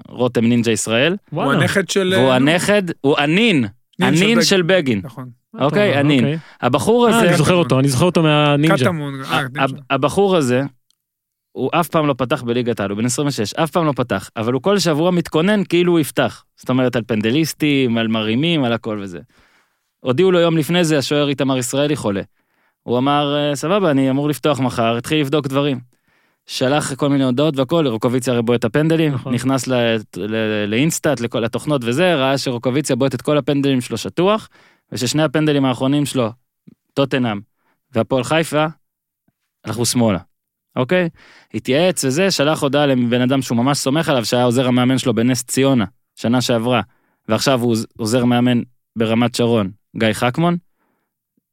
ברותם 0.10 0.45
נינג'ה 0.45 0.72
ישראל, 0.72 1.15
הוא. 1.30 1.44
הנכד 1.44 1.90
של... 1.90 2.14
והוא 2.15 2.30
אה, 2.30 2.36
הנכד, 2.36 2.84
הוא 3.02 3.15
הנין, 3.18 3.65
הנין. 4.02 4.41
של 4.41 4.61
בגין. 4.61 5.02
נכון. 5.03 5.30
אוקיי, 5.60 5.90
טוב, 5.90 5.99
הנין. 5.99 6.20
אוקיי. 6.20 6.38
הבחור 6.61 7.10
אה, 7.10 7.18
הזה, 7.18 7.28
אני 7.28 7.38
זוכר 7.38 7.53
אותו, 7.53 7.80
אני 7.80 7.88
זוכר 7.88 8.06
אותו 8.06 8.24
מהנינג'ה. 8.24 8.91
אה. 9.32 9.65
הבחור 9.90 10.36
הזה, 10.36 10.64
הוא 11.53 11.69
אף 11.73 11.88
פעם 11.88 12.07
לא 12.07 12.13
פתח 12.17 12.43
בליגת 12.43 12.80
העל, 12.80 12.89
הוא 12.89 12.97
בן 12.97 13.05
26, 13.05 13.53
אף 13.53 13.71
פעם 13.71 13.85
לא 13.85 13.91
פתח, 13.95 14.30
אבל 14.38 14.53
הוא 14.53 14.61
כל 14.61 14.80
שבוע 14.80 15.11
מתכונן 15.11 15.63
כאילו 15.63 15.91
הוא 15.91 15.99
יפתח. 15.99 16.43
זאת 16.55 16.69
אומרת, 16.69 16.95
על 16.95 17.03
פנדליסטים, 17.07 17.97
על 17.97 18.07
מרימים, 18.07 18.63
על 18.63 18.73
הכל 18.73 18.99
וזה. 19.01 19.19
הודיעו 19.99 20.31
לו 20.31 20.39
יום 20.39 20.57
לפני 20.57 20.84
זה, 20.85 20.97
השוער 20.97 21.30
איתמר 21.30 21.57
ישראלי 21.57 21.95
חולה. 21.95 22.21
הוא 22.84 22.97
אמר, 22.97 23.35
"אה, 23.35 23.55
סבבה, 23.55 23.91
אני 23.91 24.09
אמור 24.09 24.30
לפתוח 24.30 24.59
מחר, 24.59 24.97
התחיל 24.97 25.19
לבדוק 25.21 25.47
דברים. 25.47 25.80
שלח 26.45 26.93
כל 26.93 27.09
מיני 27.09 27.23
הודעות 27.23 27.57
והכל, 27.57 27.88
רוקוויציה 27.88 28.34
הרי 28.34 28.41
בועט 28.41 28.59
את 28.59 28.65
הפנדלים, 28.65 29.13
נכון. 29.13 29.34
נכנס 29.34 29.67
ל- 29.67 29.95
ל- 30.17 30.65
לאינסטאט, 30.65 31.19
לכל 31.19 31.45
התוכנות 31.45 31.81
וזה, 31.84 32.15
ראה 32.15 32.38
שרוקוויציה 32.38 32.95
בועט 32.95 33.15
את 33.15 33.21
כל 33.21 33.38
הפנדלים 33.38 33.81
שלו 33.81 33.97
שטוח, 33.97 34.49
וששני 34.91 35.23
הפנדלים 35.23 35.65
האחרונים 35.65 36.05
שלו, 36.05 36.31
טוטנאם 36.93 37.39
והפועל 37.91 38.23
חיפה, 38.23 38.65
הלכו 39.65 39.85
שמאלה. 39.85 40.19
אוקיי? 40.76 41.10
התייעץ 41.54 42.06
וזה, 42.06 42.32
שלח 42.32 42.64
הודעה 42.64 42.86
לבן 42.86 43.22
אדם 43.22 43.41
שהוא 43.41 43.58
ממש 43.58 43.78
סומך 43.78 44.10
עליו, 44.10 44.26
שהיה 44.26 44.44
עוזר 44.44 44.68
המאמן 44.68 44.98
שלו 44.98 45.14
בנס 45.14 45.44
ציונה, 45.44 45.86
שנה 46.16 46.41
שעברה, 46.41 46.82
ועכשיו 47.30 47.62
הוא 47.62 47.76
עוזר 47.98 48.26
מאמן 48.26 48.62
ברמת 48.95 49.36
שרון, 49.36 49.72
גיא 49.98 50.14
חכמון. 50.14 50.58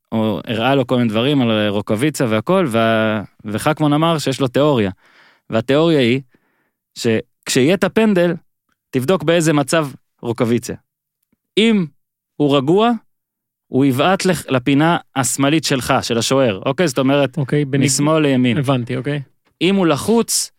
הוא 0.08 0.40
הראה 0.46 0.74
לו 0.74 0.86
כל 0.86 0.96
מיני 0.96 1.08
דברים 1.08 1.42
על 1.42 1.68
רוקוויצה 1.68 2.26
והכל, 2.28 2.66
וה... 2.68 3.22
וחכמון 3.44 3.92
אמר 3.92 4.18
שיש 4.18 4.40
לו 4.40 4.48
תיאוריה. 4.48 4.90
והתיאוריה 5.50 6.00
היא, 6.00 6.20
שכשיהיה 6.98 7.74
את 7.74 7.84
הפנדל, 7.84 8.34
תבדוק 8.90 9.22
באיזה 9.22 9.52
מצב 9.52 9.88
רוקוויצה. 10.22 10.74
אם 11.58 11.86
הוא 12.36 12.56
רגוע, 12.56 12.90
הוא 13.70 13.84
יבעט 13.84 14.24
לפינה 14.48 14.96
השמאלית 15.16 15.64
שלך, 15.64 15.94
של 16.02 16.18
השוער, 16.18 16.60
אוקיי? 16.66 16.88
זאת 16.88 16.98
אומרת, 16.98 17.36
אוקיי, 17.38 17.64
בניג- 17.64 17.86
משמאל 17.86 18.22
לימין. 18.22 18.58
הבנתי, 18.58 18.96
אוקיי. 18.96 19.20
אם 19.62 19.74
הוא 19.74 19.86
לחוץ, 19.86 20.50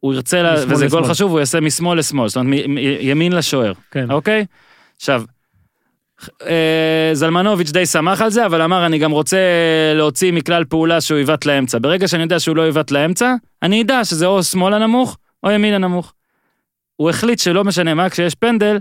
הוא 0.00 0.14
ירצה, 0.14 0.42
לה- 0.42 0.54
וזה 0.54 0.74
גול 0.74 1.00
לשמאל. 1.00 1.04
חשוב, 1.14 1.30
הוא 1.30 1.40
יעשה 1.40 1.60
משמאל 1.60 1.98
לשמאל, 1.98 2.28
זאת 2.28 2.36
אומרת, 2.36 2.64
מ- 2.66 2.74
מ- 2.74 2.78
ימין 3.00 3.32
לשוער, 3.32 3.72
כן. 3.90 4.10
אוקיי? 4.10 4.44
עכשיו, 4.96 5.22
אה, 6.46 7.10
זלמנוביץ' 7.12 7.70
די 7.70 7.86
שמח 7.86 8.22
על 8.22 8.30
זה, 8.30 8.46
אבל 8.46 8.62
אמר, 8.62 8.86
אני 8.86 8.98
גם 8.98 9.10
רוצה 9.10 9.38
להוציא 9.94 10.32
מכלל 10.32 10.64
פעולה 10.64 11.00
שהוא 11.00 11.18
יבעט 11.18 11.46
לאמצע. 11.46 11.78
ברגע 11.78 12.08
שאני 12.08 12.22
יודע 12.22 12.40
שהוא 12.40 12.56
לא 12.56 12.68
יבעט 12.68 12.90
לאמצע, 12.90 13.34
אני 13.62 13.82
אדע 13.82 14.04
שזה 14.04 14.26
או 14.26 14.42
שמאל 14.42 14.74
הנמוך, 14.74 15.16
או 15.44 15.50
ימין 15.50 15.74
הנמוך. 15.74 16.12
הוא 16.96 17.10
החליט 17.10 17.38
שלא 17.38 17.64
משנה 17.64 17.94
מה, 17.94 18.10
כשיש 18.10 18.34
פנדל, 18.34 18.78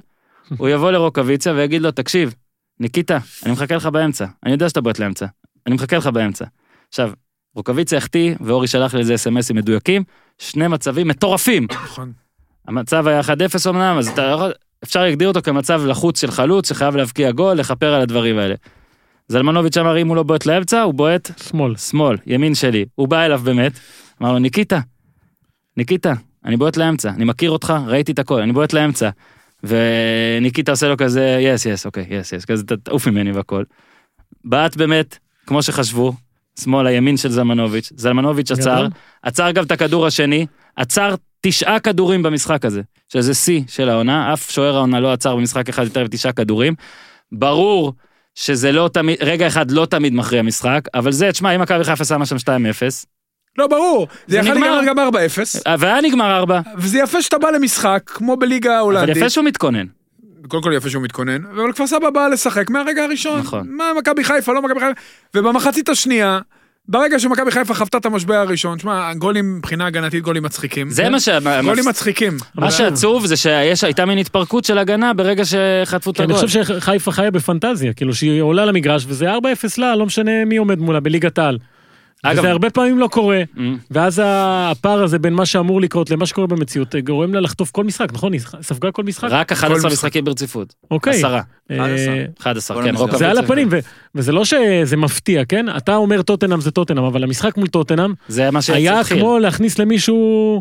הוא 0.57 0.69
יבוא 0.69 0.91
לרוקוויציה 0.91 1.53
ויגיד 1.53 1.81
לו, 1.81 1.91
תקשיב, 1.91 2.33
ניקיטה, 2.79 3.17
אני 3.45 3.51
מחכה 3.51 3.75
לך 3.75 3.85
באמצע. 3.85 4.25
אני 4.43 4.51
יודע 4.51 4.69
שאתה 4.69 4.81
בועט 4.81 4.99
לאמצע. 4.99 5.25
אני 5.67 5.75
מחכה 5.75 5.97
לך 5.97 6.07
באמצע. 6.07 6.45
עכשיו, 6.89 7.11
רוקוויציה 7.55 7.97
החטיא, 7.97 8.35
ואורי 8.39 8.67
שלח 8.67 8.93
לי 8.93 8.99
איזה 8.99 9.15
אסמסים 9.15 9.55
מדויקים, 9.55 10.03
שני 10.37 10.67
מצבים 10.67 11.07
מטורפים. 11.07 11.67
נכון. 11.71 12.11
המצב 12.67 13.07
היה 13.07 13.21
1-0 13.21 13.69
אמנם, 13.69 13.97
אז 13.97 14.07
אתה 14.07 14.21
יכול, 14.21 14.51
אפשר 14.83 15.01
להגדיר 15.01 15.27
אותו 15.27 15.41
כמצב 15.41 15.81
לחוץ 15.85 16.21
של 16.21 16.31
חלוץ 16.31 16.69
שחייב 16.69 16.95
להבקיע 16.95 17.31
גול, 17.31 17.57
לכפר 17.57 17.93
על 17.93 18.01
הדברים 18.01 18.37
האלה. 18.37 18.55
זלמנוביץ' 19.27 19.77
אמר, 19.77 20.01
אם 20.01 20.07
הוא 20.07 20.15
לא 20.15 20.23
בועט 20.23 20.45
לאמצע, 20.45 20.81
הוא 20.81 20.93
בועט 20.93 21.31
שמאל. 21.43 21.75
שמאל, 21.75 22.17
ימין 22.25 22.55
שלי. 22.55 22.85
הוא 22.95 23.07
בא 23.07 23.25
אליו 23.25 23.41
באמת, 23.43 23.79
אמר 24.21 24.31
לו, 24.31 24.39
ניקיטה, 24.39 24.79
ניקיטה, 25.77 26.13
אני 26.45 26.57
בועט 26.57 26.77
לאמצע, 26.77 27.09
אני 27.09 27.25
מכיר 27.25 27.51
אותך, 27.51 27.73
ראיתי 27.87 28.11
את 28.11 28.19
הכל, 28.19 28.41
אני 28.41 28.51
בועט 28.51 28.73
לאמצע. 28.73 29.09
וניקיטה 29.63 30.71
עושה 30.71 30.87
לו 30.87 30.97
כזה, 30.97 31.37
yes, 31.41 31.65
yes, 31.65 31.85
אוקיי, 31.85 32.05
yes, 32.09 32.31
yes, 32.33 32.45
כזה, 32.45 32.63
"ת- 32.63 32.71
תעוף 32.71 33.07
ממני 33.07 33.31
והכל. 33.31 33.63
בעט 34.45 34.75
באמת, 34.75 35.17
כמו 35.47 35.63
שחשבו, 35.63 36.13
שמאל 36.59 36.87
הימין 36.87 37.17
של 37.17 37.29
זלמנוביץ', 37.31 37.91
זלמנוביץ' 37.95 38.51
עצר. 38.51 38.87
עצר 39.23 39.51
גם 39.51 39.63
את 39.63 39.71
הכדור 39.71 40.07
השני, 40.07 40.45
עצר 40.75 41.15
תשעה 41.41 41.79
כדורים 41.79 42.23
במשחק 42.23 42.65
הזה, 42.65 42.81
שזה 43.13 43.33
שיא 43.33 43.61
של 43.67 43.89
העונה, 43.89 44.33
אף 44.33 44.51
שוער 44.51 44.75
העונה 44.75 44.99
לא 44.99 45.13
עצר 45.13 45.35
במשחק 45.35 45.69
אחד 45.69 45.83
יותר 45.83 46.03
מתשעה 46.03 46.31
כדורים. 46.31 46.73
ברור 47.31 47.93
שזה 48.35 48.71
לא 48.71 48.89
תמיד, 48.93 49.17
רגע 49.21 49.47
אחד 49.47 49.71
לא 49.71 49.85
תמיד 49.85 50.13
מכריע 50.13 50.41
משחק, 50.41 50.81
אבל 50.93 51.11
זה, 51.11 51.31
תשמע, 51.31 51.55
אם 51.55 51.61
מכבי 51.61 51.83
חיפה 51.83 52.05
שמה 52.05 52.25
שם 52.25 52.35
2-0, 52.35 53.05
לא, 53.57 53.67
ברור. 53.67 54.07
זה 54.27 54.33
זה 54.33 54.37
יכול 54.37 54.51
נגמר. 54.57 54.81
להיגמר 54.81 55.03
גם 55.03 55.15
4-0. 55.67 55.79
והיה 55.79 56.01
נגמר 56.01 56.37
4, 56.37 56.59
וזה 56.77 56.99
יפה 56.99 57.21
שאתה 57.21 57.37
בא 57.37 57.49
למשחק, 57.49 58.01
כמו 58.05 58.37
בליגה 58.37 58.69
אבל 58.69 58.77
ההולנדית. 58.77 59.17
יפה 59.17 59.29
שהוא 59.29 59.45
מתכונן. 59.45 59.85
קודם 60.47 60.63
כל 60.63 60.73
יפה 60.75 60.89
שהוא 60.89 61.03
מתכונן, 61.03 61.45
אבל 61.55 61.71
כפר 61.71 61.87
סבא 61.87 62.09
באה 62.09 62.29
לשחק 62.29 62.69
מהרגע 62.69 63.03
הראשון. 63.03 63.39
נכון. 63.39 63.67
מה 63.69 63.83
מכבי 63.99 64.23
חיפה, 64.23 64.53
לא 64.53 64.61
מכבי 64.61 64.79
חיפה. 64.79 65.01
ובמחצית 65.35 65.89
השנייה, 65.89 66.39
ברגע 66.89 67.19
שמכבי 67.19 67.51
חיפה 67.51 67.73
חוותה 67.73 67.97
את 67.97 68.05
המשבר 68.05 68.33
הראשון, 68.33 68.79
שמע, 68.79 69.13
גולים 69.13 69.57
מבחינה 69.57 69.85
הגנתית, 69.85 70.23
גולים 70.23 70.43
מצחיקים. 70.43 70.89
זה 70.89 71.09
מה 71.09 71.19
ש... 71.19 71.29
גולים 71.63 71.85
מצחיקים. 71.87 72.37
מה 72.55 72.71
שעצוב 72.71 73.25
זה 73.25 73.35
שהייתה 73.75 74.05
מין 74.05 74.17
התפרקות 74.17 74.65
של 74.65 74.77
הגנה 74.77 75.13
ברגע 75.13 75.43
שחטפו 75.45 76.11
את 76.11 76.19
אני 76.19 76.33
הגול. 76.33 76.47
חושב 76.47 76.63
שחיפה 76.63 77.11
חיה 77.11 77.31
בפנטזיה, 77.31 77.93
כאילו 77.93 78.13
שהיא 78.15 78.41
עולה 78.41 78.65
למגרש 78.65 79.05
וזה 79.07 79.33
4-0 79.33 79.37
לה, 79.77 79.95
לא 79.95 80.05
משנה 80.05 80.45
מי 80.45 80.57
עומד 80.57 80.79
מולה 80.79 80.99
בליגת 80.99 81.37
העל. 81.37 81.57
אגב- 82.23 82.39
וזה 82.39 82.51
הרבה 82.51 82.69
פעמים 82.69 82.99
לא 82.99 83.07
קורה, 83.07 83.41
Mm. 83.55 83.59
ואז 83.91 84.21
הפער 84.25 85.03
הזה 85.03 85.19
בין 85.19 85.33
מה 85.33 85.45
שאמור 85.45 85.81
לקרות 85.81 86.09
למה 86.09 86.25
שקורה 86.25 86.47
במציאות 86.47 86.95
גורם 86.95 87.33
לה 87.33 87.39
לחטוף 87.39 87.71
כל 87.71 87.83
משחק, 87.83 88.13
נכון? 88.13 88.33
היא 88.33 88.41
ספגה 88.61 88.91
כל 88.91 89.03
משחק? 89.03 89.27
רק 89.31 89.51
11 89.51 89.77
משחק. 89.77 89.91
משחקים 89.91 90.25
ברציפות. 90.25 90.73
אוקיי. 90.91 91.13
עשרה. 91.13 91.41
אה, 91.71 91.77
11, 92.41 92.77
כל 92.77 92.83
כן. 92.83 92.95
רוקאביצה. 92.95 93.17
זה 93.17 93.29
על 93.29 93.37
הפנים, 93.37 93.67
ו- 93.71 93.79
וזה 94.15 94.31
לא 94.31 94.45
שזה 94.45 94.97
מפתיע, 94.97 95.45
כן? 95.45 95.65
אתה 95.77 95.95
אומר 95.95 96.21
טוטנאם 96.21 96.61
זה 96.61 96.71
טוטנאם, 96.71 97.03
אבל 97.03 97.23
המשחק 97.23 97.57
מול 97.57 97.67
טוטנאם 97.67 98.13
זה 98.27 98.51
מה 98.51 98.59
היה 98.73 98.95
שהתחיל. 98.97 99.19
כמו 99.19 99.39
להכניס 99.39 99.79
למישהו, 99.79 100.59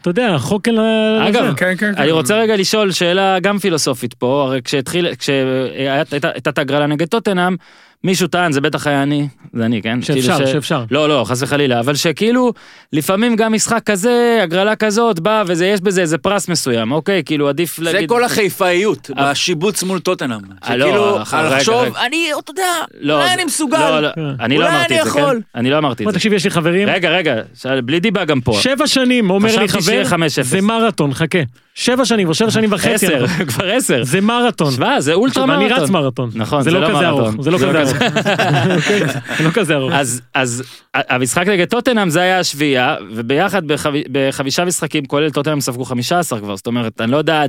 אתה 0.00 0.10
יודע, 0.10 0.38
חוקן 0.38 0.74
ל... 0.74 0.80
אגב, 1.28 1.42
לזה. 1.44 1.54
כן, 1.56 1.74
כן, 1.78 1.94
כן. 1.94 2.02
אני 2.02 2.10
רוצה 2.10 2.34
רגע 2.36 2.56
לשאול 2.56 2.90
שאלה 2.92 3.38
גם 3.40 3.58
פילוסופית 3.58 4.14
פה, 4.14 4.44
הרי 4.48 4.62
כשהתחיל, 4.62 5.14
כשהייתה 5.14 6.16
את 6.48 6.58
הגרלה 6.58 6.86
נגד 6.86 7.06
טוטנאם, 7.08 7.56
מישהו 8.04 8.28
טען, 8.28 8.52
זה 8.52 8.60
בטח 8.60 8.86
היה 8.86 9.02
אני, 9.02 9.28
זה 9.52 9.64
אני, 9.64 9.82
כן? 9.82 10.02
שאפשר, 10.02 10.32
כאילו 10.34 10.46
ש- 10.46 10.52
שאפשר. 10.52 10.84
לא, 10.90 11.08
לא, 11.08 11.24
חס 11.28 11.42
וחלילה, 11.42 11.80
אבל 11.80 11.94
שכאילו, 11.94 12.52
לפעמים 12.92 13.36
גם 13.36 13.52
משחק 13.52 13.82
כזה, 13.86 14.40
הגרלה 14.42 14.76
כזאת, 14.76 15.20
בא 15.20 15.44
ויש 15.46 15.80
בזה 15.80 16.00
איזה 16.00 16.18
פרס 16.18 16.48
מסוים, 16.48 16.92
אוקיי? 16.92 17.22
כאילו 17.24 17.48
עדיף 17.48 17.76
זה 17.76 17.82
להגיד... 17.84 18.08
כל 18.08 18.24
החיפאיות, 18.24 19.10
אה. 19.18 19.30
בשיבוץ 19.30 19.82
מול 19.82 19.98
טוטנאם. 19.98 20.40
אה, 20.68 20.76
לא, 20.76 20.86
שכאילו, 20.86 21.22
אחר- 21.22 21.46
רגע, 21.46 21.56
לחשוב, 21.56 21.74
רגע. 21.74 22.00
אני, 22.06 22.26
אתה 22.38 22.50
יודע, 22.50 22.62
לא, 23.00 23.14
אולי 23.14 23.26
זה- 23.28 23.34
אני 23.34 23.44
מסוגל. 23.44 23.78
לא, 23.78 24.00
לא. 24.00 24.08
אני 24.40 24.58
לא 24.58 24.64
אולי 24.64 24.76
אני 24.76 24.84
את 24.84 25.04
זה, 25.04 25.10
כן? 25.10 25.18
יכול. 25.20 25.40
אני 25.54 25.70
לא 25.70 25.78
אמרתי 25.78 26.04
את 26.04 26.08
זה. 26.08 26.14
תקשיב, 26.14 26.32
יש 26.32 26.44
לי 26.44 26.50
חברים, 26.50 26.88
רגע, 26.88 27.10
רגע, 27.10 27.34
ש- 27.54 27.66
בלי 27.66 28.00
דיבה 28.00 28.24
גם 28.24 28.40
פה. 28.40 28.52
שבע 28.60 28.86
שנים, 28.86 29.30
אומר 29.30 29.56
לי 29.60 29.68
חבר, 29.68 30.02
5-0. 30.04 30.16
זה 30.42 30.60
מרתון, 30.60 31.14
חכה. 31.14 31.38
שבע 31.74 32.04
שנים, 32.04 32.28
או 32.28 32.34
שבע 32.34 32.50
שנים 32.50 32.72
וחצי. 32.72 32.94
עשר, 33.06 33.16
אנחנו- 33.20 33.46
כבר 33.46 33.70
עשר. 33.70 34.04
זה 34.04 34.20
מרתון. 34.20 34.72
שמע, 34.72 35.00
זה 35.00 35.12
אולטרה 35.14 35.46
מרתון. 35.46 35.82
רץ 35.82 35.90
מרתון. 35.90 36.30
נכון, 36.34 36.62
זה 36.62 36.70
זה 36.70 36.76
לא 36.76 36.80
לא 36.88 36.88
כזה. 36.96 37.08
ארוך. 37.08 37.30
זה 37.40 37.50
לא 37.50 37.58
זה 37.58 37.64
כזה 37.66 37.72
לא 37.72 37.78
ארוך. 37.86 39.40
לא 39.44 39.50
כזה 39.50 39.74
ארוך. 39.74 39.92
אז, 40.34 40.62
המשחק 40.94 41.46
נגד 41.46 41.68
טוטנאם 41.68 42.10
זה 42.10 42.20
היה 42.20 42.38
השביעייה, 42.38 42.96
וביחד 43.14 43.66
בחב- 43.66 43.92
בחמישה 44.12 44.64
משחקים, 44.64 45.06
כולל 45.06 45.30
טוטנאם 45.30 45.60
ספגו 45.60 45.84
15 45.84 46.40
כבר, 46.40 46.56
זאת 46.56 46.66
אומרת, 46.66 47.00
אני 47.00 47.10
לא 47.10 47.16
יודע 47.16 47.42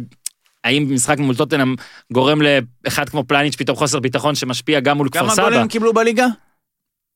האם 0.64 0.88
משחק 0.94 1.18
מול 1.20 1.36
טוטנאם 1.36 1.76
גורם 2.14 2.40
לאחד 2.86 3.10
כמו 3.10 3.24
פלניץ' 3.28 3.56
פתאום 3.56 3.78
חוסר 3.78 4.00
ביטחון 4.00 4.36
שמשפיע 4.36 4.80
גם 4.80 4.98
מול 4.98 5.10
כפר 5.10 5.20
כמה 5.20 5.30
סבא. 5.30 5.44
גולים 5.44 5.60
הם 5.60 5.68
קיבלו 5.68 5.94
בליגה? 5.94 6.28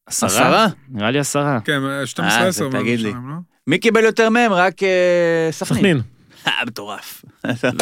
עשרה? 0.06 0.30
עשרה? 0.30 0.68
נראה 0.90 1.12
לי 1.12 1.20
עשרה. 1.20 1.60
כן, 1.66 1.80
12 2.06 2.42
אה, 2.42 2.48
10 2.48 2.72
זה 2.72 2.78
תגיד 2.80 3.00
לי. 3.00 3.12
לא? 3.12 3.18
מי 3.68 3.78
קיבל 3.78 4.04
יותר 4.04 4.30
מהם? 4.30 4.54
רק 4.54 4.84
אה, 4.84 5.48
סכנין. 5.52 6.02
אה, 6.48 6.66
מטורף. 6.68 7.26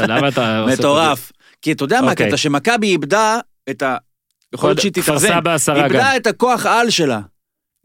למה 0.08 0.28
אתה... 0.28 0.66
מטורף. 0.74 1.32
כי 1.62 1.72
אתה 1.72 1.84
יודע 1.84 2.02
מה 2.02 2.12
אוקיי. 2.12 2.26
הקטע, 2.26 2.38
שמכבי 2.38 2.88
איבדה 2.88 3.40
את 3.70 3.82
ה... 3.82 3.98
יכול 4.54 4.70
להיות 4.70 4.80
שהיא 4.80 4.92
כפר 4.94 5.12
תתאזן. 5.12 5.28
סבא 5.28 5.54
עשרה 5.54 5.78
גם. 5.80 5.84
איבדה 5.84 6.16
את 6.16 6.28
הכוח 6.28 6.66
על 6.66 6.90
שלה. 6.90 7.20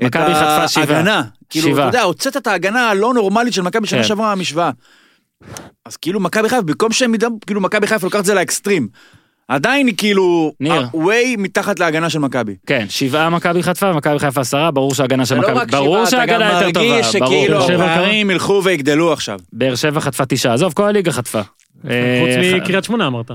מכבי 0.03 0.23
את 0.23 0.37
חטפה 0.37 0.69
שבעה. 0.69 0.97
ההגנה. 0.97 1.23
כאילו. 1.51 1.73
אתה 1.79 1.83
יודע, 1.83 2.03
הוצאת 2.03 2.37
את 2.37 2.47
ההגנה 2.47 2.91
הלא 2.91 3.15
נורמלית 3.15 3.53
של 3.55 3.63
מכבי 3.63 3.87
שנה 3.87 4.03
כן. 4.03 4.09
שעברה 4.09 4.27
מהמשוואה. 4.27 4.71
אז 5.85 5.97
כאילו 5.97 6.21
מכבי 6.21 6.49
חיפה, 6.49 6.63
במקום 6.63 6.93
שהם 6.93 7.15
ידעו, 7.15 7.39
כאילו 7.47 7.61
מכבי 7.61 7.87
חיפה 7.87 8.07
לוקחת 8.07 8.21
את 8.21 8.25
זה 8.25 8.35
לאקסטרים. 8.35 8.89
עדיין 9.49 9.87
היא 9.87 9.95
כאילו, 9.97 10.53
ניר. 10.61 10.83
way 10.95 11.39
מתחת 11.39 11.79
להגנה 11.79 12.11
של 12.11 12.19
מכבי. 12.19 12.57
כן, 12.67 12.87
שבעה 12.89 13.31
מכבי 13.31 13.63
חטפה 13.63 13.91
ומכבי 13.91 14.19
חיפה 14.19 14.41
עשרה, 14.41 14.71
ברור 14.71 14.95
שההגנה 14.95 15.27
של 15.27 15.35
לא 15.35 15.55
מכבי... 15.55 15.71
ברור 15.71 15.97
אתה 15.97 16.05
גם 16.05 16.11
שההגנה 16.11 16.53
יותר 16.53 16.71
טובה, 16.71 16.87
מרגיש 16.89 17.17
ברור. 17.17 17.29
שכאילו 17.29 17.59
באר 17.59 17.67
שבע 17.67 17.85
הפערים 17.85 18.31
ילכו 18.31 18.61
ויגדלו 18.65 19.13
עכשיו. 19.13 19.39
באר 19.53 19.75
שבע 19.75 20.01
חטפה 20.01 20.27
תשעה, 20.27 20.55
עזוב, 20.55 20.73
כל 20.73 20.85
הליגה 20.85 21.13
חטפה. 21.13 21.41
חוץ 21.85 22.31
אה, 22.45 22.57
מקריית 22.61 22.85
שמונה 22.85 23.07
אמרת. 23.07 23.31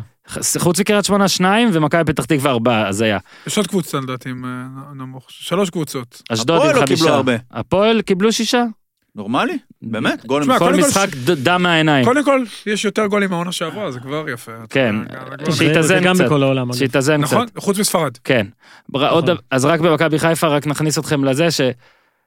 חוץ 0.58 0.80
מקריית 0.80 1.06
שמונה 1.06 1.28
שניים 1.28 1.70
ומכבי 1.74 2.04
פתח 2.14 2.26
תקווה 2.26 2.52
ארבעה, 2.52 2.88
אז 2.88 3.02
היה. 3.02 3.18
יש 3.48 3.58
עוד 3.58 3.68
קבוצה 3.68 4.00
לדעתי 4.00 4.30
עם 4.30 4.46
אה, 4.46 4.94
נמוך. 4.96 5.26
שלוש 5.30 5.70
קבוצות. 5.70 6.22
אשדוד 6.30 6.58
הפועל 6.58 6.76
עם 6.76 6.82
לא 6.82 6.86
קיבלו 6.86 6.98
חמישה. 6.98 7.16
הרבה. 7.16 7.34
הפועל 7.52 8.02
קיבלו 8.02 8.32
שישה. 8.32 8.64
נורמלי? 9.16 9.58
באמת? 9.82 10.26
גול 10.26 10.42
תשמע, 10.42 10.60
כל 10.60 10.74
משחק 10.74 11.08
דם 11.16 11.64
מהעיניים. 11.64 12.06
קודם 12.06 12.24
כל, 12.24 12.44
יש 12.66 12.86
יותר 12.86 13.06
גולים 13.06 13.30
מהעונה 13.30 13.52
שעברה, 13.52 13.92
זה 13.92 14.00
כבר 14.00 14.26
יפה. 14.34 14.52
כן. 14.70 14.96
שיתאזן 15.52 16.14
קצת. 16.14 16.26
בכל 16.26 16.44
העולם. 16.44 16.70
אגב. 16.70 16.78
שיתאזן 16.80 17.22
קצת. 17.22 17.34
נכון, 17.34 17.48
חוץ 17.58 17.80
מספרד. 17.80 18.18
כן. 18.24 18.48
דבר- 18.92 19.36
אז 19.52 19.66
רק 19.66 19.80
במכבי 19.80 20.20
חיפה, 20.20 20.48
רק 20.48 20.68
נכניס 20.68 21.00
אתכם 21.00 21.24
לזה 21.24 21.52
ש... 21.52 21.62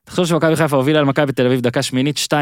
תחשוב 0.05 0.27
שמכבי 0.27 0.57
חיפה 0.57 0.77
הובילה 0.77 0.99
על 0.99 1.05
מכבי 1.05 1.33
תל 1.33 1.47
אביב 1.47 1.61
דקה 1.61 1.83
שמינית 1.83 2.17
2-0. 2.17 2.33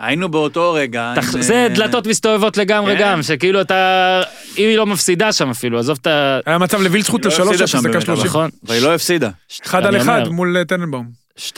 היינו 0.00 0.28
באותו 0.28 0.72
רגע. 0.72 1.12
תח- 1.16 1.34
עם, 1.34 1.42
זה 1.42 1.54
אה, 1.54 1.68
דלתות 1.68 2.06
מסתובבות 2.06 2.56
לגמרי 2.56 2.94
כן. 2.96 3.00
גם, 3.02 3.22
שכאילו 3.22 3.60
אתה... 3.60 4.22
אם 4.58 4.64
היא 4.68 4.76
לא 4.76 4.86
מפסידה 4.86 5.32
שם 5.32 5.50
אפילו, 5.50 5.78
עזוב 5.78 5.98
את 6.00 6.06
ה... 6.06 6.38
היה 6.46 6.58
מצב 6.58 6.80
לווילצחוט 6.82 7.24
לא 7.24 7.30
לשלוש 7.30 7.48
הפסידה 7.48 7.64
אפס 7.64 7.72
שם 7.72 7.88
דקה 7.90 8.00
שלושים. 8.00 8.26
נכון. 8.26 8.50
והיא 8.62 8.82
לא 8.82 8.94
הפסידה. 8.94 9.30
אחד 9.66 9.86
על 9.86 9.96
אחד 9.96 10.18
אומר, 10.20 10.30
מול 10.30 10.56
אה, 10.56 10.64
טננבאום. 10.64 11.24
2-0, 11.38 11.56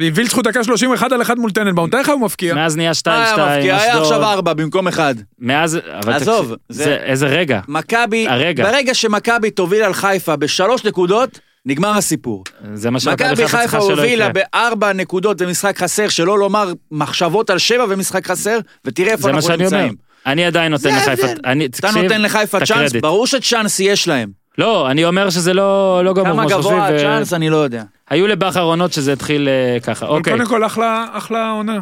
ווילצחוט 0.00 0.44
דקה 0.46 0.64
שלושים, 0.64 0.92
אחד 0.92 1.12
על 1.12 1.22
אחד 1.22 1.38
מול 1.38 1.50
טננבאום. 1.50 1.90
תאר 1.90 2.00
לך 2.00 2.08
הוא 2.08 2.20
מפקיע. 2.20 2.54
מאז 2.54 2.76
נהיה 2.76 2.92
2-2, 2.92 3.10
היה 3.10 3.32
מפקיע, 3.32 3.76
היה 3.76 3.88
אשדוד. 3.92 4.02
עכשיו 4.02 4.22
ארבע 4.24 4.52
במקום 4.52 4.88
אחד. 4.88 5.14
מאז, 5.38 5.78
אבל 6.00 6.12
עזוב, 6.12 6.44
תקשיב, 6.44 6.56
זה- 6.68 6.84
זה 6.84 6.94
איזה 6.96 7.26
רגע. 7.26 7.60
מכבי, 7.68 8.28
הרגע. 8.28 8.64
ברגע 8.64 8.94
שמכבי 8.94 9.50
תוביל 9.50 9.82
על 9.82 9.92
חיפה 9.94 10.36
בשלוש 10.36 10.84
נקודות, 10.84 11.38
נגמר 11.66 11.96
הסיפור. 11.96 12.44
זה 12.74 12.90
מה 12.90 13.00
שמכבי 13.00 13.24
מכבי 13.24 13.36
חיפה 13.36 13.58
חיפה 13.58 13.62
צריכה 13.70 13.80
שלא 13.80 13.94
הובילה 13.94 14.24
יקרה. 14.24 14.44
בארבע 14.52 14.92
נקודות 14.92 15.42
במשחק 15.42 15.78
חסר, 15.78 16.08
שלא 16.08 16.38
לומר 16.38 16.72
מחשבות 16.90 17.50
על 17.50 17.58
שבע 17.58 17.84
ומשחק 17.88 18.26
חסר, 18.26 18.58
ותראה 18.84 19.12
איפה 19.12 19.22
זה 19.22 19.28
מה 19.28 19.36
אנחנו 19.36 19.48
שאני 19.48 19.66
אומר. 19.66 19.78
נמצאים. 19.82 19.96
אני 20.26 20.44
עדיין 20.44 20.72
נותן 20.72 20.96
לחיפה. 20.96 21.26
אני, 21.44 21.66
אתה 21.66 21.78
תקשיב, 21.88 22.02
נותן 22.02 22.22
לחיפה 22.22 22.58
צ'אנס. 22.66 22.92
ברור 22.92 23.26
שצ'אנס 23.26 23.80
יש 23.80 24.08
להם. 24.08 24.30
לא, 24.58 24.90
אני 24.90 25.04
אומר 25.04 25.30
שזה 25.30 25.54
לא 25.54 26.00
לא 26.04 26.14
גמור 26.14 26.32
כמה 26.32 26.42
כמו 26.42 26.50
שחושבים. 26.50 26.74
גבוה 26.78 26.90
ו- 26.92 26.96
הצ'אנס, 26.96 27.32
אני 27.32 27.50
לא 27.50 27.56
יודע. 27.56 27.82
היו 28.10 28.26
לבכר 28.26 28.62
עונות 28.62 28.92
שזה 28.92 29.12
התחיל 29.12 29.48
אה, 29.48 29.80
ככה, 29.80 30.06
אוקיי. 30.06 30.32
קודם 30.32 30.46
כל, 30.46 30.66
אחלה 30.66 31.06
אחלה 31.12 31.50
עונה. 31.50 31.78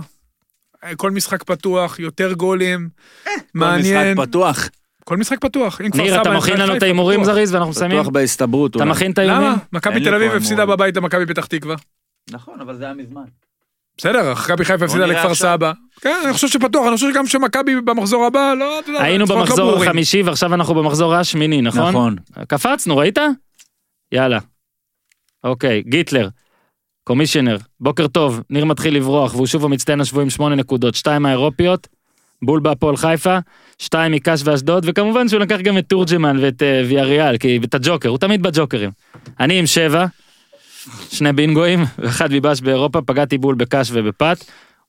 כל 0.96 1.10
משחק 1.10 1.42
פתוח, 1.42 1.98
יותר 1.98 2.32
גולים, 2.32 2.88
כל 3.24 3.30
מעניין. 3.54 4.12
משחק 4.12 4.28
פתוח. 4.28 4.68
כל 5.04 5.16
משחק 5.16 5.38
פתוח. 5.40 5.80
ניר, 5.80 6.22
אתה 6.22 6.30
מכין 6.30 6.56
לנו 6.56 6.76
את 6.76 6.82
ההימורים 6.82 7.20
פתוח. 7.20 7.34
זריז 7.34 7.54
ואנחנו 7.54 7.70
מסיימים? 7.70 7.98
בטוח 7.98 8.08
בהסתברות 8.12 8.76
אתה. 8.76 8.84
מכין 8.84 9.10
את 9.12 9.18
האיומים? 9.18 9.42
למה? 9.42 9.56
מכבי 9.72 10.04
תל 10.04 10.14
אביב 10.14 10.32
הפסידה. 10.32 10.66
בבית 10.66 10.96
למכבי 10.96 11.26
פתח 11.26 11.46
תקווה. 11.46 11.76
נכון, 12.30 12.60
אבל 12.60 12.76
זה 12.76 12.84
היה 12.84 12.94
מזמן. 12.94 13.22
בסדר, 13.98 14.32
מכבי 14.32 14.64
חיפה 14.64 14.84
הפסידה 14.84 15.06
לכפר. 15.06 15.34
סבא. 15.34 15.72
כן, 16.00 16.20
אני 16.24 16.32
חושב 16.32 16.48
שפתוח, 16.48 16.86
אני 16.86 16.94
חושב 16.94 17.12
שגם 17.12 17.26
שמכבי 17.26 17.80
במחזור 17.80 18.26
הבא, 18.26 18.54
לא, 18.58 18.78
אתה 18.78 18.90
יודע, 18.90 19.02
היינו 19.02 19.24
לא 19.28 19.36
במחזור. 19.36 19.82
החמישי 19.82 20.22
ועכשיו 20.22 20.54
אנחנו 20.54 20.74
במחזור 20.74 21.14
השמיני, 21.14 21.62
נכון? 21.62 21.88
נכון. 21.88 22.16
קפצנו, 22.48 22.96
ראית? 22.96 23.18
יאללה. 24.12 24.38
אוקיי, 25.44 25.82
גיטלר, 25.82 26.28
קומישיונר, 27.04 27.56
בוקר 27.80 28.06
טוב, 28.06 28.40
ניר 28.50 28.64
מתחיל 28.64 28.96
לברוח 28.96 29.34
והוא 29.34 29.46
שוב 29.46 29.64
המצטיין 29.64 30.00
השבועי 30.00 30.22
עם 30.24 30.30
שמונה 30.30 30.54
נקודות, 30.54 30.94
שתיים 30.94 31.26
האירופיות, 31.26 31.88
בול 32.42 32.60
בהפועל 32.60 32.96
חיפה, 32.96 33.38
שתיים 33.78 34.12
מקאש 34.12 34.40
ואשדוד, 34.44 34.84
וכמובן 34.88 35.28
שהוא 35.28 35.40
לקח 35.40 35.60
גם 35.60 35.78
את 35.78 35.84
תורג'מן 35.88 36.36
ואת 36.40 36.62
אה, 36.62 36.82
ויאריאל, 36.88 37.38
כי 37.38 37.60
את 37.64 37.74
הג'וקר, 37.74 38.08
הוא 38.08 38.18
תמיד 38.18 38.42
בג'וקרים. 38.42 38.90
אני 39.40 39.58
עם 39.58 39.66
שבע, 39.66 40.06
שני 41.10 41.32
בינגואים, 41.32 41.84
ואחד 41.98 42.30
ביבש 42.32 42.60
באירופה, 42.60 43.02
פגעתי 43.02 43.38
בול 43.38 43.54
בקאש 43.54 43.88
ובפת. 43.92 44.44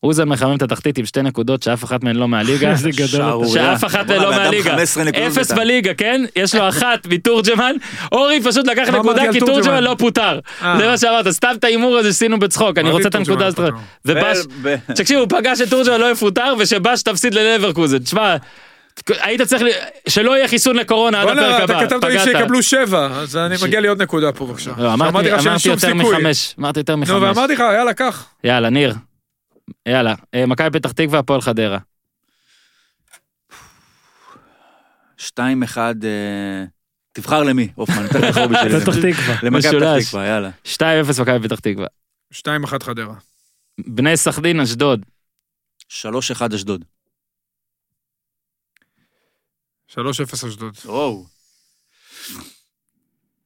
אוזן 0.06 0.24
מחמם 0.30 0.56
את 0.56 0.62
התחתית 0.62 0.98
עם 0.98 1.06
שתי 1.06 1.22
נקודות 1.22 1.64
שאף 1.64 1.84
אחת 1.84 2.04
מהן 2.04 2.16
לא 2.16 2.28
מהליגה. 2.28 2.72
איזה 2.72 2.90
גדול. 2.90 3.44
אתה. 3.44 3.50
שאף 3.50 3.86
אחת 3.86 4.08
בואנה, 4.08 4.24
לא 4.24 4.32
מהליגה. 4.32 4.72
15 4.72 5.04
נקודות 5.04 5.28
אפס. 5.28 5.52
בליגה, 5.52 5.94
כן? 5.94 6.22
יש 6.36 6.56
לו 6.56 6.70
אחת 6.70 7.08
מתורג'מן, 7.08 7.76
אורי 8.12 8.40
פשוט 8.44 8.68
לקח 8.68 8.90
מה 8.90 9.00
נקודה 9.00 9.32
כי 9.32 9.40
תורג'מן? 9.40 9.62
תורג'מן 9.62 9.84
לא 9.84 9.96
פוטר. 10.00 10.40
אה. 10.62 10.78
זה 10.78 10.88
מה 10.88 10.98
שאמרת, 10.98 11.30
סתם 11.30 11.52
את 11.60 11.64
ההימור 11.64 11.98
הזה 11.98 12.10
שעשינו 12.10 12.40
בצחוק, 12.40 12.78
אני 12.78 12.90
רוצה 12.90 13.08
את 13.08 13.12
תורג'מן 13.12 13.32
הנקודה 13.32 13.46
הזאת. 13.46 13.74
ובש, 14.06 14.38
תקשיב, 14.98 15.20
הוא 15.20 15.28
פגש 15.30 15.60
שתורג'מן 15.60 16.00
לא 16.00 16.12
יפוטר 16.12 16.54
ושבש 16.60 17.02
תפסיד 17.04 17.34
ללברקוזן. 17.34 17.98
תשמע, 17.98 18.36
היית 19.10 19.42
צריך 19.42 19.64
שלא 20.10 20.38
יהיה 20.38 20.48
חיסון 20.48 20.76
לקורונה 20.76 21.22
עד 21.22 21.28
הפרק 21.28 21.64
אתה 21.64 21.74
הבא. 21.74 21.86
כתבת 21.86 22.04
לי. 22.04 22.20
שיקבלו 22.20 22.64
שבע, 22.64 23.06
אז 23.06 23.38
אני 23.38 23.56
מגיע 23.64 23.80
לי 23.80 23.88
עוד 23.88 24.02
נקודה 24.02 24.32
פה 24.32 24.46
בבקשה. 24.46 24.72
לא, 24.78 24.94
אמרתי 24.94 25.10
אמרתי 25.12 25.32
לך 25.32 25.42
שאין 25.42 25.50
אמרתי 25.50 25.64
שום 25.64 25.72
יותר. 25.74 25.94
מחמש, 25.94 26.56
אמרתי 26.60 26.80
יותר 26.80 26.96
נו, 26.96 27.02
מחמש. 27.02 27.22
ואמרתי 27.22 27.54
לך, 27.54 27.60
יאללה, 27.60 27.94
קח. 27.94 28.26
יאללה, 28.44 28.70
ניר. 28.70 28.94
יאללה, 29.88 30.14
אה, 30.34 30.46
מכבי 30.46 30.80
פתח 30.80 30.92
תקווה, 30.92 31.20
הפועל 31.20 31.42
חדרה. 31.42 31.80
שתיים 35.18 35.64
אחד, 35.64 35.96
אה, 36.06 36.66
תבחר 37.12 37.44
למי, 37.44 37.72
הופמן, 37.76 38.04
יותר 38.04 38.32
קרוב 38.32 38.52
בשבילי. 38.52 38.80
פתח 38.82 38.96
תקווה. 38.96 39.36
למכבי 39.44 39.78
פתח. 39.80 40.08
תקווה, 40.10 40.26
יאללה. 40.28 40.50
2-0 40.66 41.22
מכבי 41.22 41.48
פתח 41.48 41.60
תקווה. 41.60 41.88
שתיים 42.32 42.64
אחת 42.64 42.84
חדרה. 42.84 43.16
בני 43.88 44.18
סכנין, 44.18 44.60
אשדוד. 44.60 45.06
שלוש 45.90 46.32
אחד 46.32 46.54
אשדוד. 46.54 46.86
שלוש 49.88 50.22
אפס 50.22 50.44
אשדוד. 50.44 50.78
וואו. 50.86 51.26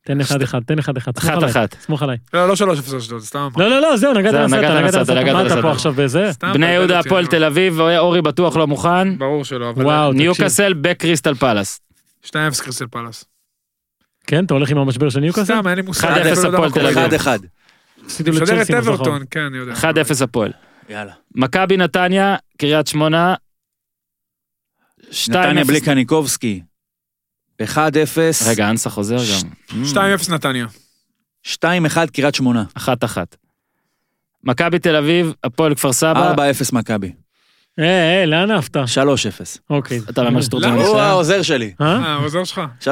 תן 0.09 0.21
אחד 0.21 0.41
אחד, 0.41 0.59
תן 0.65 0.79
אחד 0.79 0.97
אחד. 0.97 1.11
סמוך 1.19 1.33
עליי. 1.33 1.49
אחת 1.49 1.73
אחת. 1.73 1.81
סמוך 1.81 2.03
עליי. 2.03 2.17
לא, 2.33 2.47
לא 2.47 2.55
שלוש 2.55 2.79
אפס 2.79 2.93
אשדוד, 2.93 3.21
סתם. 3.21 3.49
לא, 3.57 3.69
לא, 3.69 3.81
לא, 3.81 3.97
זהו, 3.97 4.13
נגעת 4.13 4.33
לסרט, 4.33 4.59
נגעת 4.59 4.93
לסרט. 4.93 5.17
נגעת 5.17 5.35
מה 5.35 5.47
אתה. 5.47 5.61
פה 5.61 5.71
עכשיו 5.71 5.93
בזה? 5.93 6.31
בני 6.53 6.71
יהודה, 6.71 6.99
הפועל. 6.99 7.27
תל 7.27 7.43
אביב, 7.43 7.79
אורי 7.79 8.21
בטוח 8.21 8.55
לא 8.55 8.67
מוכן. 8.67 9.17
ברור 9.17 9.45
שלא, 9.45 9.69
אבל... 9.69 9.85
וואו, 9.85 10.09
תקשיב. 10.11 10.21
ניוקאסל 10.21 10.73
בקריסטל 10.73 11.33
פלאס. 11.33 11.79
שתיים 12.23 12.47
אפס 12.47 12.61
קריסטל 12.61 12.87
פלאס. 12.87 13.25
כן, 14.27 14.45
אתה 14.45 14.53
הולך 14.53 14.69
עם 14.69 14.77
המשבר 14.77 15.09
של 15.09 15.19
ניוקאסל? 15.19 15.53
סתם, 15.53 15.67
אין 15.67 15.75
לי 15.75 15.81
מושג. 15.81 16.07
1-0 16.07 16.11
אני 16.11 16.31
אפילו 16.31 16.51
לא 16.51 16.57
הפועל. 16.57 16.71
תל 16.71 16.85
אביב. 16.85 16.97
אחד 16.97 17.13
אחד. 17.13 17.39
הפסידו 18.05 18.31
משדר 18.31 18.43
את 18.43 18.69
לצ'לסי. 18.69 18.77
אברטון, 18.77 19.21
כן, 19.31 19.39
אני 19.39 19.57
יודע. 19.57 19.73
1-0 19.73 20.23
הפועל. 20.23 20.51
יאללה. 20.89 21.13
מכבי 21.35 21.77
נתניה, 21.77 22.35
קריית 22.57 22.87
שמונה. 22.87 23.35
2-0. 25.11 25.29
נתניה 25.29 25.63
בלי 25.63 25.81
קניקובסקי. 25.81 26.61
1-0. 27.61 27.77
רגע, 28.47 28.69
אנסה 28.69 28.89
חוזר 28.89 29.17
גם. 29.17 29.49
שתיים 29.85 30.13
אפס 30.13 30.29
נתניה. 30.29 30.65
2-1 31.47 31.49
קריית 32.13 32.35
שמונה. 32.35 32.63
1-1. 32.77 32.81
מכבי 34.43 34.79
תל 34.79 34.95
אביב, 34.95 35.33
הפועל 35.43 35.75
כפר 35.75 35.93
סבא. 35.93 36.33
4-0 36.35 36.39
מכבי. 36.73 37.11
אה, 37.79 38.19
אה, 38.19 38.25
לאן 38.25 38.51
עפת? 38.51 38.77
3-0. 38.77 38.79
אוקיי. 39.69 39.99
אתה 40.09 40.27
אומר 40.27 40.41
שתורג'מן 40.41 40.73
למה? 40.73 40.83
הוא? 40.83 40.97
העוזר 40.99 41.41
שלי. 41.41 41.73
אה? 41.81 41.85
אה, 41.85 42.07
העוזר 42.13 42.43
שלך. 42.43 42.61
3-0. 42.81 42.87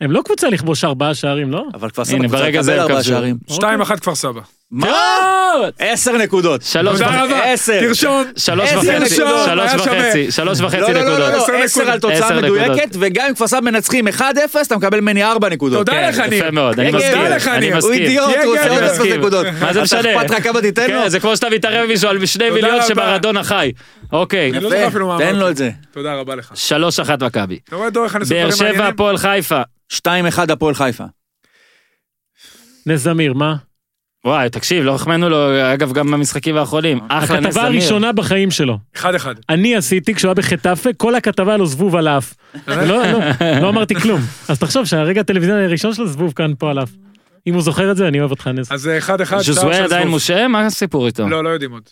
הם 0.00 0.10
לא 0.12 0.22
קבוצה 0.24 0.48
לכבוש 0.48 0.84
ארבעה 0.84 1.14
שערים, 1.14 1.50
לא? 1.50 1.64
אבל 1.74 1.90
כפר 1.90 2.04
סבא 2.04 2.18
קבוצה 2.18 2.48
לקבל 2.48 2.80
ארבעה. 2.80 3.02
שערים. 3.02 3.38
שתיים 3.50 3.80
אחת 3.80 4.00
כפר 4.00 4.14
סבא. 4.14 4.40
מה? 4.70 4.86
לא! 4.88 5.68
10 5.78 6.12
נקודות. 6.12 6.62
שלוש 6.62 6.98
תודה 7.00 7.24
וחצי. 7.24 7.42
עשר. 7.42 7.80
תרשום. 7.80 8.24
שלוש 8.36 8.72
וחצי. 8.72 8.86
נקודות, 8.98 9.44
שלוש. 9.46 9.74
וחצי. 9.74 10.30
שלוש 10.30 10.60
וחצי 10.60 10.80
לא, 10.80 10.88
לא, 10.88 10.94
לא, 10.94 11.00
נקודות. 11.02 11.32
לא, 11.32 11.36
עשר 11.36 11.52
10 11.62 11.80
על 11.80 11.86
נקודות. 11.96 12.00
תוצאה 12.12 12.26
עשר 12.26 12.36
מדויקת, 12.36 12.96
וגם 13.00 13.26
אם 13.28 13.34
כפר 13.34 13.46
סבא 13.46 13.60
מנצחים 13.60 14.08
1-0, 14.08 14.22
אתה 14.66 14.76
מקבל 14.76 15.00
ממני 15.00 15.24
4 15.24 15.48
נקודות. 15.48 15.78
תודה 15.78 15.92
כן, 15.92 16.08
לך, 16.08 16.18
ניר. 16.18 16.34
יפה 16.44 16.50
מאוד, 16.50 16.80
אני 16.80 16.92
תודה 16.92 17.04
מסכים. 17.08 17.24
לך, 17.24 17.48
אני 17.48 17.66
ניר. 17.70 17.78
הוא. 17.78 17.92
אידיוט, 17.92 18.34
הוא 18.44 18.52
עושה 18.52 18.68
עוד 18.68 18.78
גבר. 18.78 18.90
10 18.90 19.18
נקודות. 19.18 19.46
מה 19.60 19.72
זה 19.72 19.82
משנה? 19.82 20.00
אתה 20.00 20.20
אכפת 20.20 20.30
לך 20.30 20.44
כמה 20.44 20.60
תיתן 20.60 20.90
לו? 20.90 21.02
כן, 21.02 21.08
זה 21.08 21.20
כמו 21.20 21.36
שאתה 21.36 21.50
מתערב 21.50 21.88
מישהו 21.88 22.08
על 22.10 22.26
שני 22.26 22.44
תודה 22.44 22.54
מיליון 22.54 22.74
רבה. 22.74 22.86
שמרדונה 22.86 23.44
חי. 23.44 23.72
אוקיי, 24.12 24.52
לא 24.52 24.70
תן. 25.18 25.36
לו 25.36 25.48
את 25.50 25.56
זה. 25.56 25.70
תודה 25.92 26.14
רבה 26.14 26.34
לך. 26.34 26.52
שלוש 26.54 27.00
אחת 27.00 27.22
מכבי. 27.22 27.58
באר 28.28 28.50
שבע? 28.50 28.88
הפועל 28.88 29.16
חיפה. 29.16 29.62
2-1 29.92 29.98
הפועל 30.52 30.74
חיפה. 30.74 31.04
נס 32.86 33.00
זמיר, 33.00 33.32
מה? 33.32 33.67
וואי, 34.24 34.50
תקשיב, 34.50 34.84
לא 34.84 34.94
החמאנו 34.94 35.28
לו, 35.28 35.36
אגב, 35.74 35.92
גם 35.92 36.10
במשחקים 36.10 36.56
האחרונים. 36.56 36.98
אחלה 37.08 37.40
נס 37.40 37.46
הכתבה. 37.46 37.66
הראשונה 37.66 38.12
בחיים 38.12 38.50
שלו. 38.50 38.78
אחד 38.96 39.14
אחד. 39.14 39.34
אני 39.48 39.76
עשיתי 39.76 40.14
כשהוא 40.14 40.28
היה 40.28 40.34
בחטאפה, 40.34 40.90
כל 40.96 41.14
הכתבה 41.14 41.56
לו 41.56 41.66
זבוב 41.66 41.96
על 41.96 42.06
האף. 42.08 42.34
לא, 42.66 42.76
לא, 42.86 43.18
לא 43.62 43.68
אמרתי 43.68 43.94
כלום. 43.94 44.20
אז 44.48 44.58
תחשוב 44.58 44.84
שהרגע 44.84 45.20
הטלוויזיוני 45.20 45.64
הראשון 45.64 45.94
שלו 45.94 46.06
זבוב 46.06 46.32
כאן 46.32 46.52
פה 46.58 46.70
על 46.70 46.78
האף. 46.78 46.90
אם 47.46 47.54
הוא 47.54 47.62
זוכר 47.62 47.90
את 47.90 47.96
זה, 47.96 48.08
אני 48.08 48.20
אוהב 48.20 48.30
אותך 48.30 48.46
נס. 48.46 48.72
אז 48.72 48.90
אחד 48.98 49.20
אחד. 49.20 49.38
ז'וזווה 49.38 49.74
של 49.74 49.82
עדיין. 49.84 50.08
משה? 50.08 50.48
מה 50.48 50.66
הסיפור 50.66 51.06
איתו? 51.06 51.28
לא, 51.28 51.44
לא 51.44 51.48
יודעים 51.48 51.72
עוד. 51.72 51.82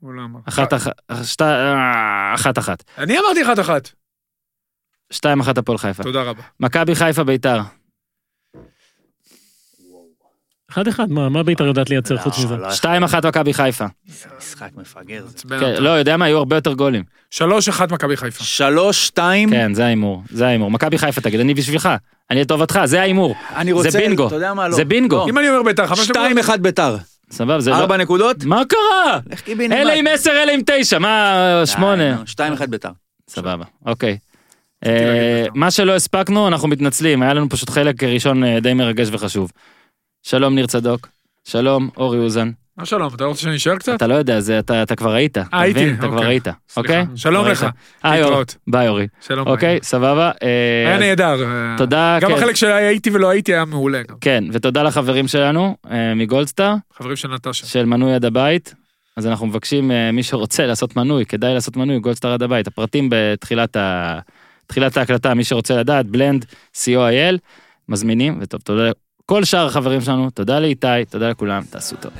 הוא 0.00 0.12
לא 0.14 0.22
אמר. 0.24 0.40
אחת 0.48 0.74
אחת, 0.74 0.92
שתי- 1.24 1.44
אחת 2.34 2.58
אחת. 2.58 2.84
אני 2.98 3.18
אמרתי 3.18 3.42
אחד 3.42 3.58
אחת. 3.58 3.90
שתיים 5.12 5.40
אחת 5.40 5.58
הפועל 5.58 5.78
חיפה. 5.78 6.02
תודה 6.02 6.22
רבה. 6.22 6.42
מכבי 6.60 6.94
חיפה 6.94 7.24
ביתר. 7.24 7.60
אחד 10.82 10.88
אחד, 10.88 11.10
מה, 11.10 11.28
מה 11.28 11.42
בית"ר 11.42 11.66
יודעת 11.66 11.90
לייצר 11.90 12.14
לא, 12.14 12.20
חוץ 12.20 12.38
מזה? 12.38 12.54
שתיים 12.70 13.04
אחת 13.04 13.26
מכבי 13.26 13.54
חיפה. 13.54 13.84
משחק 14.38 14.70
מפגר. 14.76 15.24
כן. 15.60 15.82
לא, 15.82 15.90
יודע 15.90 16.16
מה, 16.16 16.24
היו 16.24 16.38
הרבה 16.38 16.56
יותר 16.56 16.72
גולים. 16.72 17.02
שלוש 17.30 17.68
אחת 17.68 17.92
מכבי 17.92 18.16
חיפה. 18.16 18.64
3-2. 19.14 19.18
כן, 19.50 19.74
זה 19.74 19.84
ההימור, 19.84 20.22
זה 20.30 20.46
ההימור. 20.46 20.70
מכבי 20.70 20.98
חיפה 20.98 21.20
תגיד, 21.20 21.40
אני 21.40 21.54
בשבילך. 21.54 21.88
אני 22.30 22.40
לטובתך, 22.40 22.80
זה 22.84 23.00
ההימור. 23.00 23.34
אני 23.56 23.72
רוצה... 23.72 23.90
זה 23.90 23.98
בינגו. 23.98 24.26
אתה 24.26 24.34
יודע 24.34 24.54
מה? 24.54 24.68
לא. 24.68 24.76
זה 24.76 24.84
בינגו. 24.84 25.16
לא. 25.16 25.28
אם 25.28 25.38
אני 25.38 25.48
אומר 25.48 25.62
ביתר, 25.62 25.86
חמש 25.86 26.10
נקודות. 26.10 26.44
2-1 26.48 26.56
ביתר. 26.56 26.96
סבבה, 27.30 27.60
זה 27.60 27.70
לא... 27.70 27.76
4 27.76 27.96
נקודות? 27.96 28.44
מה 28.44 28.62
קרה? 28.68 29.18
לך 29.30 29.40
קיבינימט. 29.40 29.80
אלה 29.80 29.92
עם 29.92 30.06
עשר, 30.06 30.30
אלה 30.30 30.52
עם 30.52 30.60
תשע, 30.66 30.98
מה, 30.98 31.62
שמונה? 31.64 32.22
2-1 32.60 32.66
ביתר. 32.66 32.90
סבבה, 33.28 33.64
אוקיי. 33.86 34.18
אה, 34.86 35.46
מה 35.54 35.70
שלא 35.70 35.96
הספקנו, 35.96 36.48
אנחנו 36.48 36.68
מתנצלים, 36.68 37.22
היה 37.22 37.34
לנו 37.34 37.48
פשוט 37.48 37.70
חלק 37.70 38.02
ראשון 38.02 38.44
אה, 38.44 38.60
די 38.60 38.74
מרגש 38.74 39.08
וחשוב. 39.12 39.52
שלום 40.28 40.54
ניר 40.54 40.66
צדוק, 40.66 41.08
שלום 41.44 41.90
אורי 41.96 42.18
אוזן. 42.18 42.50
מה 42.76 42.86
שלום, 42.86 43.14
אתה 43.14 43.24
רוצה 43.24 43.40
שאני 43.40 43.56
אשאר 43.56 43.76
קצת? 43.76 43.94
אתה 43.94 44.06
לא 44.06 44.14
יודע, 44.14 44.40
זה 44.40 44.58
אתה 44.58 44.82
אתה 44.82 44.96
כבר 44.96 45.14
ראית. 45.14 45.38
אתה 45.38 45.46
הייתי, 45.52 45.82
מבין? 45.82 45.94
אתה 45.94 46.06
כבר 46.06 46.18
אוקיי. 46.18 46.40
סליחה. 46.40 46.80
אוקיי? 46.80 47.04
שלום 47.16 47.42
כבר 47.42 47.52
לך. 47.52 47.66
היי 48.02 48.22
אורי. 48.22 48.44
ביי 48.66 48.88
אורי. 48.88 49.06
שלום. 49.20 49.48
אוקיי, 49.48 49.78
סבבה. 49.82 50.30
אה, 50.42 50.88
היה 50.88 50.98
נהדר. 50.98 51.36
תודה, 51.76 52.18
גם 52.20 52.30
כן. 52.30 52.36
החלק 52.36 52.56
שהייתי 52.56 53.10
ולא 53.10 53.28
הייתי 53.28 53.54
היה 53.54 53.64
מעולה. 53.64 54.02
כן, 54.20 54.44
ותודה 54.52 54.82
לחברים 54.82 55.28
שלנו 55.28 55.76
אה, 55.90 56.14
מגולדסטאר, 56.14 56.74
חברים 56.92 57.16
של 57.16 57.28
נטשה. 57.28 57.66
של 57.66 57.84
מנוי 57.84 58.14
עד 58.14 58.24
הבית. 58.24 58.74
אז 59.16 59.26
אנחנו 59.26 59.46
מבקשים, 59.46 59.90
אה, 59.90 60.12
מי 60.12 60.22
שרוצה 60.22 60.66
לעשות 60.66 60.96
מנוי, 60.96 61.26
כדאי 61.26 61.54
לעשות 61.54 61.76
מנוי, 61.76 61.98
גולדסטאר 61.98 62.32
עד 62.32 62.42
הבית. 62.42 62.66
הפרטים 62.66 63.08
בתחילת 63.10 63.76
ה... 63.76 64.18
תחילת 64.66 64.96
ההקלטה, 64.96 65.34
מי 65.34 65.44
שרוצה 65.44 65.76
לדעת, 65.76 66.06
בלנד, 66.06 66.44
co.il, 66.76 67.38
מזמינים, 67.88 68.38
וטוב, 68.40 68.60
תודה 68.60 68.90
לכל 69.28 69.44
שאר 69.44 69.66
החברים 69.66 70.00
שלנו, 70.00 70.30
תודה 70.30 70.60
לאיתי, 70.60 71.04
תודה 71.10 71.30
לכולם, 71.30 71.62
תעשו 71.70 71.96
טוב. 72.00 72.12